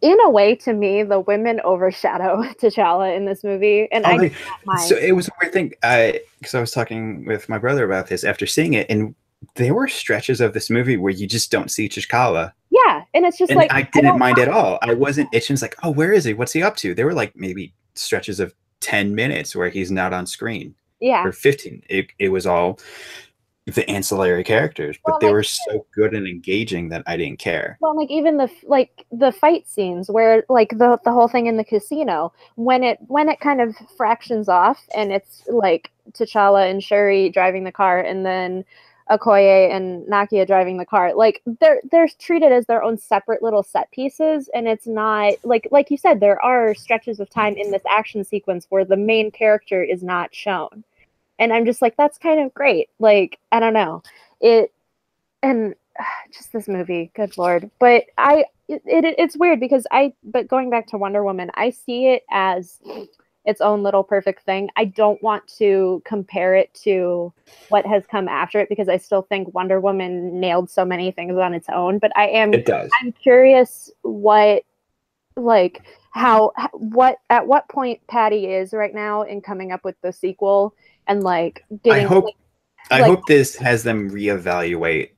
in 0.00 0.18
a 0.22 0.30
way, 0.30 0.54
to 0.54 0.72
me, 0.72 1.02
the 1.02 1.20
women 1.20 1.60
overshadow 1.62 2.42
T'Challa 2.58 3.14
in 3.14 3.26
this 3.26 3.44
movie, 3.44 3.86
and 3.92 4.06
I 4.06 4.14
oh, 4.14 4.16
not 4.16 4.32
mind. 4.64 4.80
So 4.88 4.96
it 4.96 5.12
was 5.12 5.28
a 5.28 5.32
weird 5.42 5.52
thing. 5.52 5.74
I 5.82 6.22
because 6.38 6.54
I 6.54 6.60
was 6.60 6.70
talking 6.70 7.26
with 7.26 7.50
my 7.50 7.58
brother 7.58 7.84
about 7.84 8.06
this 8.06 8.24
after 8.24 8.46
seeing 8.46 8.72
it, 8.72 8.88
and 8.88 9.14
there 9.56 9.74
were 9.74 9.88
stretches 9.88 10.40
of 10.40 10.54
this 10.54 10.70
movie 10.70 10.96
where 10.96 11.12
you 11.12 11.26
just 11.26 11.50
don't 11.50 11.70
see 11.70 11.86
T'Challa, 11.86 12.50
yeah, 12.70 13.04
and 13.12 13.26
it's 13.26 13.36
just 13.36 13.50
and 13.50 13.58
like 13.58 13.70
I 13.70 13.82
didn't 13.92 14.18
mind 14.18 14.38
at 14.38 14.48
all. 14.48 14.78
I 14.80 14.94
wasn't 14.94 15.28
itching. 15.34 15.52
It's 15.52 15.60
like, 15.60 15.76
oh, 15.82 15.90
where 15.90 16.14
is 16.14 16.24
he? 16.24 16.32
What's 16.32 16.54
he 16.54 16.62
up 16.62 16.76
to? 16.76 16.94
There 16.94 17.04
were 17.04 17.12
like 17.12 17.36
maybe 17.36 17.74
stretches 17.94 18.40
of 18.40 18.54
ten 18.80 19.14
minutes 19.14 19.54
where 19.54 19.68
he's 19.68 19.90
not 19.90 20.14
on 20.14 20.26
screen. 20.26 20.74
yeah, 20.98 21.26
or 21.26 21.32
15 21.32 21.82
it, 21.90 22.06
it 22.18 22.30
was 22.30 22.46
all 22.46 22.78
the 23.66 23.88
ancillary 23.88 24.44
characters 24.44 24.98
but 25.04 25.12
Well, 25.12 25.18
they 25.20 25.26
like- 25.28 25.32
were 25.34 25.42
so 25.42 25.86
good 25.94 26.12
and 26.14 26.26
engaging 26.26 26.90
that 26.90 27.02
i 27.06 27.16
didn't 27.16 27.38
care. 27.38 27.78
Well, 27.80 27.96
like 27.96 28.10
even 28.10 28.36
the 28.36 28.50
like 28.64 29.06
the 29.10 29.32
fight 29.32 29.66
scenes 29.66 30.10
where 30.10 30.44
like 30.48 30.70
the 30.70 30.98
the 31.04 31.12
whole 31.12 31.28
thing 31.28 31.46
in 31.46 31.56
the 31.56 31.64
casino 31.64 32.32
when 32.56 32.84
it 32.84 32.98
when 33.06 33.28
it 33.28 33.40
kind 33.40 33.60
of 33.62 33.74
fractions 33.96 34.48
off 34.48 34.86
and 34.94 35.12
it's 35.12 35.44
like 35.48 35.90
T'Challa 36.12 36.70
and 36.70 36.82
Shuri 36.82 37.30
driving 37.30 37.64
the 37.64 37.72
car 37.72 38.00
and 38.00 38.26
then 38.26 38.64
Okoye 39.10 39.70
and 39.70 40.06
Nakia 40.06 40.46
driving 40.46 40.76
the 40.76 40.84
car 40.86 41.14
like 41.14 41.40
they're 41.60 41.80
they're 41.90 42.08
treated 42.18 42.52
as 42.52 42.66
their 42.66 42.82
own 42.82 42.98
separate 42.98 43.42
little 43.42 43.62
set 43.62 43.90
pieces 43.92 44.50
and 44.54 44.68
it's 44.68 44.86
not 44.86 45.34
like 45.42 45.66
like 45.70 45.90
you 45.90 45.96
said 45.96 46.20
there 46.20 46.42
are 46.44 46.74
stretches 46.74 47.18
of 47.18 47.30
time 47.30 47.54
in 47.56 47.70
this 47.70 47.82
action 47.88 48.24
sequence 48.24 48.66
where 48.68 48.84
the 48.84 48.96
main 48.96 49.30
character 49.30 49.82
is 49.82 50.02
not 50.02 50.34
shown 50.34 50.84
and 51.38 51.52
I'm 51.52 51.66
just 51.66 51.82
like 51.82 51.96
that's 51.96 52.18
kind 52.18 52.40
of 52.40 52.54
great. 52.54 52.88
Like 52.98 53.38
I 53.52 53.60
don't 53.60 53.74
know. 53.74 54.02
It 54.40 54.72
and 55.42 55.74
just 56.32 56.52
this 56.52 56.68
movie 56.68 57.10
good 57.14 57.36
lord. 57.38 57.70
But 57.78 58.04
i 58.18 58.44
it, 58.68 58.82
it, 58.86 59.14
it's 59.18 59.36
weird 59.36 59.60
because 59.60 59.86
i 59.90 60.12
but 60.24 60.48
going 60.48 60.70
back 60.70 60.86
to 60.86 60.96
wonder 60.96 61.22
woman 61.22 61.50
i 61.54 61.68
see 61.68 62.06
it 62.08 62.22
as 62.30 62.80
its 63.44 63.60
own 63.60 63.82
little 63.82 64.02
perfect 64.02 64.42
thing. 64.46 64.70
I 64.76 64.86
don't 64.86 65.22
want 65.22 65.46
to 65.58 66.02
compare 66.06 66.54
it 66.54 66.72
to 66.84 67.30
what 67.68 67.84
has 67.84 68.06
come 68.06 68.26
after 68.26 68.58
it 68.58 68.68
because 68.68 68.88
i 68.88 68.96
still 68.96 69.22
think 69.22 69.52
wonder 69.54 69.80
woman 69.80 70.40
nailed 70.40 70.70
so 70.70 70.84
many 70.84 71.10
things 71.10 71.36
on 71.36 71.54
its 71.54 71.68
own. 71.68 71.98
But 71.98 72.12
i 72.16 72.26
am 72.28 72.54
it 72.54 72.66
does. 72.66 72.90
I'm 73.02 73.12
curious 73.12 73.90
what 74.02 74.64
like 75.36 75.82
how 76.12 76.52
what 76.72 77.18
at 77.28 77.46
what 77.46 77.68
point 77.68 78.00
patty 78.06 78.46
is 78.46 78.72
right 78.72 78.94
now 78.94 79.22
in 79.22 79.40
coming 79.40 79.72
up 79.72 79.84
with 79.84 79.96
the 80.00 80.12
sequel 80.12 80.74
and 81.06 81.22
like 81.22 81.64
i 81.90 82.00
hope 82.00 82.24
like, 82.24 82.34
i 82.90 83.00
like- 83.00 83.08
hope 83.08 83.26
this 83.26 83.56
has 83.56 83.82
them 83.82 84.10
reevaluate 84.10 85.10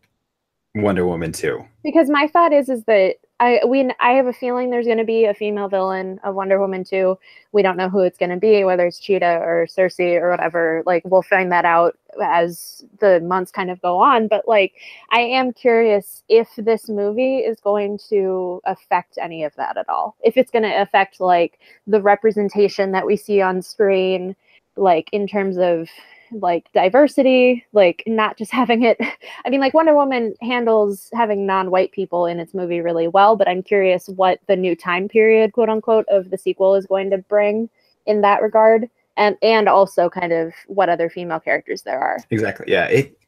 wonder 0.77 1.07
woman 1.07 1.33
too. 1.33 1.65
because 1.83 2.11
my 2.11 2.27
thought 2.27 2.53
is 2.53 2.69
is 2.69 2.85
that 2.85 3.17
I 3.39 3.61
we 3.67 3.91
I 4.01 4.13
have 4.13 4.27
a 4.27 4.33
feeling 4.33 4.71
there's 4.71 4.87
going 4.87 4.97
to 4.99 5.05
be 5.05 5.27
a 5.27 5.35
female 5.35 5.69
villain 5.69 6.19
of 6.25 6.35
Wonder 6.35 6.59
Woman 6.59 6.85
2. 6.85 7.19
We 7.53 7.63
don't 7.63 7.77
know 7.77 7.91
who 7.91 8.01
it's 8.01 8.17
going 8.17 8.31
to 8.31 8.39
be, 8.39 8.65
whether 8.65 8.87
it's 8.87 8.99
Cheetah 8.99 9.41
or 9.43 9.67
Cersei 9.67 10.19
or 10.21 10.31
whatever. 10.31 10.83
Like 10.87 11.03
we'll 11.05 11.23
find 11.23 11.53
that 11.53 11.67
out 11.67 11.99
as 12.23 12.83
the 12.99 13.21
months 13.21 13.53
kind 13.53 13.71
of 13.71 13.81
go 13.83 13.99
on. 13.99 14.27
But 14.27 14.49
like 14.49 14.75
I 15.11 15.21
am 15.21 15.53
curious 15.53 16.23
if 16.31 16.49
this 16.57 16.89
movie 16.89 17.39
is 17.39 17.61
going 17.61 17.99
to 18.09 18.63
affect 18.65 19.19
any 19.21 19.45
of 19.45 19.55
that 19.57 19.77
at 19.77 19.89
all. 19.89 20.17
If 20.23 20.39
it's 20.39 20.51
going 20.51 20.63
to 20.63 20.81
affect 20.81 21.21
like 21.21 21.59
the 21.87 22.01
representation 22.01 22.93
that 22.93 23.05
we 23.05 23.17
see 23.17 23.43
on 23.43 23.61
screen, 23.61 24.35
like 24.77 25.09
in 25.13 25.27
terms 25.27 25.59
of 25.59 25.89
like 26.33 26.71
diversity, 26.73 27.65
like 27.73 28.03
not 28.07 28.37
just 28.37 28.53
having 28.61 28.83
it 28.83 28.99
I 29.45 29.51
mean, 29.51 29.61
like 29.61 29.75
Wonder 29.75 29.95
Woman 29.95 30.35
handles 30.41 31.09
having 31.13 31.47
non-white 31.47 31.93
people 31.93 32.27
in 32.27 32.41
its 32.41 32.55
movie 32.55 32.81
really 32.81 33.09
well, 33.09 33.37
but 33.37 33.49
I'm 33.49 33.63
curious 33.63 34.09
what 34.09 34.41
the 34.47 34.57
new 34.57 34.75
time 34.75 35.09
period, 35.09 35.53
quote 35.53 35.69
unquote, 35.69 36.07
of 36.09 36.31
the 36.31 36.39
sequel 36.39 36.75
is 36.75 36.87
going 36.87 37.11
to 37.11 37.19
bring 37.19 37.69
in 38.07 38.21
that 38.21 38.43
regard, 38.43 38.89
and 39.17 39.37
and 39.43 39.69
also 39.69 40.09
kind 40.09 40.33
of 40.33 40.53
what 40.67 40.89
other 40.89 41.09
female 41.09 41.41
characters 41.41 41.83
there 41.83 41.99
are. 42.01 42.19
exactly 42.31 42.67
yeah 42.69 42.87
it 42.87 43.19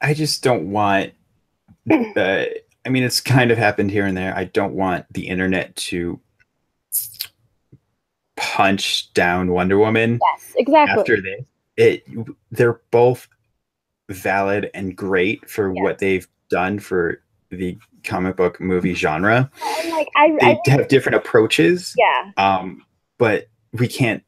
i 0.00 0.12
just 0.14 0.42
don't 0.42 0.70
want 0.70 1.12
uh, 1.90 2.44
i 2.84 2.88
mean 2.88 3.04
it's 3.04 3.20
kind 3.20 3.50
of 3.50 3.58
happened 3.58 3.90
here 3.90 4.06
and 4.06 4.16
there 4.16 4.36
i 4.36 4.44
don't 4.44 4.74
want 4.74 5.04
the 5.12 5.28
internet 5.28 5.74
to 5.76 6.20
punch 8.56 9.12
down 9.12 9.50
wonder 9.50 9.76
woman 9.76 10.18
Yes, 10.32 10.54
exactly. 10.56 10.98
after 11.00 11.20
this 11.20 11.44
it 11.76 12.04
they're 12.50 12.80
both 12.90 13.28
valid 14.08 14.70
and 14.72 14.96
great 14.96 15.48
for 15.50 15.74
Yeah. 15.74 15.82
what 15.82 15.98
they've 15.98 16.26
done 16.48 16.78
for 16.78 17.20
the 17.50 17.76
comic 18.02 18.36
book 18.36 18.58
movie 18.60 18.94
genre 18.94 19.50
And 19.82 19.90
like 19.90 20.08
I, 20.16 20.30
they 20.40 20.46
I 20.52 20.70
have 20.70 20.88
different 20.88 21.16
approaches 21.16 21.94
yeah, 21.98 22.30
um 22.38 22.82
but 23.18 23.48
we 23.74 23.88
can't 23.88 24.22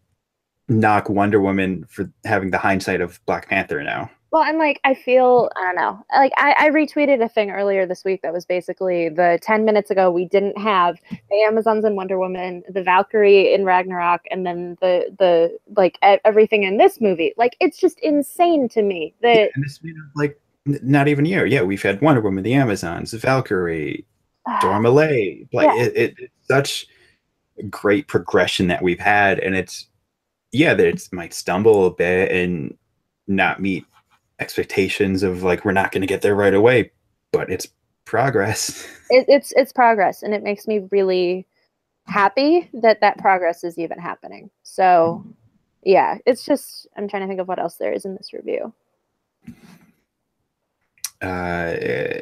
knock 0.68 1.08
wonder 1.08 1.40
woman 1.40 1.86
for 1.88 2.10
having 2.26 2.50
the 2.50 2.58
hindsight 2.58 3.00
of 3.00 3.18
black 3.24 3.48
panther 3.48 3.82
now 3.82 4.10
well, 4.30 4.42
and 4.42 4.58
like 4.58 4.80
I 4.84 4.94
feel 4.94 5.50
I 5.56 5.62
don't 5.62 5.76
know, 5.76 6.04
like 6.14 6.32
I, 6.36 6.54
I 6.58 6.70
retweeted 6.70 7.22
a 7.22 7.28
thing 7.28 7.50
earlier 7.50 7.86
this 7.86 8.04
week 8.04 8.22
that 8.22 8.32
was 8.32 8.44
basically 8.44 9.08
the 9.08 9.38
ten 9.42 9.64
minutes 9.64 9.90
ago 9.90 10.10
we 10.10 10.24
didn't 10.26 10.58
have 10.58 10.98
the 11.10 11.42
Amazons 11.42 11.84
and 11.84 11.96
Wonder 11.96 12.18
Woman, 12.18 12.62
the 12.68 12.82
Valkyrie 12.82 13.52
in 13.54 13.64
Ragnarok, 13.64 14.22
and 14.30 14.44
then 14.46 14.76
the 14.80 15.14
the 15.18 15.58
like 15.76 15.98
everything 16.02 16.64
in 16.64 16.76
this 16.76 17.00
movie. 17.00 17.32
Like 17.36 17.56
it's 17.60 17.78
just 17.78 17.98
insane 18.00 18.68
to 18.70 18.82
me 18.82 19.14
that 19.22 19.50
and 19.54 19.64
this 19.64 19.80
made 19.82 19.94
up, 19.96 20.10
like 20.14 20.40
n- 20.66 20.80
not 20.82 21.08
even 21.08 21.24
a 21.24 21.28
year 21.28 21.46
yeah 21.46 21.62
we've 21.62 21.82
had 21.82 22.00
wonder 22.00 22.20
woman 22.20 22.44
the 22.44 22.54
amazons 22.54 23.12
the 23.12 23.18
valkyrie 23.18 24.04
Dora 24.60 24.78
Milaje. 24.80 25.46
Like 25.52 25.66
Yeah. 25.68 25.84
it, 25.84 25.96
it, 25.96 26.14
it's 26.18 26.48
such 26.48 26.86
great 27.70 28.08
progression 28.08 28.68
that 28.68 28.82
we've 28.82 29.00
had, 29.00 29.38
and 29.40 29.54
it's 29.54 29.86
yeah 30.52 30.74
that 30.74 30.86
it 30.86 31.06
might 31.12 31.34
stumble 31.34 31.86
a 31.86 31.90
bit 31.90 32.30
and 32.32 32.76
not 33.26 33.60
meet 33.60 33.84
expectations 34.40 35.22
of 35.22 35.42
like 35.42 35.64
we're 35.64 35.72
not 35.72 35.92
going 35.92 36.02
to 36.02 36.06
get 36.06 36.22
there 36.22 36.34
right 36.34 36.54
away, 36.54 36.90
but 37.32 37.50
it's 37.50 37.68
progress. 38.04 38.86
it, 39.10 39.24
it's 39.28 39.52
it's 39.56 39.72
progress 39.72 40.22
and 40.22 40.34
it 40.34 40.42
makes 40.42 40.66
me 40.66 40.86
really 40.90 41.46
happy 42.06 42.70
that 42.72 43.00
that 43.00 43.18
progress 43.18 43.64
is 43.64 43.78
even 43.78 43.98
happening 43.98 44.50
so 44.62 45.22
yeah 45.84 46.16
it's 46.24 46.42
just 46.42 46.86
i'm 46.96 47.06
trying 47.06 47.20
to 47.20 47.28
think 47.28 47.38
of 47.38 47.46
what 47.46 47.58
else 47.58 47.74
there 47.74 47.92
is 47.92 48.06
in 48.06 48.14
this 48.14 48.32
review 48.32 48.72
Uh, 51.20 52.20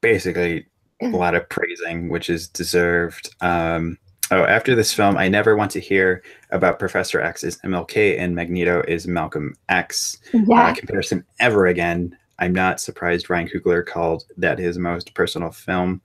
basically, 0.00 0.66
a 1.00 1.08
lot 1.10 1.34
of 1.34 1.48
praising, 1.48 2.08
which 2.08 2.28
is 2.28 2.48
deserved. 2.48 3.34
Um, 3.40 3.98
oh, 4.30 4.44
after 4.44 4.74
this 4.74 4.92
film, 4.92 5.16
I 5.16 5.28
never 5.28 5.56
want 5.56 5.70
to 5.72 5.80
hear 5.80 6.22
about 6.50 6.78
Professor 6.78 7.20
X 7.20 7.44
is 7.44 7.58
MLK 7.58 8.18
and 8.18 8.34
Magneto 8.34 8.82
is 8.88 9.06
Malcolm 9.06 9.54
X. 9.68 10.18
uh, 10.34 10.38
yeah 10.46 10.74
comparison 10.74 11.24
ever 11.40 11.66
again. 11.66 12.16
I'm 12.38 12.52
not 12.52 12.80
surprised 12.80 13.30
Ryan 13.30 13.48
Coogler 13.48 13.84
called 13.84 14.24
that 14.36 14.58
his 14.58 14.78
most 14.78 15.14
personal 15.14 15.50
film. 15.50 16.02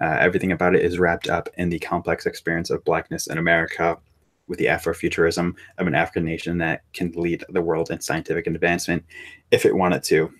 Uh, 0.00 0.16
everything 0.18 0.52
about 0.52 0.74
it 0.74 0.82
is 0.82 0.98
wrapped 0.98 1.28
up 1.28 1.48
in 1.58 1.68
the 1.68 1.78
complex 1.78 2.24
experience 2.26 2.70
of 2.70 2.84
blackness 2.84 3.26
in 3.26 3.38
America 3.38 3.98
with 4.46 4.58
the 4.58 4.66
Afrofuturism 4.66 5.54
of 5.78 5.86
an 5.86 5.94
African 5.94 6.24
nation 6.24 6.58
that 6.58 6.82
can 6.92 7.12
lead 7.12 7.44
the 7.50 7.62
world 7.62 7.90
in 7.90 8.00
scientific 8.00 8.46
advancement 8.46 9.04
if 9.50 9.64
it 9.66 9.74
wanted 9.74 10.02
to, 10.04 10.32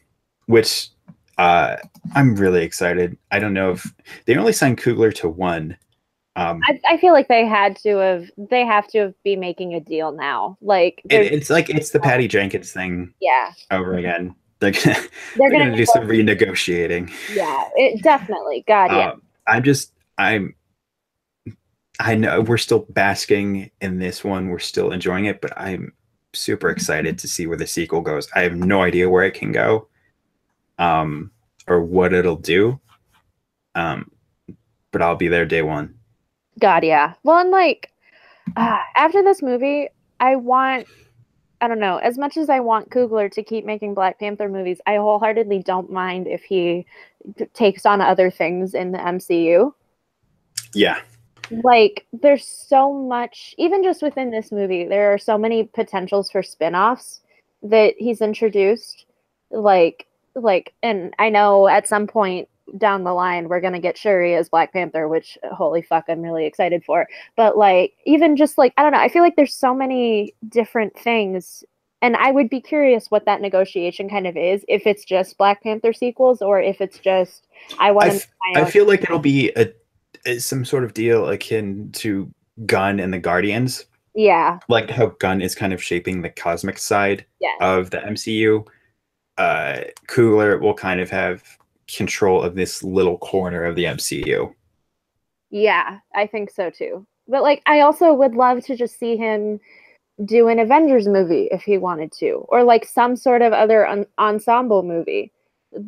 which 0.47 0.91
uh, 1.39 1.77
I'm 2.15 2.37
really 2.37 2.63
excited. 2.63 3.17
I 3.31 3.39
don't 3.39 3.55
know 3.55 3.73
if 3.73 3.93
they 4.27 4.37
only 4.37 4.53
signed 4.53 4.79
Coogler 4.79 5.15
to 5.17 5.29
one. 5.29 5.77
Um, 6.37 6.61
I, 6.65 6.81
I 6.89 6.97
feel 6.97 7.13
like 7.13 7.29
they 7.29 7.47
had 7.47 7.77
to 7.79 7.97
have 7.99 8.31
they 8.37 8.65
have 8.65 8.89
to 8.89 8.99
have 8.99 9.23
be 9.23 9.37
making 9.37 9.75
a 9.75 9.81
deal 9.81 10.13
now. 10.13 10.59
Like 10.61 11.01
it, 11.05 11.33
it's 11.33 11.49
like 11.49 11.71
it's 11.71 11.91
the 11.91 12.01
Patty 12.01 12.27
Jenkins 12.27 12.73
thing 12.73 13.15
yeah, 13.21 13.53
over 13.71 13.95
again. 13.95 14.35
They're 14.59 14.73
gonna, 14.73 14.85
they're, 14.85 14.95
they're 15.37 15.51
gonna, 15.51 15.65
gonna 15.67 15.77
do 15.77 15.87
some 15.87 16.09
renegotiating. 16.09 17.13
yeah, 17.35 17.69
it 17.77 18.03
definitely. 18.03 18.65
God, 18.67 18.91
yeah, 18.91 19.11
Um, 19.11 19.23
I'm 19.47 19.63
just 19.63 19.93
I'm 20.19 20.55
I 22.01 22.17
know 22.17 22.41
we're 22.41 22.59
still 22.59 22.87
basking 22.91 23.71
in 23.81 23.99
this 23.99 24.25
one. 24.25 24.49
We're 24.49 24.59
still 24.59 24.91
enjoying 24.91 25.27
it, 25.27 25.41
but 25.41 25.53
I'm 25.57 25.93
super 26.33 26.71
excited 26.71 27.19
to 27.21 27.29
see 27.29 27.47
where 27.47 27.57
the 27.57 27.67
sequel 27.67 28.01
goes. 28.01 28.29
I 28.35 28.43
have 28.43 28.57
no 28.57 28.83
idea 28.83 29.09
where 29.09 29.23
it 29.23 29.35
can 29.35 29.53
go, 29.53 29.87
um, 30.79 31.31
or 31.69 31.81
what 31.81 32.13
it'll 32.13 32.37
do. 32.37 32.81
Um, 33.77 34.11
but 34.91 35.03
I'll 35.03 35.17
be 35.17 35.29
there 35.29 35.47
day 35.47 35.63
one. 35.63 35.95
God, 36.61 36.85
yeah. 36.85 37.15
Well, 37.23 37.39
and 37.39 37.51
like 37.51 37.91
uh, 38.57 38.79
after 38.97 39.23
this 39.23 39.43
movie, 39.43 39.89
I 40.21 40.37
want. 40.37 40.87
I 41.61 41.69
don't 41.69 41.81
know. 41.81 41.97
As 41.97 42.19
much 42.19 42.37
as 42.37 42.51
I 42.51 42.61
want 42.61 42.91
Coogler 42.91 43.31
to 43.33 43.43
keep 43.43 43.65
making 43.65 43.95
Black 43.95 44.19
Panther 44.19 44.49
movies, 44.49 44.81
I 44.87 44.97
wholeheartedly 44.97 45.63
don't 45.63 45.91
mind 45.91 46.27
if 46.27 46.43
he 46.43 46.85
t- 47.39 47.47
takes 47.55 47.87
on 47.87 48.03
other 48.03 48.31
things 48.31 48.75
in 48.75 48.93
the 48.93 48.99
MCU. 48.99 49.73
Yeah, 50.75 51.01
like 51.51 52.07
there's 52.13 52.47
so 52.47 52.93
much 52.93 53.55
even 53.59 53.83
just 53.83 54.03
within 54.03 54.31
this 54.31 54.51
movie 54.51 54.87
there 54.87 55.13
are 55.13 55.19
so 55.19 55.37
many 55.37 55.65
potentials 55.65 56.31
for 56.31 56.43
spin-offs 56.43 57.21
that 57.63 57.95
he's 57.99 58.21
introduced 58.21 59.07
like 59.51 60.07
like 60.35 60.73
and 60.83 61.15
i 61.19 61.29
know 61.29 61.69
at 61.69 61.87
some 61.87 62.07
point 62.07 62.49
down 62.79 63.05
the 63.05 63.13
line 63.13 63.49
we're 63.49 63.61
going 63.61 63.73
to 63.75 63.79
get 63.79 63.97
shuri 63.99 64.35
as 64.35 64.49
black 64.49 64.73
panther 64.73 65.07
which 65.07 65.37
holy 65.53 65.83
fuck 65.83 66.05
i'm 66.09 66.23
really 66.23 66.47
excited 66.47 66.83
for 66.85 67.07
but 67.37 67.59
like 67.59 67.93
even 68.07 68.37
just 68.37 68.57
like 68.59 68.73
i 68.77 68.83
don't 68.83 68.93
know 68.93 68.99
i 68.99 69.09
feel 69.09 69.23
like 69.23 69.37
there's 69.37 69.55
so 69.55 69.75
many 69.75 70.35
different 70.49 70.99
things 70.99 71.63
and 72.01 72.17
i 72.17 72.31
would 72.31 72.49
be 72.49 72.61
curious 72.61 73.11
what 73.11 73.27
that 73.27 73.41
negotiation 73.43 74.09
kind 74.09 74.27
of 74.27 74.37
is 74.37 74.65
if 74.67 74.87
it's 74.87 75.05
just 75.05 75.37
black 75.37 75.63
panther 75.63 75.93
sequels 75.93 76.41
or 76.41 76.61
if 76.61 76.81
it's 76.81 76.99
just 76.99 77.47
i 77.79 77.91
want 77.91 78.07
I, 78.07 78.09
to 78.11 78.15
f- 78.17 78.29
I 78.57 78.71
feel 78.71 78.87
like 78.87 79.03
it'll 79.03 79.19
be 79.19 79.51
a, 79.57 79.71
a 80.27 80.39
some 80.39 80.65
sort 80.65 80.85
of 80.85 80.95
deal 80.95 81.29
akin 81.29 81.91
to 81.93 82.31
Gunn 82.67 82.99
and 83.01 83.13
the 83.13 83.19
Guardians. 83.19 83.85
yeah 84.15 84.59
like 84.69 84.89
how 84.91 85.07
Gunn 85.19 85.43
is 85.43 85.55
kind 85.55 85.73
of 85.73 85.83
shaping 85.83 86.23
the 86.23 86.31
cosmic 86.31 86.79
side 86.79 87.27
Yes. 87.41 87.59
of 87.61 87.91
the 87.91 87.99
MCU. 87.99 88.67
Uh, 89.37 89.81
Coogler 90.09 90.61
will 90.61 90.73
kind 90.73 91.01
of 91.01 91.11
have 91.11 91.43
control 91.89 92.43
of 92.43 92.55
this 92.55 92.83
little 92.83 93.19
corner 93.19 93.65
of 93.65 93.77
the 93.77 93.85
MCU. 93.85 94.55
Yeah, 95.51 95.99
I 96.15 96.27
think 96.27 96.51
so 96.51 96.71
too. 96.71 97.07
But 97.29 97.43
like, 97.43 97.63
I 97.67 97.81
also 97.81 98.13
would 98.13 98.35
love 98.35 98.65
to 98.67 98.77
just 98.77 98.99
see 98.99 99.17
him 99.17 99.61
do 100.25 100.49
an 100.49 100.59
Avengers 100.59 101.09
movie 101.09 101.49
if 101.51 101.63
he 101.63 101.79
wanted 101.79 102.13
to, 102.13 102.45
or 102.49 102.63
like 102.63 102.85
some 102.85 103.17
sort 103.17 103.43
of 103.43 103.53
other 103.53 103.87
en- 103.87 104.07
ensemble 104.19 104.83
movie, 104.83 105.33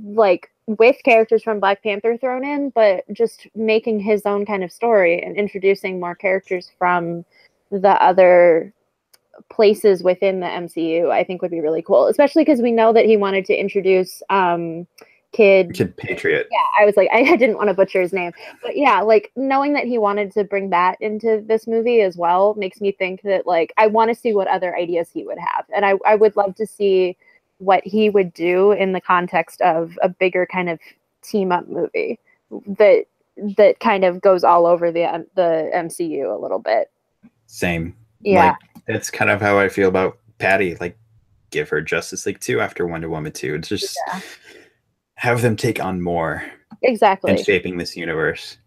like 0.05 0.51
with 0.67 0.97
characters 1.05 1.43
from 1.43 1.61
Black 1.61 1.83
Panther 1.83 2.17
thrown 2.17 2.45
in, 2.45 2.71
but 2.71 3.05
just 3.13 3.47
making 3.55 4.01
his 4.01 4.23
own 4.27 4.45
kind 4.45 4.65
of 4.65 4.73
story 4.73 5.23
and 5.23 5.37
introducing 5.37 6.01
more 6.01 6.15
characters 6.15 6.73
from 6.79 7.25
the 7.71 8.03
other 8.03 8.73
places 9.51 10.03
within 10.03 10.41
the 10.41 10.47
MCU. 10.47 11.11
I 11.11 11.23
think 11.23 11.43
would 11.43 11.51
be 11.51 11.61
really 11.61 11.83
cool, 11.83 12.07
especially 12.09 12.43
because 12.43 12.61
we 12.61 12.73
know 12.73 12.93
that 12.93 13.05
he 13.05 13.17
wanted 13.17 13.45
to 13.47 13.55
introduce 13.55 14.23
um, 14.29 14.87
Kid 15.33 15.75
Kid 15.75 15.97
Patriot. 15.97 16.47
yeah, 16.51 16.59
I 16.81 16.85
was 16.85 16.97
like, 16.97 17.09
I 17.13 17.37
didn't 17.37 17.57
want 17.57 17.69
to 17.69 17.75
butcher 17.75 18.01
his 18.01 18.13
name, 18.13 18.33
but 18.63 18.77
yeah, 18.77 19.01
like 19.01 19.33
knowing 19.37 19.73
that 19.75 19.85
he 19.85 19.99
wanted 19.99 20.33
to 20.33 20.45
bring 20.45 20.71
that 20.71 20.97
into 21.01 21.43
this 21.47 21.67
movie 21.67 22.01
as 22.01 22.17
well 22.17 22.55
makes 22.55 22.81
me 22.81 22.93
think 22.93 23.23
that 23.23 23.47
like 23.47 23.73
I 23.77 23.87
want 23.87 24.11
to 24.11 24.15
see 24.15 24.35
what 24.35 24.49
other 24.49 24.77
ideas 24.77 25.11
he 25.13 25.25
would 25.25 25.39
have, 25.39 25.67
and 25.75 25.85
I 25.85 25.95
I 26.07 26.15
would 26.15 26.37
love 26.37 26.55
to 26.57 26.67
see 26.67 27.17
what 27.59 27.85
he 27.85 28.11
would 28.11 28.35
do 28.35 28.73
in 28.73 28.93
the 28.93 29.01
context 29.01 29.61
of 29.63 29.99
a 30.03 30.09
bigger 30.09 30.47
kind 30.47 30.69
of 30.69 30.79
team 31.23 31.53
up 31.53 31.69
movie 31.69 32.19
that 32.67 33.05
that 33.37 33.81
kind 33.81 34.05
of 34.05 34.21
goes 34.21 34.45
all 34.45 34.67
over 34.67 34.91
the 34.91 35.05
um, 35.05 35.27
the 35.35 35.71
MCU 35.75 36.35
a 36.35 36.41
little 36.41 36.59
bit. 36.59 36.91
Same. 37.47 37.95
Yeah, 38.21 38.49
Like, 38.49 38.57
that's 38.87 39.11
kind 39.11 39.31
of 39.31 39.41
how 39.41 39.59
I 39.59 39.69
feel 39.69 39.89
about 39.89 40.19
Patty. 40.39 40.75
Like, 40.77 40.99
give 41.51 41.69
her 41.69 41.81
Justice 41.81 42.27
League 42.27 42.41
2 42.41 42.61
after 42.61 42.87
Wonder 42.87 43.09
Woman 43.09 43.31
2. 43.31 43.55
It's 43.55 43.69
just 43.69 43.99
Yeah. 44.09 44.21
Have 45.17 45.43
them 45.43 45.57
take 45.57 45.83
on 45.83 46.01
more 46.01 46.45
exactly. 46.83 47.33
in 47.33 47.43
shaping 47.43 47.77
this 47.77 47.97
universe. 47.97 48.59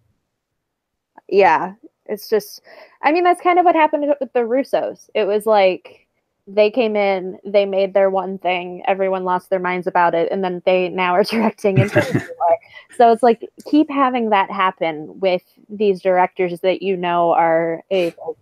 yeah 1.28 1.74
it's 2.06 2.28
just 2.28 2.62
i 3.04 3.12
mean 3.12 3.24
that's 3.24 3.42
kind 3.42 3.60
of 3.60 3.66
what 3.66 3.76
happened 3.76 4.12
with 4.20 4.34
the 4.34 4.40
russos 4.40 5.10
it 5.14 5.26
was 5.26 5.46
like 5.46 6.08
they 6.48 6.72
came 6.72 6.96
in 6.96 7.38
they 7.46 7.66
made 7.66 7.94
their 7.94 8.10
one 8.10 8.40
thing 8.40 8.82
everyone 8.88 9.24
lost 9.24 9.52
their 9.52 9.60
minds 9.60 9.86
about 9.86 10.16
it 10.16 10.28
and 10.32 10.44
then 10.44 10.62
they 10.66 10.90
now 10.90 11.14
are 11.14 11.24
directing 11.36 11.88
so 12.98 13.12
it's 13.12 13.22
like 13.22 13.48
keep 13.68 13.90
having 13.90 14.32
that 14.32 14.50
happen 14.50 15.20
with 15.20 15.44
these 15.70 16.02
directors 16.02 16.60
that 16.62 16.82
you 16.82 16.98
know 16.98 17.32
are 17.32 17.84
a 17.92 18.06
like, 18.06 18.36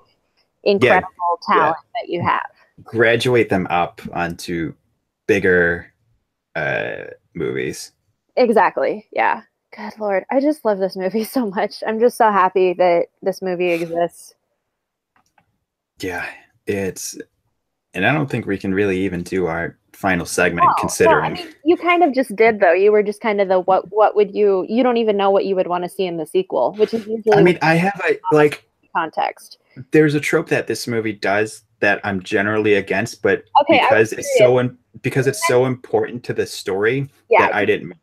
incredible 0.64 1.40
talent 1.46 1.76
that 1.94 2.08
you 2.08 2.22
have 2.22 2.50
Graduate 2.84 3.50
them 3.50 3.66
up 3.72 4.02
onto 4.14 4.74
bigger 5.28 5.92
uh, 6.56 7.06
movies. 7.34 7.92
Exactly 8.38 9.08
yeah 9.12 9.42
good 9.76 9.94
lord 10.00 10.24
i 10.32 10.40
just 10.40 10.64
love 10.64 10.80
this 10.80 10.96
movie 10.96 11.24
so 11.36 11.48
much 11.50 11.84
i'm 11.88 12.00
just 12.00 12.18
so 12.18 12.32
happy 12.32 12.74
that 12.74 13.08
this 13.22 13.42
movie 13.42 13.72
exists 13.72 14.36
Yeah, 16.00 16.28
it's, 16.68 17.18
and 17.94 18.06
I 18.06 18.14
don't 18.14 18.30
think 18.30 18.46
we 18.46 18.58
can 18.58 18.74
really 18.74 19.00
even 19.02 19.24
do 19.24 19.48
our 19.48 19.78
final 19.94 20.26
segment 20.26 20.66
No, 20.66 20.74
considering. 20.82 21.34
no, 21.34 21.42
I 21.42 21.46
mean, 21.46 21.54
you 21.66 21.78
kind 21.78 22.04
of 22.04 22.14
just 22.14 22.36
did 22.36 22.60
though. 22.60 22.74
You 22.74 22.92
were 22.92 23.04
just 23.04 23.22
kind 23.22 23.42
of 23.42 23.48
the 23.48 23.60
what 23.62 23.92
what 23.92 24.16
would 24.16 24.36
you 24.36 24.66
you 24.70 24.84
don't 24.84 24.98
even 24.98 25.18
know 25.18 25.32
what 25.32 25.46
you 25.46 25.56
would 25.56 25.68
want 25.68 25.84
to 25.86 25.90
see 25.90 26.06
in 26.06 26.18
the 26.18 26.26
sequel, 26.26 26.74
which 26.74 26.94
is 26.94 27.06
usually 27.08 27.38
I 27.38 27.42
mean, 27.44 27.58
I 27.62 27.76
have 27.76 28.00
a 28.08 28.20
like. 28.36 28.64
context. 28.96 29.58
There's 29.92 30.16
a 30.16 30.20
trope 30.20 30.50
that 30.50 30.68
this 30.68 30.88
movie 30.88 31.14
does 31.14 31.64
that 31.80 32.00
I'm 32.04 32.22
generally 32.24 32.76
against, 32.76 33.22
but 33.22 33.46
Okay, 33.62 33.80
because 33.82 34.14
it's 34.14 34.38
so 34.38 34.58
in, 34.60 34.78
because 35.02 35.28
it's 35.28 35.46
so 35.48 35.66
important 35.66 36.24
to 36.26 36.34
the 36.34 36.46
story 36.46 37.10
Yeah, 37.30 37.48
that 37.48 37.56
I 37.56 37.66
didn't. 37.66 37.94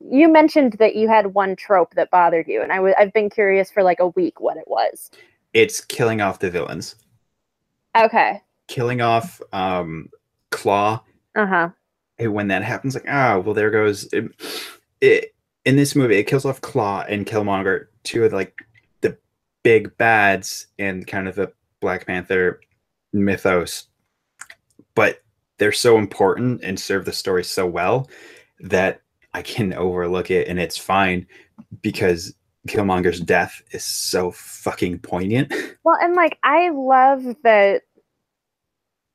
You 0.00 0.28
mentioned 0.32 0.74
that 0.74 0.94
you 0.96 1.08
had 1.08 1.34
one 1.34 1.56
trope 1.56 1.94
that 1.94 2.10
bothered 2.10 2.46
you, 2.46 2.62
and 2.62 2.72
I 2.72 2.76
w- 2.76 2.94
I've 2.98 3.12
been 3.12 3.30
curious 3.30 3.70
for 3.70 3.82
like 3.82 4.00
a 4.00 4.08
week 4.08 4.40
what 4.40 4.56
it 4.56 4.68
was. 4.68 5.10
It's 5.54 5.80
killing 5.84 6.20
off 6.20 6.38
the 6.38 6.50
villains, 6.50 6.94
Okay. 7.96 8.40
killing 8.68 9.00
off 9.00 9.40
um, 9.52 10.08
Klaue. 10.50 11.00
Uh 11.34 11.46
huh. 11.46 11.68
And 12.18 12.32
when 12.34 12.48
that 12.48 12.62
happens, 12.62 12.94
like, 12.94 13.06
ah, 13.08 13.38
well, 13.38 13.54
there 13.54 13.70
goes 13.70 14.04
it, 14.12 14.30
it. 15.00 15.34
In 15.64 15.76
this 15.76 15.94
movie, 15.96 16.16
it 16.16 16.24
kills 16.24 16.44
off 16.44 16.60
Klaue 16.60 17.04
and 17.08 17.26
Killmonger, 17.26 17.86
two 18.04 18.24
of 18.24 18.32
like 18.32 18.54
the 19.00 19.18
big 19.62 19.94
bads 19.98 20.68
in 20.78 21.04
kind 21.04 21.28
of 21.28 21.34
the 21.34 21.52
Black 21.80 22.06
Panther 22.06 22.60
mythos, 23.12 23.86
but 24.94 25.22
they're 25.58 25.72
so 25.72 25.98
important 25.98 26.62
and 26.62 26.78
serve 26.78 27.04
the 27.04 27.12
story 27.12 27.42
so 27.44 27.66
well 27.66 28.08
that 28.60 29.02
I 29.38 29.42
can 29.42 29.72
overlook 29.72 30.32
it 30.32 30.48
and 30.48 30.58
it's 30.58 30.76
fine 30.76 31.24
because 31.80 32.34
Killmonger's 32.66 33.20
death 33.20 33.62
is 33.70 33.84
so 33.84 34.32
fucking 34.32 34.98
poignant. 34.98 35.52
Well, 35.84 35.96
and 36.02 36.14
like 36.14 36.38
I 36.42 36.68
love 36.68 37.24
that. 37.44 37.82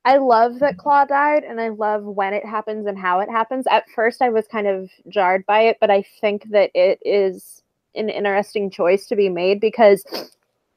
I 0.05 0.17
love 0.17 0.57
that 0.57 0.77
Klaue 0.77 1.07
died, 1.07 1.43
and 1.43 1.61
I 1.61 1.69
love 1.69 2.03
when 2.03 2.33
it 2.33 2.43
happens 2.43 2.87
and 2.87 2.97
how 2.97 3.19
it 3.19 3.29
happens. 3.29 3.67
At 3.69 3.87
first, 3.93 4.23
I 4.23 4.29
was 4.29 4.47
kind 4.47 4.65
of 4.65 4.89
jarred 5.07 5.45
by 5.45 5.67
it, 5.67 5.77
but 5.79 5.91
I 5.91 6.03
think 6.19 6.49
that 6.49 6.71
it 6.73 6.97
is 7.03 7.61
an 7.93 8.09
interesting 8.09 8.71
choice 8.71 9.05
to 9.07 9.15
be 9.15 9.29
made 9.29 9.59
because 9.59 10.03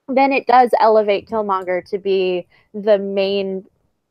then 0.06 0.32
it 0.32 0.46
does 0.46 0.70
elevate 0.78 1.30
Killmonger 1.30 1.82
to 1.88 1.96
be 1.96 2.46
the 2.74 2.98
main 2.98 3.64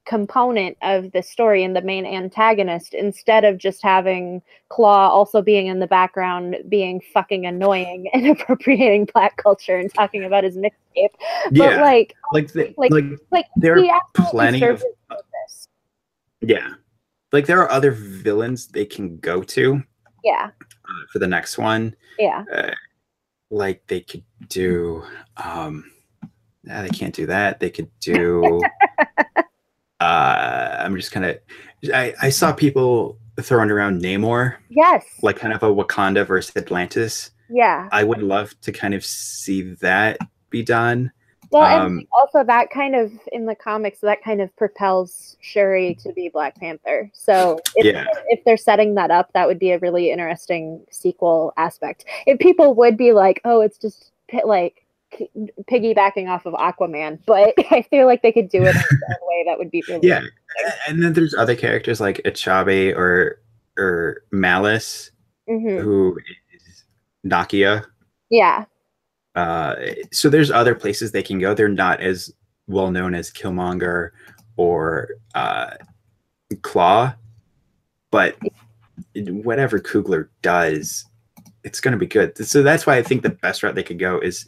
component 0.05 0.77
of 0.81 1.11
the 1.11 1.21
story 1.23 1.63
and 1.63 1.75
the 1.75 1.81
main 1.81 2.05
antagonist 2.05 2.93
instead 2.93 3.43
of 3.43 3.57
just 3.57 3.81
having 3.81 4.41
Klaue 4.71 5.09
also 5.09 5.41
being 5.41 5.67
in 5.67 5.79
the 5.79 5.87
background, 5.87 6.57
being 6.69 7.01
fucking 7.13 7.45
annoying 7.45 8.09
and 8.13 8.27
appropriating 8.27 9.07
black 9.13 9.37
culture 9.37 9.77
and 9.77 9.93
talking 9.93 10.23
about 10.23 10.43
his 10.43 10.57
mixtape. 10.57 11.09
But 11.51 11.79
like, 11.81 12.13
like 12.33 12.51
the, 12.53 12.73
like- 12.77 12.91
like 12.91 13.05
like 13.31 13.45
there 13.57 13.77
he 13.77 13.89
are 13.89 14.01
plenty 14.13 14.61
of 14.63 14.77
his 14.81 14.85
purpose. 15.09 15.67
yeah 16.41 16.73
like 17.31 17.45
there 17.47 17.59
are 17.61 17.69
other 17.71 17.91
villains 17.91 18.67
they 18.67 18.85
can 18.85 19.17
go 19.17 19.41
to 19.43 19.83
Yeah. 20.23 20.51
uh, 20.61 21.05
for 21.11 21.19
the 21.19 21.27
next 21.27 21.57
one. 21.57 21.95
Yeah. 22.17 22.43
Uh, 22.53 22.71
like 23.49 23.85
they 23.87 23.99
could 24.01 24.23
do 24.47 25.03
um 25.43 25.91
nah, 26.63 26.81
they 26.83 26.89
can't 26.89 27.13
do 27.13 27.25
that. 27.25 27.59
They 27.59 27.69
could 27.69 27.89
do 27.99 28.61
uh 29.99 30.77
I'm 30.79 30.95
just 30.95 31.11
kind 31.11 31.25
of 31.25 31.37
I, 31.93 32.13
I 32.21 32.29
saw 32.29 32.51
people 32.53 33.17
throwing 33.41 33.69
around 33.69 34.01
Namor, 34.01 34.55
Yes. 34.69 35.05
like 35.21 35.37
kind 35.37 35.53
of 35.53 35.61
a 35.63 35.67
Wakanda 35.67 36.25
versus 36.25 36.55
Atlantis. 36.55 37.31
yeah. 37.49 37.89
I 37.91 38.03
would 38.03 38.21
love 38.23 38.59
to 38.61 38.71
kind 38.71 38.93
of 38.93 39.03
see 39.05 39.61
that 39.81 40.17
be 40.49 40.63
done. 40.63 41.11
Well, 41.51 41.63
and 41.65 41.81
Um, 41.83 41.95
like, 41.97 42.07
also 42.17 42.43
that 42.43 42.69
kind 42.71 42.95
of 42.95 43.11
in 43.31 43.45
the 43.45 43.53
comics, 43.55 43.99
that 43.99 44.23
kind 44.23 44.41
of 44.41 44.55
propels 44.55 45.37
Shuri 45.41 45.95
to 46.01 46.11
be 46.13 46.29
Black 46.29 46.55
Panther. 46.55 47.09
So 47.13 47.59
if, 47.75 47.85
Yeah. 47.85 48.05
if 48.29 48.43
they're 48.45 48.57
setting 48.57 48.95
that 48.95 49.11
up, 49.11 49.31
that 49.33 49.47
would 49.47 49.59
be 49.59 49.71
a 49.71 49.79
really 49.79 50.09
interesting 50.11 50.83
sequel 50.89 51.53
aspect. 51.57 52.05
If 52.25 52.39
people 52.39 52.73
would 52.75 52.97
be 52.97 53.11
like, 53.11 53.41
"Oh, 53.45 53.61
it's 53.61 53.77
just 53.77 54.11
pi- 54.31 54.41
like 55.19 55.29
piggybacking 55.69 56.29
off 56.29 56.45
of 56.45 56.53
Aquaman," 56.53 57.19
but 57.25 57.53
I 57.71 57.81
feel 57.83 58.05
like 58.05 58.21
they 58.21 58.31
could 58.31 58.49
do 58.49 58.63
it 58.63 58.75
in 58.75 58.81
a 59.09 59.25
way 59.25 59.43
that 59.47 59.57
would 59.57 59.71
be 59.71 59.83
really 59.87 60.07
Yeah. 60.07 60.21
And 60.87 61.01
then 61.03 61.13
there's 61.13 61.33
other 61.33 61.55
characters 61.55 61.99
like 61.99 62.17
Achebe 62.25 62.95
or 62.95 63.41
or 63.77 64.23
Malice, 64.31 65.11
Mhm. 65.49 65.81
who 65.81 66.17
is 66.53 66.83
Nakia. 67.25 67.85
Yeah, 68.29 68.65
Uh, 69.35 69.75
so 70.11 70.29
there's 70.29 70.49
other 70.49 70.73
places 70.73 71.11
they 71.11 71.21
can 71.23 71.39
go. 71.39 71.53
They're 71.53 71.67
not 71.67 71.99
as 71.99 72.33
well 72.67 72.89
known 72.89 73.13
as 73.13 73.29
Killmonger 73.31 74.11
or 74.57 75.09
uh, 75.35 75.71
Klaue, 76.61 77.13
but 78.11 78.37
whatever 79.15 79.79
Coogler 79.79 80.29
does, 80.41 81.05
it's 81.63 81.81
going 81.81 81.91
to 81.91 81.97
be 81.97 82.07
good. 82.07 82.37
So 82.47 82.63
that's 82.63 82.85
why 82.87 82.97
I 82.97 83.03
think 83.03 83.21
the 83.23 83.29
best 83.29 83.61
route 83.61 83.75
they 83.75 83.83
could 83.83 83.99
go 83.99 84.19
is 84.19 84.45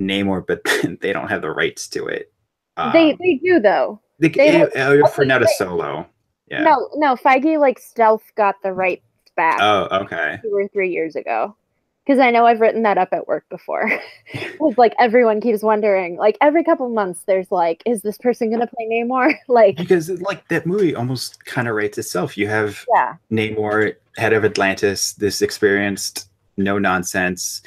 Namor, 0.00 0.46
but 0.46 0.60
they 1.00 1.12
don't 1.12 1.28
have 1.28 1.42
the 1.42 1.50
rights 1.50 1.88
to 1.88 2.06
it. 2.06 2.32
Um, 2.76 2.92
they 2.92 3.12
they 3.20 3.40
do 3.44 3.60
though. 3.60 4.00
they, 4.18 4.28
they 4.28 4.62
uh, 4.62 4.66
uh, 4.66 5.08
for 5.08 5.22
okay, 5.22 5.28
now 5.28 5.38
to 5.38 5.44
wait. 5.46 5.56
solo. 5.56 6.06
Yeah. 6.50 6.62
No, 6.62 6.90
no, 6.96 7.14
Feige 7.16 7.58
like 7.58 7.78
stealth 7.78 8.24
got 8.36 8.56
the 8.62 8.72
rights 8.72 9.02
back 9.36 9.58
Oh, 9.60 9.88
okay. 10.02 10.38
two 10.42 10.54
or 10.54 10.68
three 10.68 10.90
years 10.90 11.16
ago. 11.16 11.56
Because 12.04 12.20
I 12.20 12.30
know 12.30 12.44
I've 12.44 12.60
written 12.60 12.82
that 12.82 12.98
up 12.98 13.08
at 13.12 13.26
work 13.26 13.46
before. 13.48 13.90
It's 14.34 14.78
like 14.78 14.94
everyone 14.98 15.40
keeps 15.40 15.62
wondering, 15.62 16.16
like 16.16 16.36
every 16.40 16.64
couple 16.64 16.88
months, 16.88 17.22
there's 17.26 17.50
like, 17.50 17.82
is 17.86 18.02
this 18.02 18.18
person 18.18 18.50
gonna 18.50 18.66
play 18.66 18.86
Namor? 18.90 19.34
like, 19.48 19.76
Because 19.76 20.10
like 20.20 20.46
that 20.48 20.66
movie 20.66 20.94
almost 20.94 21.44
kind 21.44 21.66
of 21.68 21.74
writes 21.74 21.96
itself. 21.98 22.36
You 22.36 22.46
have 22.48 22.84
yeah, 22.94 23.14
Namor, 23.30 23.94
head 24.16 24.32
of 24.32 24.44
Atlantis, 24.44 25.12
this 25.14 25.40
experienced, 25.42 26.28
no 26.56 26.78
nonsense, 26.78 27.62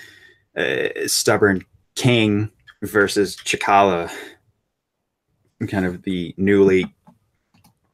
uh, 0.56 0.90
stubborn 1.08 1.64
king 1.98 2.50
versus 2.84 3.36
T'Challa, 3.36 4.10
kind 5.68 5.86
of 5.86 6.04
the 6.04 6.34
newly 6.38 6.94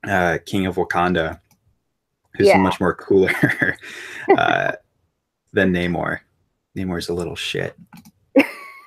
uh, 0.08 0.38
king 0.46 0.66
of 0.68 0.76
Wakanda, 0.76 1.40
who's 2.36 2.48
Yeah. 2.48 2.58
much 2.58 2.80
more 2.80 2.94
cooler 2.94 3.32
uh, 4.38 4.74
than 5.54 5.74
Namor. 5.74 6.20
Namor's 6.78 7.10
a 7.10 7.14
little 7.14 7.36
shit. 7.36 7.76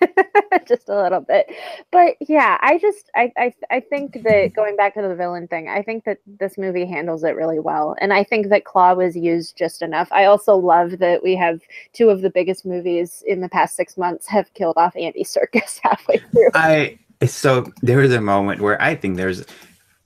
just 0.67 0.89
a 0.89 1.03
little 1.03 1.21
bit. 1.21 1.47
But 1.91 2.17
yeah, 2.21 2.59
I 2.61 2.79
just 2.79 3.11
I, 3.15 3.33
I 3.37 3.55
I 3.71 3.81
think 3.81 4.23
that 4.25 4.53
going 4.57 4.77
back 4.77 4.95
to 4.95 5.03
the 5.03 5.15
villain 5.15 5.49
thing, 5.49 5.69
I 5.69 5.83
think 5.83 6.05
that 6.05 6.19
this 6.27 6.59
movie 6.59 6.87
handles 6.87 7.25
it 7.25 7.37
really 7.37 7.59
well. 7.59 7.97
And 8.01 8.13
I 8.13 8.25
think 8.25 8.49
that 8.49 8.65
Klaue 8.65 8.97
was 8.97 9.17
used 9.17 9.57
just 9.57 9.83
enough. 9.83 10.09
I 10.13 10.25
also 10.25 10.55
love 10.55 10.99
that 10.99 11.23
we 11.23 11.37
have 11.37 11.61
two 11.93 12.11
of 12.11 12.21
the 12.23 12.31
biggest 12.31 12.67
movies 12.67 13.23
in 13.27 13.41
the 13.41 13.49
past 13.49 13.77
six 13.77 13.97
months 13.97 14.27
have 14.27 14.53
killed 14.55 14.77
off 14.77 14.97
Andy 14.97 15.25
Serkis 15.25 15.81
halfway 15.83 16.19
through. 16.19 16.51
I 16.55 16.99
so 17.25 17.73
there 17.83 17.99
was 17.99 18.13
a 18.13 18.21
moment 18.21 18.61
where 18.61 18.81
I 18.81 18.95
think 18.95 19.17
there's 19.17 19.45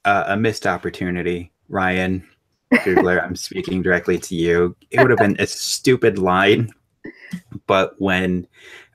a, 0.05 0.25
a 0.29 0.37
missed 0.37 0.67
opportunity, 0.67 1.53
Ryan 1.69 2.27
Coogler. 2.73 3.23
I'm 3.23 3.37
speaking 3.37 3.83
directly 3.83 4.19
to 4.19 4.35
you. 4.35 4.77
It 4.91 5.01
would 5.01 5.11
have 5.11 5.19
been 5.19 5.37
a 5.39 5.47
stupid 5.47 6.19
line, 6.19 6.71
but 7.67 7.95
when 7.99 8.47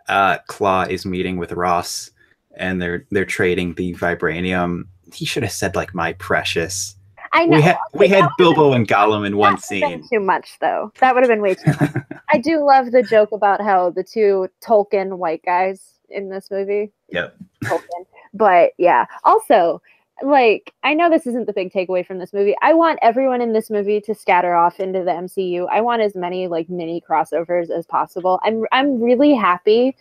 uh, 0.08 0.38
Klaue 0.48 0.90
is 0.90 1.06
meeting 1.06 1.38
with 1.38 1.52
Ross 1.52 2.12
and 2.58 2.82
they're 2.82 3.06
they're 3.12 3.26
trading 3.26 3.74
the 3.76 3.94
vibranium, 3.96 4.86
he 5.14 5.26
should 5.26 5.44
have 5.44 5.52
said 5.52 5.76
like 5.76 5.94
"my 5.94 6.14
precious." 6.14 6.96
I 7.34 7.46
know 7.46 7.58
We 7.58 7.64
had 7.64 7.78
we 7.94 8.08
had 8.08 8.30
Bilbo 8.38 8.74
and 8.74 8.88
Gollum 8.88 9.28
in 9.28 9.36
one 9.36 9.56
That 9.56 9.64
would've 9.70 9.70
been 9.70 10.02
scene. 10.02 10.10
Too 10.10 10.26
much 10.26 10.58
though. 10.62 10.92
That 11.00 11.14
would 11.14 11.24
have 11.24 11.30
been 11.30 11.42
way 11.42 11.56
too 11.56 11.74
much. 11.80 11.92
I 12.32 12.38
do 12.38 12.64
love 12.64 12.92
the 12.92 13.04
joke 13.04 13.32
about 13.34 13.62
how 13.62 13.90
the 13.90 14.04
two 14.04 14.48
Tolkien 14.64 15.18
white 15.18 15.44
guys 15.46 15.96
in 16.10 16.30
this 16.30 16.50
movie. 16.50 16.94
Yep. 17.10 17.38
Tolkien. 17.66 18.06
But 18.34 18.72
yeah. 18.78 19.06
Also, 19.26 19.82
like 20.24 20.74
I 20.84 20.94
know 20.94 21.10
this 21.10 21.28
isn't 21.28 21.46
the 21.46 21.54
big 21.54 21.74
takeaway 21.74 22.06
from 22.06 22.20
this 22.20 22.34
movie. 22.34 22.56
I 22.62 22.74
want 22.74 23.00
everyone 23.02 23.42
in 23.42 23.54
this 23.54 23.70
movie 23.70 24.00
to 24.02 24.16
scatter 24.16 24.56
off 24.56 24.80
into 24.80 25.00
the 25.00 25.12
MCU. 25.12 25.68
I 25.70 25.82
want 25.82 26.02
as 26.02 26.16
many 26.16 26.48
like 26.48 26.70
mini 26.70 27.02
crossovers 27.08 27.70
as 27.70 27.86
possible. 27.86 28.40
I'm 28.44 28.66
I'm 28.72 29.02
really 29.02 29.34
happy 29.34 29.96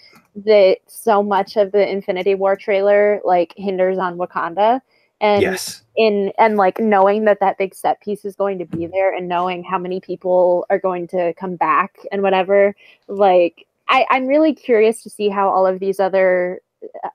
that 0.45 0.79
so 0.87 1.23
much 1.23 1.57
of 1.57 1.73
the 1.73 1.89
Infinity 1.89 2.35
War 2.35 2.57
trailer 2.57 3.21
like 3.25 3.55
hinders 3.57 3.99
on 3.99 4.17
Wakanda 4.17 4.81
and 5.21 5.43
Yes. 5.43 5.83
in 5.97 6.33
and 6.39 6.57
like 6.57 6.79
knowing 6.79 7.25
that 7.25 7.41
that 7.41 7.59
big 7.59 7.75
set 7.75 8.01
piece 8.01 8.25
is 8.25 8.37
going 8.37 8.59
to 8.59 8.65
be 8.65 8.87
there 8.87 9.15
and 9.15 9.29
knowing 9.29 9.63
how 9.65 9.79
many 9.79 10.01
people 10.01 10.67
are 10.71 10.79
going 10.79 11.07
to 11.09 11.33
come 11.35 11.57
back 11.57 11.97
and 12.13 12.23
whatever 12.23 12.75
like 13.09 13.67
I, 13.89 14.07
i'm 14.11 14.27
really 14.27 14.55
curious 14.55 15.03
to 15.05 15.11
see 15.11 15.29
how 15.29 15.49
all 15.49 15.67
of 15.67 15.79
these 15.79 16.01
other 16.01 16.61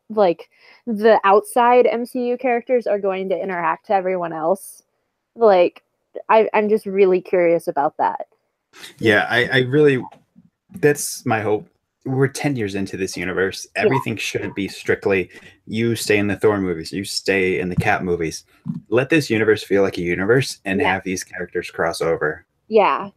like 0.09 0.49
the 0.87 1.19
outside 1.23 1.85
mcu 1.85 2.39
characters 2.39 2.87
are 2.87 2.99
going 2.99 3.29
to 3.29 3.37
interact 3.41 3.87
to 3.87 3.93
everyone 3.93 4.33
else 4.33 4.83
like 5.35 5.83
I, 6.29 6.49
i'm 6.53 6.69
just 6.69 6.85
really 6.85 7.21
curious 7.21 7.67
about 7.67 7.97
that 7.97 8.27
Yeah, 8.99 9.25
I, 9.29 9.45
I 9.45 9.57
really 9.61 10.03
that's 10.75 11.25
my 11.25 11.41
hope. 11.41 11.67
We're 12.05 12.27
10 12.27 12.55
years 12.55 12.75
into 12.75 12.95
this 12.97 13.17
universe. 13.17 13.67
Yeah. 13.75 13.83
Everything 13.85 14.15
shouldn't 14.15 14.55
be 14.55 14.67
strictly 14.67 15.29
you 15.65 15.95
stay 15.95 16.17
in 16.17 16.27
the 16.27 16.35
Thor 16.35 16.59
movies, 16.61 16.91
you 16.93 17.03
stay 17.03 17.59
in 17.59 17.69
the 17.69 17.75
Cap 17.75 18.01
movies. 18.03 18.45
Let 18.89 19.09
this 19.09 19.29
universe 19.29 19.63
feel 19.63 19.81
like 19.81 19.97
a 19.97 20.01
universe 20.01 20.59
and 20.65 20.79
Yeah. 20.79 20.93
have 20.93 21.03
these 21.03 21.23
characters 21.23 21.69
cross 21.71 22.01
over. 22.01 22.45
yeah 22.67 23.09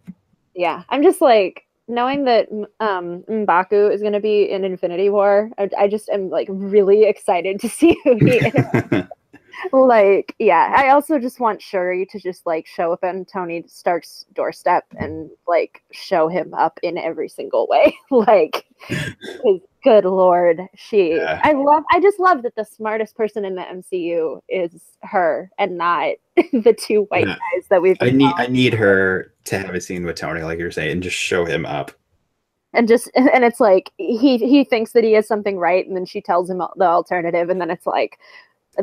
yeah 0.55 0.83
i'm 0.91 1.03
just 1.03 1.20
like 1.20 1.66
knowing 1.89 2.25
that 2.25 2.49
um 2.81 3.25
M'Baku 3.29 3.93
is 3.93 4.01
going 4.01 4.13
to 4.13 4.21
be 4.21 4.51
in 4.51 4.65
infinity 4.65 5.09
war 5.09 5.51
I, 5.59 5.69
I 5.79 5.89
just 5.89 6.09
am 6.09 6.31
like 6.31 6.49
really 6.51 7.05
excited 7.05 7.61
to 7.61 7.69
see 7.69 7.99
who 8.05 8.17
he 8.17 8.37
is 8.37 9.05
like 9.73 10.35
yeah 10.39 10.73
i 10.77 10.89
also 10.91 11.19
just 11.19 11.41
want 11.41 11.61
shuri 11.62 12.07
to 12.07 12.19
just 12.19 12.45
like 12.47 12.66
show 12.66 12.93
up 12.93 13.03
on 13.05 13.24
tony 13.24 13.62
stark's 13.66 14.24
doorstep 14.35 14.85
and 14.99 15.31
like 15.47 15.83
show 15.93 16.29
him 16.29 16.53
up 16.55 16.79
in 16.83 16.97
every 16.99 17.29
single 17.29 17.66
way 17.69 17.97
like 18.11 18.65
good 19.85 20.05
lord 20.05 20.61
she 20.74 21.16
Yeah. 21.16 21.41
i 21.45 21.53
love 21.53 21.85
i 21.91 22.01
just 22.01 22.19
love 22.20 22.43
that 22.43 22.55
the 22.57 22.65
smartest 22.65 23.16
person 23.16 23.45
in 23.45 23.55
the 23.55 23.62
mcu 23.62 24.41
is 24.49 24.73
her 25.03 25.51
and 25.59 25.77
not 25.77 26.15
the 26.53 26.74
two 26.79 27.03
white 27.05 27.27
Yeah. 27.27 27.37
guys 27.55 27.66
that 27.69 27.83
we've 27.83 27.97
I 28.01 28.11
need 28.11 28.33
I 28.37 28.47
need 28.47 28.74
her 28.74 29.33
to 29.45 29.59
have 29.59 29.74
a 29.74 29.81
scene 29.81 30.05
with 30.07 30.15
Tony, 30.16 30.43
like 30.43 30.59
you're 30.61 30.70
saying, 30.70 30.93
and 30.93 31.03
just 31.03 31.16
show 31.16 31.45
him 31.45 31.66
up. 31.66 31.91
and 32.74 32.87
just 32.89 33.11
and 33.16 33.45
it's 33.45 33.59
like 33.61 33.91
he 33.99 34.39
he 34.39 34.65
thinks 34.65 34.93
that 34.93 35.05
he 35.05 35.12
has 35.12 35.27
something 35.27 35.59
right 35.59 35.87
and 35.87 35.97
then 35.97 36.07
she 36.07 36.20
tells 36.23 36.49
him 36.49 36.59
the 36.77 36.85
alternative 36.87 37.51
and 37.51 37.61
then 37.61 37.70
it's 37.70 37.87
like 37.87 38.19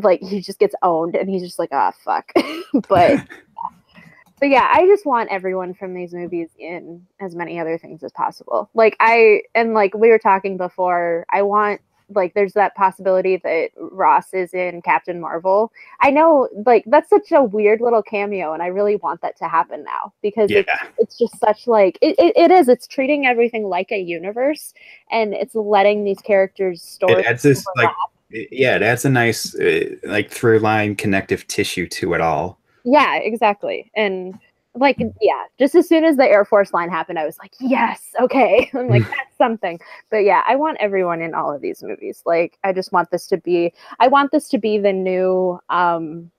like 0.01 0.21
he 0.21 0.41
just 0.41 0.59
gets 0.59 0.75
owned 0.81 1.15
and 1.15 1.29
he's 1.29 1.41
just 1.41 1.59
like 1.59 1.69
ah 1.71 1.93
fuck. 2.03 2.31
But 2.87 3.25
but 4.39 4.49
yeah 4.49 4.69
i 4.71 4.85
just 4.85 5.05
want 5.05 5.29
everyone 5.29 5.73
from 5.73 5.93
these 5.93 6.13
movies 6.13 6.49
in 6.57 7.05
as 7.19 7.35
many 7.35 7.59
other 7.59 7.77
things 7.77 8.03
as 8.03 8.11
possible. 8.11 8.69
Like 8.73 8.95
i 8.99 9.41
and 9.55 9.73
like 9.73 9.93
we 9.93 10.09
were 10.09 10.19
talking 10.19 10.57
before 10.57 11.25
i 11.29 11.41
want 11.41 11.81
like 12.15 12.33
there's 12.33 12.53
that 12.53 12.75
possibility 12.75 13.37
that 13.37 13.69
ross 13.77 14.33
is 14.33 14.53
in 14.53 14.81
captain 14.81 15.19
marvel. 15.19 15.71
I 16.01 16.09
know 16.09 16.49
like 16.65 16.83
that's 16.87 17.09
such 17.09 17.31
a 17.31 17.43
weird 17.43 17.81
little 17.81 18.01
cameo 18.01 18.53
and 18.53 18.63
i 18.63 18.67
really 18.67 18.95
want 18.97 19.21
that 19.21 19.37
to 19.37 19.47
happen 19.47 19.83
now 19.83 20.13
because 20.21 20.49
yeah. 20.49 20.59
it's 20.59 20.71
it's 20.97 21.17
just 21.17 21.39
such 21.39 21.67
like 21.67 21.97
it, 22.01 22.15
it, 22.17 22.35
it 22.35 22.51
is 22.51 22.67
it's 22.67 22.87
treating 22.87 23.25
everything 23.25 23.65
like 23.65 23.91
a 23.91 23.99
universe 23.99 24.73
and 25.11 25.33
it's 25.33 25.55
letting 25.55 26.03
these 26.03 26.19
characters 26.19 26.81
story 26.81 27.21
It 27.21 27.25
adds 27.25 27.43
this 27.43 27.65
like 27.75 27.89
yeah, 28.29 28.75
it 28.75 28.81
adds 28.81 29.05
a 29.05 29.09
nice 29.09 29.55
uh, 29.55 29.95
like 30.03 30.31
through 30.31 30.59
line 30.59 30.95
connective 30.95 31.47
tissue 31.47 31.87
to 31.87 32.13
it 32.13 32.21
all. 32.21 32.59
yeah 32.83 33.15
exactly. 33.15 33.91
And 33.95 34.37
like 34.75 34.99
yeah 35.19 35.43
just 35.57 35.73
as 35.73 35.89
soon 35.89 36.03
as 36.05 36.15
the 36.15 36.23
air 36.23 36.45
force 36.45 36.73
line 36.73 36.91
happened 36.91 37.17
i 37.17 37.25
was 37.25 37.39
like 37.39 37.53
yes 37.59 38.09
okay. 38.21 38.69
I'm 38.75 38.87
like 38.87 39.01
that's 39.09 39.37
something. 39.37 39.79
But 40.11 40.19
yeah 40.19 40.43
i 40.47 40.55
want 40.55 40.77
everyone 40.79 41.21
in 41.21 41.33
all 41.33 41.51
of 41.53 41.61
these 41.61 41.81
movies. 41.83 42.21
Like 42.25 42.57
i 42.63 42.71
just 42.71 42.91
want 42.91 43.09
this 43.11 43.27
to 43.27 43.37
be 43.37 43.73
i 43.99 44.07
want 44.07 44.31
this 44.31 44.47
to 44.49 44.57
be 44.57 44.77
the 44.77 44.93
new 44.93 45.59
um 45.69 46.31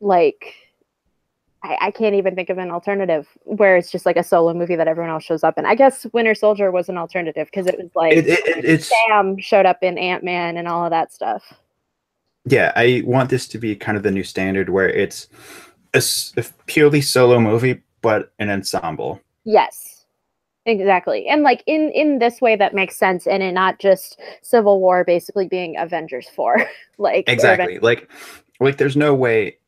like 0.00 0.54
I, 1.62 1.76
I 1.80 1.90
can't 1.90 2.14
even 2.14 2.34
think 2.34 2.50
of 2.50 2.58
an 2.58 2.70
alternative 2.70 3.26
where 3.44 3.76
it's 3.76 3.90
just 3.90 4.06
like 4.06 4.16
a 4.16 4.22
solo 4.22 4.52
movie 4.54 4.76
that 4.76 4.88
everyone 4.88 5.10
else 5.10 5.24
shows 5.24 5.42
up 5.42 5.58
in. 5.58 5.66
I 5.66 5.74
guess 5.74 6.06
Winter 6.12 6.34
Soldier 6.34 6.70
was 6.70 6.88
an 6.88 6.98
alternative 6.98 7.46
because 7.46 7.66
it 7.66 7.78
was 7.78 7.90
like 7.94 8.12
It, 8.16 8.26
it, 8.28 8.46
it- 8.46 8.64
it's 8.64 8.88
Sam 9.08 9.38
showed 9.38 9.66
up 9.66 9.78
in 9.82 9.98
Ant 9.98 10.22
Man 10.22 10.56
and 10.56 10.68
all 10.68 10.84
of 10.84 10.90
that 10.90 11.12
stuff. 11.12 11.52
yeah. 12.44 12.72
I 12.76 13.02
want 13.04 13.30
this 13.30 13.48
to 13.48 13.58
be 13.58 13.74
kind 13.74 13.96
of 13.96 14.02
the 14.04 14.10
new 14.10 14.22
standard 14.24 14.68
where 14.68 14.88
it's 14.88 15.28
a 15.94 16.02
purely 16.66 17.00
solo 17.00 17.40
movie, 17.40 17.82
but 18.02 18.32
an 18.38 18.50
ensemble. 18.50 19.20
Yes. 19.44 20.04
Exactly. 20.66 21.28
And 21.28 21.42
like 21.42 21.62
in 21.66 21.90
in 21.92 22.18
this 22.18 22.40
way 22.40 22.56
that 22.56 22.74
makes 22.74 22.96
sense 22.96 23.26
and 23.28 23.40
it 23.40 23.52
not 23.52 23.78
just 23.78 24.20
Civil 24.42 24.80
War 24.80 25.04
basically 25.04 25.46
being 25.46 25.76
Avengers 25.78 26.28
4. 26.34 26.68
like 26.98 27.28
Exactly. 27.28 27.78
Like, 27.78 28.10
like 28.60 28.78
there's 28.78 28.96
no 28.96 29.14
way. 29.14 29.58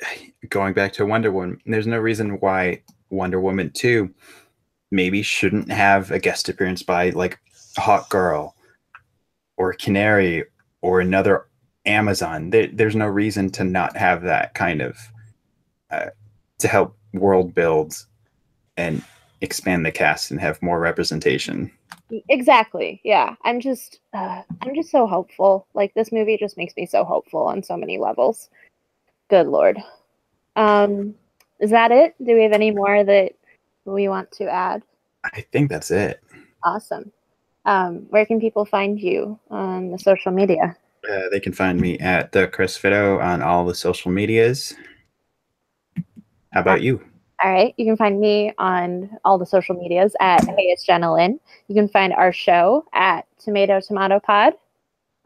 Going 0.48 0.72
back 0.72 0.92
to 0.94 1.06
Wonder 1.06 1.32
Woman, 1.32 1.60
there's 1.66 1.86
no 1.86 1.98
reason 1.98 2.38
why 2.40 2.82
Wonder 3.10 3.40
Woman 3.40 3.70
two 3.70 4.14
maybe 4.90 5.22
shouldn't 5.22 5.70
have 5.70 6.10
a 6.10 6.18
guest 6.18 6.48
appearance 6.48 6.82
by 6.82 7.10
like 7.10 7.38
Hawk 7.76 8.08
Girl 8.08 8.54
or 9.56 9.72
Canary 9.74 10.44
or 10.80 11.00
another 11.00 11.46
Amazon. 11.86 12.50
There, 12.50 12.68
there's 12.68 12.96
no 12.96 13.06
reason 13.06 13.50
to 13.50 13.64
not 13.64 13.96
have 13.96 14.22
that 14.22 14.54
kind 14.54 14.80
of 14.80 14.96
uh, 15.90 16.06
to 16.58 16.68
help 16.68 16.96
world 17.12 17.54
build 17.54 17.94
and 18.76 19.02
expand 19.40 19.84
the 19.84 19.92
cast 19.92 20.30
and 20.30 20.40
have 20.40 20.62
more 20.62 20.78
representation. 20.78 21.70
Exactly. 22.28 23.00
Yeah. 23.04 23.34
I'm 23.42 23.60
just 23.60 24.00
uh, 24.14 24.42
I'm 24.62 24.74
just 24.74 24.90
so 24.90 25.06
hopeful. 25.06 25.66
Like 25.74 25.94
this 25.94 26.12
movie 26.12 26.38
just 26.38 26.56
makes 26.56 26.74
me 26.76 26.86
so 26.86 27.04
hopeful 27.04 27.42
on 27.42 27.62
so 27.62 27.76
many 27.76 27.98
levels. 27.98 28.48
Good 29.28 29.46
lord. 29.46 29.78
Um 30.56 31.14
is 31.60 31.70
that 31.70 31.90
it? 31.90 32.14
Do 32.24 32.34
we 32.34 32.42
have 32.42 32.52
any 32.52 32.70
more 32.70 33.02
that 33.02 33.32
we 33.84 34.08
want 34.08 34.30
to 34.32 34.48
add? 34.48 34.82
I 35.24 35.40
think 35.52 35.68
that's 35.68 35.90
it. 35.90 36.22
Awesome. 36.62 37.10
Um, 37.64 38.06
where 38.10 38.24
can 38.24 38.40
people 38.40 38.64
find 38.64 39.00
you 39.00 39.38
on 39.50 39.90
the 39.90 39.98
social 39.98 40.32
media? 40.32 40.76
Uh, 41.10 41.28
they 41.30 41.40
can 41.40 41.52
find 41.52 41.80
me 41.80 41.98
at 41.98 42.32
the 42.32 42.48
Chris 42.48 42.76
Fido 42.76 43.18
on 43.18 43.42
all 43.42 43.64
the 43.64 43.74
social 43.74 44.10
medias. 44.10 44.74
How 46.52 46.60
about 46.60 46.82
you? 46.82 47.02
All 47.42 47.52
right. 47.52 47.74
You 47.76 47.84
can 47.84 47.96
find 47.96 48.18
me 48.20 48.52
on 48.58 49.10
all 49.24 49.38
the 49.38 49.46
social 49.46 49.76
medias 49.76 50.16
at 50.20 50.44
Hey 50.44 50.64
It's 50.64 50.84
Jenna 50.84 51.12
Lynn. 51.12 51.38
You 51.68 51.74
can 51.74 51.88
find 51.88 52.12
our 52.12 52.32
show 52.32 52.84
at 52.92 53.26
Tomato 53.38 53.80
Tomato 53.80 54.18
Pod. 54.18 54.54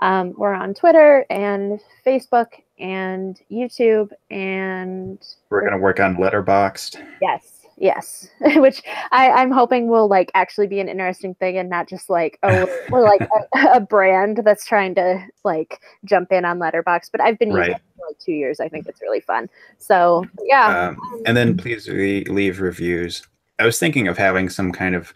Um, 0.01 0.35
we're 0.37 0.53
on 0.53 0.75
Twitter 0.75 1.25
and 1.31 1.81
Facebook 2.05 2.49
and 2.83 3.41
YouTube 3.51 4.11
and 4.31 5.25
We're 5.49 5.65
gonna 5.65 5.79
work 5.79 6.01
on 6.01 6.17
Letterboxd. 6.17 7.03
yes, 7.23 7.67
yes. 7.79 8.29
Which 8.57 8.83
I, 9.13 9.31
I'm 9.31 9.51
hoping 9.51 9.87
will 9.87 10.09
like 10.09 10.31
actually 10.35 10.67
be 10.67 10.81
an 10.81 10.89
interesting 10.89 11.35
thing 11.37 11.57
and 11.59 11.71
not 11.71 11.89
just 11.89 12.11
like 12.11 12.39
oh 12.43 12.67
we're 12.91 13.05
like 13.05 13.23
a, 13.55 13.61
a 13.75 13.81
brand 13.81 14.43
that's 14.45 14.67
trying 14.67 14.95
to 14.97 15.25
like 15.45 15.81
jump 16.05 16.33
in 16.33 16.45
on 16.45 16.59
Letterbox. 16.59 17.09
But 17.11 17.21
I've 17.21 17.39
been 17.39 17.51
using 17.51 17.61
Right. 17.61 17.71
it 17.71 17.83
for 17.97 18.07
like 18.09 18.19
two 18.19 18.33
years. 18.33 18.59
I 18.61 18.69
think 18.69 18.87
it's 18.89 19.01
really 19.01 19.21
fun. 19.21 19.49
So 19.79 20.27
yeah. 20.45 20.89
Um, 20.89 21.23
and 21.25 21.37
then 21.37 21.57
please 21.57 21.89
re- 21.89 22.25
leave 22.25 22.61
reviews. 22.61 23.27
I 23.59 23.65
was 23.65 23.79
thinking 23.79 24.09
of 24.09 24.19
having 24.19 24.49
some 24.49 24.73
kind 24.73 24.95
of 24.97 25.15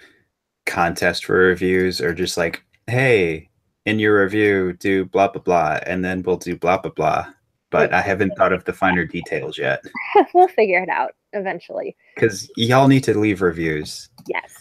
contest 0.67 1.25
for 1.25 1.35
reviews, 1.35 2.01
or 2.01 2.15
just 2.15 2.37
like, 2.37 2.63
hey, 2.87 3.49
in 3.87 3.99
your 3.99 4.23
review, 4.23 4.73
do 4.75 5.05
blah 5.05 5.29
blah 5.29 5.43
blah, 5.43 5.79
and 5.87 6.05
then 6.05 6.23
we'll 6.23 6.37
do 6.37 6.57
blah 6.57 6.79
blah 6.79 6.91
blah. 6.93 7.27
But 7.71 7.93
I 7.93 8.01
haven't 8.01 8.31
thought 8.37 8.53
of 8.53 8.65
the 8.65 8.73
finer 8.73 9.05
details 9.05 9.59
yet 9.59 9.85
we'll 10.35 10.49
figure 10.49 10.81
it 10.83 10.89
out 10.89 11.13
eventually. 11.33 11.97
because 12.15 12.51
y'all 12.57 12.89
need 12.89 13.05
to 13.05 13.19
leave 13.19 13.43
reviews. 13.43 14.09
Yes. 14.29 14.53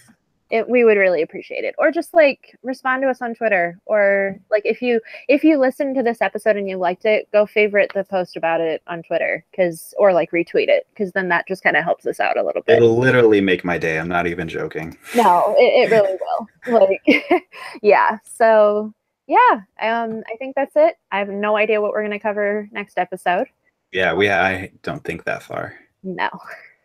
It, 0.52 0.70
we 0.70 0.84
would 0.84 0.98
really 0.98 1.24
appreciate 1.24 1.64
it 1.64 1.74
or 1.80 1.90
just 1.92 2.14
like 2.14 2.56
respond 2.62 3.02
to 3.02 3.10
us 3.10 3.20
on 3.20 3.34
twitter 3.34 3.80
or 3.88 4.40
like 4.52 4.62
if 4.64 4.80
you 4.80 5.02
if 5.28 5.44
you 5.44 5.58
listened 5.58 5.96
to 5.96 6.04
this 6.04 6.22
episode 6.22 6.56
and 6.56 6.70
you 6.70 6.78
liked 6.78 7.04
it 7.06 7.28
go 7.34 7.48
favorite 7.48 7.92
the 7.96 8.04
post 8.04 8.38
about 8.38 8.62
it 8.62 8.84
on 8.86 9.02
twitter 9.02 9.44
because 9.50 9.92
or 9.98 10.14
like 10.14 10.30
retweet 10.30 10.68
it 10.70 10.86
because 10.92 11.12
then 11.14 11.30
that 11.30 11.48
just 11.48 11.64
kind 11.64 11.76
of 11.76 11.84
helps 11.84 12.06
us 12.06 12.20
out 12.20 12.38
a 12.38 12.44
little 12.44 12.62
bit 12.62 12.78
It'll 12.78 12.96
literally 12.96 13.42
make 13.42 13.66
my 13.66 13.80
day. 13.80 13.98
I'm 13.98 14.08
not 14.08 14.28
even 14.28 14.48
joking. 14.48 14.96
no 15.16 15.56
it, 15.58 15.90
it 15.90 15.92
really 15.92 16.16
will 16.68 16.90
like 16.90 17.44
yeah 17.82 18.20
so 18.24 18.94
yeah 19.28 19.62
um 19.82 20.22
i 20.32 20.36
think 20.38 20.56
that's 20.56 20.76
it 20.76 20.96
i 21.12 21.18
have 21.20 21.30
no 21.30 21.56
idea 21.58 21.82
what 21.82 21.92
we're 21.92 22.02
going 22.02 22.12
to 22.12 22.20
cover 22.20 22.70
next 22.72 22.98
episode 22.98 23.48
Yeah, 23.92 24.14
we. 24.14 24.30
I 24.30 24.72
don't 24.84 25.04
think 25.04 25.24
that 25.26 25.42
far. 25.44 25.74
no 26.04 26.30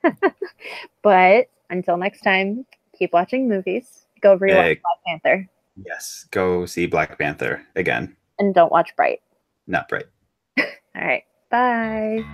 but 1.03 1.49
until 1.69 1.97
next 1.97 2.21
time 2.23 2.65
keep 2.99 3.12
watching 3.12 3.49
movies 3.49 4.07
go 4.21 4.39
rewatch 4.39 4.81
black 4.83 4.99
panther 5.07 5.49
yes, 5.87 6.27
go 6.31 6.67
see 6.67 6.87
Black 6.87 7.19
Panther 7.19 7.62
again. 7.77 8.17
and 8.39 8.55
don't 8.55 8.73
watch 8.73 8.95
bright 8.97 9.21
Not 9.67 9.89
bright. 9.89 10.07
all 10.59 10.65
right 10.95 11.25
bye 11.51 12.25